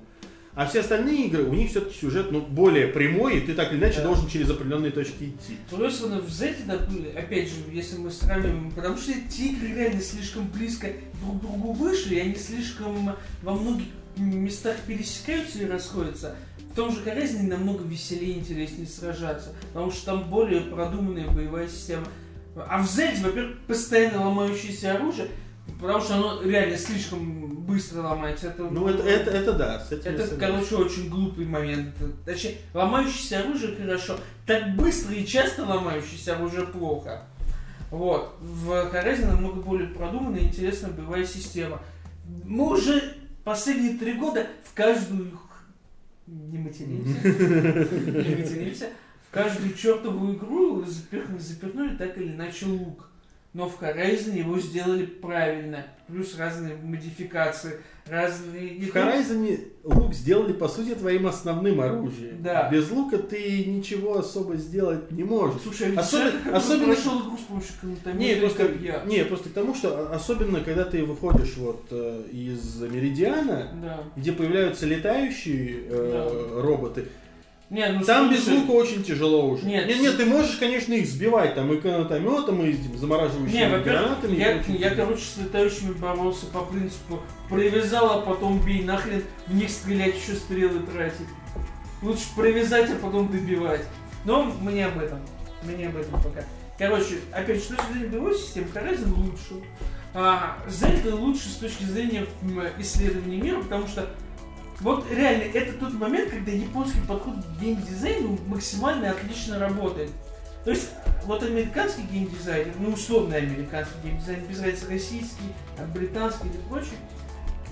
А 0.54 0.66
все 0.66 0.82
остальные 0.82 1.28
игры, 1.28 1.44
у 1.44 1.54
них 1.54 1.70
все-таки 1.70 1.98
сюжет 1.98 2.32
ну, 2.32 2.42
более 2.42 2.88
прямой, 2.88 3.38
и 3.38 3.42
ты 3.42 3.54
так 3.54 3.72
или 3.72 3.80
иначе 3.80 4.00
Да. 4.00 4.06
должен 4.08 4.28
через 4.28 4.50
определенные 4.50 4.92
точки 4.92 5.24
идти. 5.24 5.58
Плюс 5.70 6.02
он 6.02 6.20
в 6.20 6.30
Z, 6.30 6.56
опять 7.16 7.48
же, 7.48 7.56
если 7.72 7.98
мы 7.98 8.12
сравниваем, 8.12 8.72
потому 8.72 8.98
что 8.98 9.12
эти 9.14 9.44
игры 9.44 9.70
реально 9.70 10.02
слишком 10.02 10.48
близко 10.50 10.88
друг 11.24 11.38
к 11.38 11.42
другу 11.42 11.72
вышли, 11.72 12.16
и 12.16 12.20
они 12.20 12.36
слишком 12.36 13.16
во 13.44 13.54
многих 13.54 13.86
местах 14.18 14.76
пересекаются 14.86 15.60
и 15.60 15.66
расходятся. 15.66 16.36
В 16.72 16.76
том 16.76 16.92
же 16.92 17.02
Horizon 17.02 17.48
намного 17.48 17.84
веселее 17.84 18.36
и 18.36 18.40
интереснее 18.40 18.88
сражаться, 18.88 19.54
потому 19.74 19.92
что 19.92 20.06
там 20.06 20.30
более 20.30 20.62
продуманная 20.62 21.28
боевая 21.28 21.68
система. 21.68 22.06
А 22.56 22.82
в 22.82 22.88
Z, 22.90 23.16
во-первых, 23.22 23.60
постоянно 23.68 24.26
ломающееся 24.26 24.96
оружие, 24.96 25.28
потому 25.80 26.02
что 26.02 26.16
оно 26.16 26.42
реально 26.44 26.78
слишком 26.78 27.66
быстро 27.66 28.02
ломается. 28.02 28.48
Это, 28.48 28.64
Ну, 28.64 28.88
это, 28.88 29.04
это, 29.04 29.32
это 29.32 29.54
да, 29.54 29.80
с 29.80 29.92
этим 29.92 30.12
это, 30.12 30.36
короче, 30.38 30.76
очень 30.76 31.10
глупый 31.10 31.46
момент. 31.46 31.96
Точнее, 32.26 32.58
ломающееся 32.74 33.40
оружие 33.40 33.76
хорошо. 33.76 34.18
Так 34.46 34.76
быстро 34.76 35.14
и 35.14 35.26
часто 35.26 35.66
ломающееся 35.66 36.36
оружие 36.36 36.68
плохо. 36.68 37.24
Вот. 37.90 38.36
В 38.40 38.70
Horizon 38.70 39.28
намного 39.28 39.62
более 39.62 39.90
продуманная 39.90 40.40
и 40.40 40.46
интересная 40.46 40.92
боевая 40.92 41.26
система. 41.26 41.82
Мы 42.46 42.70
уже 42.70 43.16
последние 43.44 43.98
три 43.98 44.14
года 44.14 44.48
в 44.64 44.74
каждую... 44.74 45.38
Не 46.32 46.60
материмся. 46.60 47.28
Не 47.28 48.36
материмся. 48.36 48.90
В 49.28 49.34
каждую 49.34 49.74
чертову 49.74 50.34
игру 50.34 50.86
запихнули 50.86 51.98
так 51.98 52.18
или 52.18 52.32
иначе 52.32 52.66
лук. 52.68 53.11
Но 53.54 53.68
в 53.68 53.82
Horizon 53.82 54.38
его 54.38 54.58
сделали 54.60 55.06
правильно. 55.06 55.86
Плюс 56.08 56.38
разные 56.38 56.76
модификации, 56.76 57.80
разные... 58.08 58.80
В 58.80 58.96
Horizon 58.96 59.60
лук 59.84 60.14
сделали, 60.14 60.54
по 60.54 60.70
сути, 60.70 60.96
твоим 60.96 61.28
основным 61.28 61.82
оружием. 61.82 62.42
Да. 62.42 62.70
Без 62.70 62.90
лука 62.90 63.18
ты 63.18 63.66
ничего 63.66 64.20
особо 64.20 64.56
сделать 64.56 65.12
не 65.12 65.24
можешь. 65.26 65.62
Слушай, 65.64 65.94
а 65.96 66.00
Особенно- 66.00 66.32
человек, 66.32 66.54
особенно- 66.56 66.94
прошел 66.94 67.20
игру 67.24 67.38
с 67.38 67.42
помощью 67.42 67.74
канатометра, 67.82 68.20
Не, 68.20 68.36
просто, 68.40 68.68
как 68.68 68.82
я. 68.82 69.04
не, 69.06 69.26
просто 69.26 69.50
к 69.50 69.54
тому, 69.54 69.76
что 69.76 70.14
особенно 70.14 70.62
когда 70.62 70.86
ты 70.86 71.04
выходишь 71.04 71.58
вот 71.58 71.86
э, 71.92 72.24
из 72.32 72.82
Меридиана, 72.82 73.70
Да. 73.82 74.04
где 74.16 74.32
появляются 74.32 74.86
летающие 74.86 75.84
э, 75.90 76.62
роботы, 76.62 77.06
Не, 77.72 77.88
ну 77.88 78.04
там 78.04 78.30
без 78.30 78.46
лука 78.48 78.72
очень 78.72 79.02
тяжело 79.02 79.48
уже. 79.48 79.66
Нет, 79.66 79.88
нет, 79.88 80.02
нет, 80.02 80.18
ты 80.18 80.26
можешь, 80.26 80.58
конечно, 80.58 80.92
их 80.94 81.08
сбивать 81.08 81.56
там 81.56 81.72
и 81.72 81.80
канатометом, 81.80 82.66
и 82.66 82.74
замораживающими 82.98 83.58
Не, 83.58 83.80
гранатами. 83.82 84.36
я, 84.36 84.56
прочим. 84.56 84.76
я, 84.76 84.90
короче, 84.94 85.22
с 85.24 85.38
летающими 85.38 85.94
боролся 85.94 86.48
по 86.48 86.64
принципу 86.66 87.22
привязал, 87.50 88.12
а 88.12 88.22
потом 88.24 88.60
бей, 88.60 88.84
нахрен 88.84 89.24
в 89.48 89.56
них 89.56 89.70
стрелять, 89.70 90.16
еще 90.22 90.36
стрелы 90.36 90.80
тратить. 90.80 91.28
Лучше 92.02 92.26
привязать, 92.36 92.90
а 92.92 92.96
потом 92.96 93.32
добивать. 93.32 93.86
Но 94.26 94.44
мы 94.44 94.74
не 94.74 94.82
об 94.82 95.00
этом. 95.00 95.22
Мы 95.64 95.72
не 95.72 95.86
об 95.86 95.96
этом 95.96 96.22
пока. 96.22 96.44
Короче, 96.78 97.20
опять, 97.32 97.64
что 97.64 97.76
с 97.76 97.78
точки 97.78 97.94
зрения 97.94 98.10
боевой 98.10 98.36
системы, 98.36 98.68
Horizon 98.74 99.16
лучше. 99.16 99.66
А, 100.14 100.58
Zelda 100.68 101.16
лучше 101.16 101.48
с 101.48 101.56
точки 101.56 101.84
зрения 101.84 102.26
исследования 102.80 103.38
мира, 103.38 103.62
потому 103.62 103.88
что 103.88 104.10
вот 104.82 105.06
реально, 105.12 105.44
это 105.44 105.74
тот 105.74 105.94
момент, 105.94 106.30
когда 106.32 106.52
японский 106.52 107.00
подход 107.08 107.36
к 107.36 107.62
геймдизайну 107.62 108.38
максимально 108.48 109.12
отлично 109.12 109.60
работает. 109.60 110.12
То 110.66 110.72
есть, 110.72 110.90
вот 111.26 111.42
американский 111.44 112.04
геймдизайн, 112.04 112.68
ну 112.80 112.90
условный 112.94 113.38
американский 113.38 113.96
геймдизайн, 114.04 114.46
без 114.46 114.60
разницы 114.62 114.90
российский, 114.90 115.54
а 115.78 115.86
британский 115.86 116.48
или 116.50 116.58
прочее, 116.70 116.98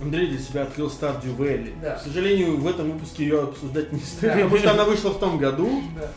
Андрей 0.01 0.27
для 0.27 0.39
себя 0.39 0.63
открыл 0.63 0.87
Stardew 0.87 1.35
Valley. 1.35 1.73
Да. 1.81 1.95
К 1.95 2.01
сожалению, 2.01 2.57
в 2.57 2.65
этом 2.67 2.89
выпуске 2.91 3.23
ее 3.23 3.43
обсуждать 3.43 3.91
не 3.91 3.99
стоит, 3.99 4.33
Да. 4.33 4.43
потому 4.43 4.57
что 4.57 4.71
она 4.71 4.85
вышла 4.85 5.09
в 5.09 5.19
том 5.19 5.37
году. 5.37 5.83
да. 5.99 6.09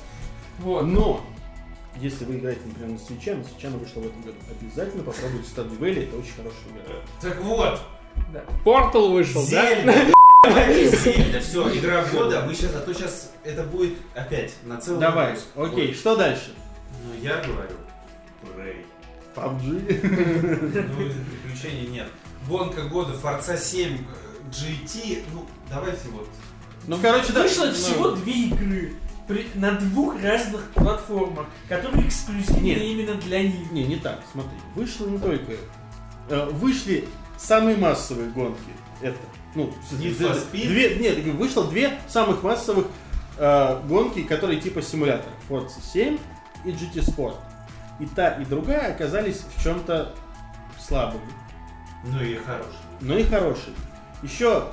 Вот. 0.61 0.83
Но, 0.87 1.25
если 2.01 2.25
вы 2.25 2.37
играете, 2.37 2.61
например, 2.65 2.91
на 2.93 2.99
свече, 2.99 3.35
на 3.35 3.43
свече 3.45 3.67
она 3.69 3.79
вышла 3.79 4.01
в 4.01 4.07
этом 4.07 4.23
году, 4.23 4.37
обязательно 4.61 5.03
попробуйте 5.03 5.49
Stardew 5.55 5.79
Valley, 5.81 6.05
это 6.09 6.17
очень 6.17 6.33
хорошая 6.37 6.71
игра. 6.71 6.95
Так 7.21 7.41
вот. 7.43 7.81
Портал 8.65 9.11
вышел, 9.13 9.43
да? 9.51 9.75
Зельда. 9.75 11.41
Все, 11.41 11.79
игра 11.79 12.05
года. 12.05 12.45
Мы 12.47 12.55
сейчас, 12.55 12.75
а 12.75 12.81
то 12.81 12.93
сейчас 12.95 13.33
это 13.45 13.63
будет 13.65 13.95
опять 14.15 14.55
на 14.65 14.79
целый 14.81 15.01
Давай, 15.01 15.31
выпуск. 15.31 15.47
окей, 15.57 15.89
Вот. 15.89 15.97
что 15.97 16.17
дальше? 16.17 16.55
Ну, 17.05 17.15
я 17.23 17.37
говорю, 17.43 17.77
Prey. 18.43 18.85
PUBG. 19.35 19.65
Ну, 20.89 21.11
приключений 21.47 21.87
нет. 21.89 22.09
Гонка 22.49 22.83
года, 22.83 23.15
Forza 23.15 23.57
7, 23.57 23.93
э, 23.99 23.99
GT. 24.51 25.23
Ну, 25.33 25.47
давайте 25.71 26.09
вот. 26.11 26.29
Ну, 26.87 26.99
короче, 27.01 27.33
да. 27.33 27.43
Вышло 27.43 27.67
ну, 27.67 27.73
всего 27.73 28.11
две 28.11 28.33
игры 28.49 28.95
при- 29.29 29.47
на 29.55 29.73
двух 29.73 30.21
разных 30.23 30.69
платформах, 30.75 31.47
которые 31.69 32.09
эксклюзивны 32.09 32.61
Нет. 32.63 32.83
именно 32.83 33.15
для 33.15 33.43
них. 33.45 33.71
Не, 33.71 33.85
не 33.85 33.97
так, 33.97 34.21
смотри. 34.33 34.51
Вышло 34.75 35.07
не 35.07 35.19
только... 35.19 35.53
э, 36.29 36.49
Вышли 36.51 37.09
самые 37.43 37.77
массовые 37.77 38.31
гонки. 38.31 38.59
Это, 39.01 39.19
ну, 39.55 39.73
две- 40.69 40.97
нет, 40.97 41.19
вышло 41.35 41.67
две 41.69 41.99
самых 42.09 42.43
массовых 42.43 42.87
э, 43.39 43.81
гонки, 43.89 44.23
которые 44.23 44.61
типа 44.61 44.83
симулятор. 44.83 45.33
Forza 45.49 45.81
7 45.93 46.19
и 46.65 46.71
GT 46.71 47.01
Sport. 47.05 47.37
И 48.01 48.07
та, 48.07 48.31
и 48.35 48.45
другая 48.45 48.93
оказались 48.95 49.43
в 49.57 49.63
чем-то 49.63 50.15
слабыми. 50.81 51.21
Ну 52.05 52.21
и 52.23 52.35
хороший. 52.37 52.79
но 53.01 53.17
и 53.19 53.25
хороший. 53.25 53.73
Еще 54.23 54.65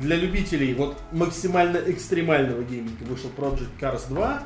для 0.00 0.16
любителей 0.16 0.74
вот 0.74 0.98
максимально 1.12 1.78
экстремального 1.78 2.62
гейминга 2.62 3.04
вышел 3.04 3.30
Project 3.36 3.78
Cars 3.80 4.08
2. 4.08 4.42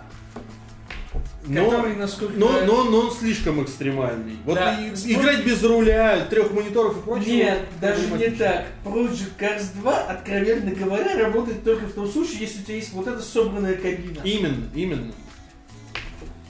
Но, 1.47 1.87
насколько... 1.97 2.35
но, 2.39 2.61
но, 2.67 2.85
но 2.85 2.99
он 3.01 3.11
слишком 3.13 3.63
экстремальный. 3.63 4.37
Вот 4.45 4.57
Да. 4.57 4.79
и- 4.79 5.13
играть 5.15 5.45
без 5.45 5.63
руля, 5.63 6.27
трех 6.29 6.53
мониторов 6.53 6.99
и 6.99 7.01
прочего. 7.01 7.29
Нет, 7.31 7.63
даже 7.81 8.07
не 8.11 8.29
так. 8.31 8.67
Project 8.85 9.39
Cars 9.39 9.65
2, 9.81 9.95
откровенно 10.05 10.71
говоря, 10.73 11.19
работает 11.19 11.65
только 11.65 11.87
в 11.87 11.93
том 11.93 12.07
случае, 12.07 12.41
если 12.41 12.61
у 12.61 12.65
тебя 12.65 12.75
есть 12.77 12.93
вот 12.93 13.07
эта 13.07 13.23
собранная 13.23 13.75
кабина. 13.75 14.19
Именно, 14.23 14.67
именно. 14.75 15.13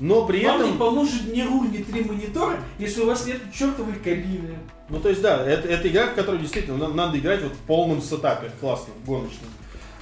Но 0.00 0.24
при 0.26 0.44
Вам 0.44 0.58
не 0.62 0.66
этом, 0.68 0.78
поможет 0.78 1.32
ни 1.32 1.42
руль, 1.42 1.70
ни 1.70 1.82
три 1.82 2.02
монитора, 2.02 2.56
если 2.78 3.02
у 3.02 3.06
вас 3.06 3.26
нет 3.26 3.38
чертовой 3.52 3.94
кабины. 3.94 4.56
ну 4.88 4.98
то 4.98 5.10
есть 5.10 5.20
да, 5.20 5.44
это, 5.46 5.68
это 5.68 5.88
игра, 5.88 6.06
в 6.06 6.14
которую 6.14 6.40
действительно 6.40 6.78
на- 6.78 6.88
надо 6.94 7.18
играть 7.18 7.42
вот 7.42 7.52
в 7.52 7.58
полном 7.66 8.00
сетапе, 8.00 8.50
классном, 8.60 8.94
гоночном. 9.06 9.50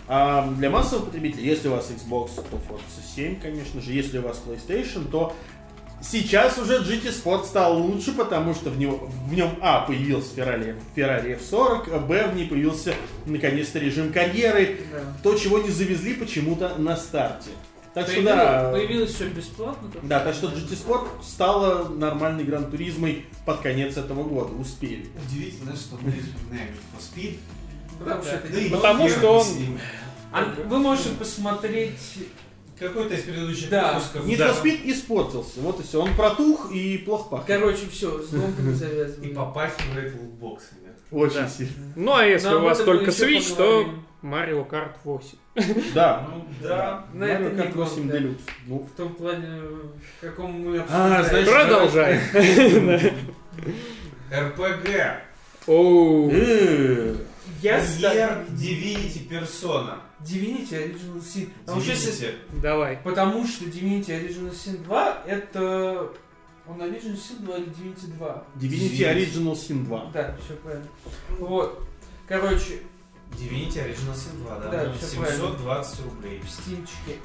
А 0.09 0.49
для 0.57 0.71
массовых 0.71 1.07
потребителей, 1.07 1.47
если 1.47 1.69
у 1.69 1.73
вас 1.73 1.91
Xbox, 1.91 2.31
то 2.37 2.57
Forza 2.57 3.15
7, 3.15 3.41
конечно 3.41 3.81
же, 3.83 3.93
если 3.93 4.19
у 4.19 4.23
вас 4.23 4.41
PlayStation, 4.45 5.11
то 5.11 5.37
сейчас 6.01 6.57
уже 6.57 6.79
GT 6.79 7.13
Sport 7.13 7.45
стал 7.45 7.79
лучше, 7.79 8.13
потому 8.13 8.55
что 8.55 8.71
в, 8.71 8.79
него, 8.79 9.11
в 9.27 9.35
нем, 9.35 9.51
а, 9.61 9.81
появился 9.81 10.35
Ferrari, 10.35 10.81
Ferrari 10.97 11.39
F40, 11.39 11.95
а, 11.95 11.99
б, 11.99 12.29
в 12.29 12.37
ней 12.37 12.47
появился 12.47 12.95
наконец-то 13.27 13.79
режим 13.79 14.11
карьеры, 14.11 14.81
то, 15.23 15.35
чего 15.35 15.59
не 15.59 15.71
завезли 15.71 16.15
почему-то 16.15 16.77
на 16.79 16.97
старте. 16.97 17.51
Так 17.93 18.07
что 18.07 18.17
Появилось, 18.17 18.37
да, 18.37 18.71
появилось 18.71 19.15
все 19.15 19.29
бесплатно. 19.29 19.91
так 19.91 20.07
да, 20.07 20.21
так 20.21 20.35
что 20.35 20.49
GT 20.49 20.71
Sport 20.71 21.23
стала 21.23 21.89
нормальной 21.89 22.45
гран-туризмой 22.45 23.27
под 23.45 23.61
конец 23.61 23.97
этого 23.97 24.23
года. 24.23 24.55
Успели. 24.55 25.09
Удивительно, 25.27 25.75
что 25.75 25.97
мы 26.01 26.13
вспоминаем 26.13 26.69
Need 26.69 26.95
for 26.95 27.01
Speed. 27.01 27.39
Потому 27.99 28.23
что 28.23 28.31
это 28.37 28.49
Да 28.53 28.61
и 28.61 28.71
Потому 28.71 29.09
что 29.09 29.29
он-. 29.41 29.79
А 30.33 30.45
вы 30.67 30.79
можете 30.79 31.11
посмотреть... 31.11 31.99
Какой-то 32.79 33.13
из 33.15 33.23
предыдущих 33.25 33.71
Да. 33.71 33.95
выпусков. 33.95 34.25
Need 34.27 34.37
да. 34.37 34.51
for 34.51 34.63
Speed 34.63 34.81
испортился. 34.93 35.61
Вот 35.61 35.81
и 35.81 35.83
все. 35.83 36.01
Он 36.01 36.15
протух 36.15 36.71
и 36.71 36.99
плохо 36.99 37.29
пахнет. 37.31 37.59
Короче, 37.59 37.89
все, 37.91 38.21
с 38.23 38.29
гонками 38.31 38.71
И 38.73 38.75
завязываем. 38.75 39.35
попахивает 39.35 40.15
лутбоксами. 40.15 40.81
Очень 41.11 41.35
Да. 41.41 41.49
сильно. 41.49 41.73
Ну 41.97 42.15
а 42.15 42.25
если 42.25 42.49
Но 42.51 42.59
у 42.59 42.63
вас 42.63 42.79
только 42.79 43.11
Switch, 43.11 43.57
то. 43.57 43.93
Mario 44.23 44.69
Kart 44.69 44.93
8. 45.03 45.29
Да. 45.95 46.29
Ну, 46.33 46.45
да. 46.63 47.05
Но 47.15 47.25
Mario 47.27 47.47
это 47.47 47.55
не 47.57 47.63
Kart 47.63 47.73
8 47.75 48.03
гонка. 48.03 48.17
Deluxe. 48.17 48.41
Ну, 48.69 48.79
В 48.79 48.97
том 48.97 49.15
плане, 49.15 49.61
в 49.61 50.21
каком 50.21 50.53
мы 50.53 50.85
А, 50.89 51.23
знаешь, 51.25 51.49
Продолжай. 51.49 52.21
РПГ. 54.33 55.23
Оу. 55.67 56.31
Я 57.63 57.79
Премьер 57.81 58.47
Divinity 58.51 59.29
Persona. 59.29 60.01
Divinity 60.21 60.73
Original 60.73 61.21
Sin. 61.21 61.51
Потому 61.65 61.81
что, 61.83 61.91
если- 61.93 62.13
Divinity. 62.29 62.61
Давай. 62.61 62.97
потому 63.05 63.47
что 63.47 63.65
Divinity 63.65 64.09
Original 64.09 64.53
Sin 64.53 64.83
2 64.85 65.23
это... 65.27 66.13
Он 66.67 66.81
Original 66.83 67.17
Sin 67.17 67.43
2 67.45 67.57
или 67.57 67.67
Divinity 67.69 68.07
2? 68.19 68.45
Divinity 68.57 68.91
Divinity. 68.99 69.17
Original 69.17 69.53
Sin 69.55 69.85
2. 69.85 70.11
Да, 70.13 70.37
все 70.45 70.55
правильно. 70.55 70.87
Вот. 71.39 71.87
Короче, 72.27 72.81
Divinity 73.33 73.77
Original 73.85 74.15
Sin 74.15 74.39
2, 74.43 74.59
да. 74.61 74.69
Да, 74.71 74.85
ну, 74.85 74.93
всё 74.95 75.07
720 75.07 76.01
рублей. 76.05 76.41
В 76.41 76.49
стимчике. 76.51 77.19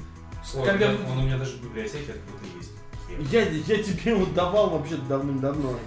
Ой, 0.54 0.66
Когда 0.66 0.90
он, 0.90 1.18
у 1.18 1.22
меня 1.22 1.38
даже 1.38 1.56
в 1.56 1.62
библиотеке 1.62 2.12
откуда-то 2.12 2.58
есть. 2.58 2.70
Я, 3.30 3.42
я 3.42 3.82
тебе 3.82 4.12
его 4.12 4.26
давал 4.26 4.70
вообще 4.70 4.96
давным-давно. 5.08 5.78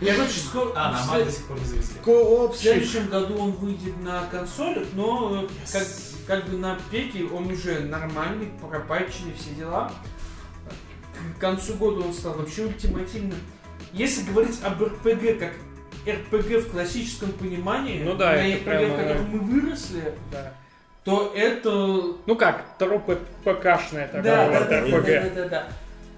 Я 0.00 0.14
короче, 0.14 0.38
скоро... 0.40 0.72
А, 0.74 0.92
на 0.92 0.98
в 0.98 1.24
до 1.24 1.30
сих 1.30 1.46
пор 1.46 1.58
не 1.58 1.64
завезли. 1.64 1.96
В 2.02 2.56
следующем 2.56 3.08
году 3.08 3.38
он 3.38 3.50
выйдет 3.52 4.00
на 4.02 4.22
консолях, 4.30 4.86
но 4.94 5.44
э, 5.44 5.48
как, 5.72 5.86
как 6.26 6.48
бы 6.48 6.58
на 6.58 6.78
пеке 6.90 7.24
он 7.24 7.50
уже 7.50 7.80
нормальный, 7.80 8.50
пропатченный, 8.60 9.34
все 9.38 9.50
дела. 9.54 9.90
К 11.36 11.40
концу 11.40 11.74
года 11.74 12.00
он 12.06 12.12
стал 12.12 12.34
вообще 12.34 12.62
ультимативным. 12.66 13.38
Если 13.92 14.22
говорить 14.30 14.58
об 14.64 14.82
РПГ 14.82 15.38
как 15.38 15.52
РПГ 16.06 16.66
в 16.66 16.70
классическом 16.72 17.32
понимании, 17.32 18.02
Ну 18.02 18.14
да, 18.14 18.32
на 18.32 18.42
РПГ, 18.54 18.60
в 18.60 18.64
прямо- 18.64 18.96
котором 18.96 19.30
мы 19.30 19.38
выросли, 19.38 20.14
Да. 20.32 20.52
то 21.04 21.32
это 21.34 21.70
Ну 22.26 22.36
как, 22.36 22.76
трупы 22.78 23.18
ПКшная 23.44 24.06
такая 24.08 24.22
Да, 24.22 24.48
вот 24.48 24.68
да, 24.68 24.80
да, 24.80 24.86
да, 24.86 25.00
да, 25.00 25.30
да, 25.34 25.48
да. 25.48 25.68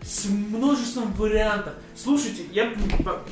С 0.03 0.27
множеством 0.27 1.13
вариантов. 1.15 1.75
Слушайте, 1.97 2.45
я 2.53 2.73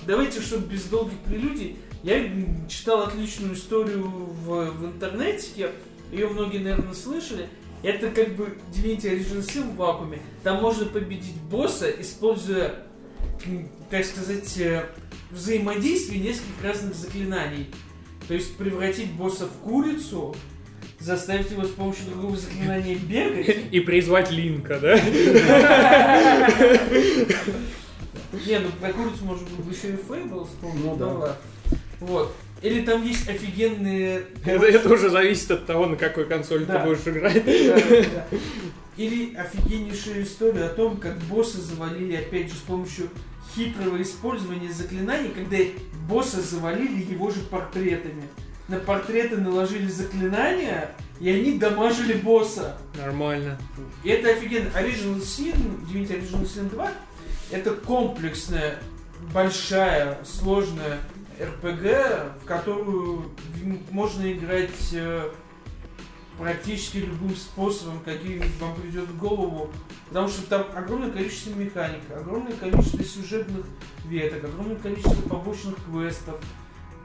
давайте, 0.06 0.40
чтобы 0.40 0.66
без 0.66 0.84
долгих 0.84 1.18
прелюдий, 1.20 1.76
я 2.02 2.30
читал 2.68 3.02
отличную 3.02 3.54
историю 3.54 4.02
в, 4.04 4.70
в 4.70 4.86
интернете, 4.86 5.70
ее 6.12 6.28
многие, 6.28 6.58
наверное, 6.58 6.94
слышали. 6.94 7.48
Это 7.82 8.10
как 8.10 8.34
бы 8.36 8.56
Divinity 8.72 9.10
Original 9.10 9.40
Sin 9.40 9.72
в 9.72 9.76
вакууме. 9.76 10.20
Там 10.42 10.62
можно 10.62 10.86
победить 10.86 11.36
босса, 11.50 11.90
используя, 11.90 12.86
так 13.90 14.04
сказать, 14.04 14.56
э, 14.58 14.86
взаимодействие 15.30 16.20
нескольких 16.20 16.62
разных 16.62 16.94
заклинаний. 16.94 17.66
То 18.26 18.34
есть 18.34 18.56
превратить 18.56 19.12
босса 19.12 19.46
в 19.46 19.62
курицу, 19.62 20.34
заставить 21.04 21.50
его 21.50 21.64
с 21.64 21.70
помощью 21.70 22.06
другого 22.06 22.36
заклинания 22.36 22.96
бегать, 22.96 23.56
И 23.70 23.80
призвать 23.80 24.30
Линка, 24.30 24.78
да? 24.80 24.98
Не, 28.46 28.58
ну 28.58 28.68
про 28.80 28.92
курицу 28.92 29.24
может 29.24 29.48
быть 29.50 29.76
еще 29.76 29.94
и 29.94 29.96
Фейбл 29.96 30.44
вспомнил. 30.46 30.90
Ну 30.90 30.96
да. 30.96 31.06
ладно. 31.06 31.36
Вот. 32.00 32.34
Или 32.62 32.80
там 32.80 33.04
есть 33.04 33.28
офигенные... 33.28 34.24
Это, 34.44 34.64
это 34.66 34.92
уже 34.92 35.10
зависит 35.10 35.50
от 35.50 35.66
того, 35.66 35.86
на 35.86 35.96
какой 35.96 36.24
консоль 36.24 36.64
Да. 36.64 36.78
ты 36.80 36.88
будешь 36.88 37.06
играть. 37.06 37.44
Да, 37.44 37.74
да, 37.74 38.04
да. 38.30 38.38
Или 38.96 39.34
офигеннейшая 39.34 40.22
история 40.22 40.64
о 40.64 40.68
том, 40.70 40.96
как 40.96 41.18
босса 41.24 41.60
завалили, 41.60 42.16
опять 42.16 42.48
же, 42.48 42.54
с 42.54 42.60
помощью 42.62 43.10
хитрого 43.54 44.00
использования 44.00 44.72
заклинаний, 44.72 45.30
когда 45.30 45.58
босса 46.08 46.40
завалили 46.40 47.04
его 47.04 47.30
же 47.30 47.40
портретами. 47.40 48.22
На 48.68 48.78
портреты 48.78 49.36
наложили 49.36 49.86
заклинания, 49.86 50.90
и 51.20 51.30
они 51.30 51.58
дамажили 51.58 52.14
босса. 52.14 52.76
Нормально. 52.96 53.58
И 54.02 54.08
это 54.08 54.30
офигенно. 54.30 54.68
Original 54.68 55.20
Sin, 55.20 55.86
Divinity 55.86 56.20
Original 56.20 56.44
Sin 56.44 56.70
2, 56.70 56.90
это 57.50 57.74
комплексная, 57.74 58.78
большая, 59.32 60.18
сложная 60.24 60.98
RPG, 61.38 62.40
в 62.42 62.44
которую 62.46 63.30
можно 63.90 64.32
играть 64.32 64.92
э, 64.92 65.30
практически 66.38 66.98
любым 66.98 67.36
способом, 67.36 68.00
каким 68.04 68.42
вам 68.60 68.74
придет 68.76 69.08
в 69.08 69.18
голову. 69.18 69.70
Потому 70.08 70.28
что 70.28 70.42
там 70.48 70.66
огромное 70.74 71.10
количество 71.10 71.50
механик, 71.50 72.00
огромное 72.14 72.52
количество 72.52 73.02
сюжетных 73.02 73.66
веток, 74.06 74.44
огромное 74.44 74.76
количество 74.76 75.28
побочных 75.28 75.76
квестов. 75.84 76.40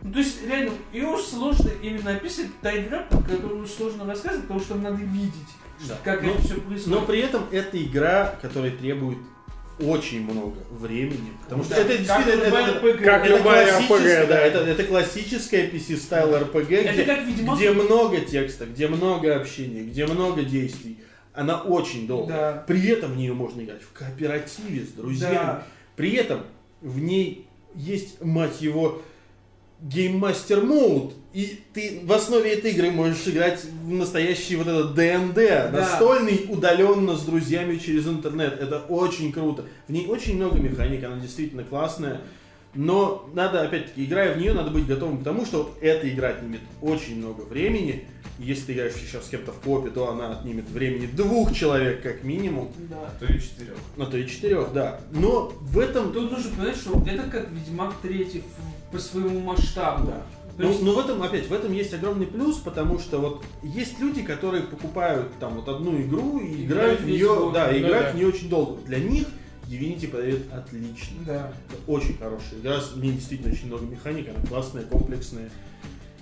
Ну, 0.02 0.14
то 0.14 0.20
есть, 0.20 0.46
реально, 0.48 0.72
ее 0.94 1.18
сложно 1.18 1.70
именно 1.82 2.12
описывать, 2.12 2.52
та 2.62 2.76
игра, 2.78 3.04
которую 3.28 3.66
сложно 3.68 4.06
рассказывать, 4.06 4.44
потому 4.44 4.60
что 4.60 4.76
надо 4.76 4.96
видеть, 4.98 5.34
Да. 5.88 5.98
как 6.04 6.24
Но- 6.24 6.32
это 6.32 6.42
все 6.42 6.56
происходит. 6.56 6.88
Но 6.88 7.06
при 7.06 7.20
этом 7.20 7.44
это 7.52 7.82
игра, 7.84 8.36
которая 8.42 8.72
требует 8.72 9.18
очень 9.80 10.24
много 10.24 10.58
времени. 10.72 11.32
Потому 11.44 11.64
что 11.64 11.76
Да, 11.76 11.82
это 11.82 11.90
как 11.90 12.00
действительно 12.00 12.46
любая 12.46 12.68
это, 12.68 12.80
RPG. 12.80 13.04
Как 13.06 13.26
это 13.26 13.38
любая 13.38 13.80
RPG, 13.82 14.28
да, 14.28 14.40
это, 14.40 14.58
это 14.60 14.84
классическая 14.84 15.68
PC-style 15.70 16.34
RPG, 16.36 16.76
Это 16.76 16.94
где, 16.94 17.04
как 17.06 17.26
Ведьмак. 17.26 17.58
где 17.58 17.72
много 17.72 18.20
текста, 18.22 18.66
где 18.66 18.88
много 18.88 19.36
общения, 19.36 19.84
где 19.84 20.06
много 20.06 20.44
действий. 20.44 21.00
Она 21.34 21.62
очень 21.62 22.08
долгая. 22.08 22.54
Да. 22.54 22.64
При 22.68 22.88
этом 22.88 23.14
в 23.14 23.18
нее 23.18 23.34
можно 23.34 23.62
играть 23.62 23.82
в 23.82 23.94
кооперативе 23.94 24.82
с 24.86 24.90
друзьями. 24.90 25.36
Да. 25.36 25.64
При 25.96 26.12
этом 26.12 26.42
в 26.82 27.00
ней 27.00 27.48
есть, 27.76 28.22
мать 28.22 28.62
его, 28.62 29.02
game 29.82 30.14
master 30.14 30.62
mode. 30.64 31.14
И 31.34 31.60
ты 31.74 32.02
в 32.04 32.12
основе 32.12 32.54
этой 32.54 32.72
игры 32.72 32.90
можешь 32.90 33.28
играть 33.28 33.64
в 33.64 33.90
настоящий 33.90 34.56
вот 34.56 34.68
этот 34.68 34.96
ДНД, 34.96 35.72
настольный, 35.72 36.48
удаленно 36.50 37.16
с 37.16 37.22
друзьями 37.22 37.78
через 37.78 38.08
интернет. 38.08 38.60
Это 38.60 38.80
очень 38.80 39.32
круто. 39.32 39.66
В 39.88 39.92
ней 39.92 40.08
очень 40.08 40.38
много 40.38 40.58
механик, 40.60 41.04
она 41.04 41.18
действительно 41.18 41.64
классная. 41.64 42.22
Но 42.76 43.28
надо, 43.34 43.62
опять-таки, 43.62 44.06
играя 44.06 44.36
в 44.36 44.38
нее, 44.38 44.54
надо 44.54 44.70
быть 44.70 44.86
готовым 44.86 45.20
к 45.20 45.24
тому, 45.24 45.46
что 45.46 45.64
вот 45.64 45.78
эта 45.82 46.08
игра 46.08 46.30
отнимет 46.30 46.62
очень 46.82 47.18
много 47.18 47.42
времени. 47.42 48.06
Если 48.38 48.66
ты 48.68 48.74
играешь 48.74 48.94
сейчас 48.94 49.26
с 49.26 49.30
кем-то 49.30 49.52
в 49.52 49.60
копе, 49.60 49.90
то 49.90 50.10
она 50.10 50.34
отнимет 50.34 50.70
времени 50.70 51.08
двух 51.08 51.54
человек 51.54 52.04
как 52.04 52.24
минимум. 52.24 52.72
Да. 52.90 53.10
То 53.20 53.26
и 53.26 53.40
четырех. 53.40 53.76
На 53.98 54.06
то 54.06 54.18
и 54.18 54.28
четырех, 54.28 54.72
да. 54.72 55.02
Но 55.12 55.52
в 55.60 55.80
этом... 55.80 56.14
Тут 56.14 56.32
нужно 56.32 56.52
понять, 56.56 56.78
что 56.78 57.04
это 57.08 57.24
как 57.24 57.50
Ведьмак 57.50 57.96
3 58.02 58.24
в- 58.24 58.79
по 58.92 59.00
своему 59.00 59.40
масштабу. 59.40 60.08
Да. 60.08 60.22
То 60.58 60.64
Ну, 60.64 60.70
есть- 60.70 60.84
но 60.84 60.94
в 60.94 61.00
этом, 61.00 61.24
опять, 61.24 61.48
в 61.48 61.54
этом 61.54 61.72
есть 61.72 61.94
огромный 61.94 62.28
плюс, 62.28 62.58
потому 62.58 63.00
что 63.00 63.20
вот 63.20 63.46
есть 63.64 63.98
люди, 64.00 64.22
которые 64.24 64.64
покупают 64.64 65.28
там 65.40 65.56
вот 65.56 65.70
одну 65.70 66.02
игру 66.02 66.40
и 66.40 66.66
играют 66.66 67.00
Играют 67.00 67.02
в 67.02 67.06
нее, 67.08 67.28
год. 67.36 67.54
да, 67.54 67.70
Ну 67.72 67.78
играют 67.78 68.08
да. 68.08 68.12
в 68.12 68.16
нее 68.16 68.28
очень 68.28 68.50
долго. 68.50 68.82
Для 68.86 69.00
них 69.00 69.28
Divinity 69.70 70.08
подойдет 70.10 70.52
отлично. 70.52 71.18
Да. 71.26 71.54
Это 71.70 71.92
очень 71.92 72.18
хорошая 72.18 72.60
игра, 72.60 72.80
в 72.80 72.98
ней 72.98 73.12
действительно 73.14 73.54
очень 73.54 73.68
много 73.68 73.86
механик, 73.86 74.28
она 74.36 74.46
классная, 74.48 74.84
комплексная. 74.84 75.50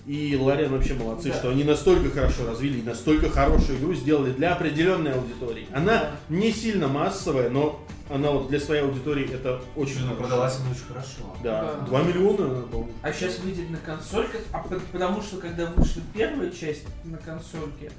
И 0.08 0.38
Лариан 0.38 0.72
вообще 0.72 0.94
молодцы, 0.94 1.30
Да. 1.32 1.36
что 1.38 1.50
они 1.50 1.66
настолько 1.66 2.10
хорошо 2.10 2.48
развили 2.48 2.80
и 2.80 2.82
настолько 2.84 3.30
хорошую 3.30 3.78
игру 3.78 3.94
сделали 3.94 4.32
для 4.32 4.54
определенной 4.54 5.14
аудитории. 5.14 5.68
Она 5.74 6.00
Да. 6.00 6.12
не 6.30 6.52
сильно 6.54 6.88
массовая, 6.88 7.50
но 7.50 7.82
она 8.10 8.32
вот 8.32 8.48
для 8.48 8.62
своей 8.62 8.84
аудитории 8.84 9.30
это 9.30 9.62
очень 9.76 9.96
Очень 9.96 10.04
хорошо. 10.04 10.16
продалась 10.16 10.58
она 10.62 10.70
очень 10.72 10.86
хорошо. 10.88 11.38
Да, 11.44 11.62
Да. 11.82 11.86
2 11.88 12.04
миллиона, 12.04 12.62
по-моему. 12.62 12.92
А 13.02 13.12
сейчас 13.12 13.40
выйдет 13.40 13.70
на 13.70 13.78
консольках, 13.80 14.42
а 14.54 14.60
по- 14.60 14.80
потому 14.94 15.22
что 15.22 15.38
когда 15.38 15.66
вышла 15.72 16.02
первая 16.14 16.52
часть 16.52 16.86
на 17.04 17.18
консольке, 17.18 17.92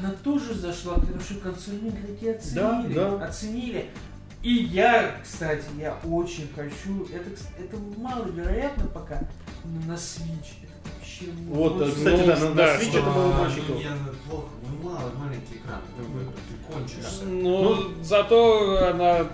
она 0.00 0.12
тоже 0.24 0.54
зашла, 0.54 0.94
потому 0.94 1.20
что 1.20 1.34
консольные 1.34 1.90
игроки 1.90 2.28
оценили. 2.30 2.94
Да, 2.94 3.10
да. 3.18 3.26
Оценили. 3.26 3.84
И 4.42 4.50
я, 4.54 5.16
кстати, 5.22 5.64
я 5.78 5.94
очень 6.04 6.48
хочу, 6.56 7.06
это, 7.12 7.28
это 7.58 7.76
маловероятно 7.98 8.86
пока, 8.86 9.28
но 9.64 9.92
на 9.92 9.96
Switch 9.96 10.54
вообще 11.20 11.32
Вот, 11.48 11.76
просто- 11.78 11.94
кстати, 11.96 12.26
да, 12.26 12.36
на, 12.38 12.48
на 12.50 12.54
да, 12.54 12.76
Switch 12.76 12.88
что- 12.90 12.98
это 12.98 13.10
было 13.10 13.32
мальчиков. 13.32 13.68
ну, 13.68 13.76
не, 13.76 14.30
плохо, 14.30 14.46
ну 14.62 14.88
мало, 14.90 15.10
маленький 15.18 15.56
экран, 15.56 15.80
ты, 15.96 16.02
ты 16.02 16.72
кончишься. 16.72 17.24
Ну, 17.24 17.76
зато 18.02 18.88
она 18.90 19.26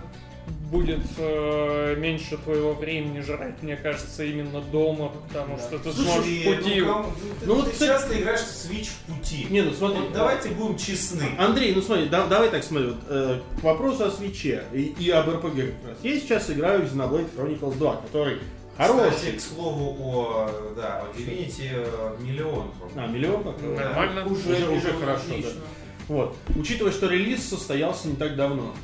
будет 0.70 1.00
э, 1.18 1.96
меньше 1.98 2.36
твоего 2.38 2.72
времени 2.72 3.20
жрать, 3.20 3.62
мне 3.62 3.76
кажется, 3.76 4.24
именно 4.24 4.60
дома, 4.60 5.12
потому 5.28 5.56
Да. 5.56 5.62
что 5.62 5.78
ты 5.78 5.92
Слушай, 5.92 6.04
сможешь 6.12 6.24
в 6.32 6.44
пути... 6.62 6.80
ну, 6.80 6.86
кому- 6.86 7.04
ты, 7.04 7.46
Ну, 7.46 7.54
ты 7.56 7.60
вот, 7.62 7.68
кстати- 7.72 7.88
часто 7.90 8.18
играешь 8.20 8.40
в 8.40 8.70
Switch 8.70 8.88
в 8.88 9.12
пути. 9.12 9.46
Не, 9.50 9.62
ну 9.62 9.72
смотри. 9.72 10.00
Вот 10.00 10.12
давайте 10.12 10.48
будем 10.48 10.78
честны. 10.78 11.24
Андрей, 11.38 11.74
ну 11.74 11.82
смотри, 11.82 12.06
да- 12.08 12.26
давай 12.26 12.48
так 12.50 12.64
смотри, 12.64 12.88
вот, 12.88 12.96
э, 13.08 13.40
к 13.60 13.62
вопросу 13.62 14.04
о 14.06 14.10
свече 14.10 14.64
и, 14.72 14.94
и 14.98 15.10
об 15.10 15.28
РПГ 15.28 15.42
как 15.56 15.90
раз. 15.90 15.98
Я 16.02 16.18
сейчас 16.18 16.50
играю 16.50 16.86
в 16.86 16.92
Xenoblade 16.92 17.28
Chronicles 17.36 17.76
2, 17.76 17.96
который 17.96 18.38
Кстати, 18.72 18.90
хороший. 18.90 19.32
к 19.32 19.40
слову 19.40 19.96
о, 20.00 20.72
да, 20.76 21.02
о 21.02 21.16
Divinity 21.16 21.68
э, 21.72 22.16
миллион. 22.20 22.70
А, 22.96 23.06
миллион 23.06 23.44
пока? 23.44 23.58
Да. 23.60 23.84
Нормально. 23.90 24.26
Уже, 24.26 24.52
Уже- 24.54 24.68
уже 24.70 24.92
хорошо, 24.94 25.22
отлично. 25.28 25.60
Вот. 26.08 26.36
Учитывая, 26.56 26.92
что 26.92 27.08
релиз 27.08 27.46
состоялся 27.48 28.08
не 28.08 28.16
так 28.16 28.34
давно. 28.36 28.74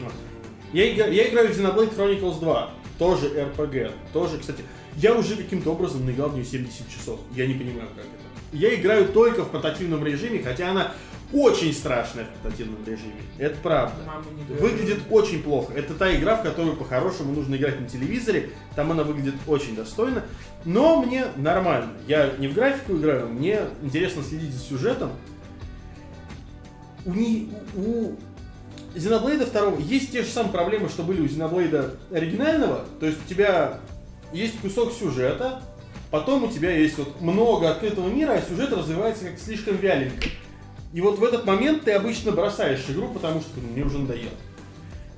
Вот. 0.00 0.12
Я, 0.72 0.92
игра- 0.94 1.06
я 1.08 1.28
играю 1.28 1.48
в 1.48 1.58
Xenoblade 1.58 1.96
Chronicles 1.96 2.40
2, 2.40 2.70
тоже 2.98 3.28
RPG, 3.28 3.90
тоже, 4.12 4.38
кстати, 4.38 4.62
я 4.96 5.14
уже 5.14 5.36
каким-то 5.36 5.70
образом 5.72 6.04
наиграл 6.04 6.28
в 6.28 6.34
нее 6.34 6.44
70 6.44 6.88
часов. 6.90 7.20
Я 7.34 7.46
не 7.46 7.54
понимаю, 7.54 7.88
как 7.96 8.04
это. 8.04 8.56
Я 8.56 8.74
играю 8.74 9.08
только 9.08 9.44
в 9.44 9.50
портативном 9.50 10.04
режиме, 10.04 10.42
хотя 10.42 10.70
она 10.70 10.92
очень 11.32 11.72
страшная 11.72 12.24
в 12.24 12.28
портативном 12.42 12.84
режиме. 12.86 13.20
Это 13.38 13.56
правда. 13.62 13.96
Выглядит 14.58 15.00
очень 15.10 15.42
плохо. 15.42 15.72
Это 15.74 15.94
та 15.94 16.14
игра, 16.14 16.36
в 16.36 16.42
которую 16.42 16.76
по-хорошему 16.76 17.32
нужно 17.32 17.56
играть 17.56 17.80
на 17.80 17.88
телевизоре. 17.88 18.50
Там 18.74 18.90
она 18.92 19.02
выглядит 19.02 19.34
очень 19.46 19.76
достойно. 19.76 20.24
Но 20.64 21.02
мне 21.02 21.26
нормально. 21.36 21.92
Я 22.06 22.32
не 22.38 22.48
в 22.48 22.54
графику 22.54 22.96
играю, 22.96 23.28
мне 23.28 23.60
интересно 23.82 24.22
следить 24.22 24.52
за 24.52 24.60
сюжетом. 24.60 25.10
У, 27.04 27.12
не, 27.12 27.52
у 27.76 28.12
Xenoblade 28.94 29.50
2 29.50 29.78
есть 29.80 30.12
те 30.12 30.22
же 30.22 30.28
самые 30.28 30.52
проблемы, 30.52 30.88
что 30.88 31.02
были 31.02 31.20
у 31.20 31.26
Xenoblade 31.26 31.96
оригинального. 32.12 32.84
То 33.00 33.06
есть 33.06 33.18
у 33.24 33.28
тебя 33.28 33.80
есть 34.32 34.60
кусок 34.60 34.92
сюжета, 34.92 35.62
Потом 36.10 36.44
у 36.44 36.48
тебя 36.48 36.70
есть 36.70 36.96
вот 36.96 37.20
много 37.20 37.70
открытого 37.70 38.08
мира, 38.08 38.32
а 38.32 38.40
сюжет 38.40 38.72
развивается 38.72 39.26
как 39.26 39.38
слишком 39.38 39.76
вяленько. 39.76 40.26
И 40.92 41.00
вот 41.00 41.18
в 41.18 41.24
этот 41.24 41.44
момент 41.44 41.84
ты 41.84 41.92
обычно 41.92 42.32
бросаешь 42.32 42.84
игру, 42.88 43.08
потому 43.08 43.40
что 43.40 43.50
ну, 43.56 43.68
мне 43.72 43.82
уже 43.82 43.98
надоело. 43.98 44.30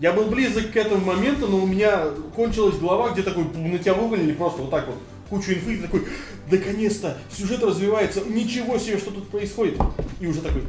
Я 0.01 0.13
был 0.13 0.25
близок 0.25 0.73
к 0.73 0.77
этому 0.77 1.05
моменту, 1.05 1.47
но 1.47 1.59
у 1.59 1.67
меня 1.67 2.07
кончилась 2.35 2.79
голова, 2.79 3.11
где 3.11 3.23
такой 3.23 3.45
на 3.55 3.79
тебя 3.79 3.95
вывалили 3.95 4.33
просто 4.33 4.63
вот 4.63 4.71
так 4.71 4.87
вот 4.87 4.97
кучу 5.29 5.53
инфы, 5.53 5.75
и 5.75 5.77
такой, 5.77 6.05
наконец-то, 6.51 7.17
сюжет 7.31 7.63
развивается, 7.63 8.23
ничего 8.27 8.79
себе, 8.79 8.99
что 8.99 9.13
тут 9.13 9.29
происходит. 9.29 9.79
И 10.19 10.27
уже 10.27 10.41
такой, 10.41 10.63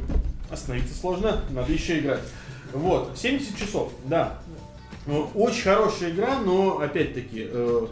остановиться 0.50 0.94
сложно, 0.94 1.42
надо 1.50 1.72
еще 1.72 1.98
играть. 1.98 2.20
Вот, 2.72 3.12
70 3.16 3.58
часов, 3.58 3.90
да. 4.04 4.38
Ну, 5.06 5.28
Очень 5.34 5.62
хорошая 5.62 6.10
игра, 6.10 6.38
но 6.38 6.78
опять-таки, 6.78 7.48
э, 7.50 7.86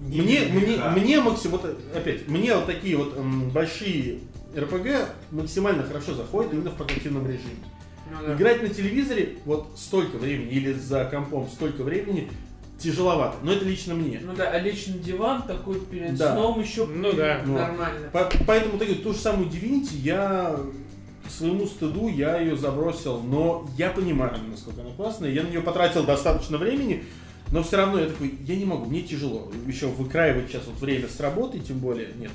Не 0.00 0.20
мне, 0.20 0.40
мне, 0.52 0.76
мне 0.76 1.20
максимум, 1.20 1.58
вот, 1.58 1.78
опять, 1.94 2.28
мне 2.28 2.54
вот 2.54 2.66
такие 2.66 2.96
вот 2.96 3.16
м, 3.16 3.48
большие 3.50 4.18
РПГ 4.56 5.08
максимально 5.30 5.82
хорошо 5.84 6.14
заходят 6.14 6.52
именно 6.52 6.70
в 6.70 6.76
портативном 6.76 7.26
режиме. 7.26 7.56
Ну 8.10 8.26
да. 8.26 8.34
Играть 8.34 8.62
на 8.62 8.68
телевизоре 8.68 9.38
вот 9.44 9.68
столько 9.76 10.16
времени 10.18 10.50
или 10.50 10.72
за 10.72 11.04
компом 11.06 11.48
столько 11.48 11.82
времени 11.82 12.30
тяжеловато, 12.78 13.36
но 13.42 13.52
это 13.52 13.64
лично 13.64 13.94
мне. 13.94 14.20
Ну 14.22 14.34
да, 14.34 14.50
а 14.50 14.58
лечь 14.58 14.86
на 14.88 14.94
диван 14.98 15.42
такой 15.42 15.80
перед 15.80 16.16
Да. 16.16 16.32
сном 16.34 16.60
еще 16.60 16.84
Ну 16.86 17.12
да. 17.12 17.42
нормально. 17.46 18.08
По- 18.12 18.28
Поэтому 18.46 18.78
так, 18.78 18.88
ту 19.02 19.12
же 19.12 19.18
самую 19.18 19.48
Divinity 19.48 19.94
я 19.94 20.56
к 21.26 21.30
своему 21.30 21.66
стыду 21.66 22.08
я 22.08 22.38
ее 22.40 22.56
забросил, 22.56 23.20
но 23.20 23.66
я 23.78 23.90
понимаю, 23.90 24.34
насколько 24.50 24.80
она 24.80 24.90
классная, 24.90 25.30
я 25.30 25.44
на 25.44 25.48
нее 25.48 25.60
потратил 25.62 26.02
достаточно 26.04 26.58
времени, 26.58 27.04
но 27.52 27.62
все 27.62 27.76
равно 27.76 28.00
я 28.00 28.06
такой, 28.06 28.34
я 28.44 28.56
не 28.56 28.64
могу, 28.64 28.86
мне 28.86 29.02
тяжело. 29.02 29.50
Еще 29.66 29.86
выкраивать 29.86 30.48
сейчас 30.48 30.66
вот 30.66 30.80
время 30.80 31.06
с 31.08 31.20
работы, 31.20 31.60
тем 31.60 31.78
более 31.78 32.08
нет. 32.18 32.32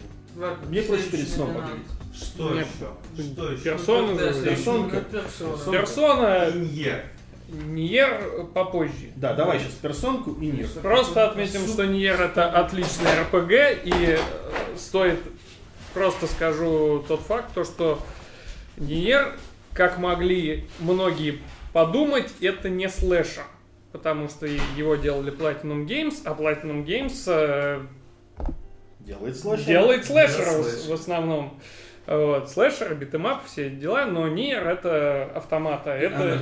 Мне 0.67 0.81
проще 0.83 1.09
перед 1.09 1.27
сном 1.27 1.53
поговорить. 1.53 1.85
Что 2.13 2.53
Нет. 2.53 2.67
еще? 3.15 3.23
Что 3.33 3.51
еще? 3.51 3.63
Персона 3.63 4.17
Персонка. 4.43 5.01
персона. 5.01 5.71
Персона 5.71 6.49
Иньер. 6.53 7.03
Ниер 7.47 8.45
попозже. 8.53 9.11
Да, 9.15 9.33
давай 9.33 9.59
сейчас 9.59 9.73
персонку 9.73 10.33
и 10.33 10.47
нет. 10.47 10.69
Просто 10.81 11.27
отметим, 11.29 11.65
что 11.65 11.85
Nier 11.85 12.19
это 12.21 12.49
отличный 12.49 13.21
РПГ, 13.21 13.85
и 13.85 14.17
э, 14.17 14.19
стоит 14.75 15.19
просто 15.93 16.27
скажу 16.27 17.03
тот 17.07 17.21
факт, 17.21 17.53
то 17.53 17.63
что 17.63 17.99
Nier, 18.75 19.33
как 19.73 19.97
могли 19.97 20.65
многие 20.79 21.39
подумать, 21.71 22.31
это 22.41 22.69
не 22.69 22.89
слэшер. 22.89 23.43
Потому 23.93 24.27
что 24.27 24.45
его 24.45 24.95
делали 24.95 25.31
Platinum 25.31 25.87
Games, 25.87 26.21
а 26.25 26.33
Platinum 26.33 26.85
Games 26.85 27.23
э, 27.27 27.81
Делает 29.07 29.37
слэшер. 29.37 29.65
делает 29.65 30.05
слэшеры 30.05 30.45
Да, 30.45 30.51
в- 30.59 30.63
слэшер. 30.63 30.89
в 30.89 30.93
основном. 30.93 31.59
Вот, 32.05 32.49
слэшер, 32.51 32.93
beat 32.95 33.15
'em 33.15 33.30
up, 33.30 33.45
все 33.45 33.69
дела, 33.69 34.05
но 34.05 34.27
Nier 34.27 34.65
это 34.67 35.25
Automata. 35.35 35.91
Это... 35.91 36.39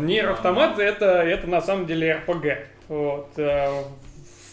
Нир 0.00 0.30
автомат 0.30 0.78
это, 0.78 1.06
это 1.22 1.46
на 1.46 1.60
самом 1.60 1.86
деле 1.86 2.16
РПГ. 2.16 2.46
Вот. 2.88 3.30
э, 3.36 3.82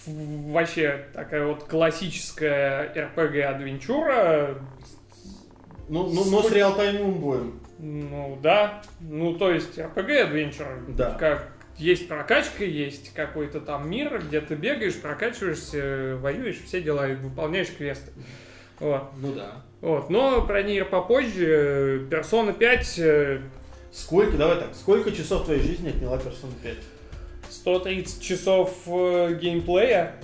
Вообще 0.08 1.06
такая 1.14 1.46
вот 1.46 1.64
классическая 1.66 2.94
РПГ 2.96 3.56
адвенчура. 3.56 4.56
Ну, 5.90 6.08
ну, 6.08 6.24
но 6.26 6.42
с 6.44 6.52
реал-таймовым 6.52 7.14
боем. 7.20 7.60
Ну 7.80 8.38
да. 8.42 8.82
Ну 9.02 9.34
то 9.34 9.52
есть 9.52 9.78
РПГ 9.78 10.10
адвенчура. 10.28 10.78
Да. 10.90 11.12
Как 11.16 11.50
есть 11.78 12.08
прокачка, 12.08 12.64
есть 12.64 13.14
какой-то 13.14 13.60
там 13.62 13.90
мир, 13.90 14.22
где 14.28 14.42
ты 14.42 14.56
бегаешь, 14.56 14.96
прокачиваешься, 14.96 16.18
воюешь, 16.20 16.62
все 16.66 16.82
дела, 16.82 17.10
и 17.10 17.16
выполняешь 17.16 17.70
квесты. 17.70 18.12
Вот. 18.80 19.10
Ну 19.18 19.34
да. 19.34 19.64
Вот. 19.82 20.10
Но 20.10 20.42
про 20.42 20.64
Нир 20.64 20.86
попозже. 20.86 22.08
Персона 22.10 22.54
5 22.54 23.00
э, 23.00 23.42
Сколько, 23.92 24.38
давай 24.38 24.58
так, 24.58 24.76
сколько 24.76 25.12
часов 25.12 25.46
твоей 25.46 25.62
жизни 25.62 25.90
отняла 25.90 26.18
Persona 26.18 26.54
5? 26.62 26.76
130 27.50 28.22
часов 28.22 28.72
э, 28.86 29.38
геймплея 29.42 30.16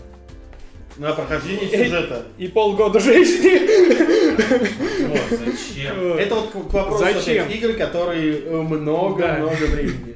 На 0.98 1.14
прохождение 1.14 1.70
сюжета. 1.70 2.24
и 2.38 2.48
полгода 2.48 3.00
жизни. 3.00 3.60
Вот, 5.08 5.22
зачем? 5.30 6.14
Это 6.18 6.36
вот 6.36 6.52
к, 6.52 6.56
вопросу 6.56 7.04
Зачем? 7.04 7.50
игры, 7.50 7.74
которые 7.74 8.40
э, 8.40 8.62
много-много 8.62 9.66
времени. 9.72 10.16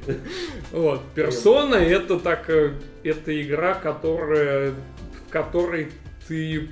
Вот, 0.72 1.02
персона 1.16 1.76
это 1.76 2.20
так, 2.20 2.50
э, 2.50 2.74
это 3.04 3.42
игра, 3.42 3.74
которая, 3.74 4.72
в 4.72 5.32
которой 5.32 5.90
ты 6.28 6.70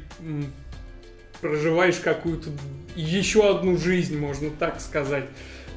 проживаешь 1.41 1.97
какую-то 1.97 2.49
еще 2.95 3.49
одну 3.49 3.77
жизнь, 3.77 4.17
можно 4.17 4.49
так 4.51 4.79
сказать. 4.79 5.25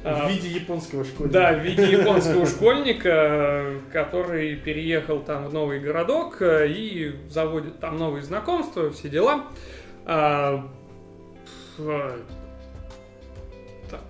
А, 0.03 0.27
В 0.27 0.31
виде 0.31 0.49
японского 0.49 1.03
школьника. 1.03 1.33
Да, 1.33 1.53
в 1.53 1.59
виде 1.59 1.83
японского 1.91 2.45
школьника, 2.47 3.09
э, 3.09 3.79
который 3.91 4.55
переехал 4.55 5.19
там 5.19 5.47
в 5.47 5.53
новый 5.53 5.79
городок 5.79 6.41
э, 6.41 6.67
и 6.69 7.15
заводит 7.29 7.79
там 7.79 7.97
новые 7.97 8.23
знакомства, 8.23 8.89
все 8.91 9.09
дела. 9.09 9.45
А, 10.05 10.65
э, 11.77 12.17
так, 13.89 14.01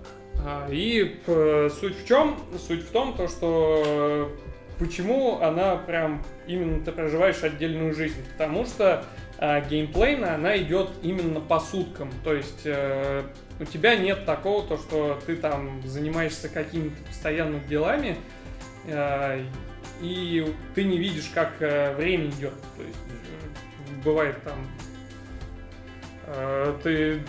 а, 0.44 0.68
И 0.70 1.16
суть 1.26 2.02
в 2.02 2.06
чем? 2.06 2.36
Суть 2.58 2.82
в 2.82 2.90
том, 2.90 3.14
то, 3.14 3.28
что 3.28 3.82
э, 3.84 4.28
почему 4.78 5.40
она 5.40 5.76
прям 5.76 6.22
именно 6.46 6.84
ты 6.84 6.92
проживаешь 6.92 7.42
отдельную 7.42 7.94
жизнь. 7.94 8.24
Потому 8.32 8.64
что 8.64 9.04
а, 9.38 9.60
геймплейно 9.60 10.34
она 10.34 10.56
идет 10.58 10.90
именно 11.02 11.40
по 11.40 11.60
суткам. 11.60 12.10
То 12.24 12.34
есть 12.34 12.62
э, 12.64 13.22
у 13.60 13.64
тебя 13.66 13.94
нет 13.94 14.24
такого, 14.24 14.66
то, 14.66 14.78
что 14.78 15.18
ты 15.26 15.36
там 15.36 15.82
занимаешься 15.86 16.48
какими-то 16.48 16.96
постоянными 17.04 17.62
делами, 17.68 18.16
э, 18.86 19.44
и 20.00 20.54
ты 20.74 20.84
не 20.84 20.96
видишь, 20.96 21.30
как 21.34 21.52
э, 21.60 21.94
время 21.94 22.26
идет. 22.26 22.54
То 22.76 22.82
есть 22.82 22.98
э, 23.08 24.02
бывает 24.02 24.42
там 24.42 24.66
э, 26.26 26.74
ты 26.82 27.22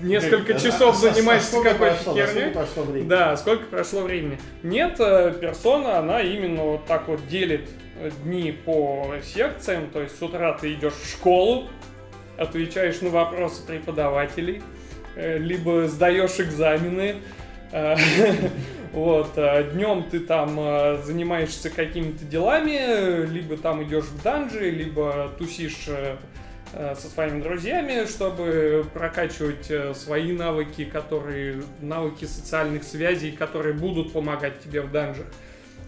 несколько 0.00 0.56
А- 0.56 0.58
часов 0.58 0.96
а- 0.96 1.12
занимаешься 1.12 1.62
какой-то 1.62 1.96
херней. 1.96 2.26
сколько 2.26 2.50
прошло 2.52 2.82
времени? 2.82 3.08
Да, 3.08 3.36
сколько 3.36 3.64
прошло 3.66 4.00
времени. 4.02 4.38
Нет, 4.64 4.96
персона, 4.96 5.98
она 5.98 6.20
именно 6.22 6.64
вот 6.64 6.86
так 6.86 7.06
вот 7.06 7.24
делит 7.28 7.68
дни 8.24 8.50
по 8.50 9.14
секциям. 9.22 9.90
То 9.90 10.02
есть 10.02 10.18
с 10.18 10.22
утра 10.22 10.54
ты 10.54 10.72
идешь 10.74 10.94
в 10.94 11.08
школу, 11.08 11.68
отвечаешь 12.36 13.00
на 13.00 13.10
вопросы 13.10 13.64
преподавателей, 13.64 14.62
либо 15.38 15.88
сдаешь 15.88 16.38
экзамены. 16.38 17.16
э, 17.72 17.96
Вот, 18.92 19.34
днем 19.74 20.04
ты 20.10 20.20
там 20.20 20.58
э, 20.58 21.02
занимаешься 21.02 21.68
какими-то 21.68 22.24
делами, 22.24 22.78
э, 22.78 23.26
либо 23.26 23.58
там 23.58 23.82
идешь 23.82 24.06
в 24.06 24.22
данжи, 24.22 24.70
либо 24.70 25.30
тусишь 25.38 25.88
э, 25.88 26.16
э, 26.72 26.94
со 26.94 27.08
своими 27.08 27.42
друзьями, 27.42 28.06
чтобы 28.06 28.86
прокачивать 28.94 29.70
э, 29.70 29.92
свои 29.92 30.32
навыки, 30.32 30.86
которые 30.86 31.62
навыки 31.80 32.24
социальных 32.24 32.82
связей, 32.82 33.30
которые 33.30 33.74
будут 33.74 34.12
помогать 34.14 34.60
тебе 34.62 34.80
в 34.80 34.90
данжах. 34.90 35.26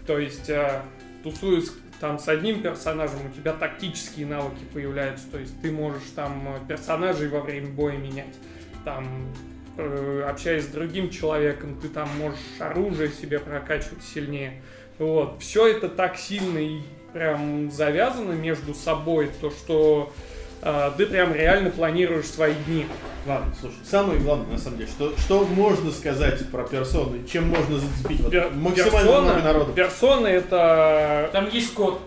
То 0.05 0.19
есть, 0.19 0.49
э, 0.49 0.81
тусуясь 1.23 1.71
там 1.99 2.19
с 2.19 2.27
одним 2.27 2.61
персонажем, 2.61 3.19
у 3.25 3.35
тебя 3.35 3.53
тактические 3.53 4.27
навыки 4.27 4.63
появляются. 4.73 5.29
То 5.31 5.39
есть 5.39 5.59
ты 5.61 5.71
можешь 5.71 6.03
там 6.15 6.55
э, 6.55 6.67
персонажей 6.67 7.29
во 7.29 7.41
время 7.41 7.67
боя 7.67 7.97
менять. 7.97 8.35
Там 8.85 9.07
э, 9.77 10.25
общаясь 10.29 10.63
с 10.65 10.67
другим 10.67 11.09
человеком, 11.09 11.77
ты 11.81 11.87
там 11.87 12.09
можешь 12.17 12.39
оружие 12.59 13.09
себе 13.11 13.39
прокачивать 13.39 14.03
сильнее. 14.03 14.61
Вот. 14.99 15.39
Все 15.39 15.67
это 15.67 15.89
так 15.89 16.17
сильно 16.17 16.57
и 16.59 16.81
прям 17.13 17.71
завязано 17.71 18.33
между 18.33 18.73
собой, 18.73 19.29
то 19.41 19.49
что 19.49 20.13
э, 20.61 20.91
ты 20.97 21.05
прям 21.05 21.33
реально 21.33 21.69
планируешь 21.69 22.25
свои 22.27 22.53
дни. 22.67 22.85
Ладно, 23.27 23.53
слушай, 23.59 23.77
самое 23.83 24.19
главное, 24.19 24.47
на 24.47 24.57
самом 24.57 24.77
деле, 24.77 24.89
что, 24.89 25.15
что 25.17 25.45
можно 25.45 25.91
сказать 25.91 26.49
про 26.49 26.63
персону, 26.63 27.23
чем 27.27 27.49
можно 27.49 27.77
зацепить 27.77 28.21
вот, 28.21 28.33
Пер- 28.33 28.51
максимально 28.55 29.21
много 29.21 29.41
народу. 29.43 29.73
персона 29.73 30.27
это, 30.27 31.29
Там 31.31 31.49
есть 31.49 31.73
код. 31.73 32.01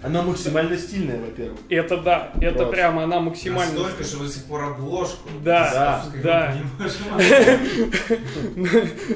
Она 0.00 0.22
максимально 0.22 0.78
стильная, 0.78 1.18
во-первых. 1.20 1.58
это 1.68 1.96
да, 1.96 2.32
это 2.40 2.54
Просто. 2.58 2.72
прям 2.72 2.98
она 3.00 3.18
максимально. 3.18 3.72
Настолько, 3.80 4.04
что 4.04 4.18
до 4.22 4.28
сих 4.28 4.44
пор 4.44 4.62
обложку. 4.64 5.28
Да, 5.44 6.04
да. 6.22 6.54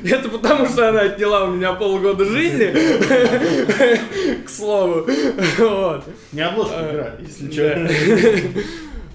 Это 0.04 0.28
потому, 0.28 0.66
что 0.66 0.88
она 0.88 1.02
отняла 1.02 1.44
у 1.44 1.52
меня 1.52 1.72
полгода 1.74 2.24
жизни, 2.24 2.72
к 4.44 4.48
слову. 4.48 5.06
Не 6.32 6.40
обложка 6.42 6.74
А, 6.78 6.90
игра, 6.92 7.14
если 7.20 7.50
что. 7.50 7.88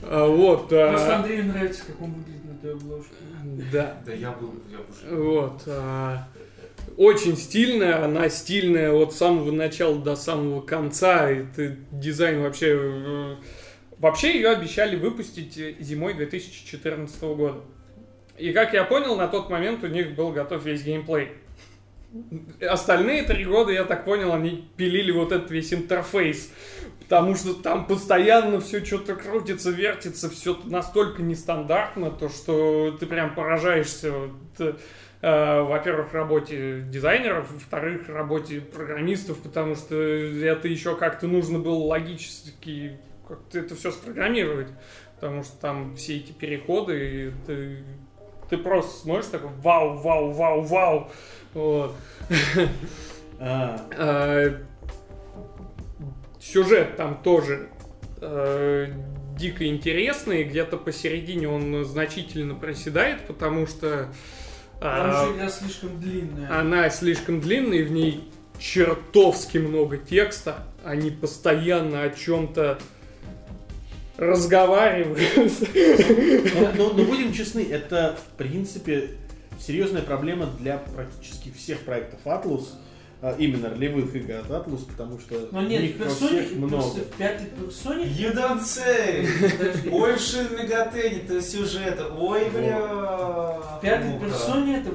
А, 0.03 0.25
Вот. 0.27 0.71
а, 0.71 0.91
Просто 0.91 1.15
Андрею 1.17 1.45
нравится, 1.47 1.83
как 1.85 2.01
он 2.01 2.13
выглядит 2.13 2.45
на 2.45 2.55
той 2.59 2.71
обложке. 2.73 3.11
Да. 3.73 3.97
Да 4.05 4.13
я 4.13 4.31
был, 4.31 4.53
я 4.71 4.77
бы 4.77 4.85
уже. 4.89 5.15
Вот. 5.21 5.63
Очень 6.95 7.35
стильная, 7.37 8.03
она 8.03 8.29
стильная 8.29 8.91
от 8.91 9.13
самого 9.13 9.51
начала 9.51 9.97
до 9.97 10.15
самого 10.15 10.61
конца. 10.61 11.29
Это 11.29 11.75
дизайн 11.91 12.41
вообще... 12.41 12.77
э, 12.79 13.35
Вообще 13.99 14.35
ее 14.35 14.49
обещали 14.49 14.95
выпустить 14.95 15.57
э, 15.57 15.75
зимой 15.79 16.13
2014 16.13 17.19
года. 17.21 17.61
И 18.37 18.53
как 18.53 18.73
я 18.73 18.83
понял, 18.83 19.15
на 19.15 19.27
тот 19.27 19.49
момент 19.49 19.83
у 19.83 19.87
них 19.87 20.15
был 20.15 20.31
готов 20.31 20.63
весь 20.63 20.83
геймплей. 20.83 21.29
Остальные 22.61 23.23
три 23.23 23.43
года, 23.43 23.71
я 23.71 23.83
так 23.83 24.05
понял, 24.05 24.31
они 24.33 24.69
пилили 24.77 25.11
вот 25.11 25.31
этот 25.31 25.49
весь 25.49 25.73
интерфейс. 25.73 26.51
Потому 26.99 27.35
что 27.35 27.53
там 27.55 27.87
постоянно 27.87 28.59
все 28.59 28.83
что-то 28.85 29.15
крутится, 29.15 29.71
вертится, 29.71 30.29
все 30.29 30.59
настолько 30.65 31.23
нестандартно, 31.23 32.11
то 32.11 32.29
что 32.29 32.95
ты 32.99 33.07
прям 33.07 33.33
поражаешься. 33.33 34.11
Вот, 34.11 34.31
э, 34.59 34.73
во-первых, 35.63 36.13
работе 36.13 36.81
дизайнеров, 36.81 37.51
во-вторых, 37.51 38.07
работе 38.09 38.61
программистов, 38.61 39.39
потому 39.39 39.75
что 39.75 39.95
это 39.95 40.67
еще 40.67 40.95
как-то 40.95 41.27
нужно 41.27 41.59
было 41.59 41.83
логически 41.83 42.99
как-то 43.27 43.59
это 43.59 43.75
все 43.75 43.91
спрограммировать. 43.91 44.69
Потому 45.15 45.43
что 45.43 45.57
там 45.57 45.95
все 45.95 46.17
эти 46.17 46.31
переходы, 46.31 47.27
и 47.27 47.31
ты, 47.45 47.83
ты 48.49 48.57
просто 48.57 49.01
смотришь 49.01 49.25
такой 49.25 49.49
вау, 49.61 49.97
вау, 49.97 50.31
вау, 50.31 50.61
вау. 50.61 51.11
Вот. 51.53 51.95
А, 53.39 53.87
А, 53.97 54.57
Сюжет 56.39 56.95
там 56.95 57.21
тоже 57.23 57.67
э, 58.21 58.87
дико 59.37 59.67
интересный, 59.67 60.43
где-то 60.43 60.77
посередине 60.77 61.49
он 61.49 61.83
значительно 61.83 62.55
проседает, 62.55 63.27
потому 63.27 63.67
что 63.67 63.87
Потому 63.87 64.46
а, 64.81 65.33
игра 65.35 65.49
слишком 65.49 65.99
длинная. 65.99 66.59
она 66.59 66.89
слишком 66.89 67.39
длинная, 67.41 67.79
и 67.79 67.83
в 67.83 67.91
ней 67.91 68.29
чертовски 68.59 69.57
много 69.59 69.97
текста. 69.97 70.63
Они 70.83 71.11
постоянно 71.11 72.03
о 72.03 72.09
чем-то 72.09 72.79
разговаривают. 74.17 75.19
Но, 76.55 76.71
но- 76.75 76.93
но 76.93 77.03
будем 77.03 77.33
честны, 77.33 77.65
это 77.69 78.17
в 78.17 78.37
принципе 78.37 79.11
серьезная 79.59 80.01
проблема 80.01 80.47
для 80.59 80.77
практически 80.77 81.51
всех 81.55 81.79
проектов 81.81 82.19
Atlus, 82.25 82.67
а, 82.71 82.77
именно 83.31 83.69
ролевых 83.69 84.15
игр 84.15 84.35
от 84.35 84.49
Atlus, 84.49 84.87
потому 84.87 85.19
что 85.19 85.49
Но 85.51 85.59
у 85.59 85.61
нет, 85.63 85.81
них 85.81 85.95
в 85.95 85.97
персоне, 85.99 86.41
много. 86.55 86.83
в 86.83 87.17
пятой 87.17 87.47
персоне... 87.47 88.05
You 88.05 88.33
don't 88.35 88.61
say! 88.61 89.89
Ой, 89.91 90.15
в 90.15 90.19
Шин 90.19 90.47
то 91.27 91.41
сюжета. 91.41 92.07
Ой, 92.17 92.49
бля. 92.49 92.79
В 92.79 93.79
пятой 93.81 94.11
Ну-ка. 94.11 94.25
персоне 94.25 94.77
это 94.77 94.91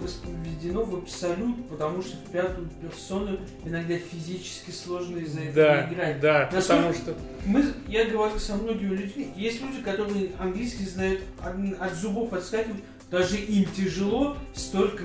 введено 0.62 0.84
в 0.84 0.96
абсолют, 0.96 1.68
потому 1.68 2.02
что 2.02 2.16
в 2.16 2.30
пятую 2.30 2.68
персону 2.80 3.38
иногда 3.64 3.96
физически 3.96 4.70
сложно 4.70 5.18
из-за 5.18 5.40
этого 5.40 5.54
Да, 5.54 5.88
играть. 5.92 6.20
да, 6.20 6.50
потому 6.52 6.92
что... 6.92 7.14
Мы, 7.44 7.64
я 7.88 8.04
говорю 8.04 8.38
со 8.38 8.54
многими 8.54 8.94
людьми, 8.94 9.32
есть 9.36 9.60
люди, 9.60 9.82
которые 9.82 10.30
английский 10.38 10.84
знают 10.84 11.20
от, 11.40 11.94
зубов 11.94 12.32
отскакивают, 12.32 12.82
даже 13.10 13.36
им 13.36 13.66
тяжело 13.76 14.36
столько 14.54 15.04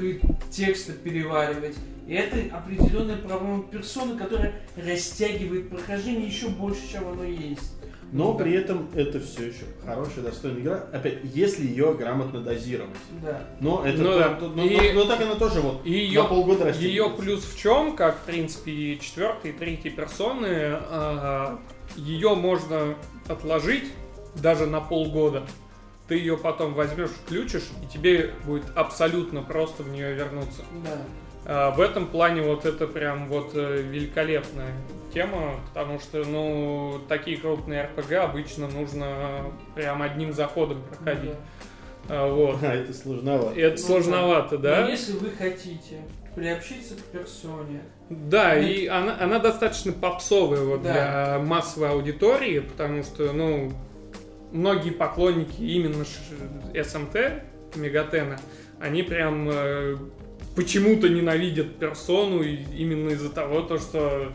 текста 0.51 0.93
переваривать. 0.93 1.75
И 2.07 2.13
это 2.13 2.55
определенная 2.55 3.17
проблема 3.17 3.63
персоны, 3.63 4.17
которая 4.17 4.53
растягивает 4.77 5.69
прохождение 5.69 6.27
еще 6.27 6.47
больше, 6.47 6.89
чем 6.89 7.07
оно 7.09 7.23
есть. 7.23 7.73
Но 8.13 8.31
Да. 8.31 8.41
при 8.45 8.53
этом 8.53 8.87
это 8.95 9.19
все 9.19 9.47
еще 9.47 9.65
хорошая, 9.85 10.23
достойная 10.23 10.61
игра. 10.61 10.75
Опять, 10.93 11.17
если 11.25 11.67
ее 11.67 11.93
грамотно 11.93 12.39
дозировать. 12.39 12.95
Да. 13.21 13.41
Но 13.59 13.85
это 13.85 13.97
Ну 14.01 14.03
то- 14.13 14.19
да. 14.19 14.29
то- 14.35 14.47
но, 14.47 14.63
И- 14.63 14.93
но- 14.93 15.03
но 15.03 15.05
так 15.05 15.19
она 15.21 15.35
тоже 15.35 15.59
вот 15.59 15.85
И 15.85 15.91
ее, 15.91 16.21
на 16.23 16.29
полгода 16.29 16.65
растет. 16.65 16.83
ее 16.83 17.09
плюс 17.09 17.43
в 17.43 17.59
чем, 17.59 17.97
как 17.97 18.15
в 18.19 18.21
принципе 18.21 18.71
и 18.71 18.99
четвертой, 19.01 19.51
и 19.51 19.53
третьей 19.53 19.91
персоны, 19.91 20.47
а, 20.49 21.59
ее 21.97 22.33
можно 22.35 22.95
отложить 23.27 23.91
даже 24.41 24.65
на 24.67 24.79
полгода. 24.79 25.43
Ты 26.07 26.15
ее 26.15 26.37
потом 26.37 26.73
возьмешь, 26.75 27.09
включишь, 27.09 27.67
и 27.83 27.93
тебе 27.93 28.33
будет 28.45 28.65
абсолютно 28.77 29.41
просто 29.43 29.83
в 29.83 29.89
нее 29.89 30.13
вернуться. 30.13 30.61
Да. 30.85 31.01
А, 31.49 31.71
В 31.71 31.79
этом 31.79 32.07
плане 32.07 32.41
вот 32.41 32.65
это 32.65 32.85
прям 32.87 33.27
вот 33.29 33.51
э, 33.53 33.81
великолепная 33.81 34.73
тема, 35.13 35.55
потому 35.69 35.97
что, 35.99 36.25
ну, 36.25 36.99
такие 37.07 37.37
крупные 37.37 37.83
РПГ 37.85 38.11
обычно 38.13 38.67
нужно 38.67 39.45
прям 39.73 40.01
одним 40.01 40.33
заходом 40.33 40.83
проходить. 40.83 41.35
А, 42.09 42.27
Вот. 42.29 42.57
А, 42.63 42.73
это 42.75 42.93
сложновато. 42.93 43.57
Это 43.59 43.81
Ну, 43.81 43.87
сложновато, 43.87 44.55
Но 44.57 44.61
да? 44.61 44.89
если 44.89 45.13
вы 45.13 45.29
хотите 45.31 45.99
приобщиться 46.35 46.95
к 46.95 47.03
персоне, 47.17 47.79
Да, 48.09 48.53
Ну, 48.55 48.61
и 48.61 48.85
она, 48.87 49.17
она 49.19 49.39
достаточно 49.39 49.93
попсовая 49.93 50.61
вот 50.61 50.83
Да. 50.83 50.91
для 51.39 51.45
массовой 51.45 51.91
аудитории, 51.91 52.59
потому 52.59 53.03
что, 53.03 53.31
ну, 53.31 53.71
многие 54.51 54.89
поклонники 54.91 55.61
именно 55.61 56.03
ш- 56.03 56.83
СМТ, 56.83 57.43
Мегатена, 57.75 58.37
они 58.79 59.01
прям 59.03 59.49
э, 59.49 59.95
почему-то 60.57 61.07
ненавидят 61.07 61.77
персону 61.77 62.41
именно 62.41 63.11
из-за 63.11 63.29
того, 63.29 63.61
то, 63.61 63.77
что 63.77 64.33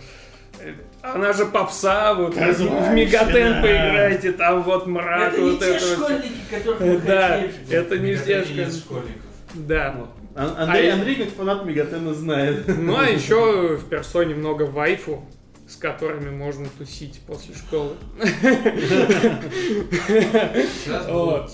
э, 0.61 0.73
она 1.03 1.33
же 1.35 1.45
попса, 1.47 2.15
вот 2.15 2.35
в 2.37 2.93
Мегатен 2.95 3.61
поиграйте, 3.61 4.33
там 4.33 4.63
вот 4.63 4.87
мрак, 4.87 5.33
это 5.35 5.43
не 5.43 5.51
вот 5.51 5.59
те 5.61 5.67
это 5.75 5.85
вот. 5.87 5.95
школьники, 5.99 6.35
которых 6.51 6.81
вы 6.81 6.99
Да, 6.99 7.43
это 7.71 7.99
не 7.99 8.17
те 8.17 8.37
нет 8.37 8.47
школьники. 8.47 8.79
школьников. 8.79 9.23
Да. 9.55 9.95
Вот. 9.99 10.09
Ан- 10.35 10.55
Андрей, 10.57 10.91
А 10.91 10.95
Андрей, 10.95 11.15
как 11.17 11.29
фанат 11.35 11.65
Мегатена, 11.67 12.15
знает. 12.15 12.67
Ну 12.69 12.97
а 12.97 13.05
еще 13.09 13.77
в 13.77 13.85
персоне 13.89 14.35
много 14.35 14.63
вайфу, 14.63 15.29
с 15.69 15.77
которыми 15.77 16.31
можно 16.31 16.69
тусить 16.79 17.21
после 17.27 17.55
школы. 17.55 17.97
Сейчас 20.85 21.07
Вот. 21.09 21.51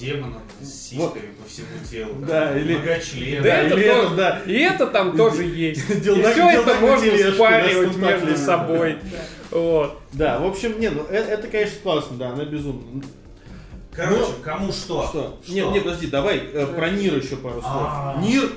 С 0.62 0.88
сиськами 0.88 1.32
по 1.42 1.48
всему 1.48 1.66
телу. 1.90 2.14
Да, 2.26 2.58
или- 2.58 2.74
Многочлен. 2.76 3.42
Да, 3.42 3.56
это 3.62 3.74
или 3.76 3.88
тоже- 3.88 4.06
это, 4.06 4.14
да. 4.16 4.42
И 4.46 4.52
это 4.58 4.86
там 4.86 5.16
тоже 5.16 5.44
есть. 5.44 5.90
И 5.90 5.94
Делдак- 5.94 6.32
все 6.32 6.50
это 6.50 6.74
можно 6.74 7.06
тележке, 7.06 7.32
спаривать 7.32 8.00
да, 8.00 8.12
между 8.18 8.36
собой. 8.36 8.98
Вот. 9.50 10.00
Да, 10.12 10.38
в 10.38 10.46
общем, 10.46 10.78
не, 10.80 10.90
ну 10.90 11.04
э- 11.08 11.14
это, 11.16 11.48
конечно, 11.48 11.76
классно, 11.82 12.16
да, 12.16 12.30
она 12.30 12.44
безумно. 12.44 13.02
Короче, 13.92 14.32
кому 14.44 14.70
что? 14.72 15.06
Что? 15.08 15.40
Нет, 15.48 15.72
нет, 15.72 15.82
подожди, 15.84 16.06
давай 16.06 16.38
э, 16.38 16.66
про 16.66 16.90
Нир 16.90 17.16
еще 17.16 17.36
пару 17.36 17.60
слов. 17.60 17.64
А. 17.88 18.20
Нир 18.22 18.48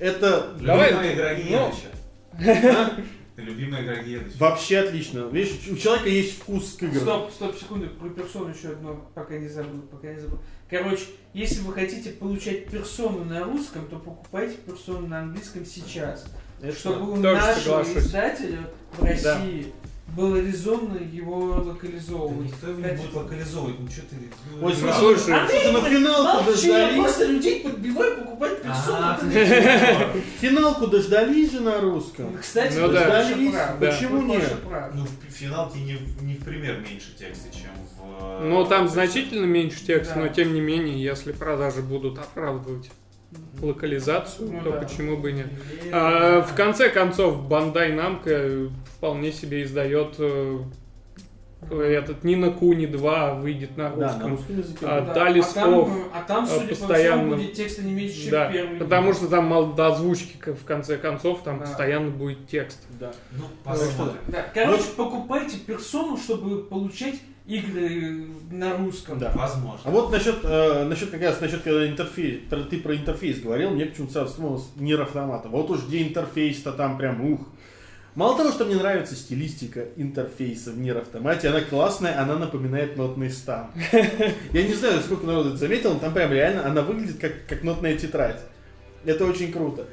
это 0.00 0.54
Давай, 0.60 0.90
Любимая 0.92 1.14
игра 1.14 1.30
ну. 1.30 1.70
Гедыча. 1.70 2.90
Ты 3.36 3.42
любимая 3.42 3.82
игра 3.84 3.96
Гедыча. 4.02 4.36
вообще 4.38 4.78
отлично. 4.80 5.28
Видишь, 5.30 5.52
у 5.70 5.76
человека 5.76 6.08
есть 6.08 6.38
вкус 6.40 6.74
к 6.78 6.82
играм. 6.82 7.00
Стоп, 7.00 7.30
стоп, 7.32 7.56
секунду, 7.56 7.86
про 7.90 8.08
персону 8.10 8.52
еще 8.52 8.68
одно, 8.70 9.08
пока 9.14 9.38
не 9.38 9.48
забыл, 9.48 9.82
пока 9.90 10.12
не 10.12 10.18
забыл. 10.20 10.38
Короче, 10.72 11.04
если 11.34 11.60
вы 11.60 11.74
хотите 11.74 12.12
получать 12.12 12.68
персону 12.68 13.26
на 13.26 13.44
русском, 13.44 13.86
то 13.88 13.98
покупайте 13.98 14.56
персону 14.56 15.06
на 15.06 15.20
английском 15.20 15.66
сейчас. 15.66 16.24
Это 16.62 16.74
Чтобы 16.74 17.12
у 17.12 17.16
нашего 17.16 17.84
соглашусь. 17.84 17.96
издателя 17.98 18.70
в 18.96 19.04
России 19.04 19.74
было 20.16 20.36
резонно 20.36 20.98
его 20.98 21.38
локализовывать. 21.66 22.48
Никто 22.48 22.68
его 22.68 22.80
не 22.80 22.96
будет 22.96 23.14
локализовывать, 23.14 23.80
ну 23.80 23.88
что 23.90 24.00
ты... 24.02 24.16
ну, 24.60 24.66
Ой, 24.66 24.74
слушай, 24.74 25.34
А 25.34 25.46
ты 25.46 25.72
на 25.72 25.80
финалку 25.80 26.44
Молчи, 26.44 26.68
я 26.68 26.72
дождались. 26.80 26.96
просто 27.02 27.24
людей 27.26 27.60
подбиваю 27.60 28.16
покупать 28.18 28.62
персону. 28.62 29.16
Финалку 30.40 30.86
дождались 30.88 31.52
же 31.52 31.60
на 31.60 31.80
русском. 31.80 32.36
Кстати, 32.38 32.76
Ну 32.78 32.88
да. 32.88 33.04
больше 33.04 33.10
Дождались? 33.34 33.52
Да. 33.52 33.76
Почему 33.80 34.22
нет? 34.22 34.52
Ну, 34.94 35.04
в 35.04 35.32
финалке 35.32 35.78
не, 35.80 35.94
в- 35.96 36.22
не 36.22 36.34
в 36.34 36.44
пример 36.44 36.78
меньше 36.80 37.14
текста, 37.18 37.48
чем 37.50 37.70
в... 37.98 38.42
э, 38.42 38.48
Ну 38.48 38.64
там 38.66 38.88
значительно 38.88 39.46
меньше 39.46 39.84
текста, 39.84 40.14
Да. 40.16 40.20
но 40.22 40.28
тем 40.28 40.52
не 40.54 40.60
менее, 40.60 41.02
если 41.02 41.32
продажи 41.32 41.80
будут 41.82 42.18
оправдывать 42.18 42.90
локализацию, 43.60 44.50
Ну 44.52 44.60
то 44.62 44.72
да. 44.72 44.78
почему 44.80 45.16
бы 45.16 45.30
и 45.30 45.34
нет? 45.34 45.46
А, 45.92 46.42
в 46.42 46.54
конце 46.54 46.88
концов, 46.88 47.46
Бандай 47.48 47.92
Намка 47.92 48.68
вполне 48.96 49.30
себе 49.32 49.62
издает 49.62 50.16
э, 50.18 50.58
этот 51.70 52.24
Нина 52.24 52.50
Куни 52.50 52.86
2 52.86 53.34
выйдет 53.34 53.76
на 53.76 53.90
Да, 53.90 53.96
на 53.96 54.08
русском. 54.12 54.30
русском 54.32 54.58
языке. 54.58 54.78
А, 54.86 55.00
да. 55.00 55.12
А 55.12 55.42
там, 55.54 56.02
а 56.12 56.22
там, 56.26 56.46
судя 56.46 56.62
по 56.62 56.68
постоянно- 56.70 57.22
всему, 57.22 57.36
будет 57.36 57.52
текста 57.54 57.82
не 57.82 57.92
меньше, 57.92 58.22
чем 58.22 58.30
Да, 58.32 58.50
первый. 58.52 58.78
потому 58.78 59.12
что 59.12 59.28
там 59.28 59.46
мало 59.46 59.72
до 59.74 59.86
озвучки 59.88 60.38
в 60.52 60.64
конце 60.64 60.96
концов, 60.98 61.42
там 61.44 61.58
Да. 61.60 61.66
постоянно 61.66 62.10
будет 62.10 62.48
текст. 62.48 62.80
Да. 62.98 63.12
Ну, 63.30 63.44
посмотрим. 63.62 64.18
Да, 64.26 64.44
короче, 64.52 64.84
покупайте 64.96 65.58
персону, 65.58 66.16
чтобы 66.16 66.64
получать 66.64 67.20
игры 67.46 68.26
на 68.50 68.76
русском. 68.76 69.18
Да. 69.18 69.32
Возможно. 69.34 69.80
А 69.84 69.90
вот 69.90 70.12
насчет, 70.12 70.36
э, 70.44 70.84
насчет 70.84 71.10
как 71.10 71.22
раз 71.22 71.40
насчет 71.40 71.62
когда 71.62 71.86
интерфейс, 71.86 72.40
про- 72.48 72.62
ты 72.62 72.78
про 72.78 72.94
интерфейс 72.96 73.40
говорил, 73.40 73.70
мне 73.70 73.86
почему-то 73.86 74.26
вспомнилось 74.26 74.68
Нир 74.76 75.00
Автомата. 75.02 75.48
Вот 75.48 75.70
уж 75.70 75.86
где 75.86 76.02
интерфейс-то 76.02 76.72
там 76.72 76.98
прям 76.98 77.20
ух. 77.32 77.40
Мало 78.14 78.36
того, 78.36 78.52
что 78.52 78.66
мне 78.66 78.76
нравится 78.76 79.14
стилистика 79.16 79.86
интерфейса 79.96 80.70
в 80.70 80.78
Нир 80.78 80.98
Автомате, 80.98 81.48
она 81.48 81.62
классная, 81.62 82.20
она 82.20 82.36
напоминает 82.36 82.96
нотный 82.96 83.30
стан. 83.30 83.70
Я 84.52 84.62
не 84.62 84.74
знаю, 84.74 85.00
сколько 85.00 85.26
народу 85.26 85.50
это 85.50 85.58
заметил, 85.58 85.94
но 85.94 85.98
там 85.98 86.12
прям 86.12 86.30
реально 86.30 86.66
она 86.66 86.82
выглядит 86.82 87.18
как, 87.18 87.46
как 87.48 87.62
нотная 87.62 87.96
тетрадь. 87.96 88.40
Это 89.04 89.24
очень 89.24 89.50
круто. 89.50 89.86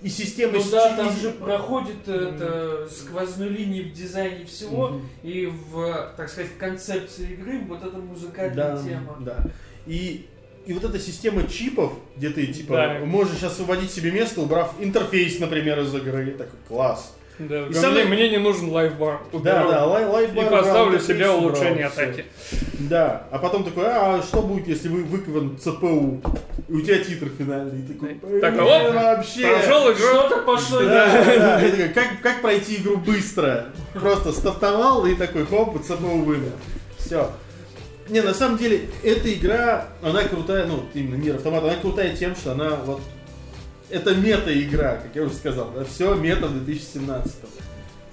И 0.00 0.08
система... 0.08 0.52
Ну 0.58 0.64
да, 0.70 0.96
там 0.96 1.12
же 1.16 1.30
проходит 1.32 2.06
это 2.06 2.88
сквозную 2.90 3.50
линию 3.50 3.86
в 3.88 3.92
дизайне 3.92 4.44
всего 4.44 4.88
Мгм. 4.90 5.08
и 5.22 5.46
в, 5.46 6.12
так 6.16 6.28
сказать, 6.28 6.50
в 6.52 6.56
концепции 6.58 7.32
игры 7.32 7.60
вот 7.66 7.82
эта 7.84 7.96
музыкальная 7.98 8.76
Да, 8.76 8.82
тема. 8.82 9.16
да. 9.20 9.44
И, 9.86 10.26
и 10.66 10.72
вот 10.72 10.84
эта 10.84 10.98
система 11.00 11.46
чипов, 11.48 11.94
где 12.16 12.30
ты 12.30 12.46
типа 12.46 12.74
Да. 12.74 12.98
можешь 13.04 13.42
освободить 13.42 13.90
себе 13.90 14.12
место, 14.12 14.40
убрав 14.40 14.74
интерфейс, 14.80 15.38
например, 15.40 15.80
из 15.80 15.94
игры, 15.94 16.30
такой 16.32 16.58
класс. 16.68 17.14
Да, 17.38 17.58
И 17.58 17.64
мне, 17.66 17.74
самое- 17.74 18.04
мне 18.06 18.30
не 18.30 18.38
нужен 18.38 18.70
лайфбар. 18.70 19.20
Да, 19.32 19.68
да, 19.68 19.86
лай, 19.86 20.02
И 20.02 20.06
лайфбар 20.06 20.50
поставлю 20.50 20.98
убрал, 20.98 21.00
себе 21.00 21.30
улучшение 21.30 21.86
атаки. 21.86 22.24
Да, 22.80 23.26
а 23.30 23.38
потом 23.38 23.64
такой, 23.64 23.84
а 23.86 24.20
что 24.22 24.42
будет, 24.42 24.66
если 24.66 24.88
вы 24.88 25.04
выкован 25.04 25.56
ЦПУ? 25.58 26.20
И 26.68 26.72
у 26.72 26.80
тебя 26.80 26.98
титр 26.98 27.28
финальный. 27.38 27.80
И 27.80 27.92
такой, 27.92 28.40
Так, 28.40 28.54
«Блин, 28.54 28.66
оп, 28.66 28.94
вообще. 28.94 29.46
Прошел 29.48 29.92
игру. 29.92 29.96
Что-то 29.96 30.36
пошло 30.42 30.80
Да, 30.80 31.24
да, 31.24 31.64
и 31.66 31.70
такой, 31.70 31.88
как, 31.90 32.20
как 32.22 32.42
пройти 32.42 32.76
игру 32.76 32.96
быстро? 32.96 33.66
Просто 33.94 34.32
стартовал 34.32 35.06
и 35.06 35.14
такой, 35.14 35.46
хоп, 35.46 35.76
и 35.76 35.82
ЦПУ 35.82 36.22
вымер. 36.24 36.52
Все. 36.98 37.30
Не, 38.08 38.22
на 38.22 38.32
самом 38.34 38.56
деле, 38.58 38.88
эта 39.02 39.32
игра, 39.32 39.86
она 40.02 40.24
крутая, 40.24 40.66
ну, 40.66 40.84
именно 40.94 41.16
мир 41.16 41.36
автомат, 41.36 41.62
она 41.62 41.74
крутая 41.76 42.16
тем, 42.16 42.34
что 42.34 42.52
она 42.52 42.70
вот... 42.84 43.00
Это 43.90 44.14
мета-игра, 44.14 44.96
как 44.96 45.14
я 45.14 45.22
уже 45.22 45.34
сказал, 45.34 45.70
да, 45.74 45.84
все 45.84 46.14
мета 46.14 46.46
в 46.46 46.64
2017 46.64 47.32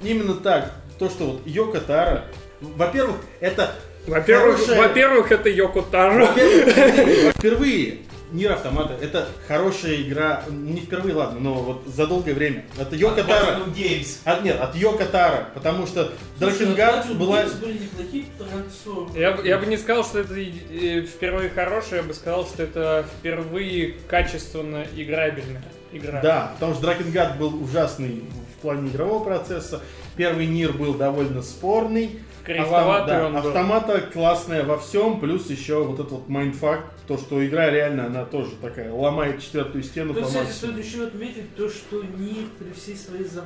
Именно 0.01 0.35
так. 0.35 0.71
То, 0.99 1.09
что 1.09 1.25
вот 1.31 1.41
Йоко 1.45 1.81
Таро, 1.81 2.21
во-первых, 2.61 3.17
это 3.41 3.73
Во-первых, 4.07 4.57
Хорошая- 4.59 4.77
во-первых, 4.87 5.31
это 5.31 5.49
Йоко 5.49 5.81
Таро. 5.81 6.27
во-первых, 6.27 7.33
впервые 7.35 7.97
Нир 8.35 8.51
Автомата 8.51 8.93
это 9.01 9.27
хорошая 9.47 10.01
игра, 10.01 10.43
не 10.49 10.81
впервые, 10.81 11.15
ладно, 11.15 11.39
но 11.39 11.53
вот 11.55 11.83
за 11.87 12.05
долгое 12.07 12.33
время. 12.33 12.65
Это 12.77 12.95
Йоко 12.95 13.23
Таро. 13.23 13.45
Platinum 13.63 13.73
Games. 13.75 14.17
От, 14.25 14.43
нет, 14.43 14.59
от 14.59 14.75
Йоко 14.75 15.05
Таро, 15.05 15.45
потому 15.53 15.87
что 15.87 16.11
Дракенгард 16.39 17.05
Platinum 17.07 17.13
была... 17.15 17.43
Games 17.43 17.59
были 17.59 17.73
неплохие 17.73 18.25
трансформеры. 18.37 19.19
Я, 19.19 19.31
бы- 19.31 19.47
я 19.47 19.57
бы 19.57 19.65
не 19.65 19.77
сказал, 19.77 20.03
что 20.03 20.19
это 20.19 20.33
э, 20.35 21.01
впервые 21.03 21.49
хорошее, 21.49 22.01
я 22.01 22.03
бы 22.07 22.13
сказал, 22.13 22.45
что 22.45 22.63
это 22.63 23.05
впервые 23.19 23.95
качественно 24.07 24.85
играбельная 24.95 25.63
игра. 25.93 26.19
Да, 26.21 26.51
потому 26.55 26.73
что 26.73 26.81
Дракенгард 26.83 27.37
был 27.37 27.63
ужасный 27.63 28.23
в 28.57 28.61
плане 28.61 28.89
игрового 28.89 29.23
процесса. 29.23 29.81
Первый 30.17 30.45
Нир 30.45 30.73
был 30.73 30.93
довольно 30.93 31.41
спорный. 31.41 32.19
Автом- 32.49 33.07
да, 33.07 33.27
он 33.27 33.33
был. 33.33 33.47
Автомата 33.47 34.01
классная 34.01 34.63
во 34.63 34.77
всем, 34.77 35.19
плюс 35.19 35.49
еще 35.49 35.83
вот 35.83 35.99
этот 35.99 36.11
вот 36.11 36.29
майндфакт, 36.29 36.85
то, 37.07 37.17
что 37.17 37.45
игра 37.45 37.69
реально, 37.69 38.05
она 38.07 38.25
тоже 38.25 38.51
такая, 38.61 38.91
ломает 38.91 39.41
четвертую 39.41 39.83
стену 39.83 40.13
Тут, 40.13 40.23
по 40.23 40.27
кстати, 40.27 40.45
максимуму. 40.45 40.73
стоит 40.73 40.85
еще 40.85 41.03
отметить 41.07 41.55
то, 41.55 41.69
что 41.69 42.03
Нир 42.03 42.47
при 42.59 42.71
всей 42.71 42.95
своей 42.95 43.25
зап... 43.25 43.45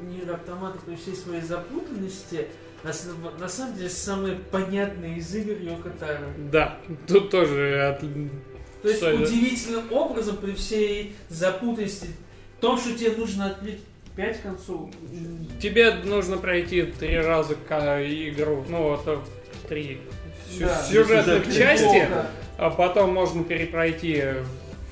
Нир 0.00 0.32
Автомата 0.32 0.78
при 0.86 0.94
всей 0.94 1.14
своей 1.14 1.42
запутанности 1.42 2.46
на, 2.84 3.48
самом 3.48 3.76
деле 3.76 3.88
самые 3.90 4.36
понятные 4.36 5.18
из 5.18 5.34
игр 5.34 5.60
Йоко 5.60 5.90
Таро. 5.90 6.26
Да, 6.52 6.78
тут 7.06 7.30
тоже 7.30 7.80
от- 7.80 8.00
То 8.82 8.88
есть 8.88 9.00
да? 9.00 9.12
удивительным 9.14 9.92
образом 9.92 10.36
при 10.36 10.52
всей 10.52 11.16
запутанности 11.28 12.08
в 12.58 12.60
том, 12.60 12.78
что 12.78 12.96
тебе 12.96 13.12
нужно 13.16 13.56
открыть 14.18 14.32
пять 14.34 14.42
концов. 14.42 14.90
Тебе 15.60 15.94
нужно 15.94 16.36
пройти 16.38 16.82
три 16.82 17.18
раза 17.18 17.54
к 17.54 17.68
игру, 18.30 18.64
ну 18.68 18.82
вот 18.82 19.02
э, 19.06 19.18
три 19.68 20.00
Да. 20.58 20.82
сюжетных 20.82 21.44
Сюжетных 21.46 21.56
части, 21.56 21.84
Плохо. 21.84 22.26
а 22.58 22.70
потом 22.70 23.12
можно 23.14 23.44
перепройти 23.44 24.22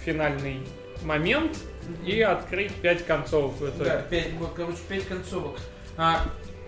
финальный 0.05 0.61
момент 1.05 1.59
и 2.05 2.21
открыть 2.21 2.73
пять 2.75 3.05
концов. 3.07 3.61
Это 3.63 3.85
Да, 3.85 4.03
пять, 4.03 4.33
вот, 4.39 4.53
короче, 4.55 4.79
пять 4.89 5.07
концовок. 5.07 5.59
А 5.97 6.23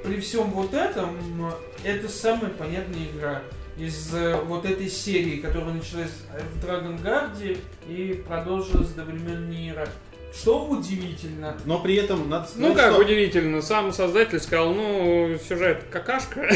при 0.04 0.20
всем 0.20 0.50
вот 0.50 0.74
этом, 0.74 1.52
это 1.84 2.08
самая 2.08 2.50
понятная 2.50 3.06
игра 3.14 3.42
из 3.76 4.12
э, 4.14 4.34
вот 4.46 4.64
этой 4.64 4.88
серии, 4.88 5.36
которая 5.36 5.74
началась 5.74 6.10
в 6.52 6.64
Dragon 6.64 7.00
Guard 7.02 7.58
и 7.88 8.22
продолжилась 8.26 8.88
до 8.90 9.04
времен 9.04 9.48
Нира. 9.50 9.88
Что 10.34 10.66
удивительно. 10.66 11.56
Но 11.64 11.80
при 11.80 11.96
этом 11.96 12.28
надо 12.28 12.48
Ну 12.56 12.68
сказать, 12.72 12.76
как 12.76 12.92
что- 12.94 13.02
удивительно, 13.02 13.62
сам 13.62 13.92
создатель 13.92 14.38
сказал, 14.40 14.72
ну 14.74 15.36
сюжет 15.48 15.84
какашка. 15.90 16.46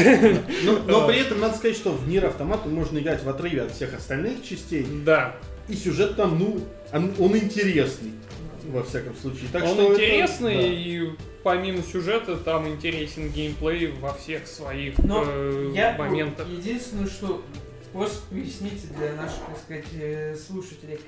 Но, 0.63 0.79
но 0.87 1.07
при 1.07 1.19
этом 1.19 1.39
надо 1.39 1.55
сказать, 1.57 1.75
что 1.75 1.91
в 1.91 2.07
Нир 2.07 2.25
Автомату 2.25 2.69
можно 2.69 2.99
играть 2.99 3.23
в 3.23 3.29
отрыве 3.29 3.63
от 3.63 3.71
всех 3.71 3.93
остальных 3.93 4.43
частей. 4.43 4.85
Да, 5.03 5.35
И 5.67 5.73
сюжет 5.75 6.15
там, 6.15 6.37
ну, 6.39 6.59
он, 6.93 7.13
он 7.19 7.35
интересный, 7.37 8.11
во 8.67 8.83
всяком 8.83 9.15
случае. 9.15 9.47
Так 9.51 9.63
он 9.63 9.69
что 9.69 9.83
это- 9.91 9.93
интересный, 10.03 10.55
да. 10.55 10.61
и 10.61 11.09
помимо 11.43 11.81
сюжета 11.83 12.37
там 12.37 12.67
интересен 12.69 13.29
геймплей 13.29 13.87
во 13.99 14.13
всех 14.13 14.47
своих 14.47 14.97
Но 14.99 15.25
э, 15.27 15.71
Я 15.75 15.95
моментах. 15.97 16.47
единственное, 16.47 17.07
что 17.07 17.41
просто 17.93 18.25
поясните 18.29 18.87
для 18.97 19.13
наших, 19.13 19.39
так 19.47 19.57
сказать, 19.63 19.85
э, 19.93 20.35
слушателей. 20.35 20.99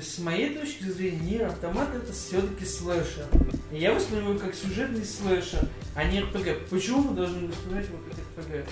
С 0.00 0.18
моей 0.18 0.54
точки 0.54 0.84
зрения, 0.84 1.18
Нир 1.20 1.46
Автомат 1.46 1.94
это 1.94 2.12
все-таки 2.12 2.64
слэшер. 2.64 3.26
И 3.72 3.78
я 3.78 3.94
воспринимаю 3.94 4.38
как 4.38 4.54
сюжетный 4.54 5.04
слэшер, 5.04 5.60
а 5.94 6.04
не 6.04 6.20
РПГ. 6.20 6.68
Почему 6.68 7.02
мы 7.02 7.14
должны 7.14 7.48
воспринимать 7.48 7.86
его 7.86 7.98
как 8.08 8.44
РПГ? 8.44 8.68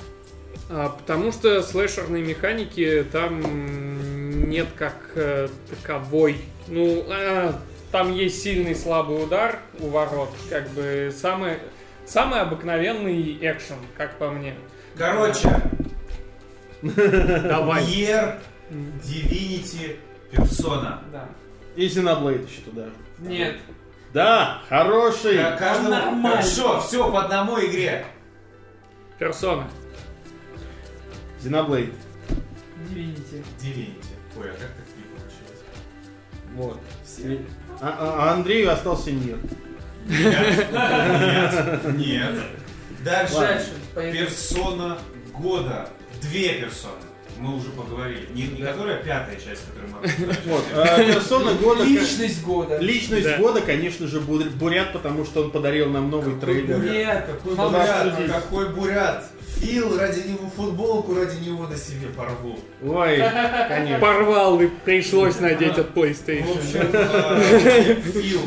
А, 0.70 0.88
потому 0.90 1.32
что 1.32 1.62
слэшерной 1.62 2.22
механики 2.22 3.06
там 3.10 4.50
нет 4.50 4.68
как 4.76 4.96
э, 5.14 5.48
таковой. 5.70 6.36
Ну, 6.66 7.04
а, 7.08 7.58
там 7.90 8.14
есть 8.14 8.42
сильный 8.42 8.74
слабый 8.74 9.22
удар 9.22 9.60
у 9.80 9.88
ворот. 9.88 10.30
Как 10.50 10.68
бы 10.70 11.12
самый, 11.16 11.58
самый 12.06 12.40
обыкновенный 12.40 13.38
экшен, 13.40 13.76
как 13.96 14.18
по 14.18 14.30
мне. 14.30 14.54
Короче, 14.96 15.48
Давай. 17.49 17.85
Nier, 17.85 18.39
Divinity, 18.70 19.97
Persona. 20.33 21.01
Да. 21.12 21.29
И 21.76 21.87
Xenoblade 21.87 22.47
еще 22.49 22.61
туда. 22.62 22.87
Нет. 23.18 23.57
Да, 24.12 24.62
хороший. 24.68 25.37
Ка- 25.39 25.57
Каждому... 25.59 25.91
нормально. 25.91 26.31
Хорошо, 26.43 26.81
все 26.81 27.11
по 27.11 27.22
одному 27.24 27.59
игре. 27.61 28.05
Персона. 29.18 29.68
Xenoblade. 31.43 31.93
Divinity. 32.91 33.45
Divinity. 33.61 34.05
Ой, 34.39 34.51
а 34.51 34.53
как 34.53 34.61
так 34.61 34.87
не 34.97 35.05
получилось? 35.14 35.64
Вот. 36.55 36.81
Все. 37.05 37.41
А, 37.81 37.89
а- 37.99 38.29
а 38.31 38.33
Андрею 38.35 38.72
остался 38.72 39.11
Нир. 39.12 39.39
Нет, 40.07 40.66
нет, 40.72 41.97
нет. 41.97 42.35
Дальше. 43.05 43.35
Дальше. 43.35 43.70
Персона 44.12 44.99
года. 45.35 45.89
Две 46.22 46.54
персоны. 46.54 46.94
Мы 47.38 47.56
уже 47.56 47.68
поговорили. 47.68 48.28
Не, 48.34 48.48
не 48.48 48.62
которая 48.62 48.96
пятая 48.96 49.36
часть, 49.36 49.62
которую 49.66 49.92
мы. 49.92 50.34
Вот. 50.52 50.64
а, 50.74 50.98
Персона 51.04 51.52
года. 51.54 51.84
Личность 51.84 52.42
года. 52.42 52.78
Личность 52.78 53.24
Да. 53.28 53.38
года, 53.38 53.60
конечно 53.60 54.08
же, 54.08 54.20
Бур- 54.20 54.50
Бурят, 54.50 54.92
потому 54.92 55.24
что 55.24 55.42
он 55.44 55.50
подарил 55.52 55.88
нам 55.88 56.10
новый 56.10 56.34
трейлер. 56.40 56.78
Нет, 56.80 57.26
Какой 57.26 57.54
бурят, 57.54 58.32
какой 58.32 58.68
бурят. 58.70 59.24
Фил 59.58 59.98
ради 59.98 60.20
него 60.28 60.50
футболку, 60.56 61.14
ради 61.14 61.36
него 61.44 61.66
на 61.68 61.76
себе 61.76 62.08
порву. 62.16 62.58
Ой, 62.84 63.18
конечно. 63.68 63.98
Порвал 64.00 64.60
и 64.60 64.66
пришлось 64.68 65.38
надеть 65.40 65.78
от 65.78 65.90
В 65.90 65.98
PlayStation. 65.98 66.58
общем, 66.58 66.90
э, 66.92 67.94
Фил 68.20 68.40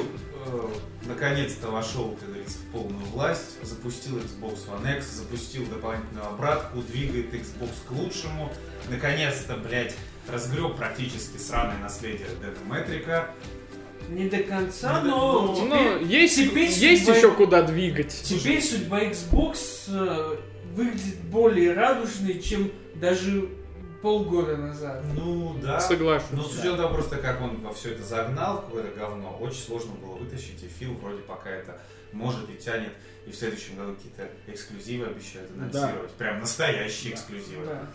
э, 0.48 0.60
наконец-то 1.08 1.68
вошел, 1.70 2.18
как 2.20 2.30
в 2.30 2.31
полную 2.72 3.06
власть, 3.08 3.64
запустил 3.64 4.18
Xbox 4.18 4.68
One 4.68 4.98
X, 4.98 5.06
запустил 5.12 5.66
дополнительную 5.66 6.26
обратку, 6.28 6.82
двигает 6.82 7.34
Xbox 7.34 7.70
к 7.88 7.92
лучшему. 7.92 8.52
Наконец-то, 8.90 9.56
блядь, 9.58 9.96
разгреб 10.28 10.76
практически 10.76 11.38
сраное 11.38 11.78
наследие 11.78 12.28
Дэна 12.42 12.74
Метрика. 12.74 13.30
Не 14.10 14.30
до 14.30 14.44
конца, 14.44 15.00
Не 15.02 15.10
до- 15.10 15.16
но 15.16 15.42
ну, 15.42 15.66
Ну, 15.66 16.00
теперь, 16.00 16.04
есть, 16.04 16.36
теперь 16.36 16.70
есть 16.70 17.06
судьба- 17.06 17.18
еще 17.18 17.32
куда 17.32 17.62
двигать. 17.64 18.22
теперь 18.24 18.62
судьба 18.62 19.04
Xbox 19.04 19.58
э, 19.90 20.38
выглядит 20.74 21.20
более 21.30 21.74
радужной, 21.74 22.40
чем 22.40 22.72
даже 22.96 23.50
полгода 24.02 24.58
назад. 24.58 25.04
Ну, 25.16 25.56
да. 25.62 25.80
Соглашусь. 25.80 26.28
Но 26.32 26.44
с 26.44 26.54
учетом 26.58 26.78
того, 26.78 26.94
просто 26.96 27.18
как 27.18 27.40
он 27.42 27.62
во 27.62 27.72
все 27.74 27.92
это 27.92 28.04
загнал, 28.04 28.62
какое-то 28.64 28.98
говно, 28.98 29.38
очень 29.40 29.62
сложно 29.62 29.92
было 29.94 30.16
вытащить, 30.16 30.64
и 30.64 30.68
Фил 30.68 30.94
вроде 30.96 31.22
пока 31.22 31.50
это 31.52 31.80
может 32.14 32.50
и 32.50 32.56
тянет, 32.56 32.94
и 33.26 33.32
в 33.32 33.36
следующем 33.36 33.76
году 33.76 33.96
какие-то 33.96 34.30
эксклюзивы 34.48 35.06
обещают 35.08 35.52
анонсировать. 35.52 36.12
Прям 36.12 36.40
настоящие 36.40 37.14
эксклюзивы. 37.14 37.66
Да. 37.66 37.88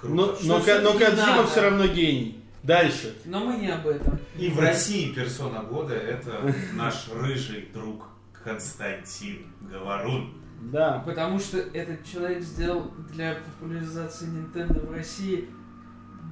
Круто. 0.00 0.14
Но, 0.14 0.34
Что 0.60 0.80
но, 0.80 0.92
но 0.92 0.98
надо. 1.16 1.46
все 1.46 1.60
равно 1.62 1.86
гений. 1.86 2.40
Дальше. 2.62 3.14
Но 3.26 3.44
мы 3.44 3.56
не 3.58 3.68
об 3.68 3.86
этом. 3.86 4.18
И 4.38 4.48
в 4.48 4.58
России 4.58 5.12
персона 5.12 5.62
года 5.62 5.94
это 5.94 6.54
наш 6.74 7.08
рыжий 7.12 7.68
друг 7.72 8.06
Константин 8.42 9.46
Говорун. 9.60 10.34
Да. 10.72 11.02
Потому 11.04 11.38
что 11.38 11.58
этот 11.58 12.04
человек 12.04 12.42
сделал 12.42 12.90
для 13.12 13.34
популяризации 13.34 14.26
Nintendo 14.26 14.86
в 14.86 14.92
России 14.92 15.48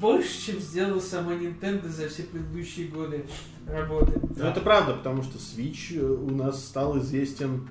больше, 0.01 0.41
чем 0.47 0.59
сделала 0.59 1.01
сама 1.01 1.33
Nintendo 1.33 1.89
за 1.89 2.09
все 2.09 2.23
предыдущие 2.25 2.89
годы 2.89 3.27
работы. 3.67 4.21
Ну, 4.37 4.45
это 4.45 4.61
правда, 4.61 4.95
потому 4.95 5.23
что 5.23 5.39
Switch 5.39 5.97
э, 5.99 6.05
у 6.05 6.31
нас 6.31 6.65
стал 6.65 6.99
известен 6.99 7.69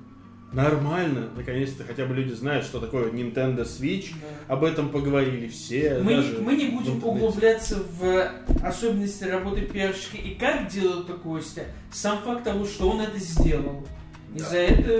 нормально. 0.52 1.30
Наконец-то 1.36 1.84
хотя 1.84 2.04
бы 2.04 2.14
люди 2.14 2.32
знают, 2.32 2.64
что 2.64 2.80
такое 2.80 3.10
Nintendo 3.10 3.62
Switch. 3.62 4.12
Да. 4.20 4.54
Об 4.54 4.64
этом 4.64 4.90
поговорили 4.90 5.48
все. 5.48 6.00
Мы, 6.02 6.16
даже 6.16 6.38
мы 6.38 6.54
не 6.54 6.66
будем 6.66 7.02
углубляться 7.02 7.82
в 7.98 8.30
особенности 8.62 9.24
работы 9.24 9.62
пиарщика 9.62 10.18
и 10.18 10.34
как 10.34 10.68
делал 10.68 11.02
это 11.02 11.14
Костя. 11.14 11.64
Сам 11.90 12.18
факт 12.18 12.44
того, 12.44 12.64
что 12.64 12.90
он 12.90 13.00
это 13.00 13.18
сделал. 13.18 13.86
И 14.34 14.38
Да. 14.38 14.44
за 14.46 14.56
это... 14.56 14.90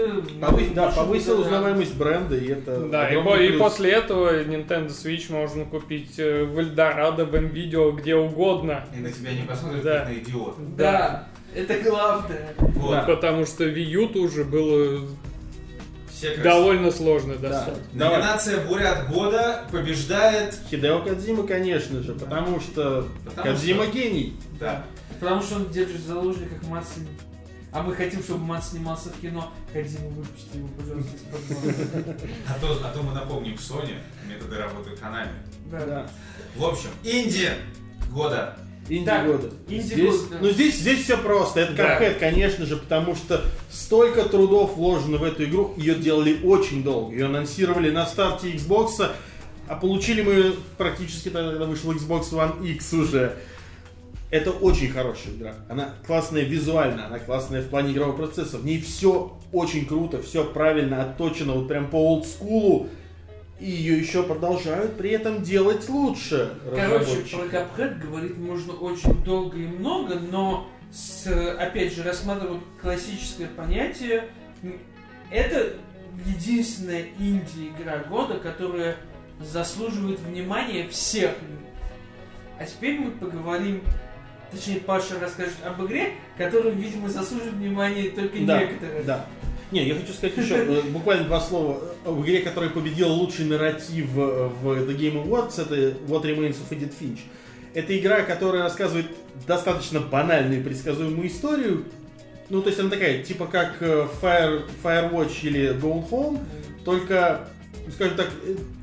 Повы- 0.40 0.68
мы 0.68 0.74
да, 0.74 0.90
повысил 0.90 1.40
узнаваемость 1.40 1.94
бренда, 1.96 2.36
и 2.36 2.48
это 2.48 2.80
Да, 2.88 3.08
и, 3.08 3.22
по- 3.22 3.36
и 3.36 3.56
после 3.56 3.92
этого 3.92 4.42
Nintendo 4.44 4.88
Switch 4.88 5.32
можно 5.32 5.64
купить 5.64 6.18
э, 6.18 6.44
в 6.44 6.58
Эльдорадо, 6.58 7.24
в 7.24 7.34
Nvidia, 7.34 7.96
где 7.96 8.14
угодно. 8.14 8.84
И 8.94 9.00
на 9.00 9.10
тебя 9.10 9.32
не 9.32 9.42
посмотрят, 9.42 9.82
Да. 9.82 9.98
как 10.00 10.08
на 10.08 10.14
идиота. 10.14 10.60
Да, 10.76 11.28
это 11.54 11.80
главное. 11.80 12.54
Вот. 12.58 12.90
Да. 12.92 13.02
Потому 13.04 13.46
что 13.46 13.64
Wii 13.64 13.82
U 13.84 14.08
тоже 14.08 14.44
было 14.44 15.00
Все 16.10 16.36
довольно 16.36 16.90
сложно 16.90 17.34
Да. 17.40 17.48
достать. 17.48 17.78
Давай. 17.94 18.18
Номинация 18.18 18.60
«Буря 18.66 18.92
от 18.92 19.08
года» 19.10 19.62
побеждает... 19.72 20.54
Хидео 20.70 21.00
Кадзима, 21.02 21.44
конечно 21.46 22.02
же, 22.02 22.12
потому 22.12 22.60
что 22.60 23.06
Потому 23.24 23.46
Кадзима 23.48 23.84
что- 23.84 23.92
гений. 23.92 24.36
Да. 24.60 24.84
Потому 25.18 25.40
что 25.42 25.56
он 25.56 25.70
держит 25.70 26.00
в 26.00 26.06
заложниках 26.06 26.62
Мат 26.68 26.84
сни- 26.86 27.06
А 27.72 27.82
мы 27.82 27.94
хотим, 27.94 28.22
чтобы 28.22 28.44
Мат 28.44 28.62
снимался 28.64 29.08
в 29.08 29.18
кино. 29.20 29.50
Кадзиму 29.72 30.10
выпусти 30.10 30.58
его, 30.58 30.68
пожалуйста, 30.78 31.16
из-под 31.16 31.50
носа. 31.50 32.14
А 32.48 32.58
то, 32.60 32.80
а 32.84 32.92
то 32.92 33.02
мы 33.02 33.14
напомним 33.14 33.54
Sony 33.54 33.94
методы 34.28 34.58
работы 34.58 34.90
Konami. 34.90 35.32
Да. 35.70 35.86
Да. 35.86 36.06
В 36.54 36.64
общем, 36.64 36.90
Инди 37.02 37.48
года. 38.10 38.58
Инди 38.88 39.06
Так, 39.06 39.26
года. 39.26 39.50
инди 39.68 39.80
здесь, 39.82 40.10
год, 40.20 40.30
да. 40.32 40.38
Ну 40.42 40.50
здесь, 40.50 40.78
здесь 40.80 41.04
все 41.04 41.16
просто. 41.16 41.60
Это 41.60 41.72
Да. 41.72 41.98
Cuphead, 41.98 42.18
конечно 42.18 42.66
же, 42.66 42.76
потому 42.76 43.14
что 43.14 43.42
столько 43.70 44.24
трудов 44.24 44.74
вложено 44.76 45.16
в 45.18 45.22
эту 45.24 45.44
игру. 45.44 45.72
Ее 45.78 45.94
делали 45.94 46.40
очень 46.42 46.82
долго. 46.82 47.12
Ее 47.14 47.26
анонсировали 47.26 47.90
на 47.90 48.04
старте 48.06 48.50
Xbox, 48.50 49.08
а 49.68 49.76
получили 49.76 50.20
мы 50.22 50.56
практически 50.76 51.30
тогда, 51.30 51.50
когда 51.50 51.64
вышел 51.66 51.92
Xbox 51.92 52.32
One 52.32 52.66
X 52.66 52.92
уже. 52.92 53.38
Это 54.32 54.50
очень 54.50 54.88
хорошая 54.88 55.34
игра. 55.34 55.54
Она 55.68 55.90
классная 56.06 56.42
визуально, 56.42 57.06
она 57.06 57.18
классная 57.18 57.60
в 57.60 57.68
плане 57.68 57.92
игрового 57.92 58.16
процесса. 58.16 58.56
В 58.56 58.64
ней 58.64 58.80
все 58.80 59.38
очень 59.52 59.84
круто, 59.84 60.22
все 60.22 60.42
правильно 60.42 61.02
отточено, 61.02 61.52
вот 61.52 61.68
прям 61.68 61.90
по 61.90 61.96
олдскулу. 61.96 62.88
И 63.60 63.70
ее 63.70 63.98
еще 63.98 64.22
продолжают 64.22 64.96
при 64.96 65.10
этом 65.10 65.42
делать 65.42 65.86
лучше. 65.90 66.54
Короче, 66.74 67.18
про 67.30 67.44
Cuphead 67.44 68.00
говорить 68.00 68.38
можно 68.38 68.72
очень 68.72 69.22
долго 69.22 69.58
и 69.58 69.66
много, 69.66 70.14
но 70.14 70.66
с, 70.90 71.26
опять 71.58 71.94
же, 71.94 72.02
рассматривая 72.02 72.60
классическое 72.80 73.48
понятие, 73.48 74.30
это 75.30 75.74
единственная 76.24 77.04
инди-игра 77.18 77.98
года, 78.08 78.38
которая 78.38 78.96
заслуживает 79.40 80.20
внимания 80.20 80.88
всех. 80.88 81.32
А 82.58 82.64
теперь 82.64 82.98
мы 82.98 83.10
поговорим, 83.10 83.82
точнее, 84.52 84.80
Паша 84.80 85.18
расскажет 85.20 85.56
об 85.64 85.84
игре, 85.84 86.10
которая, 86.36 86.72
видимо, 86.72 87.08
заслуживает 87.08 87.54
внимания 87.54 88.10
только 88.10 88.38
Да, 88.40 88.60
некоторые. 88.60 89.02
Да. 89.04 89.26
Не, 89.72 89.86
я 89.86 89.94
хочу 89.94 90.12
сказать 90.12 90.36
еще 90.36 90.56
э, 90.56 90.82
буквально 90.82 91.24
два 91.24 91.40
слова 91.40 91.80
об 92.04 92.20
игре, 92.20 92.40
которая 92.40 92.68
победила 92.68 93.10
лучший 93.10 93.46
нарратив 93.46 94.06
э, 94.18 94.48
в 94.60 94.66
The 94.66 94.96
Game 94.96 95.24
Awards. 95.24 95.60
Это 95.62 95.96
What 96.06 96.24
Remains 96.24 96.56
of 96.56 96.70
Edith 96.70 96.92
Finch. 97.00 97.20
Это 97.72 97.98
игра, 97.98 98.20
которая 98.20 98.64
рассказывает 98.64 99.06
достаточно 99.46 100.00
банальную 100.00 100.60
и 100.60 100.62
предсказуемую 100.62 101.26
историю. 101.26 101.86
Ну, 102.50 102.60
то 102.60 102.68
есть 102.68 102.80
она 102.80 102.90
такая, 102.90 103.22
типа 103.22 103.46
как 103.46 103.76
э, 103.80 104.06
Fire, 104.20 104.64
Firewatch 104.82 105.38
или 105.42 105.74
Gone 105.74 106.06
Home, 106.10 106.38
только, 106.84 107.48
скажем 107.94 108.18
так, 108.18 108.28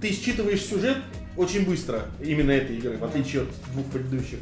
ты 0.02 0.12
считываешь 0.12 0.64
сюжет 0.64 0.98
очень 1.38 1.66
быстро 1.66 2.08
именно 2.20 2.50
этой 2.50 2.78
игры, 2.78 2.98
в 2.98 3.04
отличие 3.04 3.44
от 3.44 3.50
двух 3.74 3.86
предыдущих. 3.92 4.40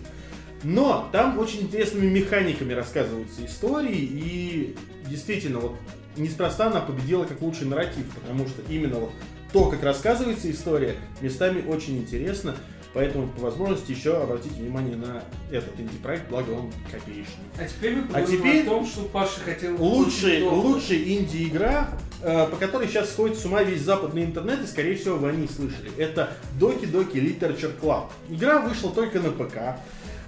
Но 0.63 1.09
там 1.11 1.37
очень 1.37 1.61
интересными 1.61 2.07
механиками 2.07 2.73
рассказываются 2.73 3.45
истории, 3.45 3.95
и 3.95 4.75
действительно, 5.07 5.59
вот 5.59 5.75
неспроста 6.15 6.67
она 6.67 6.81
победила 6.81 7.25
как 7.25 7.41
лучший 7.41 7.67
нарратив, 7.67 8.05
потому 8.21 8.47
что 8.47 8.61
именно 8.69 8.97
вот 8.99 9.11
то, 9.53 9.69
как 9.69 9.83
рассказывается 9.83 10.51
история, 10.51 10.95
местами 11.21 11.63
очень 11.67 11.97
интересно, 11.97 12.55
поэтому 12.93 13.27
по 13.27 13.41
возможности 13.41 13.91
еще 13.91 14.17
обратите 14.17 14.55
внимание 14.55 14.95
на 14.95 15.23
этот 15.51 15.79
инди-проект, 15.79 16.29
благо 16.29 16.51
он 16.51 16.71
копеечный. 16.91 17.45
А 17.59 17.65
теперь 17.65 17.95
мы 17.95 18.01
А 18.01 18.07
поговорим 18.07 18.39
теперь 18.39 18.61
о 18.63 18.65
том, 18.65 18.85
что 18.85 19.01
Паша 19.03 19.39
хотел... 19.39 19.81
Лучший, 19.81 20.41
долго. 20.41 20.65
лучшая 20.65 20.97
инди-игра, 20.97 21.89
э, 22.21 22.47
по 22.47 22.57
которой 22.57 22.87
сейчас 22.87 23.11
сходит 23.11 23.37
с 23.37 23.45
ума 23.45 23.63
весь 23.63 23.81
западный 23.81 24.25
интернет, 24.25 24.61
и, 24.63 24.67
скорее 24.67 24.95
всего, 24.95 25.17
вы 25.17 25.29
о 25.29 25.31
ней 25.31 25.47
слышали. 25.47 25.91
Это 25.97 26.33
Doki 26.59 26.91
Doki 26.91 27.13
Literature 27.13 27.79
Club. 27.79 28.09
Игра 28.29 28.59
вышла 28.59 28.91
только 28.91 29.19
на 29.19 29.31
ПК. 29.31 29.79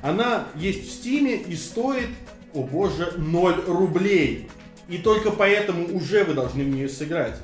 Она 0.01 0.47
есть 0.55 0.87
в 0.87 0.91
Стиме 0.91 1.35
и 1.35 1.55
стоит, 1.55 2.09
о 2.53 2.63
боже, 2.63 3.13
0 3.17 3.63
рублей. 3.67 4.49
И 4.87 4.97
только 4.97 5.31
поэтому 5.31 5.95
уже 5.95 6.23
вы 6.23 6.33
должны 6.33 6.63
в 6.63 6.69
нее 6.69 6.89
сыграть. 6.89 7.35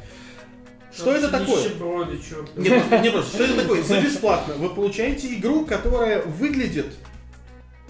Что 0.96 1.12
это 1.14 1.30
такое? 1.30 1.64
Чёрт. 1.64 2.58
Не 2.58 2.70
просто, 2.70 3.00
не 3.00 3.12
просто. 3.12 3.36
Что 3.36 3.44
это 3.44 3.62
такое? 3.62 3.84
За 3.84 4.02
бесплатно. 4.02 4.54
Вы 4.56 4.70
получаете 4.70 5.34
игру, 5.36 5.66
которая 5.66 6.22
выглядит 6.22 6.88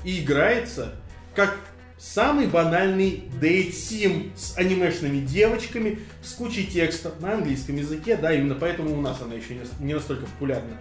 и 0.03 0.19
играется 0.21 0.95
как 1.35 1.57
самый 1.97 2.47
банальный 2.47 3.23
дейт 3.39 3.75
сим 3.75 4.31
с 4.35 4.57
анимешными 4.57 5.19
девочками, 5.19 5.99
с 6.23 6.33
кучей 6.33 6.65
текста 6.65 7.13
на 7.19 7.33
английском 7.33 7.77
языке, 7.77 8.17
да, 8.17 8.33
именно 8.33 8.55
поэтому 8.55 8.97
у 8.97 9.01
нас 9.01 9.21
она 9.21 9.35
еще 9.35 9.57
не 9.79 9.93
настолько 9.93 10.25
популярна. 10.25 10.77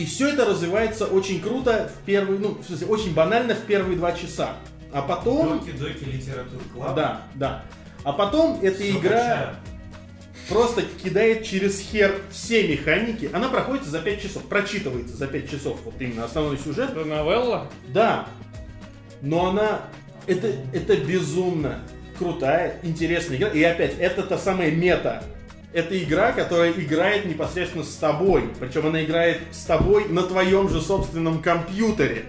И 0.00 0.06
все 0.06 0.30
это 0.30 0.46
развивается 0.46 1.04
очень 1.04 1.42
круто 1.42 1.90
в 1.94 2.06
первые, 2.06 2.40
ну, 2.40 2.54
в 2.54 2.64
смысле, 2.64 2.86
очень 2.86 3.12
банально 3.12 3.54
в 3.54 3.66
первые 3.66 3.98
два 3.98 4.12
часа. 4.12 4.56
А 4.94 5.02
потом... 5.02 5.58
Доки-доки 5.58 6.04
литератур 6.04 6.58
клаб. 6.72 6.94
Да, 6.96 7.22
да. 7.34 7.64
А 8.02 8.14
потом 8.14 8.60
эта 8.62 8.78
Всё 8.78 8.96
игра 8.96 9.56
просто 10.48 10.84
кидает 11.04 11.44
через 11.44 11.78
хер 11.78 12.18
все 12.30 12.66
механики. 12.66 13.28
Она 13.30 13.50
проходит 13.50 13.84
за 13.84 13.98
5 13.98 14.22
часов, 14.22 14.44
прочитывается 14.44 15.14
за 15.14 15.26
5 15.26 15.50
часов, 15.50 15.78
вот 15.84 15.92
именно 16.00 16.24
основной 16.24 16.56
сюжет. 16.56 16.92
Это 16.92 17.04
новелла? 17.04 17.70
Да, 17.88 18.26
но 19.20 19.50
она, 19.50 19.82
это, 20.26 20.50
это 20.72 20.96
безумно 20.96 21.80
крутая, 22.16 22.80
интересная 22.82 23.36
игра. 23.36 23.50
И 23.50 23.62
опять, 23.62 23.98
это 23.98 24.22
та 24.22 24.38
самая 24.38 24.70
мета. 24.70 25.22
Это 25.72 26.02
игра, 26.02 26.32
которая 26.32 26.72
играет 26.72 27.26
непосредственно 27.26 27.84
с 27.84 27.94
тобой. 27.94 28.50
Причем 28.58 28.86
она 28.86 29.04
играет 29.04 29.38
с 29.52 29.64
тобой 29.64 30.08
на 30.08 30.22
твоем 30.22 30.68
же 30.68 30.80
собственном 30.80 31.40
компьютере. 31.40 32.24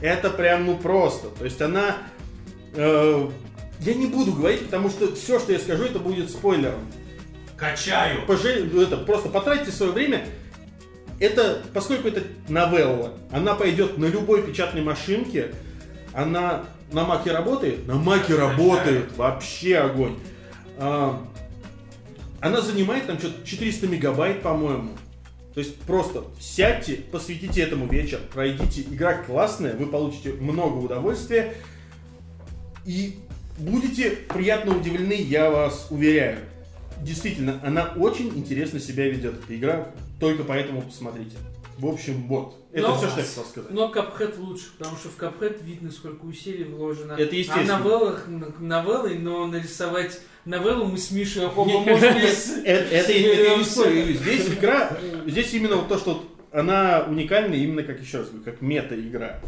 Это 0.00 0.30
прям 0.30 0.66
ну 0.66 0.76
просто. 0.76 1.28
То 1.28 1.44
есть 1.44 1.60
она... 1.60 1.96
э, 2.74 3.28
я 3.80 3.94
не 3.94 4.06
буду 4.06 4.32
говорить, 4.32 4.64
потому 4.64 4.88
что 4.88 5.14
все, 5.14 5.38
что 5.38 5.52
я 5.52 5.58
скажу, 5.58 5.84
это 5.84 5.98
будет 5.98 6.30
спойлером. 6.30 6.80
Качаю. 7.56 8.26
Пожале- 8.26 8.82
это, 8.82 8.96
просто 8.96 9.28
потратьте 9.28 9.70
свое 9.70 9.92
время. 9.92 10.24
Это, 11.18 11.62
поскольку 11.72 12.08
это 12.08 12.22
новелла, 12.48 13.14
она 13.30 13.54
пойдет 13.54 13.96
на 13.96 14.06
любой 14.06 14.42
печатной 14.42 14.82
машинке, 14.82 15.52
она 16.12 16.64
на 16.92 17.04
маке 17.04 17.32
работает? 17.32 17.86
На 17.86 17.94
маке 17.94 18.36
работает, 18.36 19.16
вообще 19.16 19.78
огонь. 19.78 20.18
Она 22.40 22.60
занимает 22.60 23.06
там 23.06 23.18
что-то 23.18 23.46
400 23.46 23.86
мегабайт, 23.86 24.42
по-моему. 24.42 24.90
То 25.54 25.60
есть 25.60 25.76
просто 25.80 26.24
сядьте, 26.38 26.96
посвятите 27.10 27.62
этому 27.62 27.86
вечер, 27.86 28.20
пройдите. 28.32 28.82
Игра 28.82 29.14
классная, 29.14 29.74
вы 29.74 29.86
получите 29.86 30.32
много 30.32 30.76
удовольствия. 30.76 31.54
И 32.84 33.18
будете 33.58 34.10
приятно 34.10 34.76
удивлены, 34.76 35.14
я 35.14 35.50
вас 35.50 35.86
уверяю. 35.90 36.40
Действительно, 37.00 37.60
она 37.64 37.92
очень 37.96 38.28
интересно 38.36 38.80
себя 38.80 39.08
ведет, 39.08 39.34
игра. 39.48 39.92
Только 40.20 40.44
поэтому 40.44 40.82
посмотрите. 40.82 41.36
В 41.78 41.86
общем, 41.86 42.26
вот. 42.26 42.66
Это 42.72 42.88
Но- 42.88 42.96
все, 42.96 43.08
что 43.08 43.20
я 43.20 43.26
хотел 43.26 43.44
сказать. 43.44 43.70
Но 43.70 43.88
Капхед 43.88 44.38
лучше, 44.38 44.64
потому 44.78 44.96
что 44.96 45.08
в 45.08 45.16
Капхед 45.16 45.62
видно, 45.62 45.90
сколько 45.90 46.24
усилий 46.24 46.64
вложено. 46.64 47.12
Это 47.12 47.34
естественно. 47.34 47.76
А 47.76 47.78
новеллах, 47.78 48.26
новеллы, 48.58 49.18
но 49.18 49.46
нарисовать 49.46 50.20
новеллу 50.44 50.86
мы 50.86 50.98
с 50.98 51.10
Мишей 51.10 51.46
оба 51.46 51.64
можем. 51.64 51.86
Это, 51.96 53.12
не. 53.12 54.12
Здесь 54.14 54.48
игра, 54.48 54.96
здесь 55.26 55.52
именно 55.54 55.76
вот 55.76 55.88
то, 55.88 55.98
что 55.98 56.24
она 56.52 57.04
уникальна 57.08 57.54
именно, 57.54 57.82
как 57.82 58.00
еще 58.00 58.18
раз 58.18 58.28
говорю, 58.28 58.44
как 58.44 58.60
мета-игра. 58.62 59.40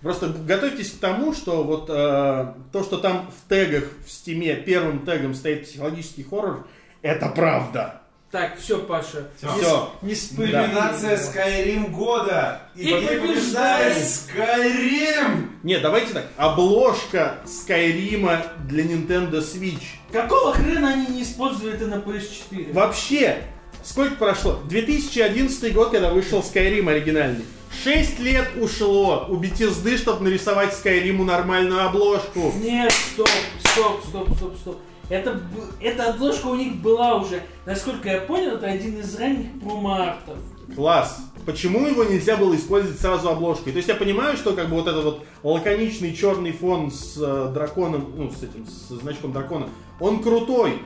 Просто 0.00 0.28
готовьтесь 0.28 0.90
к 0.90 1.00
тому, 1.00 1.32
что 1.32 1.64
вот 1.64 1.88
э, 1.88 2.54
то, 2.72 2.82
что 2.82 2.98
там 2.98 3.30
в 3.30 3.48
тегах 3.48 3.84
в 4.04 4.10
стиме 4.10 4.54
первым 4.54 5.04
тегом 5.04 5.34
стоит 5.34 5.64
психологический 5.64 6.22
хоррор, 6.22 6.66
это 7.00 7.28
правда. 7.30 8.02
Так, 8.34 8.58
все, 8.58 8.80
Паша. 8.80 9.28
Всё. 9.38 9.92
с- 10.02 10.04
не 10.04 10.12
спыли. 10.12 10.50
Номинация 10.56 11.16
Skyrim 11.16 11.92
года. 11.92 12.62
И, 12.74 12.88
И 12.88 12.90
побеждает 12.92 13.96
Skyrim! 13.96 15.50
Не, 15.62 15.78
давайте 15.78 16.14
так. 16.14 16.26
Обложка 16.36 17.36
Скайрима 17.46 18.42
для 18.68 18.82
Nintendo 18.82 19.34
Switch. 19.34 19.84
Какого 20.10 20.52
хрена 20.52 20.94
они 20.94 21.06
не 21.06 21.22
использовали 21.22 21.76
это 21.76 21.86
на 21.86 21.94
PS4? 22.00 22.72
Вообще, 22.72 23.38
сколько 23.84 24.16
прошло? 24.16 24.58
2011 24.68 25.72
год, 25.72 25.92
когда 25.92 26.10
вышел 26.10 26.40
Skyrim 26.40 26.90
оригинальный. 26.90 27.44
6 27.84 28.18
лет 28.18 28.48
ушло 28.60 29.26
у 29.28 29.36
Bethesda, 29.36 29.96
чтобы 29.96 30.24
нарисовать 30.24 30.74
Скайриму 30.74 31.22
нормальную 31.22 31.86
обложку. 31.86 32.52
Нет, 32.56 32.90
стоп, 32.92 33.28
стоп, 33.60 34.04
стоп, 34.08 34.36
стоп, 34.36 34.56
стоп. 34.58 34.80
Это, 35.08 35.40
эта 35.80 36.10
обложка 36.10 36.46
у 36.46 36.54
них 36.54 36.76
была 36.76 37.16
уже. 37.16 37.42
Насколько 37.66 38.08
я 38.08 38.20
понял, 38.20 38.56
это 38.56 38.66
один 38.66 38.98
из 38.98 39.14
ранних 39.16 39.60
промо-артов. 39.60 40.38
Класс. 40.74 41.20
Почему 41.44 41.86
его 41.86 42.04
нельзя 42.04 42.36
было 42.38 42.56
использовать 42.56 42.98
сразу 42.98 43.28
обложкой? 43.28 43.72
То 43.72 43.76
есть 43.76 43.88
я 43.88 43.94
понимаю, 43.94 44.36
что 44.36 44.54
как 44.54 44.70
бы 44.70 44.76
вот 44.76 44.88
этот 44.88 45.04
вот 45.04 45.26
лаконичный 45.42 46.14
черный 46.14 46.52
фон 46.52 46.90
с 46.90 47.18
э, 47.18 47.50
драконом, 47.52 48.14
ну 48.16 48.30
с 48.30 48.42
этим, 48.42 48.66
с 48.66 48.88
значком 48.88 49.32
дракона, 49.32 49.68
он 50.00 50.22
крутой. 50.22 50.78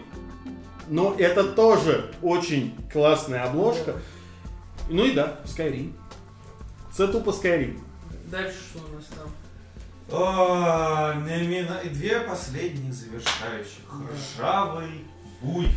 Но 0.88 1.14
это 1.16 1.44
тоже 1.44 2.10
очень 2.22 2.74
классная 2.92 3.44
обложка. 3.44 3.94
Ну 4.88 5.04
и 5.04 5.12
да, 5.12 5.38
Skyrim. 5.44 5.90
Це 6.92 7.06
тупо 7.06 7.30
Skyrim. 7.30 7.76
Дальше 8.30 8.56
что 8.70 8.80
у 8.90 8.96
нас 8.96 9.04
там? 9.16 9.28
О, 10.10 11.12
две 11.84 12.20
последних 12.20 12.92
завершающих. 12.94 13.82
Ржавый 14.38 15.04
буй. 15.42 15.68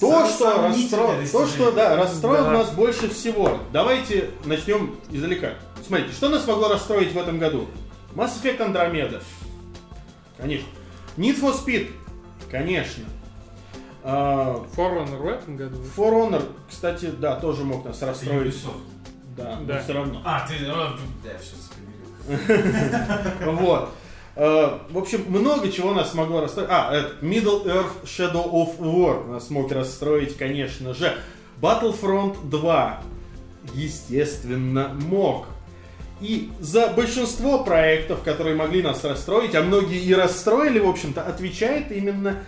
То, 0.00 0.26
что, 0.28 0.54
сомнительное 0.62 1.20
расстро... 1.20 1.38
то, 1.40 1.46
что 1.46 1.72
да, 1.72 1.96
расстроило 1.96 2.44
Да. 2.44 2.52
нас 2.52 2.70
больше 2.70 3.08
всего. 3.10 3.58
Давайте 3.72 4.30
начнем 4.44 4.96
издалека. 5.10 5.54
Смотрите, 5.84 6.12
что 6.12 6.28
нас 6.28 6.46
могло 6.46 6.68
расстроить 6.68 7.12
в 7.12 7.18
этом 7.18 7.38
году? 7.38 7.66
Mass 8.14 8.40
Effect 8.42 8.58
Andromeda. 8.58 9.22
Конечно. 10.36 10.68
Need 11.16 11.40
for 11.40 11.52
Speed. 11.52 11.90
Конечно. 12.50 13.04
А, 14.04 14.64
Forerunner 14.76 15.16
в 15.16 15.26
этом 15.26 15.56
году. 15.56 15.76
For 15.96 16.12
Honor, 16.12 16.44
кстати, 16.68 17.06
да, 17.06 17.34
тоже 17.36 17.64
мог 17.64 17.84
нас 17.84 18.00
расстроить. 18.02 18.56
Да, 19.36 19.58
Да. 19.66 19.74
но 19.74 19.82
все 19.82 19.92
равно. 19.92 20.22
А, 20.24 20.46
ты... 20.46 20.54
а, 20.66 20.96
Да, 21.24 21.30
все. 21.40 21.54
Вот. 23.44 23.90
Э, 24.36 24.78
В 24.90 24.98
общем, 24.98 25.24
много 25.28 25.70
чего 25.70 25.94
нас 25.94 26.14
могло 26.14 26.40
расстроить. 26.40 26.68
А, 26.70 26.94
это 26.94 27.24
Middle 27.24 27.64
Earth 27.64 28.04
Shadow 28.04 28.50
of 28.50 28.78
War 28.78 29.26
нас 29.28 29.50
мог 29.50 29.72
расстроить, 29.72 30.36
конечно 30.36 30.94
же. 30.94 31.12
Battlefront 31.60 32.48
2, 32.48 33.02
естественно, 33.74 34.96
мог. 35.08 35.46
И 36.20 36.50
за 36.60 36.88
большинство 36.88 37.64
проектов, 37.64 38.22
которые 38.22 38.56
могли 38.56 38.82
нас 38.82 39.04
расстроить, 39.04 39.54
а 39.54 39.62
многие 39.62 40.02
и 40.02 40.14
расстроили, 40.14 40.78
в 40.78 40.88
общем-то, 40.88 41.22
отвечает 41.22 41.92
именно 41.92 42.38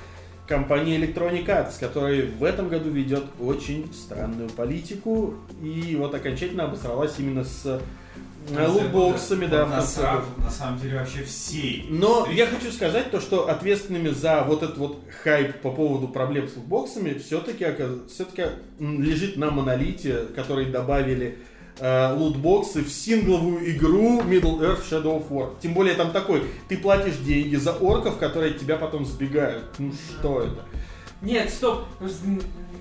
компания 0.47 0.97
Electronic 0.99 1.47
Arts, 1.47 1.79
которая 1.79 2.27
в 2.27 2.43
этом 2.43 2.69
году 2.69 2.91
ведет 2.91 3.25
очень 3.41 3.93
странную 3.95 4.51
политику 4.51 5.35
и 5.63 5.95
вот 5.97 6.13
окончательно 6.15 6.65
обосралась 6.65 7.15
именно 7.19 7.45
с 7.45 7.81
лутбоксами, 8.49 9.47
да, 9.47 9.67
на, 9.67 9.81
года. 9.81 10.25
на 10.39 10.51
самом 10.51 10.81
деле 10.81 10.99
вообще 10.99 11.23
всей. 11.23 11.87
Но 11.89 12.27
я 12.31 12.47
хочу 12.47 12.73
сказать 12.73 13.11
то, 13.11 13.21
что 13.21 13.49
ответственными 13.49 14.09
за 14.09 14.43
вот 14.43 14.63
этот 14.63 14.79
вот 14.79 15.01
хайп 15.23 15.61
по 15.61 15.71
поводу 15.71 16.09
проблем 16.09 16.49
с 16.49 16.57
лутбоксами 16.57 17.15
все-таки 17.15 17.67
все-таки 18.09 18.47
лежит 18.79 19.37
на 19.37 19.51
монолите, 19.51 20.27
которые 20.35 20.69
добавили 20.69 21.39
э, 21.79 22.15
лутбоксы 22.15 22.83
в 22.83 22.91
сингловую 22.91 23.71
игру 23.73 24.21
Middle 24.23 24.61
Earth 24.61 24.83
Shadow 24.91 25.19
of 25.19 25.29
War. 25.29 25.55
Тем 25.63 25.75
более 25.75 25.95
там 25.95 26.11
такой, 26.11 26.43
ты 26.69 26.77
платишь 26.77 27.17
деньги 27.17 27.57
за 27.57 27.73
орков, 27.73 28.19
которые 28.19 28.53
от 28.53 28.59
тебя 28.59 28.77
потом 28.77 29.05
сбегают. 29.05 29.65
Ну 29.79 29.93
что 29.93 30.43
это? 30.43 30.65
Нет, 31.23 31.51
стоп. 31.51 31.87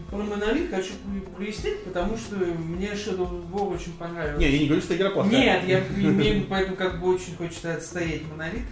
Про 0.09 0.17
монолит 0.23 0.71
хочу 0.71 0.93
про- 0.93 1.35
прояснить, 1.35 1.83
потому 1.83 2.17
что 2.17 2.35
мне 2.37 2.87
Shadow 2.93 3.29
of 3.29 3.51
War 3.51 3.75
очень 3.75 3.93
понравилось. 3.93 4.39
Не, 4.39 4.49
я 4.49 4.59
не 4.59 4.65
говорю, 4.65 4.81
что 4.81 4.95
игра 4.95 5.09
плохая. 5.11 5.31
Нет, 5.31 5.63
я 5.67 5.79
имею 5.95 6.13
в 6.13 6.17
виду, 6.39 6.45
поэтому 6.49 6.75
как 6.77 6.99
бы 6.99 7.13
очень 7.13 7.35
хочется 7.35 7.73
отстоять 7.75 8.23
монолит. 8.31 8.63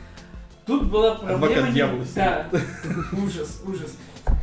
Тут 0.65 0.89
была 0.89 1.15
проблема... 1.15 1.69
Не- 1.69 2.05
Да, 2.15 2.49
ужас, 3.23 3.61
ужас. 3.65 3.95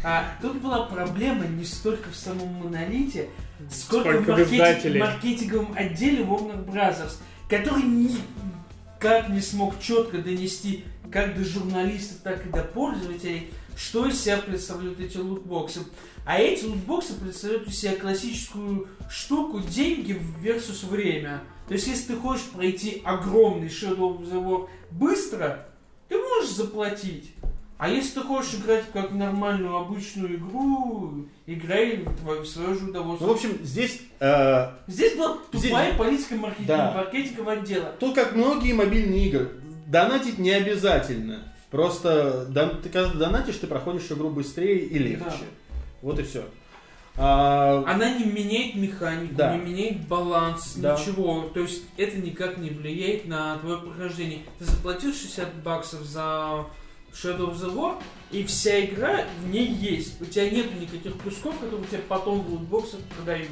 А 0.04 0.24
тут 0.40 0.60
была 0.62 0.84
проблема 0.86 1.46
не 1.46 1.64
столько 1.64 2.10
в 2.10 2.14
самом 2.16 2.48
монолите, 2.54 3.28
сколько, 3.70 4.12
Сколько 4.22 4.32
в 4.44 4.52
маркетинг- 4.52 5.00
маркетинговом 5.00 5.72
отделе 5.76 6.22
Warner 6.22 6.64
Brothers, 6.64 7.16
который 7.48 7.82
никак 7.82 9.28
не 9.30 9.40
смог 9.40 9.80
четко 9.80 10.18
донести 10.18 10.84
как 11.10 11.36
до 11.36 11.44
журналистов, 11.44 12.18
так 12.22 12.46
и 12.46 12.48
до 12.50 12.62
пользователей, 12.62 13.52
что 13.76 14.06
из 14.06 14.20
себя 14.20 14.38
представляют 14.38 15.00
эти 15.00 15.16
лутбоксы. 15.18 15.80
А 16.26 16.38
эти 16.38 16.64
лутбоксы 16.64 17.14
представляют 17.14 17.68
из 17.68 17.78
себя 17.78 17.96
классическую 17.96 18.88
штуку 19.10 19.60
деньги 19.60 20.20
versus 20.42 20.86
время. 20.88 21.42
То 21.68 21.74
есть, 21.74 21.86
если 21.86 22.14
ты 22.14 22.16
хочешь 22.20 22.44
пройти 22.46 23.02
огромный 23.04 23.68
Shadow 23.68 24.18
of 24.18 24.22
the 24.30 24.42
War 24.42 24.68
быстро, 24.90 25.66
ты 26.08 26.16
можешь 26.18 26.50
заплатить. 26.52 27.32
А 27.76 27.88
если 27.88 28.20
ты 28.20 28.26
хочешь 28.26 28.54
играть 28.54 28.84
как 28.92 29.10
нормальную 29.12 29.76
обычную 29.76 30.36
игру, 30.36 31.26
играй 31.46 32.04
в 32.22 32.46
свое 32.46 32.74
же 32.74 32.84
Ну, 32.84 32.90
удовольствие. 32.90 33.28
в 33.28 33.32
общем, 33.34 33.58
здесь 33.64 34.00
э, 34.20 34.70
Здесь 34.86 35.16
была 35.16 35.38
Здесь- 35.52 35.70
тупая 35.70 35.94
политика 35.94 36.34
маркетинга, 36.36 36.76
Да. 36.76 36.92
маркетингового 36.92 37.52
отдела. 37.52 37.92
Тут, 37.98 38.14
как 38.14 38.34
многие 38.36 38.72
мобильные 38.72 39.26
игры, 39.28 39.50
донатить 39.86 40.38
не 40.38 40.50
обязательно. 40.52 41.52
Просто 41.74 42.46
ты 42.84 42.88
когда 42.88 43.12
донатишь, 43.14 43.56
ты 43.56 43.66
проходишь 43.66 44.08
игру 44.12 44.30
быстрее 44.30 44.78
и 44.78 44.96
легче. 44.96 45.24
Да. 45.24 45.76
Вот 46.02 46.20
и 46.20 46.22
все. 46.22 46.44
А, 47.16 47.82
Она 47.88 48.16
не 48.16 48.26
меняет 48.26 48.76
механику, 48.76 49.34
Да. 49.34 49.56
не 49.56 49.72
меняет 49.72 50.06
баланс, 50.06 50.74
Да. 50.76 50.96
ничего. 50.96 51.50
То 51.52 51.58
есть 51.62 51.82
это 51.96 52.16
никак 52.18 52.58
не 52.58 52.70
влияет 52.70 53.26
на 53.26 53.58
твое 53.58 53.78
прохождение. 53.78 54.42
Ты 54.60 54.66
заплатил 54.66 55.12
60 55.12 55.52
баксов 55.64 56.02
за 56.02 56.64
Shadow 57.12 57.50
of 57.50 57.56
the 57.56 57.74
War, 57.74 58.00
и 58.30 58.44
вся 58.44 58.84
игра 58.84 59.22
в 59.44 59.50
ней 59.50 59.66
есть. 59.66 60.20
У 60.20 60.26
тебя 60.26 60.48
нет 60.48 60.80
никаких 60.80 61.16
кусков, 61.24 61.58
которые 61.58 61.84
тебе 61.88 62.02
потом 62.08 62.40
в 62.40 62.52
лутбоксах 62.52 63.00
продают. 63.16 63.48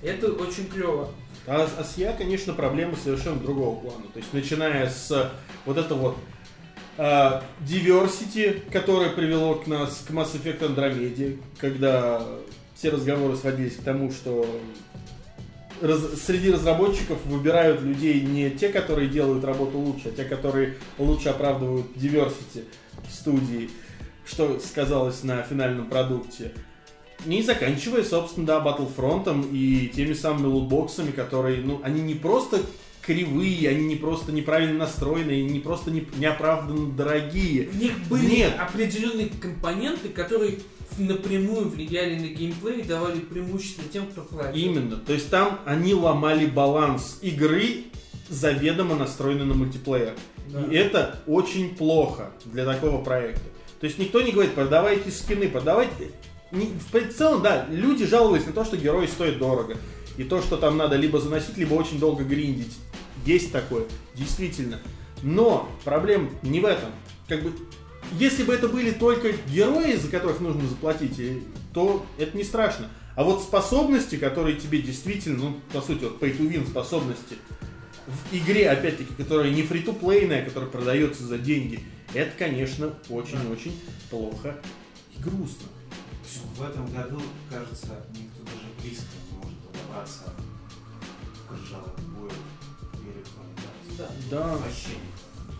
Это 0.00 0.30
очень 0.32 0.68
клево. 0.68 1.08
а, 1.48 1.68
а 1.76 1.82
с 1.82 1.98
я, 1.98 2.12
конечно, 2.12 2.54
проблемы 2.54 2.94
совершенно 2.94 3.40
другого 3.40 3.80
плана. 3.80 4.04
То 4.12 4.20
есть, 4.20 4.32
начиная 4.32 4.88
с 4.88 5.32
вот 5.66 5.76
этого 5.76 5.98
вот 5.98 6.16
diversity, 6.96 8.62
которое 8.70 9.10
привело 9.10 9.56
к 9.56 9.66
нас 9.66 10.04
к 10.06 10.10
Mass 10.10 10.32
Effect 10.34 10.60
Andromeda, 10.60 11.38
когда 11.58 12.22
все 12.74 12.90
разговоры 12.90 13.36
сводились 13.36 13.76
к 13.76 13.82
тому, 13.82 14.10
что 14.10 14.46
раз- 15.80 16.22
среди 16.24 16.50
разработчиков 16.52 17.18
выбирают 17.26 17.82
людей 17.82 18.20
не 18.20 18.50
те, 18.50 18.68
которые 18.68 19.08
делают 19.08 19.44
работу 19.44 19.78
лучше, 19.78 20.08
а 20.08 20.10
те, 20.10 20.24
которые 20.24 20.76
лучше 20.98 21.30
оправдывают 21.30 21.86
diversity 21.96 22.64
в 23.08 23.12
студии, 23.12 23.70
что 24.26 24.58
сказалось 24.60 25.22
на 25.22 25.42
финальном 25.42 25.88
продукте. 25.88 26.52
Не 27.26 27.42
заканчивая, 27.42 28.04
собственно, 28.04 28.46
да, 28.46 28.60
Battlefront 28.60 29.50
и 29.50 29.88
теми 29.88 30.12
самыми 30.12 30.46
лутбоксами, 30.46 31.10
которые, 31.10 31.62
ну, 31.62 31.80
они 31.82 32.02
не 32.02 32.14
просто 32.14 32.60
кривые, 33.06 33.68
они 33.68 33.86
не 33.86 33.96
просто 33.96 34.32
неправильно 34.32 34.78
настроенные, 34.78 35.42
они 35.42 35.52
не 35.52 35.60
просто 35.60 35.90
не, 35.90 36.06
неоправданно 36.16 36.90
дорогие. 36.92 37.68
В 37.68 37.76
них 37.76 37.92
были 38.08 38.26
Нет. 38.26 38.54
определенные 38.58 39.28
компоненты, 39.40 40.08
которые 40.08 40.58
напрямую 40.98 41.68
влияли 41.68 42.16
на 42.16 42.26
геймплей 42.28 42.80
и 42.80 42.84
давали 42.84 43.18
преимущество 43.20 43.84
тем, 43.92 44.06
кто 44.06 44.22
платит. 44.22 44.56
Именно. 44.56 44.96
То 44.96 45.12
есть 45.12 45.28
там 45.30 45.60
они 45.64 45.94
ломали 45.94 46.46
баланс 46.46 47.18
игры, 47.22 47.84
заведомо 48.28 48.94
настроенной 48.94 49.44
на 49.44 49.54
мультиплеер. 49.54 50.14
Да. 50.48 50.62
И 50.64 50.76
это 50.76 51.20
очень 51.26 51.74
плохо 51.74 52.30
для 52.44 52.64
такого 52.64 53.02
проекта. 53.02 53.44
То 53.80 53.86
есть 53.86 53.98
никто 53.98 54.20
не 54.22 54.32
говорит, 54.32 54.54
продавайте 54.54 55.10
скины, 55.10 55.48
продавайте... 55.48 56.10
В 56.52 57.12
целом, 57.12 57.42
да, 57.42 57.66
люди 57.68 58.06
жаловались 58.06 58.46
на 58.46 58.52
то, 58.52 58.64
что 58.64 58.76
герои 58.76 59.06
стоят 59.06 59.38
дорого. 59.38 59.76
И 60.16 60.22
то, 60.22 60.40
что 60.40 60.56
там 60.56 60.76
надо 60.76 60.94
либо 60.94 61.18
заносить, 61.18 61.56
либо 61.56 61.74
очень 61.74 61.98
долго 61.98 62.22
гриндить. 62.22 62.72
Есть 63.24 63.52
такое, 63.52 63.84
действительно. 64.14 64.80
Но 65.22 65.70
проблема 65.84 66.30
не 66.42 66.60
в 66.60 66.64
этом. 66.66 66.90
Как 67.28 67.42
бы, 67.42 67.52
если 68.18 68.42
бы 68.42 68.52
это 68.52 68.68
были 68.68 68.90
только 68.90 69.32
герои, 69.48 69.96
за 69.96 70.08
которых 70.08 70.40
нужно 70.40 70.68
заплатить, 70.68 71.18
и- 71.18 71.42
то 71.72 72.04
это 72.18 72.36
не 72.36 72.44
страшно. 72.44 72.88
А 73.16 73.24
вот 73.24 73.42
способности, 73.42 74.16
которые 74.16 74.56
тебе 74.56 74.82
действительно, 74.82 75.38
ну, 75.38 75.60
по 75.72 75.80
сути, 75.80 76.04
вот 76.04 76.20
pay 76.20 76.36
to 76.36 76.50
win 76.50 76.66
способности, 76.66 77.36
в 78.06 78.34
игре, 78.36 78.68
опять-таки, 78.68 79.14
которая 79.14 79.50
не 79.50 79.62
фри 79.62 79.80
to 79.80 79.94
плейная 79.94 80.44
которая 80.44 80.68
продается 80.68 81.24
за 81.24 81.38
деньги, 81.38 81.82
это, 82.12 82.32
конечно, 82.38 82.94
очень-очень 83.08 83.80
плохо 84.10 84.56
и 85.16 85.22
грустно. 85.22 85.68
В 86.56 86.62
этом 86.62 86.86
году, 86.92 87.20
кажется, 87.50 88.04
никто 88.12 88.42
даже 88.44 88.66
близко 88.82 89.06
не 89.30 89.38
может 89.38 89.58
подобраться 89.60 90.34
к 91.48 91.52
Arts. 91.52 92.13
Да. 93.98 94.08
Да, 94.30 94.56
Вообще 94.56 94.96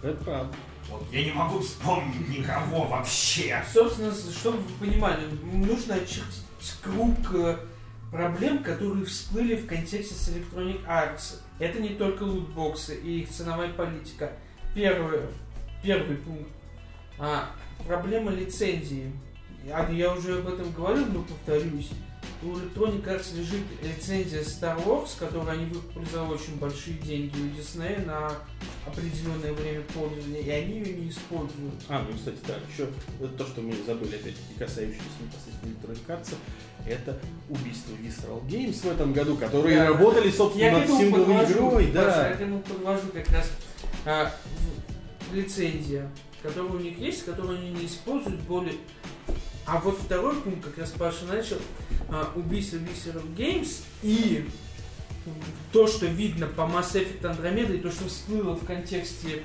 это 0.02 0.24
правда. 0.24 0.56
Вот 0.90 1.02
я 1.11 1.24
не 1.24 1.32
могу 1.32 1.61
вспомнить 1.61 2.28
никого 2.28 2.85
вообще. 2.85 3.62
Собственно, 3.73 4.12
чтобы 4.12 4.59
вы 4.59 4.86
понимали, 4.86 5.27
нужно 5.52 5.94
очертить 5.94 6.44
круг 6.82 7.16
э, 7.32 7.56
проблем, 8.11 8.62
которые 8.62 9.05
всплыли 9.06 9.56
в 9.56 9.66
контексте 9.66 10.15
с 10.15 10.28
Electronic 10.28 10.86
Arts. 10.86 11.40
Это 11.59 11.81
не 11.81 11.90
только 11.90 12.24
лутбоксы 12.24 12.97
и 12.97 13.23
их 13.23 13.31
ценовая 13.31 13.73
политика. 13.73 14.32
Первый, 14.74 15.20
первый 15.82 16.16
пункт. 16.16 16.51
А, 17.19 17.51
проблема 17.86 18.31
лицензии. 18.31 19.12
Я, 19.65 19.89
я 19.89 20.12
уже 20.12 20.39
об 20.39 20.48
этом 20.48 20.70
говорил, 20.73 21.06
но 21.06 21.23
повторюсь. 21.23 21.90
У 22.42 22.46
Electronic 22.48 23.05
Arts 23.05 23.34
лежит 23.36 23.62
лицензия 23.82 24.42
Star 24.42 24.84
Wars, 24.84 25.10
которую 25.18 25.48
они 25.51 25.64
выкупили 25.66 26.05
за 26.12 26.22
очень 26.24 26.56
большие 26.59 26.96
деньги 26.98 27.32
у 27.36 27.59
Disney 27.59 28.05
на 28.05 28.32
определенное 28.86 29.52
время 29.55 29.82
пользования, 29.94 30.40
и 30.40 30.51
они 30.51 30.80
ее 30.80 30.94
не 30.96 31.09
используют. 31.09 31.74
А, 31.88 32.05
ну 32.09 32.14
кстати, 32.16 32.36
да, 32.46 32.55
еще 32.70 32.88
то, 33.38 33.46
что 33.46 33.60
мы 33.62 33.72
забыли, 33.86 34.16
опять-таки, 34.16 34.55
касающееся 34.59 35.01
непосредственно 35.22 35.72
Electronic 35.72 36.06
Arts, 36.20 36.34
это 36.86 37.18
убийство 37.48 37.92
Visceral 38.02 38.46
Games 38.46 38.74
в 38.82 38.86
этом 38.92 39.12
году, 39.14 39.36
которые 39.36 39.76
Да. 39.78 39.88
работали, 39.88 40.30
собственно, 40.30 40.64
Я 40.64 40.78
над 40.78 40.86
сингловой 40.88 41.44
игрой, 41.46 41.86
Паша, 41.86 41.94
да. 41.94 42.28
я 42.28 42.34
к 42.34 42.40
этому 42.40 42.60
подвожу 42.60 43.09
как 43.14 43.28
раз 43.30 43.51
а, 44.05 44.30
лицензия, 45.32 46.10
которая 46.42 46.72
у 46.72 46.78
них 46.78 46.98
есть, 46.98 47.24
которую 47.24 47.59
они 47.59 47.70
не 47.70 47.86
используют 47.86 48.40
более... 48.42 48.74
А 49.66 49.78
вот 49.78 49.98
второй 49.98 50.36
пункт, 50.36 50.64
как 50.64 50.78
раз 50.78 50.90
Паша 50.90 51.24
начал, 51.24 51.56
а, 52.08 52.30
убийство 52.34 52.76
Visceral 52.76 53.24
Games 53.34 53.82
и 54.02 54.46
то, 55.72 55.86
что 55.86 56.06
видно 56.06 56.46
по 56.46 56.62
Mass 56.62 56.92
Effect 56.92 57.22
Andromeda 57.22 57.74
и 57.74 57.78
то, 57.78 57.90
что 57.90 58.06
всплыло 58.08 58.54
в 58.54 58.64
контексте 58.66 59.42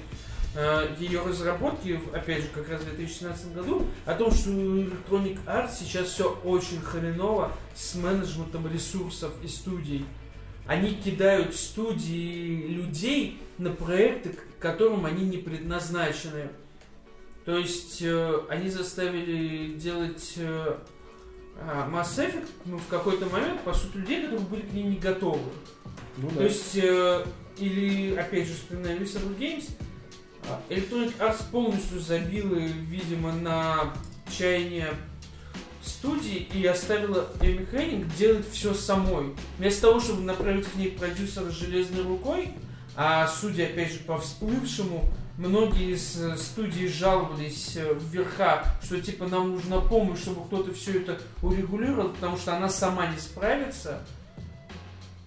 э, 0.56 0.96
ее 1.00 1.22
разработки, 1.22 2.00
опять 2.14 2.44
же, 2.44 2.50
как 2.50 2.70
раз 2.70 2.82
в 2.82 2.96
2017 2.96 3.54
году, 3.54 3.88
о 4.06 4.14
том, 4.14 4.32
что 4.32 4.50
у 4.50 4.78
Electronic 4.78 5.40
Arts 5.46 5.72
сейчас 5.80 6.08
все 6.08 6.30
очень 6.44 6.82
хреново 6.82 7.54
с 7.76 7.96
менеджментом 7.96 8.72
ресурсов 8.72 9.32
и 9.42 9.48
студий. 9.48 10.06
Они 10.68 10.94
кидают 10.94 11.56
студии 11.56 12.68
людей 12.68 13.42
на 13.58 13.72
проекты, 13.72 14.30
к 14.30 14.60
которым 14.60 15.06
они 15.06 15.26
не 15.26 15.38
предназначены. 15.38 16.50
То 17.50 17.58
есть 17.58 18.04
э, 18.04 18.42
они 18.48 18.70
заставили 18.70 19.74
делать 19.74 20.34
э, 20.38 20.78
а, 21.60 21.90
Mass 21.92 22.20
Effect 22.20 22.48
ну, 22.66 22.78
в 22.78 22.86
какой-то 22.86 23.26
момент, 23.26 23.62
по 23.62 23.74
сути, 23.74 23.98
людей, 23.98 24.22
которые 24.22 24.46
были 24.46 24.62
к 24.62 24.72
ней 24.72 24.84
не 24.84 24.98
готовы. 24.98 25.50
Ну 26.18 26.30
То 26.30 26.36
да. 26.36 26.44
есть, 26.44 26.76
э, 26.76 27.26
или, 27.58 28.16
опять 28.16 28.48
же, 28.48 28.54
вспоминаем 28.54 29.00
Visceral 29.00 29.36
Games, 29.36 29.68
а, 30.48 30.62
Electronic 30.70 31.18
Arts 31.18 31.42
полностью 31.52 32.00
забила, 32.00 32.54
видимо, 32.54 33.32
на 33.32 33.96
чаяние 34.32 34.94
студии 35.84 36.48
и 36.54 36.64
оставила 36.68 37.30
Эми 37.42 37.66
Хеннинг 37.66 38.14
делать 38.14 38.48
все 38.52 38.76
самой. 38.76 39.34
Вместо 39.58 39.88
того, 39.88 40.00
чтобы 40.00 40.22
направить 40.22 40.68
к 40.68 40.76
ней 40.76 40.92
продюсера 40.92 41.50
с 41.50 41.54
железной 41.54 42.04
рукой, 42.04 42.54
а 42.96 43.28
судя, 43.28 43.64
опять 43.64 43.92
же, 43.92 44.00
по 44.02 44.20
всплывшему, 44.20 45.12
многие 45.40 45.94
из 45.96 46.22
э, 46.22 46.38
студий 46.38 46.88
жаловались 46.88 47.78
э, 47.78 47.94
в 47.94 48.04
верха, 48.12 48.66
что 48.84 49.00
типа 49.02 49.28
нам 49.28 49.54
нужна 49.54 49.80
помощь, 49.80 50.20
чтобы 50.20 50.46
кто-то 50.46 50.74
все 50.74 51.00
это 51.00 51.20
урегулировал, 51.42 52.10
потому 52.10 52.38
что 52.38 52.56
она 52.56 52.70
сама 52.70 53.08
не 53.08 53.18
справится. 53.18 54.02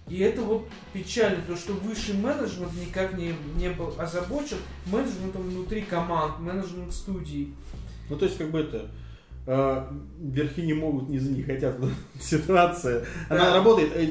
И 0.07 0.19
это 0.19 0.41
вот 0.41 0.67
печально, 0.91 1.41
то 1.47 1.55
что 1.55 1.73
высший 1.73 2.15
менеджмент 2.15 2.73
никак 2.73 3.17
не, 3.17 3.33
не 3.55 3.69
был 3.69 3.95
озабочен 3.97 4.57
менеджментом 4.85 5.41
внутри 5.41 5.81
команд, 5.81 6.39
менеджмент 6.39 6.93
студий. 6.93 7.53
Ну, 8.09 8.17
то 8.17 8.25
есть, 8.25 8.37
как 8.37 8.51
бы 8.51 8.59
это... 8.59 8.89
э, 9.45 9.87
верхи 10.19 10.61
не 10.61 10.73
могут, 10.73 11.09
низы 11.09 11.31
не 11.31 11.43
хотят. 11.43 11.77
Ситуация. 12.21 13.05
Она 13.29 13.49
Да. 13.49 13.53
работает. 13.55 13.91
э, 13.95 14.09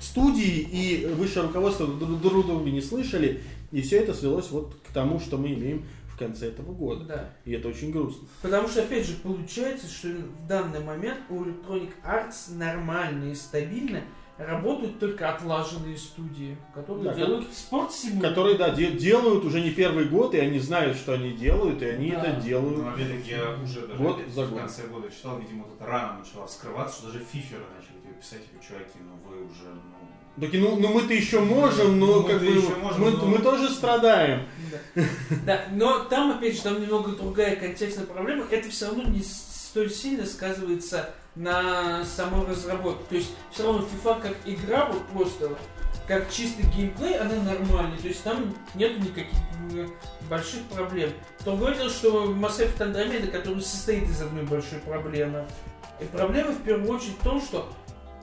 студии 0.00 0.60
и 0.70 1.06
высшее 1.06 1.46
руководство 1.46 1.86
друг 1.86 2.20
друг 2.20 2.46
друга 2.46 2.70
не 2.70 2.80
слышали. 2.80 3.40
И 3.72 3.82
все 3.82 3.98
это 3.98 4.14
свелось 4.14 4.50
вот 4.50 4.74
к 4.88 4.92
тому, 4.92 5.20
что 5.20 5.36
мы 5.36 5.48
имеем 5.52 5.84
в 6.08 6.18
конце 6.18 6.48
этого 6.48 6.72
года. 6.72 7.04
Да. 7.04 7.30
И 7.44 7.52
это 7.52 7.68
очень 7.68 7.90
грустно. 7.92 8.26
Потому 8.42 8.66
что, 8.68 8.82
опять 8.82 9.06
же, 9.06 9.14
получается, 9.22 9.86
что 9.86 10.08
в 10.08 10.46
данный 10.48 10.80
момент 10.80 11.18
у 11.28 11.44
Electronic 11.44 11.90
Arts 12.04 12.54
нормально 12.56 13.30
и 13.30 13.34
стабильно 13.34 14.00
работают 14.38 14.98
только 15.00 15.28
отлаженные 15.30 15.96
студии, 15.98 16.56
которые 16.74 17.10
Да, 17.10 17.14
делают 17.14 17.52
спорт 17.52 17.90
Которые, 18.22 18.56
да, 18.56 18.70
де- 18.70 18.92
делают 18.92 19.44
уже 19.44 19.60
не 19.60 19.70
первый 19.70 20.04
год, 20.06 20.34
и 20.34 20.38
они 20.38 20.58
знают, 20.60 20.96
что 20.96 21.14
они 21.14 21.32
делают, 21.32 21.82
и 21.82 21.86
они 21.86 22.10
Да. 22.12 22.22
это 22.22 22.40
делают. 22.40 22.78
Ну, 22.78 22.88
опять-таки, 22.88 23.30
я 23.32 23.56
уже 23.62 23.86
даже 23.86 24.02
Год 24.02 24.16
опять 24.20 24.32
за 24.32 24.44
в 24.44 24.50
год. 24.50 24.58
конце 24.60 24.82
года 24.86 25.10
читал, 25.10 25.38
видимо, 25.40 25.64
вот 25.64 25.74
эта 25.76 25.90
рана 25.90 26.18
начала 26.20 26.46
вскрываться, 26.46 26.98
что 26.98 27.06
даже 27.12 27.24
фиферы 27.24 27.64
начали 27.76 28.00
тебе 28.02 28.12
писать, 28.20 28.42
типа, 28.48 28.62
чуваки, 28.64 28.98
ну 29.00 29.28
вы 29.28 29.44
уже, 29.44 29.64
ну... 29.74 30.40
Так, 30.40 30.52
ну, 30.52 30.76
ну 30.78 30.88
мы-то 30.94 31.12
еще 31.14 31.40
можем, 31.40 31.98
но 31.98 32.06
Ну, 32.06 32.22
как 32.22 32.38
бы 32.38 32.46
можем, 32.80 33.00
мы, 33.02 33.10
но- 33.10 33.26
мы 33.26 33.38
тоже 33.38 33.68
страдаем. 33.70 34.42
Да. 34.94 35.02
Да, 35.44 35.64
но 35.72 36.04
там, 36.04 36.30
опять 36.30 36.54
же, 36.54 36.62
там 36.62 36.80
немного 36.80 37.10
другая 37.10 37.56
контекстная 37.56 38.06
проблема. 38.06 38.44
Это 38.48 38.68
все 38.70 38.86
равно 38.86 39.02
не 39.02 39.20
столь 39.20 39.90
сильно 39.90 40.24
сказывается 40.24 41.10
на 41.38 42.04
самой 42.04 42.46
разработке. 42.46 43.04
То 43.08 43.14
есть, 43.14 43.30
все 43.50 43.64
равно 43.64 43.86
FIFA 43.86 44.20
как 44.20 44.36
игра, 44.44 44.86
вот 44.86 45.06
просто 45.06 45.56
как 46.06 46.30
чистый 46.30 46.66
геймплей, 46.74 47.18
она 47.18 47.36
нормальная. 47.36 47.98
То 47.98 48.08
есть, 48.08 48.22
там 48.24 48.54
нет 48.74 48.98
никаких 48.98 49.38
э, 49.72 49.86
больших 50.28 50.62
проблем. 50.64 51.10
Другое 51.44 51.74
дело, 51.74 51.88
что 51.88 52.24
Mass 52.32 52.58
Effect 52.58 52.78
Andromeda, 52.78 53.28
который 53.28 53.62
состоит 53.62 54.04
из 54.04 54.20
одной 54.20 54.42
большой 54.44 54.80
проблемы. 54.80 55.46
И 56.00 56.04
проблема 56.04 56.50
в 56.52 56.62
первую 56.62 56.90
очередь 56.90 57.16
в 57.20 57.24
том, 57.24 57.40
что 57.40 57.72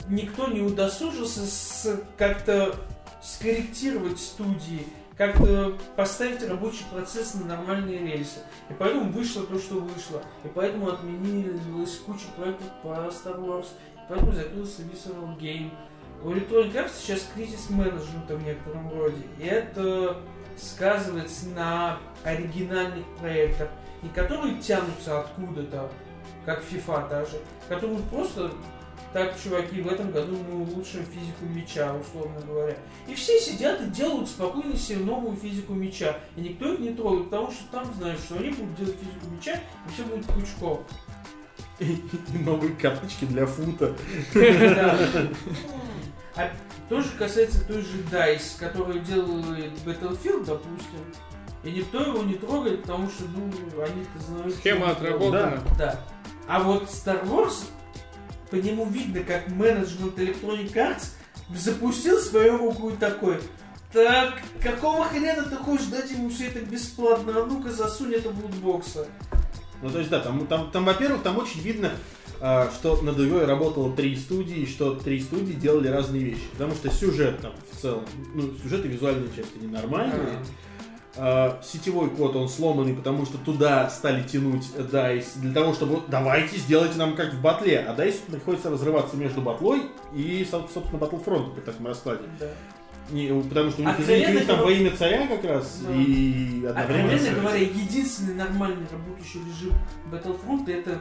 никто 0.08 0.48
не 0.48 0.60
удосужился 0.60 2.00
как-то 2.16 2.76
скорректировать 3.22 4.20
студии, 4.20 4.86
как-то 5.16 5.76
поставить 5.96 6.46
рабочий 6.46 6.84
процесс 6.92 7.34
на 7.34 7.46
нормальные 7.46 7.98
рельсы. 7.98 8.40
И 8.68 8.74
поэтому 8.74 9.10
вышло 9.10 9.44
то, 9.46 9.58
что 9.58 9.76
вышло. 9.76 10.22
И 10.44 10.48
поэтому 10.48 10.90
отменилась 10.90 11.96
куча 11.98 12.26
проектов 12.36 12.68
по 12.82 12.88
Star 12.88 13.40
Wars. 13.40 13.68
И 13.94 14.00
поэтому 14.08 14.32
закрылся 14.32 14.82
Visceral 14.82 15.38
Game. 15.38 15.70
У 16.22 16.30
Electronic 16.30 16.72
Arts 16.74 16.92
сейчас 17.00 17.28
кризис 17.34 17.70
менеджмента 17.70 18.36
в 18.36 18.42
некотором 18.42 18.90
роде. 18.92 19.22
И 19.38 19.44
это 19.44 20.18
сказывается 20.56 21.48
на 21.48 21.98
оригинальных 22.24 23.04
проектах, 23.18 23.68
не 24.02 24.08
которые 24.10 24.56
тянутся 24.60 25.20
откуда-то, 25.20 25.90
как 26.44 26.62
FIFA 26.62 27.08
даже, 27.08 27.40
которые 27.68 28.00
просто 28.10 28.52
так, 29.16 29.34
чуваки, 29.42 29.80
в 29.80 29.88
этом 29.88 30.10
году 30.10 30.36
мы 30.36 30.60
улучшим 30.60 31.02
физику 31.06 31.46
мяча, 31.46 31.94
условно 31.94 32.38
говоря. 32.46 32.76
И 33.08 33.14
все 33.14 33.40
сидят 33.40 33.80
и 33.80 33.86
делают 33.86 34.28
спокойно 34.28 34.76
себе 34.76 34.98
новую 34.98 35.38
физику 35.38 35.72
мяча. 35.72 36.18
И 36.36 36.42
никто 36.42 36.74
их 36.74 36.80
не 36.80 36.90
трогает, 36.90 37.30
потому 37.30 37.50
что 37.50 37.64
там 37.72 37.94
знают, 37.94 38.20
что 38.20 38.36
они 38.36 38.50
будут 38.50 38.74
делать 38.74 38.96
физику 39.00 39.34
мяча, 39.34 39.54
и 39.54 39.90
все 39.90 40.02
будет 40.04 40.26
пучком. 40.26 40.84
И 41.78 41.98
новые 42.44 42.74
карточки 42.74 43.24
для 43.24 43.46
фута. 43.46 43.96
Да. 44.34 44.98
А 46.36 46.50
то 46.90 47.00
же 47.00 47.08
касается 47.18 47.66
той 47.66 47.80
же 47.80 48.02
DICE, 48.12 48.58
которую 48.60 49.00
делает 49.00 49.72
Battlefield, 49.86 50.44
допустим. 50.44 51.00
И 51.64 51.70
никто 51.70 52.02
его 52.02 52.22
не 52.22 52.34
трогает, 52.34 52.82
потому 52.82 53.08
что, 53.08 53.24
ну, 53.34 53.50
они-то 53.82 54.18
знают... 54.18 54.54
Схема 54.56 54.90
отработана. 54.90 55.62
Да. 55.78 56.00
А 56.46 56.62
вот 56.62 56.82
Star 56.82 57.26
Wars, 57.26 57.64
по 58.50 58.56
нему 58.56 58.86
видно, 58.86 59.20
как 59.20 59.48
менеджмент 59.48 60.18
Electronic 60.18 60.72
Arts 60.74 61.08
запустил 61.54 62.18
свою 62.18 62.58
руку 62.58 62.90
и 62.90 62.96
такой, 62.96 63.38
так, 63.92 64.42
какого 64.62 65.04
хрена 65.04 65.44
ты 65.44 65.56
хочешь 65.56 65.86
дать 65.86 66.10
ему 66.10 66.28
все 66.28 66.48
это 66.48 66.60
бесплатно? 66.60 67.32
А 67.36 67.46
ну-ка 67.46 67.70
засунь 67.70 68.12
это 68.12 68.30
в 68.30 68.42
лутбоксы. 68.42 69.06
Ну, 69.82 69.90
то 69.90 69.98
есть, 69.98 70.10
да, 70.10 70.20
там, 70.20 70.46
там, 70.46 70.70
там 70.70 70.84
во-первых, 70.84 71.22
там 71.22 71.38
очень 71.38 71.60
видно, 71.60 71.92
а, 72.40 72.70
что 72.70 73.00
над 73.02 73.18
игрой 73.18 73.44
работало 73.44 73.94
три 73.94 74.16
студии, 74.16 74.58
и 74.58 74.66
что 74.66 74.94
три 74.94 75.20
студии 75.20 75.52
делали 75.52 75.88
разные 75.88 76.22
вещи. 76.22 76.44
Потому 76.52 76.74
что 76.74 76.90
сюжет 76.90 77.40
там 77.40 77.52
в 77.72 77.80
целом, 77.80 78.04
ну, 78.34 78.52
сюжет 78.62 78.84
и 78.84 78.88
визуальная 78.88 79.28
часть, 79.34 79.56
они 79.56 79.68
нормальные. 79.68 80.20
А, 80.20 80.44
сетевой 81.62 82.10
код, 82.10 82.36
он 82.36 82.48
сломанный, 82.48 82.94
потому 82.94 83.24
что 83.26 83.38
туда 83.38 83.88
стали 83.90 84.22
тянуть 84.22 84.64
DICE 84.76 85.26
для 85.36 85.52
того, 85.54 85.72
чтобы 85.74 86.00
давайте 86.08 86.56
сделайте 86.58 86.98
нам 86.98 87.16
как 87.16 87.32
в 87.34 87.40
батле. 87.40 87.84
А 87.88 87.94
DICE 87.94 88.30
приходится 88.30 88.70
разрываться 88.70 89.16
между 89.16 89.40
батлой 89.40 89.82
и, 90.14 90.46
со- 90.50 90.66
собственно, 90.72 90.98
Battlefront 91.00 91.54
при 91.54 91.60
таком 91.62 91.86
раскладе. 91.86 92.22
Да. 92.38 92.46
Не, 93.10 93.28
потому 93.48 93.70
что 93.70 93.82
у 93.82 93.84
них, 93.84 94.00
извините, 94.00 94.44
там 94.44 94.60
во 94.64 94.70
имя 94.72 94.90
царя 94.96 95.26
как 95.28 95.44
раз 95.44 95.80
Да. 95.86 95.94
и. 95.94 96.64
Откровенно 96.64 97.40
говоря, 97.40 97.58
единственный 97.58 98.34
нормальный 98.34 98.86
работающий 98.90 99.40
режим 99.46 99.74
Battlefront 100.10 100.68
это 100.70 101.00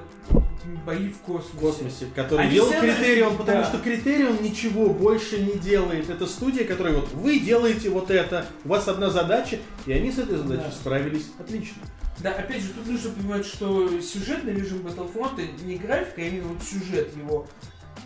бои 0.85 1.09
в 1.09 1.17
космосе. 1.19 1.53
в 1.53 1.59
космосе, 1.59 2.05
который 2.15 2.49
делал 2.49 2.69
сделали- 2.69 2.91
Критерион, 2.93 3.37
потому 3.37 3.61
да. 3.61 3.65
что 3.65 3.77
Критерион 3.79 4.41
ничего 4.43 4.89
больше 4.89 5.39
не 5.39 5.53
делает. 5.59 6.09
Это 6.09 6.27
студия, 6.27 6.63
которая 6.65 6.95
вот 6.95 7.11
вы 7.13 7.39
делаете 7.39 7.89
вот 7.89 8.11
это, 8.11 8.45
у 8.63 8.69
вас 8.69 8.87
одна 8.87 9.09
задача, 9.09 9.57
и 9.87 9.91
они 9.91 10.11
с 10.11 10.19
этой 10.19 10.37
задачей 10.37 10.63
Да. 10.63 10.71
справились 10.71 11.25
отлично. 11.39 11.77
Да, 12.19 12.31
опять 12.31 12.61
же, 12.61 12.69
тут 12.69 12.87
нужно 12.87 13.11
понимать, 13.11 13.45
что 13.45 13.99
сюжетный 13.99 14.53
режим 14.53 14.77
Battlefront, 14.79 15.41
не 15.65 15.75
графика, 15.75 16.21
а 16.21 16.25
именно 16.25 16.47
вот 16.47 16.63
сюжет 16.63 17.09
его, 17.17 17.45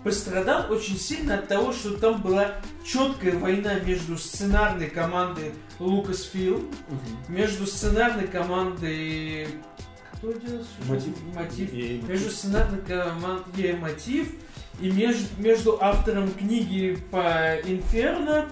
пострадал 0.04 0.72
очень 0.72 0.98
сильно 0.98 1.36
от 1.36 1.48
того, 1.48 1.74
что 1.74 1.98
там 1.98 2.22
была 2.22 2.56
четкая 2.86 3.38
война 3.38 3.76
между 3.80 4.18
сценарной 4.18 4.88
командой 4.88 5.52
Lucasfilm, 5.80 6.74
между 7.28 7.66
сценарной 7.66 8.28
командой... 8.28 9.48
Кто 10.14 10.32
делал? 10.34 10.66
Мотив. 10.88 11.16
Мотив. 11.34 11.74
Между 12.08 12.30
сценарной 12.30 12.82
командой 12.82 13.74
Мотив 13.74 14.28
и 14.82 14.92
между, 14.92 15.26
между 15.38 15.78
автором 15.82 16.32
книги 16.32 16.98
по 17.12 17.56
Инферно. 17.64 18.50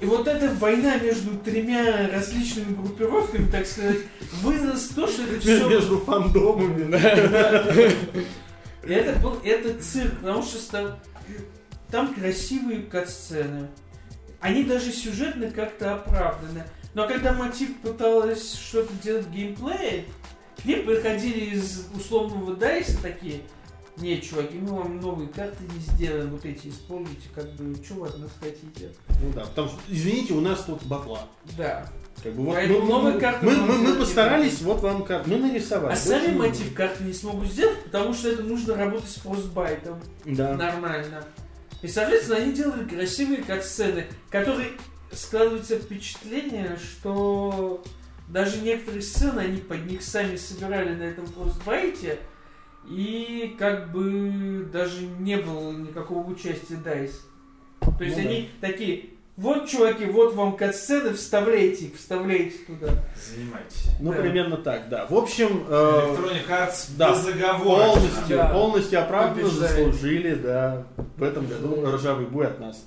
И 0.00 0.06
вот 0.06 0.28
эта 0.28 0.48
война 0.54 0.96
между 0.98 1.36
тремя 1.38 2.08
различными 2.12 2.74
группировками, 2.76 3.50
так 3.50 3.66
сказать, 3.66 3.98
вылилась 4.42 4.90
в 4.90 4.94
то, 4.94 5.08
что 5.08 5.22
это 5.24 5.40
все... 5.40 5.68
Между 5.68 5.98
фандомами. 5.98 6.96
Это 8.88 9.18
был 9.20 9.38
это 9.44 9.80
цирк, 9.82 10.16
потому 10.20 10.42
что 10.42 10.58
ста- 10.58 10.98
там 11.90 12.14
красивые 12.14 12.82
катсцены. 12.82 13.68
Они 14.40 14.64
даже 14.64 14.92
сюжетно 14.92 15.50
как-то 15.50 15.94
оправданы. 15.94 16.64
Но 16.94 17.06
когда 17.06 17.32
мотив 17.32 17.76
пыталась 17.80 18.54
что-то 18.54 18.92
делать 19.02 19.26
в 19.26 19.30
геймплее, 19.32 20.04
к 20.60 20.64
ним 20.64 20.86
приходили 20.86 21.54
из 21.56 21.86
условного 21.94 22.56
дайса 22.56 23.00
такие, 23.02 23.42
не, 23.98 24.20
чуваки, 24.22 24.56
мы 24.58 24.76
вам 24.76 25.00
новые 25.00 25.28
карты 25.28 25.64
не 25.74 25.80
сделаем, 25.80 26.30
вот 26.30 26.44
эти 26.44 26.68
используйте, 26.68 27.28
как 27.34 27.50
бы, 27.54 27.74
что 27.84 27.94
вы 27.94 28.06
от 28.06 28.18
нас 28.18 28.30
хотите? 28.40 28.92
Ну 29.20 29.32
да, 29.34 29.42
потому 29.42 29.68
что, 29.68 29.78
извините, 29.88 30.34
у 30.34 30.40
нас 30.40 30.62
тут 30.64 30.82
батла. 30.84 31.26
Да. 31.56 31.88
Как 32.22 32.32
бы 32.34 32.44
вот 32.44 32.54
Поэтому 32.56 32.80
мы, 32.80 32.88
новые 32.88 33.18
карты 33.20 33.46
мы, 33.46 33.56
мы- 33.56 33.78
мы 33.78 33.94
постарались, 33.94 34.60
вот 34.62 34.80
вам 34.80 35.04
как, 35.04 35.26
мы 35.26 35.36
нарисовали. 35.36 35.92
А 35.92 35.96
сами 35.96 36.34
мотив 36.34 36.74
карты 36.74 37.04
не 37.04 37.12
смогут 37.12 37.46
сделать, 37.48 37.84
потому 37.84 38.12
что 38.12 38.28
это 38.30 38.42
нужно 38.42 38.74
работать 38.74 39.08
с 39.08 39.18
постбайтом. 39.18 40.00
Да. 40.24 40.54
нормально. 40.54 41.24
И, 41.82 41.86
соответственно, 41.86 42.38
они 42.38 42.52
делали 42.52 42.84
красивые 42.88 43.42
кат-сцены, 43.42 44.06
которые 44.30 44.70
складывается 45.12 45.78
впечатление, 45.78 46.76
что 46.76 47.84
даже 48.28 48.60
некоторые 48.60 49.02
сцены 49.02 49.40
они 49.40 49.58
под 49.58 49.86
них 49.86 50.02
сами 50.02 50.34
собирали 50.36 50.94
на 50.94 51.04
этом 51.04 51.26
постбайте, 51.28 52.18
и 52.88 53.54
как 53.58 53.92
бы 53.92 54.68
даже 54.72 55.02
не 55.02 55.36
было 55.36 55.72
никакого 55.72 56.28
участия 56.28 56.74
DICE. 56.74 57.12
То 57.96 58.04
есть 58.04 58.16
Ну 58.16 58.22
да. 58.24 58.28
они 58.28 58.50
такие, 58.60 59.10
вот, 59.38 59.68
чуваки, 59.68 60.04
вот 60.06 60.34
вам 60.34 60.56
кат-сцены, 60.56 61.14
вставляйте 61.14 61.86
их, 61.86 61.96
вставляйте 61.96 62.56
туда. 62.66 62.88
Занимайтесь. 63.16 63.86
Ну, 64.00 64.12
Да. 64.12 64.20
примерно 64.20 64.56
так, 64.56 64.88
да. 64.88 65.06
В 65.08 65.14
общем, 65.16 65.64
э, 65.68 65.72
Electronic 65.72 66.48
Arts 66.48 66.90
да, 66.96 67.54
полностью, 67.54 68.36
Да. 68.36 68.48
полностью 68.48 69.00
оправданно 69.00 69.48
заслужили, 69.48 70.34
да, 70.34 70.84
в 71.16 71.22
этом 71.22 71.46
году 71.46 71.84
ржавый 71.90 72.26
бой 72.26 72.48
от 72.48 72.58
нас. 72.60 72.84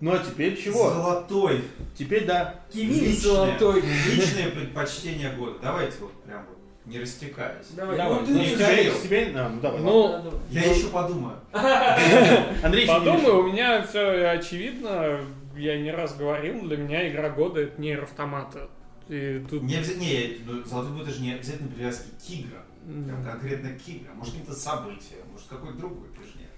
Ну, 0.00 0.12
а 0.14 0.18
теперь 0.18 0.56
чего? 0.56 0.90
Золотой. 0.90 1.62
Теперь, 1.98 2.24
да, 2.24 2.54
Кивин 2.72 3.04
Личное- 3.04 3.32
золотой. 3.34 3.82
Личное 3.82 4.48
предпочтение 4.50 5.30
года. 5.32 5.58
Давайте 5.60 5.94
вот 6.00 6.12
прям 6.22 6.46
вот 6.48 6.56
не 6.86 6.98
растекаясь. 7.00 7.66
Давай, 7.76 7.96
давай. 7.98 8.20
ну, 8.20 8.26
ты 8.26 8.32
Ну, 8.32 8.38
не 8.38 8.50
Михаил. 8.52 8.92
тебе- 9.02 9.32
а, 9.36 9.48
ну, 9.50 9.60
давай. 9.60 9.80
Ну, 9.82 10.08
Да, 10.08 10.18
давай. 10.20 10.40
Я 10.50 10.62
еще 10.72 10.86
подумаю. 10.86 11.34
Андрей 12.62 12.84
решил. 12.86 13.40
у 13.40 13.42
меня 13.42 13.82
все 13.82 14.28
очевидно. 14.30 15.18
Я 15.60 15.78
не 15.78 15.90
раз 15.90 16.16
говорил, 16.16 16.62
для 16.62 16.76
меня 16.76 17.08
игра 17.08 17.28
года 17.30 17.60
это 17.60 17.80
не 17.80 17.92
автомата. 17.92 18.68
И 19.08 19.44
тут 19.50 19.62
Не, 19.62 19.76
не, 19.96 20.38
ну, 20.46 20.64
золотой 20.64 20.92
год 20.96 21.08
же 21.08 21.20
не 21.20 21.34
обязательно 21.34 21.70
привязки 21.70 22.08
к 22.10 22.30
играм. 22.30 22.62
Прям 22.84 23.18
м, 23.20 23.24
конкретно 23.24 23.70
к 23.70 23.88
играм. 23.88 24.16
Может, 24.16 24.34
какие-то 24.34 24.54
события, 24.54 25.16
может, 25.30 25.46
какой-то 25.48 25.76
другой 25.76 26.08
нет. 26.08 26.48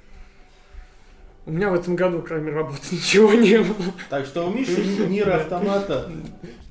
у 1.46 1.50
меня 1.50 1.70
в 1.70 1.74
этом 1.74 1.96
году, 1.96 2.22
кроме 2.22 2.52
работы, 2.52 2.80
ничего 2.92 3.32
не 3.32 3.58
было. 3.58 3.92
Так 4.08 4.26
что 4.26 4.46
у 4.46 4.52
Миши 4.52 4.82
Нир 5.08 5.30
автомата. 5.30 6.10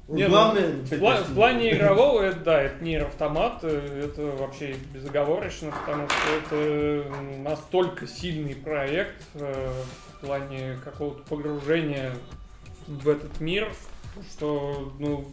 Не, 0.08 0.26
ну, 0.26 0.30
Главное, 0.30 0.72
В, 0.72 0.91
пла- 0.94 1.24
в 1.24 1.34
плане 1.34 1.74
игрового, 1.74 2.22
это, 2.22 2.40
да, 2.41 2.62
это 2.64 2.84
не 2.84 2.98
автомат, 2.98 3.64
это 3.64 4.24
вообще 4.24 4.76
безоговорочно, 4.94 5.72
потому 5.72 6.08
что 6.10 6.28
это 6.36 7.16
настолько 7.40 8.08
сильный 8.08 8.56
проект 8.56 9.24
э, 9.36 9.72
в 10.22 10.26
плане 10.26 10.77
какого-то 10.84 11.23
погружения 11.23 12.14
в 12.88 13.10
этот 13.10 13.39
мир, 13.39 13.72
что, 14.30 14.93
ну, 14.99 15.27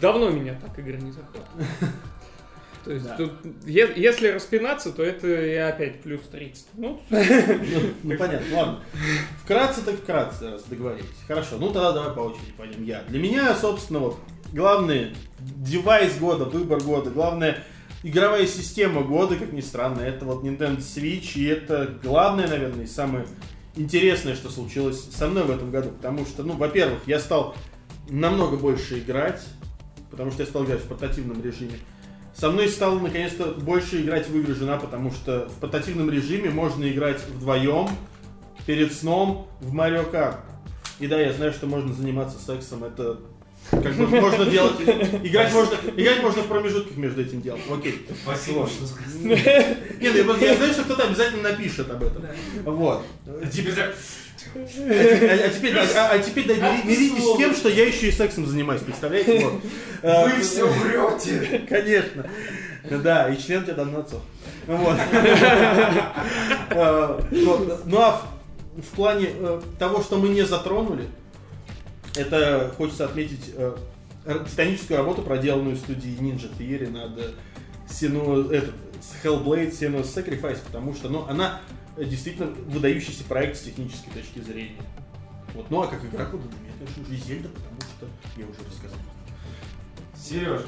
давно 0.00 0.30
меня 0.30 0.58
так 0.64 0.78
игры 0.78 0.96
не 0.96 1.12
захватывали. 1.12 1.66
То 2.84 2.92
есть 2.92 3.06
Да. 3.06 3.16
тут, 3.16 3.32
е- 3.66 3.92
если 3.96 4.28
распинаться, 4.28 4.92
то 4.92 5.02
это 5.02 5.26
и 5.26 5.54
опять 5.54 6.02
плюс 6.02 6.20
30 6.30 6.74
минут. 6.74 7.00
Ну, 7.10 7.80
ну, 8.02 8.16
понятно, 8.16 8.56
ладно. 8.56 8.80
Вкратце 9.42 9.82
так 9.82 9.94
вкратце, 9.96 10.50
раз 10.52 10.64
договорились. 10.64 11.06
Хорошо, 11.26 11.56
ну 11.58 11.66
тогда 11.72 11.92
давай 11.92 12.14
по 12.14 12.20
очереди 12.20 12.52
пойдем 12.56 12.84
я. 12.84 13.02
Для 13.08 13.18
меня, 13.18 13.54
собственно, 13.54 14.00
вот 14.00 14.18
главный 14.52 15.14
девайс 15.38 16.16
года, 16.18 16.44
выбор 16.44 16.80
года, 16.80 17.10
главная 17.10 17.64
игровая 18.04 18.46
система 18.46 19.02
года, 19.02 19.34
как 19.36 19.52
ни 19.52 19.62
странно, 19.62 20.02
это 20.02 20.24
вот 20.26 20.44
Nintendo 20.44 20.78
Switch, 20.78 21.32
и 21.34 21.44
это 21.46 21.98
главное, 22.02 22.46
наверное, 22.46 22.84
и 22.84 22.88
самое 22.88 23.26
интересное, 23.74 24.36
что 24.36 24.50
случилось 24.50 25.02
со 25.10 25.26
мной 25.26 25.44
в 25.44 25.50
этом 25.50 25.70
году. 25.72 25.90
Потому 25.90 26.24
что, 26.26 26.44
ну, 26.44 26.52
во-первых, 26.52 27.00
я 27.06 27.18
стал 27.18 27.56
намного 28.08 28.56
больше 28.56 29.00
играть, 29.00 29.42
потому 30.10 30.30
что 30.30 30.42
я 30.42 30.48
стал 30.48 30.64
играть 30.64 30.80
в 30.80 30.86
портативном 30.86 31.42
режиме. 31.42 31.78
Со 32.36 32.50
мной 32.50 32.68
стало 32.68 32.98
наконец-то 32.98 33.46
больше 33.46 34.02
играть 34.02 34.28
в 34.28 34.36
игры 34.36 34.54
жена, 34.54 34.76
потому 34.76 35.10
что 35.10 35.48
в 35.48 35.60
портативном 35.60 36.10
режиме 36.10 36.50
можно 36.50 36.88
играть 36.88 37.24
вдвоем, 37.26 37.88
перед 38.66 38.92
сном, 38.92 39.48
в 39.60 39.72
Марио 39.72 40.04
Карт. 40.04 40.38
И 40.98 41.06
да, 41.06 41.20
я 41.20 41.32
знаю, 41.32 41.52
что 41.52 41.66
можно 41.66 41.92
заниматься 41.92 42.38
сексом, 42.38 42.84
это 42.84 43.20
как 43.70 43.94
бы 43.94 44.06
можно 44.06 44.44
делать, 44.46 44.80
играть 45.22 45.52
можно, 45.52 45.76
играть 45.96 46.22
можно 46.22 46.42
в 46.42 46.46
промежутках 46.46 46.96
между 46.96 47.22
этим 47.22 47.40
делом. 47.42 47.60
Окей. 47.72 48.06
Спасибо, 48.22 48.66
что 48.66 48.86
сказал. 48.86 49.20
Нет, 49.22 50.14
я, 50.16 50.24
просто- 50.24 50.44
я 50.44 50.54
знаю, 50.56 50.72
что 50.72 50.82
кто-то 50.84 51.04
обязательно 51.04 51.42
напишет 51.50 51.90
об 51.90 52.02
этом. 52.02 52.26
Вот. 52.64 53.04
А, 53.26 53.46
те- 53.46 53.62
а- 53.76 53.92
а 54.54 55.48
теперь, 55.48 55.76
а- 55.76 56.10
а 56.12 56.18
теперь 56.18 56.46
да, 56.46 56.54
мири- 56.54 56.86
миритесь 56.86 57.24
с 57.24 57.36
тем, 57.36 57.54
что 57.54 57.68
я 57.68 57.86
еще 57.86 58.08
и 58.08 58.12
сексом 58.12 58.46
занимаюсь, 58.46 58.82
представляете? 58.82 59.40
Вот. 59.44 59.60
А, 60.02 60.26
Вы 60.28 60.40
все 60.42 60.66
врете. 60.66 61.62
Конечно. 61.68 62.28
Да, 62.90 63.30
и 63.30 63.40
член 63.40 63.64
тебя 63.64 63.74
давно 63.74 64.00
отцов. 64.00 64.20
Вот. 64.66 64.96
А, 66.70 67.20
вот. 67.30 67.86
Ну 67.86 67.98
а 68.00 68.22
в- 68.76 68.80
в 68.80 68.96
плане 68.96 69.28
э, 69.32 69.60
того, 69.78 70.02
что 70.02 70.16
мы 70.16 70.28
не 70.28 70.42
затронули, 70.42 71.06
это 72.16 72.72
хочется 72.76 73.04
отметить 73.04 73.52
э, 73.56 73.76
титаническую 74.48 74.98
работу, 74.98 75.22
проделанную 75.22 75.76
студией 75.76 76.16
Ninja 76.16 76.50
Theory 76.56 76.90
над 76.90 77.18
э, 77.18 77.30
Senu- 77.88 78.50
этот, 78.50 78.74
с 79.00 79.24
Hellblade 79.24 79.70
Senua's 79.70 80.12
Sacrifice, 80.14 80.58
потому 80.64 80.94
что 80.94 81.08
ну, 81.08 81.26
она 81.28 81.60
э, 81.96 82.04
действительно 82.04 82.46
выдающийся 82.46 83.24
проект 83.24 83.56
с 83.58 83.62
технической 83.62 84.12
точки 84.12 84.40
зрения. 84.40 84.82
Вот. 85.54 85.70
Ну 85.70 85.82
а 85.82 85.86
как 85.86 86.04
игра 86.04 86.24
года 86.24 86.44
для 86.48 86.58
меня, 86.60 86.72
конечно, 86.78 87.02
уже 87.02 87.16
Зельда, 87.16 87.48
потому 87.48 87.80
что 87.80 88.08
я 88.36 88.46
уже 88.46 88.58
рассказал. 88.68 88.98
Сережа, 90.16 90.64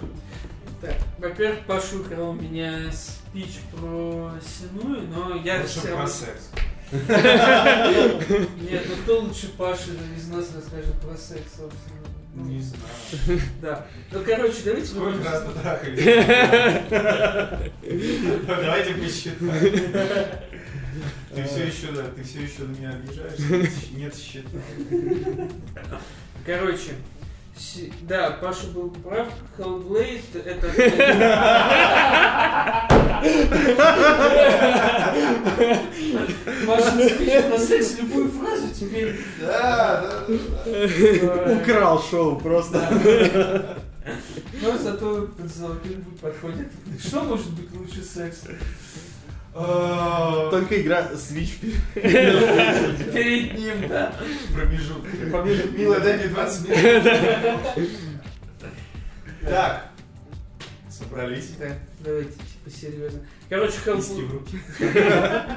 Так, 0.82 0.96
во-первых, 1.18 1.60
Паша 1.66 1.96
украл 1.96 2.30
у 2.30 2.32
меня 2.34 2.92
спич 2.92 3.58
про 3.72 4.32
Синую, 4.44 5.08
но 5.08 5.34
я 5.36 5.62
лучше 5.62 5.80
всё 5.80 5.96
про 5.96 6.06
секс. 6.06 6.50
Нет, 6.92 8.84
ну 8.88 8.96
кто 9.02 9.20
лучше 9.20 9.48
Паша 9.56 9.90
из 10.16 10.28
нас 10.28 10.54
расскажет 10.54 10.94
про 11.00 11.16
секс, 11.16 11.56
собственно? 11.56 12.06
Ну, 12.34 12.44
Не 12.44 12.60
знаю. 12.60 13.40
Да. 13.62 13.86
Ну, 14.12 14.20
короче, 14.24 14.58
давайте... 14.64 14.88
Сколько 14.88 15.24
раз 15.24 15.42
потрахались? 15.44 16.04
Давайте 18.46 18.94
посчитаем. 18.94 19.50
Ты 21.34 21.44
все 21.44 21.64
еще, 21.66 21.92
да, 21.92 22.04
ты 22.14 22.22
все 22.22 22.42
еще 22.42 22.62
на 22.64 22.72
меня 22.76 22.90
обижаешься? 22.90 23.42
Нет 23.92 24.14
счета. 24.16 24.58
Короче, 26.44 26.92
да, 28.02 28.30
Паша 28.32 28.66
был 28.68 28.90
прав, 28.90 29.28
Hellblade 29.58 30.42
это... 30.44 30.66
Маша 36.66 36.90
спич 37.08 37.44
про 37.48 37.58
секс, 37.58 37.98
любую 37.98 38.30
фразу 38.30 38.68
теперь. 38.74 39.18
Да, 39.40 40.24
да, 40.28 41.52
Украл 41.52 42.02
шоу 42.02 42.36
просто. 42.36 43.76
Но 44.62 44.78
зато 44.78 45.28
путь 45.98 46.20
подходит. 46.20 46.68
Что 47.00 47.22
может 47.22 47.50
быть 47.50 47.72
лучше 47.74 48.02
секса? 48.02 48.48
Только 49.56 50.80
игра 50.82 51.10
Switch 51.14 51.58
Перед 51.94 53.58
ним, 53.58 53.88
да. 53.88 54.14
Промежуток. 54.54 55.72
Мила, 55.72 55.98
дай 56.00 56.18
мне 56.18 56.28
20 56.28 56.68
минут. 56.68 57.88
Так. 59.42 59.90
Собрались. 60.90 61.50
Да, 61.60 61.68
давайте, 62.00 62.32
типа, 62.32 62.70
серьезно. 62.76 63.20
Короче, 63.48 63.74
Hellblade. 63.84 64.48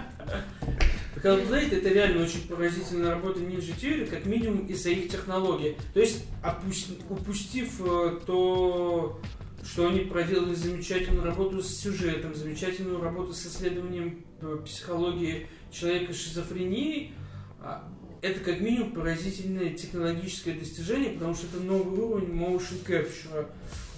Hellblade 1.23 1.77
это 1.77 1.89
реально 1.89 2.23
очень 2.23 2.47
поразительная 2.47 3.11
работа 3.11 3.39
Ninja 3.39 3.73
Theory, 3.75 4.05
как 4.05 4.25
минимум 4.25 4.67
из-за 4.67 4.89
их 4.91 5.09
технологий. 5.09 5.75
То 5.93 5.99
есть, 6.01 6.25
опус- 6.43 7.01
упустив 7.09 7.69
э, 7.79 8.19
то, 8.25 9.19
что 9.71 9.87
они 9.87 10.01
проделали 10.01 10.55
замечательную 10.55 11.23
работу 11.23 11.61
с 11.61 11.77
сюжетом, 11.77 12.33
замечательную 12.33 13.01
работу 13.01 13.33
с 13.33 13.45
исследованием 13.45 14.25
э, 14.41 14.57
психологии 14.65 15.47
человека 15.71 16.13
с 16.13 16.17
шизофренией, 16.17 17.13
а, 17.61 17.87
это 18.21 18.39
как 18.39 18.59
минимум 18.61 18.91
поразительное 18.91 19.69
технологическое 19.71 20.55
достижение, 20.55 21.11
потому 21.11 21.35
что 21.35 21.45
это 21.47 21.63
новый 21.63 21.99
уровень 21.99 22.33
motion 22.33 22.83
capture. 22.85 23.47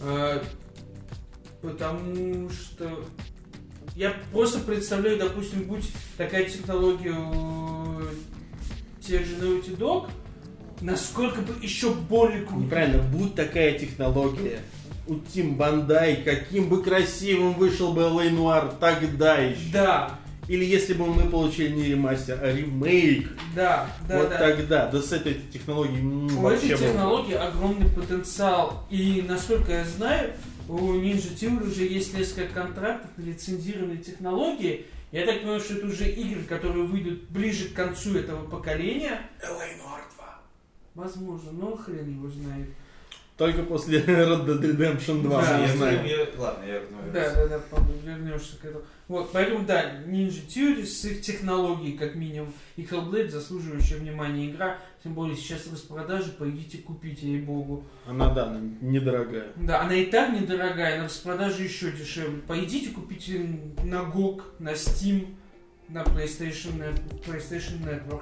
А, 0.02 0.44
Потому 1.62 2.50
что 2.50 3.06
я 3.96 4.16
просто 4.32 4.60
представляю, 4.62 5.20
допустим, 5.20 5.66
будь 5.66 5.88
такая 6.18 6.46
технология 6.46 7.12
у 7.14 8.02
тех 9.00 9.26
же 9.26 9.36
Naughty 9.36 9.78
Dog, 9.78 10.10
насколько 10.82 11.42
бы 11.42 11.54
еще 11.64 11.94
более 11.94 12.46
круто. 12.46 12.64
Неправильно, 12.64 13.04
будь 13.04 13.36
такая 13.36 13.78
технология 13.78 14.62
у 15.08 15.16
Тим 15.16 15.56
Бандай, 15.56 16.18
каким 16.24 16.70
бы 16.70 16.82
красивым 16.84 17.54
вышел 17.54 17.94
бы 17.94 18.02
Лей 18.22 18.30
Нуар 18.32 18.70
тогда 18.80 19.38
еще. 19.38 19.72
Да, 19.74 20.20
Или 20.48 20.66
если 20.66 20.94
бы 20.94 21.06
мы 21.08 21.30
получили 21.30 21.74
не 21.74 21.84
ремастер, 21.86 22.40
а 22.42 22.52
ремейк. 22.52 23.30
да, 23.56 23.88
да, 24.08 24.18
вот 24.20 24.30
да. 24.30 24.38
тогда. 24.38 24.88
Да 24.88 25.02
с 25.02 25.12
этой 25.12 25.36
технологией 25.54 26.00
м, 26.02 26.38
У 26.38 26.42
вообще 26.42 26.68
этой 26.74 26.80
было. 26.80 26.88
технологии 26.90 27.34
огромный 27.36 27.90
потенциал. 27.90 28.86
И 28.90 29.24
насколько 29.28 29.72
я 29.72 29.86
знаю, 29.86 30.34
у 30.70 30.94
Ninja 30.96 31.34
Theory 31.36 31.68
уже 31.70 31.84
есть 31.86 32.18
несколько 32.18 32.54
контрактов 32.54 33.10
на 33.18 33.24
лицензированные 33.24 33.98
технологии. 33.98 34.86
Я 35.12 35.26
так 35.26 35.40
понимаю, 35.42 35.60
что 35.60 35.74
это 35.76 35.88
уже 35.88 36.10
игры, 36.10 36.44
которые 36.44 36.86
выйдут 36.86 37.24
ближе 37.30 37.68
к 37.70 37.74
концу 37.74 38.16
этого 38.18 38.48
поколения. 38.50 39.22
L.A. 39.42 39.66
Noir 39.78 40.02
2. 40.16 40.40
Возможно, 40.96 41.52
но 41.52 41.76
хрен 41.76 42.10
его 42.18 42.30
знает. 42.30 42.70
Только 43.42 43.64
после 43.64 44.02
Red 44.06 44.46
Dead 44.46 44.62
Redemption 44.62 45.24
2, 45.24 45.42
Да, 45.42 45.58
Я 45.58 45.76
знаю. 45.76 46.28
Ладно, 46.38 46.64
я 46.64 46.80
ну, 46.92 47.12
Да, 47.12 47.34
да, 47.34 47.48
да, 47.48 47.62
вернешься 48.06 48.56
к 48.62 48.66
этому. 48.66 48.84
Вот, 49.08 49.32
поэтому, 49.32 49.66
да, 49.66 49.96
Ninja 50.06 50.46
Theory 50.48 50.86
с 50.86 51.04
их 51.06 51.22
технологией, 51.22 51.98
как 51.98 52.14
минимум, 52.14 52.54
и 52.76 52.84
Hellblade 52.84 53.30
заслуживающая 53.30 53.98
внимания 53.98 54.52
игра, 54.52 54.78
тем 55.04 55.16
более 55.16 55.36
сейчас 55.36 55.66
распродажи, 55.72 56.34
пойдите 56.38 56.78
купите, 56.78 57.32
ей-богу. 57.32 57.84
Она, 58.06 58.32
да, 58.32 58.44
она 58.46 58.60
недорогая. 58.80 59.48
Да, 59.56 59.82
она 59.82 59.96
и 59.96 60.06
так 60.06 60.40
недорогая, 60.40 61.00
на 61.00 61.06
распродаже 61.06 61.64
еще 61.64 61.92
дешевле. 61.92 62.44
Пойдите 62.48 62.92
купите 62.92 63.40
на 63.84 64.04
GOG, 64.04 64.44
на 64.60 64.74
Steam, 64.74 65.34
на 65.90 66.04
PlayStation, 66.04 66.94
PlayStation 67.26 67.84
Network. 67.84 68.22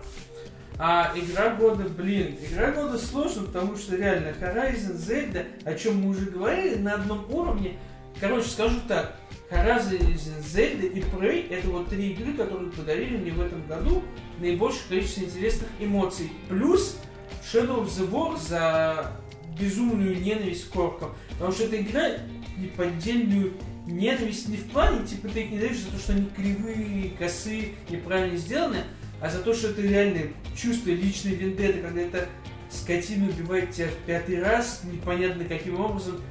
А 0.81 1.11
игра 1.13 1.55
года, 1.55 1.83
блин, 1.83 2.37
игра 2.41 2.71
года 2.71 2.97
сложно, 2.97 3.43
потому 3.47 3.75
что 3.75 3.97
реально 3.97 4.29
Horizon, 4.29 4.95
Zelda, 4.95 5.45
о 5.65 5.73
чем 5.73 6.01
мы 6.01 6.11
уже 6.11 6.27
говорили, 6.27 6.75
на 6.75 6.93
одном 6.93 7.25
уровне. 7.29 7.77
Короче, 8.17 8.47
скажу 8.47 8.79
так, 8.87 9.17
Horizon, 9.51 9.99
Zelda 10.39 10.87
и 10.87 11.01
Prey 11.01 11.49
это 11.49 11.67
вот 11.67 11.89
три 11.89 12.13
игры, 12.13 12.33
которые 12.33 12.71
подарили 12.71 13.17
мне 13.17 13.31
в 13.31 13.41
этом 13.41 13.67
году 13.67 14.03
наибольшее 14.39 14.83
количество 14.87 15.23
интересных 15.23 15.67
эмоций. 15.81 16.31
Плюс 16.47 16.97
Shadow 17.43 17.83
of 17.83 17.87
the 17.87 18.09
War 18.09 18.39
за 18.39 19.11
безумную 19.59 20.21
ненависть 20.21 20.69
к 20.69 20.75
оркам. 20.77 21.13
Потому 21.31 21.51
что 21.51 21.65
эта 21.65 21.81
игра 21.81 22.09
неподдельную 22.57 23.53
ненависть 23.85 24.47
не 24.47 24.55
в 24.55 24.69
плане, 24.69 25.05
типа 25.05 25.27
ты 25.27 25.41
их 25.41 25.51
ненавидишь 25.51 25.79
за 25.79 25.91
то, 25.91 25.97
что 25.97 26.13
они 26.13 26.29
кривые, 26.35 27.09
косые, 27.17 27.75
неправильно 27.89 28.37
сделаны, 28.37 28.83
а 29.21 29.29
за 29.29 29.39
то, 29.39 29.53
что 29.53 29.69
это 29.69 29.81
реально 29.81 30.21
чувство 30.55 30.89
личной 30.89 31.35
вендетты, 31.35 31.81
когда 31.81 32.01
эта 32.01 32.29
скотина 32.69 33.29
убивает 33.29 33.71
тебя 33.71 33.87
в 33.87 34.05
пятый 34.05 34.41
раз, 34.41 34.81
непонятно 34.83 35.45
каким 35.45 35.79
образом, 35.79 36.21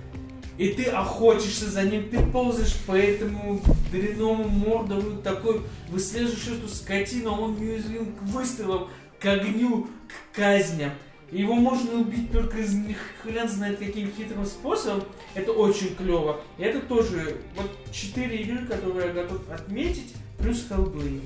и 0.57 0.71
ты 0.71 0.85
охотишься 0.85 1.71
за 1.71 1.83
ним, 1.85 2.09
ты 2.09 2.19
ползаешь 2.21 2.77
по 2.87 2.93
этому 2.93 3.61
дряному 3.93 4.49
мордову, 4.49 5.23
такой, 5.23 5.63
выслеживаешь 5.89 6.59
эту 6.59 6.69
скотину, 6.69 7.31
а 7.33 7.39
он 7.39 7.61
неуязвим 7.61 8.13
к 8.13 8.23
выстрелам, 8.23 8.89
к 9.21 9.27
огню, 9.27 9.89
к 10.09 10.37
казням. 10.37 10.91
Его 11.31 11.55
можно 11.55 12.01
убить 12.01 12.33
только 12.33 12.59
из 12.59 12.75
них 12.75 12.97
хрен 13.23 13.49
знает 13.49 13.79
каким 13.79 14.11
хитрым 14.11 14.47
способом. 14.47 15.05
Это 15.35 15.53
очень 15.53 15.95
клево. 15.95 16.41
И 16.57 16.63
это 16.63 16.81
тоже 16.81 17.37
вот 17.55 17.71
четыре 17.93 18.39
игры, 18.39 18.67
которые 18.67 19.09
я 19.09 19.13
готов 19.13 19.43
отметить, 19.51 20.15
плюс 20.39 20.67
Hellblade. 20.71 21.21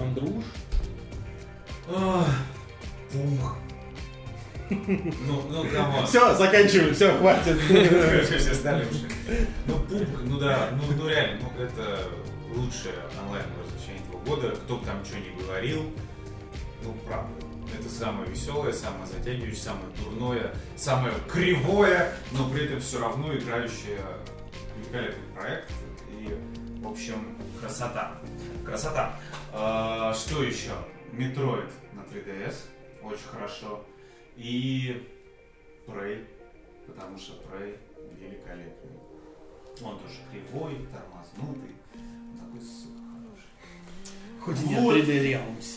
Андруш? 0.00 0.44
Ах, 1.94 2.28
PUBG. 3.12 3.56
Ну, 4.70 5.42
ну, 5.50 5.64
come 5.72 5.91
on. 5.91 6.06
Все, 6.06 6.34
заканчиваем, 6.34 6.94
все, 6.94 7.16
хватит. 7.18 7.58
Все, 8.24 8.38
все 8.38 8.54
стали 8.54 8.86
уже. 8.86 9.06
Ну, 9.66 9.78
PUBG, 9.80 10.08
ну 10.24 10.38
да, 10.38 10.70
ну, 10.72 10.82
ну 10.96 11.08
реально, 11.08 11.40
ну 11.42 11.62
это 11.62 12.08
лучшее 12.54 12.94
онлайн 13.22 13.44
развлечение 13.62 14.02
этого 14.08 14.24
года. 14.24 14.56
Кто 14.56 14.78
бы 14.78 14.86
там 14.86 15.04
что 15.04 15.18
ни 15.18 15.42
говорил, 15.42 15.82
ну, 16.82 16.94
правда. 17.06 17.30
Это 17.78 17.88
самое 17.88 18.30
веселое, 18.30 18.72
самое 18.72 19.06
затягивающее, 19.06 19.56
самое 19.56 19.86
дурное, 19.98 20.54
самое 20.76 21.12
кривое, 21.28 22.12
но 22.32 22.48
при 22.48 22.66
этом 22.66 22.80
все 22.80 23.00
равно 23.00 23.34
играющее 23.34 23.98
великолепный 24.76 25.24
проект. 25.34 25.70
И, 26.10 26.36
в 26.84 26.88
общем, 26.88 27.36
красота. 27.58 28.12
Красота. 28.64 29.16
А, 29.52 30.12
что 30.12 30.42
еще? 30.42 30.72
Metroid 31.12 31.70
на 31.94 32.00
3DS. 32.00 32.54
Очень 33.02 33.28
хорошо. 33.32 33.84
И 34.36 35.08
Prey, 35.86 36.26
потому 36.86 37.16
что 37.16 37.32
Prey 37.34 37.78
великолепный. 38.20 38.98
Он 39.82 39.98
тоже 39.98 40.18
кривой, 40.30 40.86
тормознутый. 40.92 41.74
Он 41.94 42.38
такой, 42.38 42.60
сука, 42.60 43.00
хороший. 43.16 43.50
Хоть 44.40 44.70
и 44.70 44.74
Вот. 44.74 44.96
3D 44.96 45.10
Realms. 45.24 45.68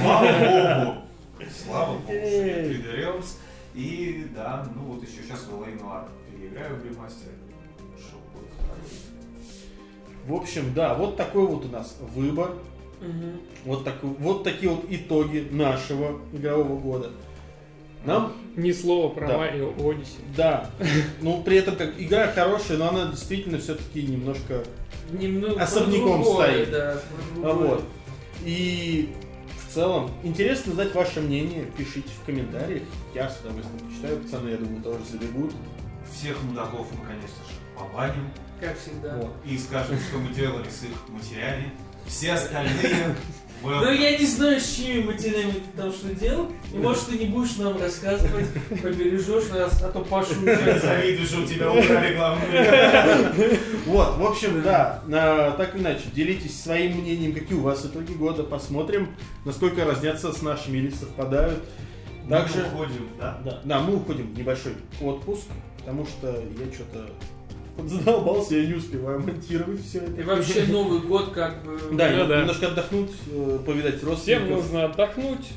Слава 0.00 0.26
богу! 0.38 1.48
Слава 1.50 1.98
богу, 1.98 2.12
что 2.12 2.44
нет 2.44 2.66
3D 2.66 2.86
Realms. 2.98 3.36
И 3.74 4.26
да, 4.34 4.68
ну 4.74 4.82
вот 4.82 5.02
еще 5.02 5.22
сейчас 5.22 5.44
в 5.44 5.62
Noir 5.62 6.08
переиграю 6.30 6.76
в 6.76 6.84
ремастере. 6.84 7.32
В 10.26 10.34
общем, 10.34 10.72
да, 10.74 10.94
вот 10.94 11.16
такой 11.16 11.46
вот 11.46 11.64
у 11.64 11.68
нас 11.68 11.96
выбор. 12.14 12.52
Вот, 13.64 13.84
такой, 13.84 14.10
вот 14.10 14.44
такие 14.44 14.70
вот 14.70 14.84
итоги 14.88 15.48
нашего 15.50 16.20
игрового 16.32 16.78
года. 16.78 17.10
Нам, 18.04 18.32
Ни 18.56 18.72
слова 18.72 19.08
про 19.12 19.28
Да. 19.28 19.38
Марио 19.38 19.70
Одиссе. 19.78 20.18
да, 20.36 20.68
ну 21.20 21.40
при 21.44 21.56
этом 21.56 21.76
как 21.76 22.00
игра 22.00 22.26
хорошая, 22.32 22.78
но 22.78 22.88
она 22.88 23.06
действительно 23.06 23.58
все-таки 23.58 24.02
немножко 24.02 24.64
Немного 25.12 25.60
Особняком 25.62 26.22
другое, 26.22 26.46
стоит. 26.46 26.70
Да, 26.70 27.00
А. 27.44 27.52
Вот. 27.52 27.84
И 28.44 29.12
в 29.68 29.72
целом, 29.74 30.10
интересно 30.22 30.72
знать 30.74 30.94
ваше 30.94 31.20
мнение. 31.20 31.66
Пишите 31.76 32.08
в 32.22 32.24
комментариях. 32.24 32.82
Я 33.14 33.28
с 33.28 33.40
удовольствием 33.40 33.78
почитаю. 33.88 34.18
Пацаны, 34.18 34.48
я 34.50 34.56
думаю, 34.56 34.82
тоже 34.82 35.00
забегут. 35.10 35.52
Всех 36.10 36.42
мудаков 36.44 36.86
мы, 36.92 37.04
конечно 37.06 37.26
же, 37.48 37.54
побаним. 37.78 38.30
Как 38.62 38.78
всегда. 38.78 39.16
Вот. 39.16 39.32
И 39.44 39.58
скажем, 39.58 39.98
что 39.98 40.18
мы 40.18 40.32
делали 40.32 40.68
с 40.68 40.84
их 40.84 40.96
матерями. 41.08 41.72
Все 42.06 42.32
остальные... 42.34 43.16
мы- 43.62 43.74
Ну 43.74 43.90
я 43.92 44.16
не 44.16 44.24
знаю, 44.24 44.60
с 44.60 44.72
чьими 44.76 45.02
матерями 45.02 45.52
ты 45.54 45.76
там 45.76 45.92
что 45.92 46.14
делал. 46.14 46.48
И 46.72 46.76
может 46.76 47.06
ты 47.06 47.18
не 47.18 47.26
будешь 47.26 47.56
нам 47.56 47.76
рассказывать, 47.80 48.46
побережешь 48.80 49.48
нас, 49.50 49.82
а 49.82 49.90
то 49.90 50.00
Пашу 50.04 50.34
Я 50.46 50.52
уже 50.58 50.78
завидую, 50.78 51.26
что 51.26 51.40
у 51.40 51.46
тебя 51.46 51.72
украли 51.72 52.14
главную. 52.14 53.58
Вот, 53.86 54.16
в 54.18 54.24
общем, 54.24 54.62
да, 54.62 55.02
так 55.58 55.74
или 55.74 55.82
иначе, 55.82 56.04
делитесь 56.14 56.62
своим 56.62 56.98
мнением, 56.98 57.34
какие 57.34 57.58
у 57.58 57.62
вас 57.62 57.84
итоги 57.84 58.12
года. 58.12 58.44
Посмотрим, 58.44 59.08
насколько 59.44 59.84
разнятся 59.84 60.32
с 60.32 60.40
нашими 60.40 60.78
или 60.78 60.90
совпадают. 60.90 61.64
Также, 62.28 62.58
Мы 62.58 62.66
уходим, 62.68 63.08
да? 63.18 63.40
да, 63.44 63.60
да, 63.64 63.80
мы 63.80 63.96
уходим 63.96 64.32
в 64.32 64.38
небольшой 64.38 64.74
отпуск, 65.00 65.48
потому 65.78 66.06
что 66.06 66.28
я 66.28 66.72
что-то 66.72 67.10
Задолбался, 67.84 68.56
я 68.56 68.66
не 68.66 68.74
успеваю 68.74 69.20
монтировать 69.20 69.84
все 69.84 69.98
это. 70.00 70.20
И 70.20 70.24
вообще 70.24 70.64
Новый 70.66 71.00
год 71.00 71.30
как 71.30 71.62
бы... 71.64 71.78
Да, 71.92 72.10
Ну 72.10 72.24
и 72.24 72.28
да. 72.28 72.40
немножко 72.40 72.66
отдохнуть, 72.68 73.10
э, 73.30 73.58
повидать 73.66 73.96
Всем 73.96 74.08
родственников. 74.08 74.48
нужно 74.50 74.84
отдохнуть. 74.84 75.48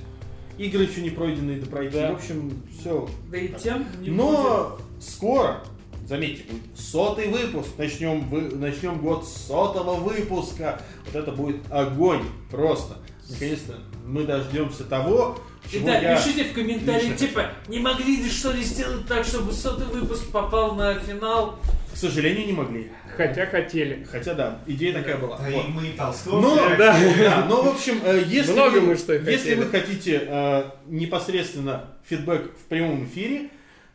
Игры 0.58 0.84
еще 0.84 1.02
не 1.02 1.10
пройденные 1.10 1.60
да 1.60 1.66
пройти. 1.68 1.94
Да. 1.98 2.12
В 2.14 2.16
общем, 2.16 2.64
все. 2.80 3.10
Да 3.30 3.38
и 3.38 3.50
тем 3.50 3.86
не 4.00 4.10
Но 4.10 4.78
скоро, 5.02 5.62
заметьте, 6.08 6.44
будет 6.50 6.64
сотый 6.80 7.28
выпуск. 7.28 7.72
Начнем, 7.78 8.22
вы, 8.30 8.42
начнем 8.56 9.00
год 9.00 9.28
с 9.28 9.48
сотого 9.48 9.96
выпуска. 9.96 10.82
Вот 11.06 11.16
это 11.22 11.32
будет 11.34 11.58
огонь 11.70 12.24
просто. 12.50 12.96
Наконец-то 13.30 13.76
мы 14.06 14.24
дождемся 14.24 14.86
того, 14.86 15.38
чего 15.72 15.88
Да, 15.88 15.98
я... 16.00 16.16
пишите 16.16 16.46
в 16.46 16.54
комментариях, 16.54 17.04
лично 17.04 17.18
типа, 17.18 17.52
не 17.68 17.80
могли 17.80 18.18
ли 18.18 18.30
что 18.30 18.52
ли 18.52 18.64
сделать 18.64 19.08
так, 19.08 19.26
чтобы 19.26 19.52
сотый 19.52 19.88
выпуск 19.88 20.32
попал 20.32 20.76
на 20.76 20.96
финал? 20.96 21.60
К 21.94 21.98
сожалению, 21.98 22.48
не 22.48 22.54
могли. 22.54 22.92
Хотя 23.16 23.46
хотели. 23.46 24.06
Хотя 24.10 24.34
да, 24.34 24.60
идея 24.68 24.94
такая 24.94 25.18
была. 25.18 25.38
Да 25.38 25.50
Вот. 25.50 25.66
и 25.66 25.68
мы 25.70 25.88
и 25.88 25.92
Толстой. 25.94 26.42
Но, 26.42 26.56
блядь. 26.56 26.78
Да. 26.78 27.00
да, 27.18 27.46
но 27.48 27.62
в 27.62 27.68
общем, 27.70 28.00
э, 28.04 28.24
если, 28.28 28.52
Много 28.52 28.80
вы, 28.80 28.88
мы 28.88 28.96
что 28.98 29.14
если 29.14 29.56
вы 29.56 29.66
хотите 29.66 30.24
э, 30.28 30.64
непосредственно 30.88 31.86
фидбэк 32.10 32.52
в 32.58 32.66
прямом 32.68 33.06
эфире, 33.06 33.50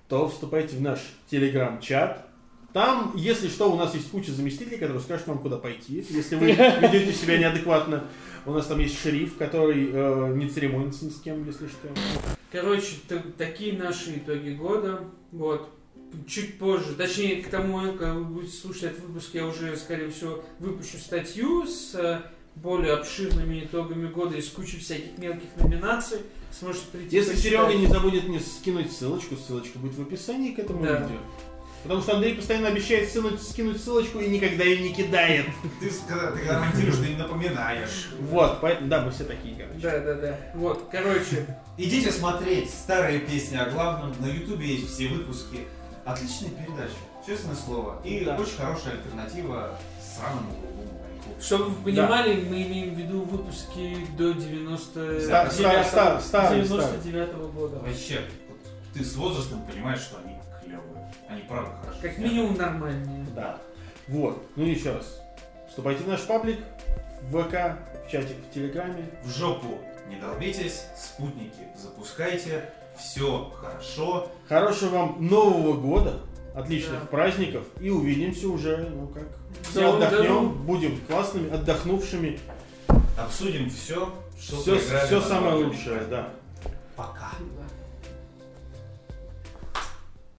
то 0.09 0.29
вступайте 0.29 0.77
в 0.77 0.81
наш 0.81 1.01
телеграм-чат. 1.31 2.27
Там, 2.73 3.13
если 3.17 3.49
что, 3.49 3.71
у 3.71 3.77
нас 3.77 3.95
есть 3.95 4.11
куча 4.11 4.33
заместителей, 4.33 4.79
которые 4.79 5.01
скажут 5.01 5.27
вам, 5.27 5.39
куда 5.39 5.57
пойти, 5.57 6.05
если 6.09 6.37
вы 6.37 6.47
ведете 6.81 7.13
себя 7.13 7.37
неадекватно. 7.37 8.05
У 8.47 8.53
нас 8.53 8.67
там 8.67 8.79
есть 8.79 8.99
шериф, 9.01 9.37
который 9.37 9.91
э, 9.93 10.33
не 10.35 10.49
церемонится 10.49 11.05
ни 11.05 11.11
с 11.11 11.21
кем, 11.21 11.45
если 11.47 11.67
что. 11.69 11.89
Короче, 12.51 12.97
такие 13.37 13.77
наши 13.79 14.17
итоги 14.17 14.51
года. 14.51 15.05
Вот. 15.33 15.71
Чуть 16.27 16.59
позже, 16.59 16.95
точнее, 16.97 17.37
к 17.43 17.49
тому 17.49 17.77
моменту, 17.77 17.99
когда 17.99 18.15
вы 18.15 18.25
будете 18.25 18.57
слушать 18.57 18.83
этот 18.85 19.05
выпуск, 19.05 19.29
я 19.35 19.47
уже, 19.47 19.77
скорее 19.77 20.11
всего, 20.11 20.43
выпущу 20.59 20.99
статью 20.99 21.67
с 21.67 21.95
э, 21.95 22.23
более 22.57 22.95
обширными 22.95 23.61
итогами 23.65 24.09
года 24.09 24.37
и 24.37 24.43
с 24.43 24.49
кучей 24.49 24.79
всяких 24.79 25.17
мелких 25.19 25.49
номинаций. 25.57 26.19
Сможете 26.51 26.87
прийти 26.91 27.17
Если. 27.17 27.37
Серега 27.37 27.73
не 27.75 27.87
забудет 27.87 28.27
мне 28.27 28.41
скинуть 28.41 28.91
ссылочку, 28.91 29.37
ссылочка 29.37 29.79
будет 29.79 29.95
в 29.97 30.03
описании 30.03 30.53
к 30.53 30.59
этому 30.59 30.83
Да. 30.83 31.03
видео. 31.03 31.19
Потому 31.83 32.03
что 32.03 32.15
Андрей 32.17 32.35
постоянно 32.35 32.69
обещает 32.69 33.09
скинуть, 33.09 33.43
скинуть 33.43 33.83
ссылочку 33.83 34.21
и 34.21 34.29
никогда 34.29 34.65
ее 34.65 34.83
не 34.83 34.95
кидает. 34.95 35.47
Ты, 35.81 35.91
когда, 36.07 36.31
ты 36.33 36.39
когда 36.41 36.61
монтируешь, 36.61 36.97
ты 36.97 37.09
не 37.09 37.17
напоминаешь. 37.17 38.11
Вот, 38.21 38.61
поэтому, 38.61 38.89
да, 38.89 39.01
мы 39.01 39.11
все 39.11 39.25
такие, 39.25 39.55
короче. 39.57 39.81
Да, 39.81 39.99
да, 40.01 40.15
да. 40.15 40.37
Вот, 40.55 40.89
короче, 40.91 41.47
Идите 41.79 42.13
смотреть 42.13 42.69
старые 42.69 43.21
песни 43.21 43.57
о 43.57 43.71
главном. 43.71 44.15
На 44.21 44.27
ютубе 44.27 44.67
есть 44.67 44.93
все 44.93 45.09
выпуски. 45.09 45.61
Отличная 46.05 46.51
передача, 46.51 46.93
честное 47.27 47.55
слово. 47.55 48.03
И 48.05 48.25
Да. 48.25 48.37
очень 48.37 48.57
хорошая 48.57 48.95
альтернатива 48.95 49.79
сраному 50.17 50.55
чтобы 51.41 51.67
вы 51.67 51.85
понимали, 51.85 52.35
мы 52.35 52.63
имеем 52.65 52.95
в 52.95 52.99
виду 52.99 53.23
выпуски 53.23 53.97
до 54.19 54.33
90... 54.33 55.21
Ста- 55.23 55.51
ста- 55.51 55.85
ста- 55.85 56.21
старые, 56.21 56.65
99 56.65 57.33
года. 57.55 57.79
Вообще, 57.79 58.21
вот 58.49 58.59
ты 58.93 59.03
с 59.05 59.15
возрастом 59.17 59.63
понимаешь, 59.65 60.01
что 60.01 60.19
они. 60.23 60.35
Они 61.29 61.43
правда 61.43 61.71
хорошие. 61.83 62.03
Как 62.03 62.19
минимум 62.19 62.57
нормальнее. 62.57 63.27
Да. 63.35 63.59
Вот. 64.09 64.43
Ну 64.57 64.65
и 64.65 64.71
еще 64.71 64.93
раз. 64.93 65.21
Вступайте 65.69 66.03
в 66.05 66.09
наш 66.09 66.21
паблик, 66.23 66.59
в 67.23 67.43
ВК, 67.43 67.79
в 68.07 68.11
чатик, 68.11 68.37
в 68.51 68.55
Телеграме. 68.55 69.05
В 69.25 69.31
жопу 69.31 69.79
не 70.09 70.17
долбитесь, 70.17 70.83
спутники 70.97 71.69
запускайте, 71.77 72.65
все 72.99 73.53
хорошо. 73.61 74.31
Хорошего 74.49 74.91
вам 74.97 75.29
Нового 75.29 75.75
года, 75.77 76.21
отличных 76.55 77.01
Да. 77.03 77.07
праздников 77.07 77.65
и 77.81 77.89
увидимся 77.91 78.49
уже, 78.49 78.79
ну 78.79 79.07
как, 79.07 79.29
все 79.71 79.95
отдохнем, 79.95 80.19
году. 80.19 80.49
будем 80.65 81.01
классными, 81.07 81.53
отдохнувшими. 81.55 82.41
Обсудим 83.17 83.71
все, 83.71 84.13
что 84.41 84.57
Все, 84.61 84.79
все 84.79 85.21
самое 85.21 85.55
лучшее, 85.65 86.01
да. 86.11 86.31
Пока. 86.97 87.31
Да. 87.57 87.65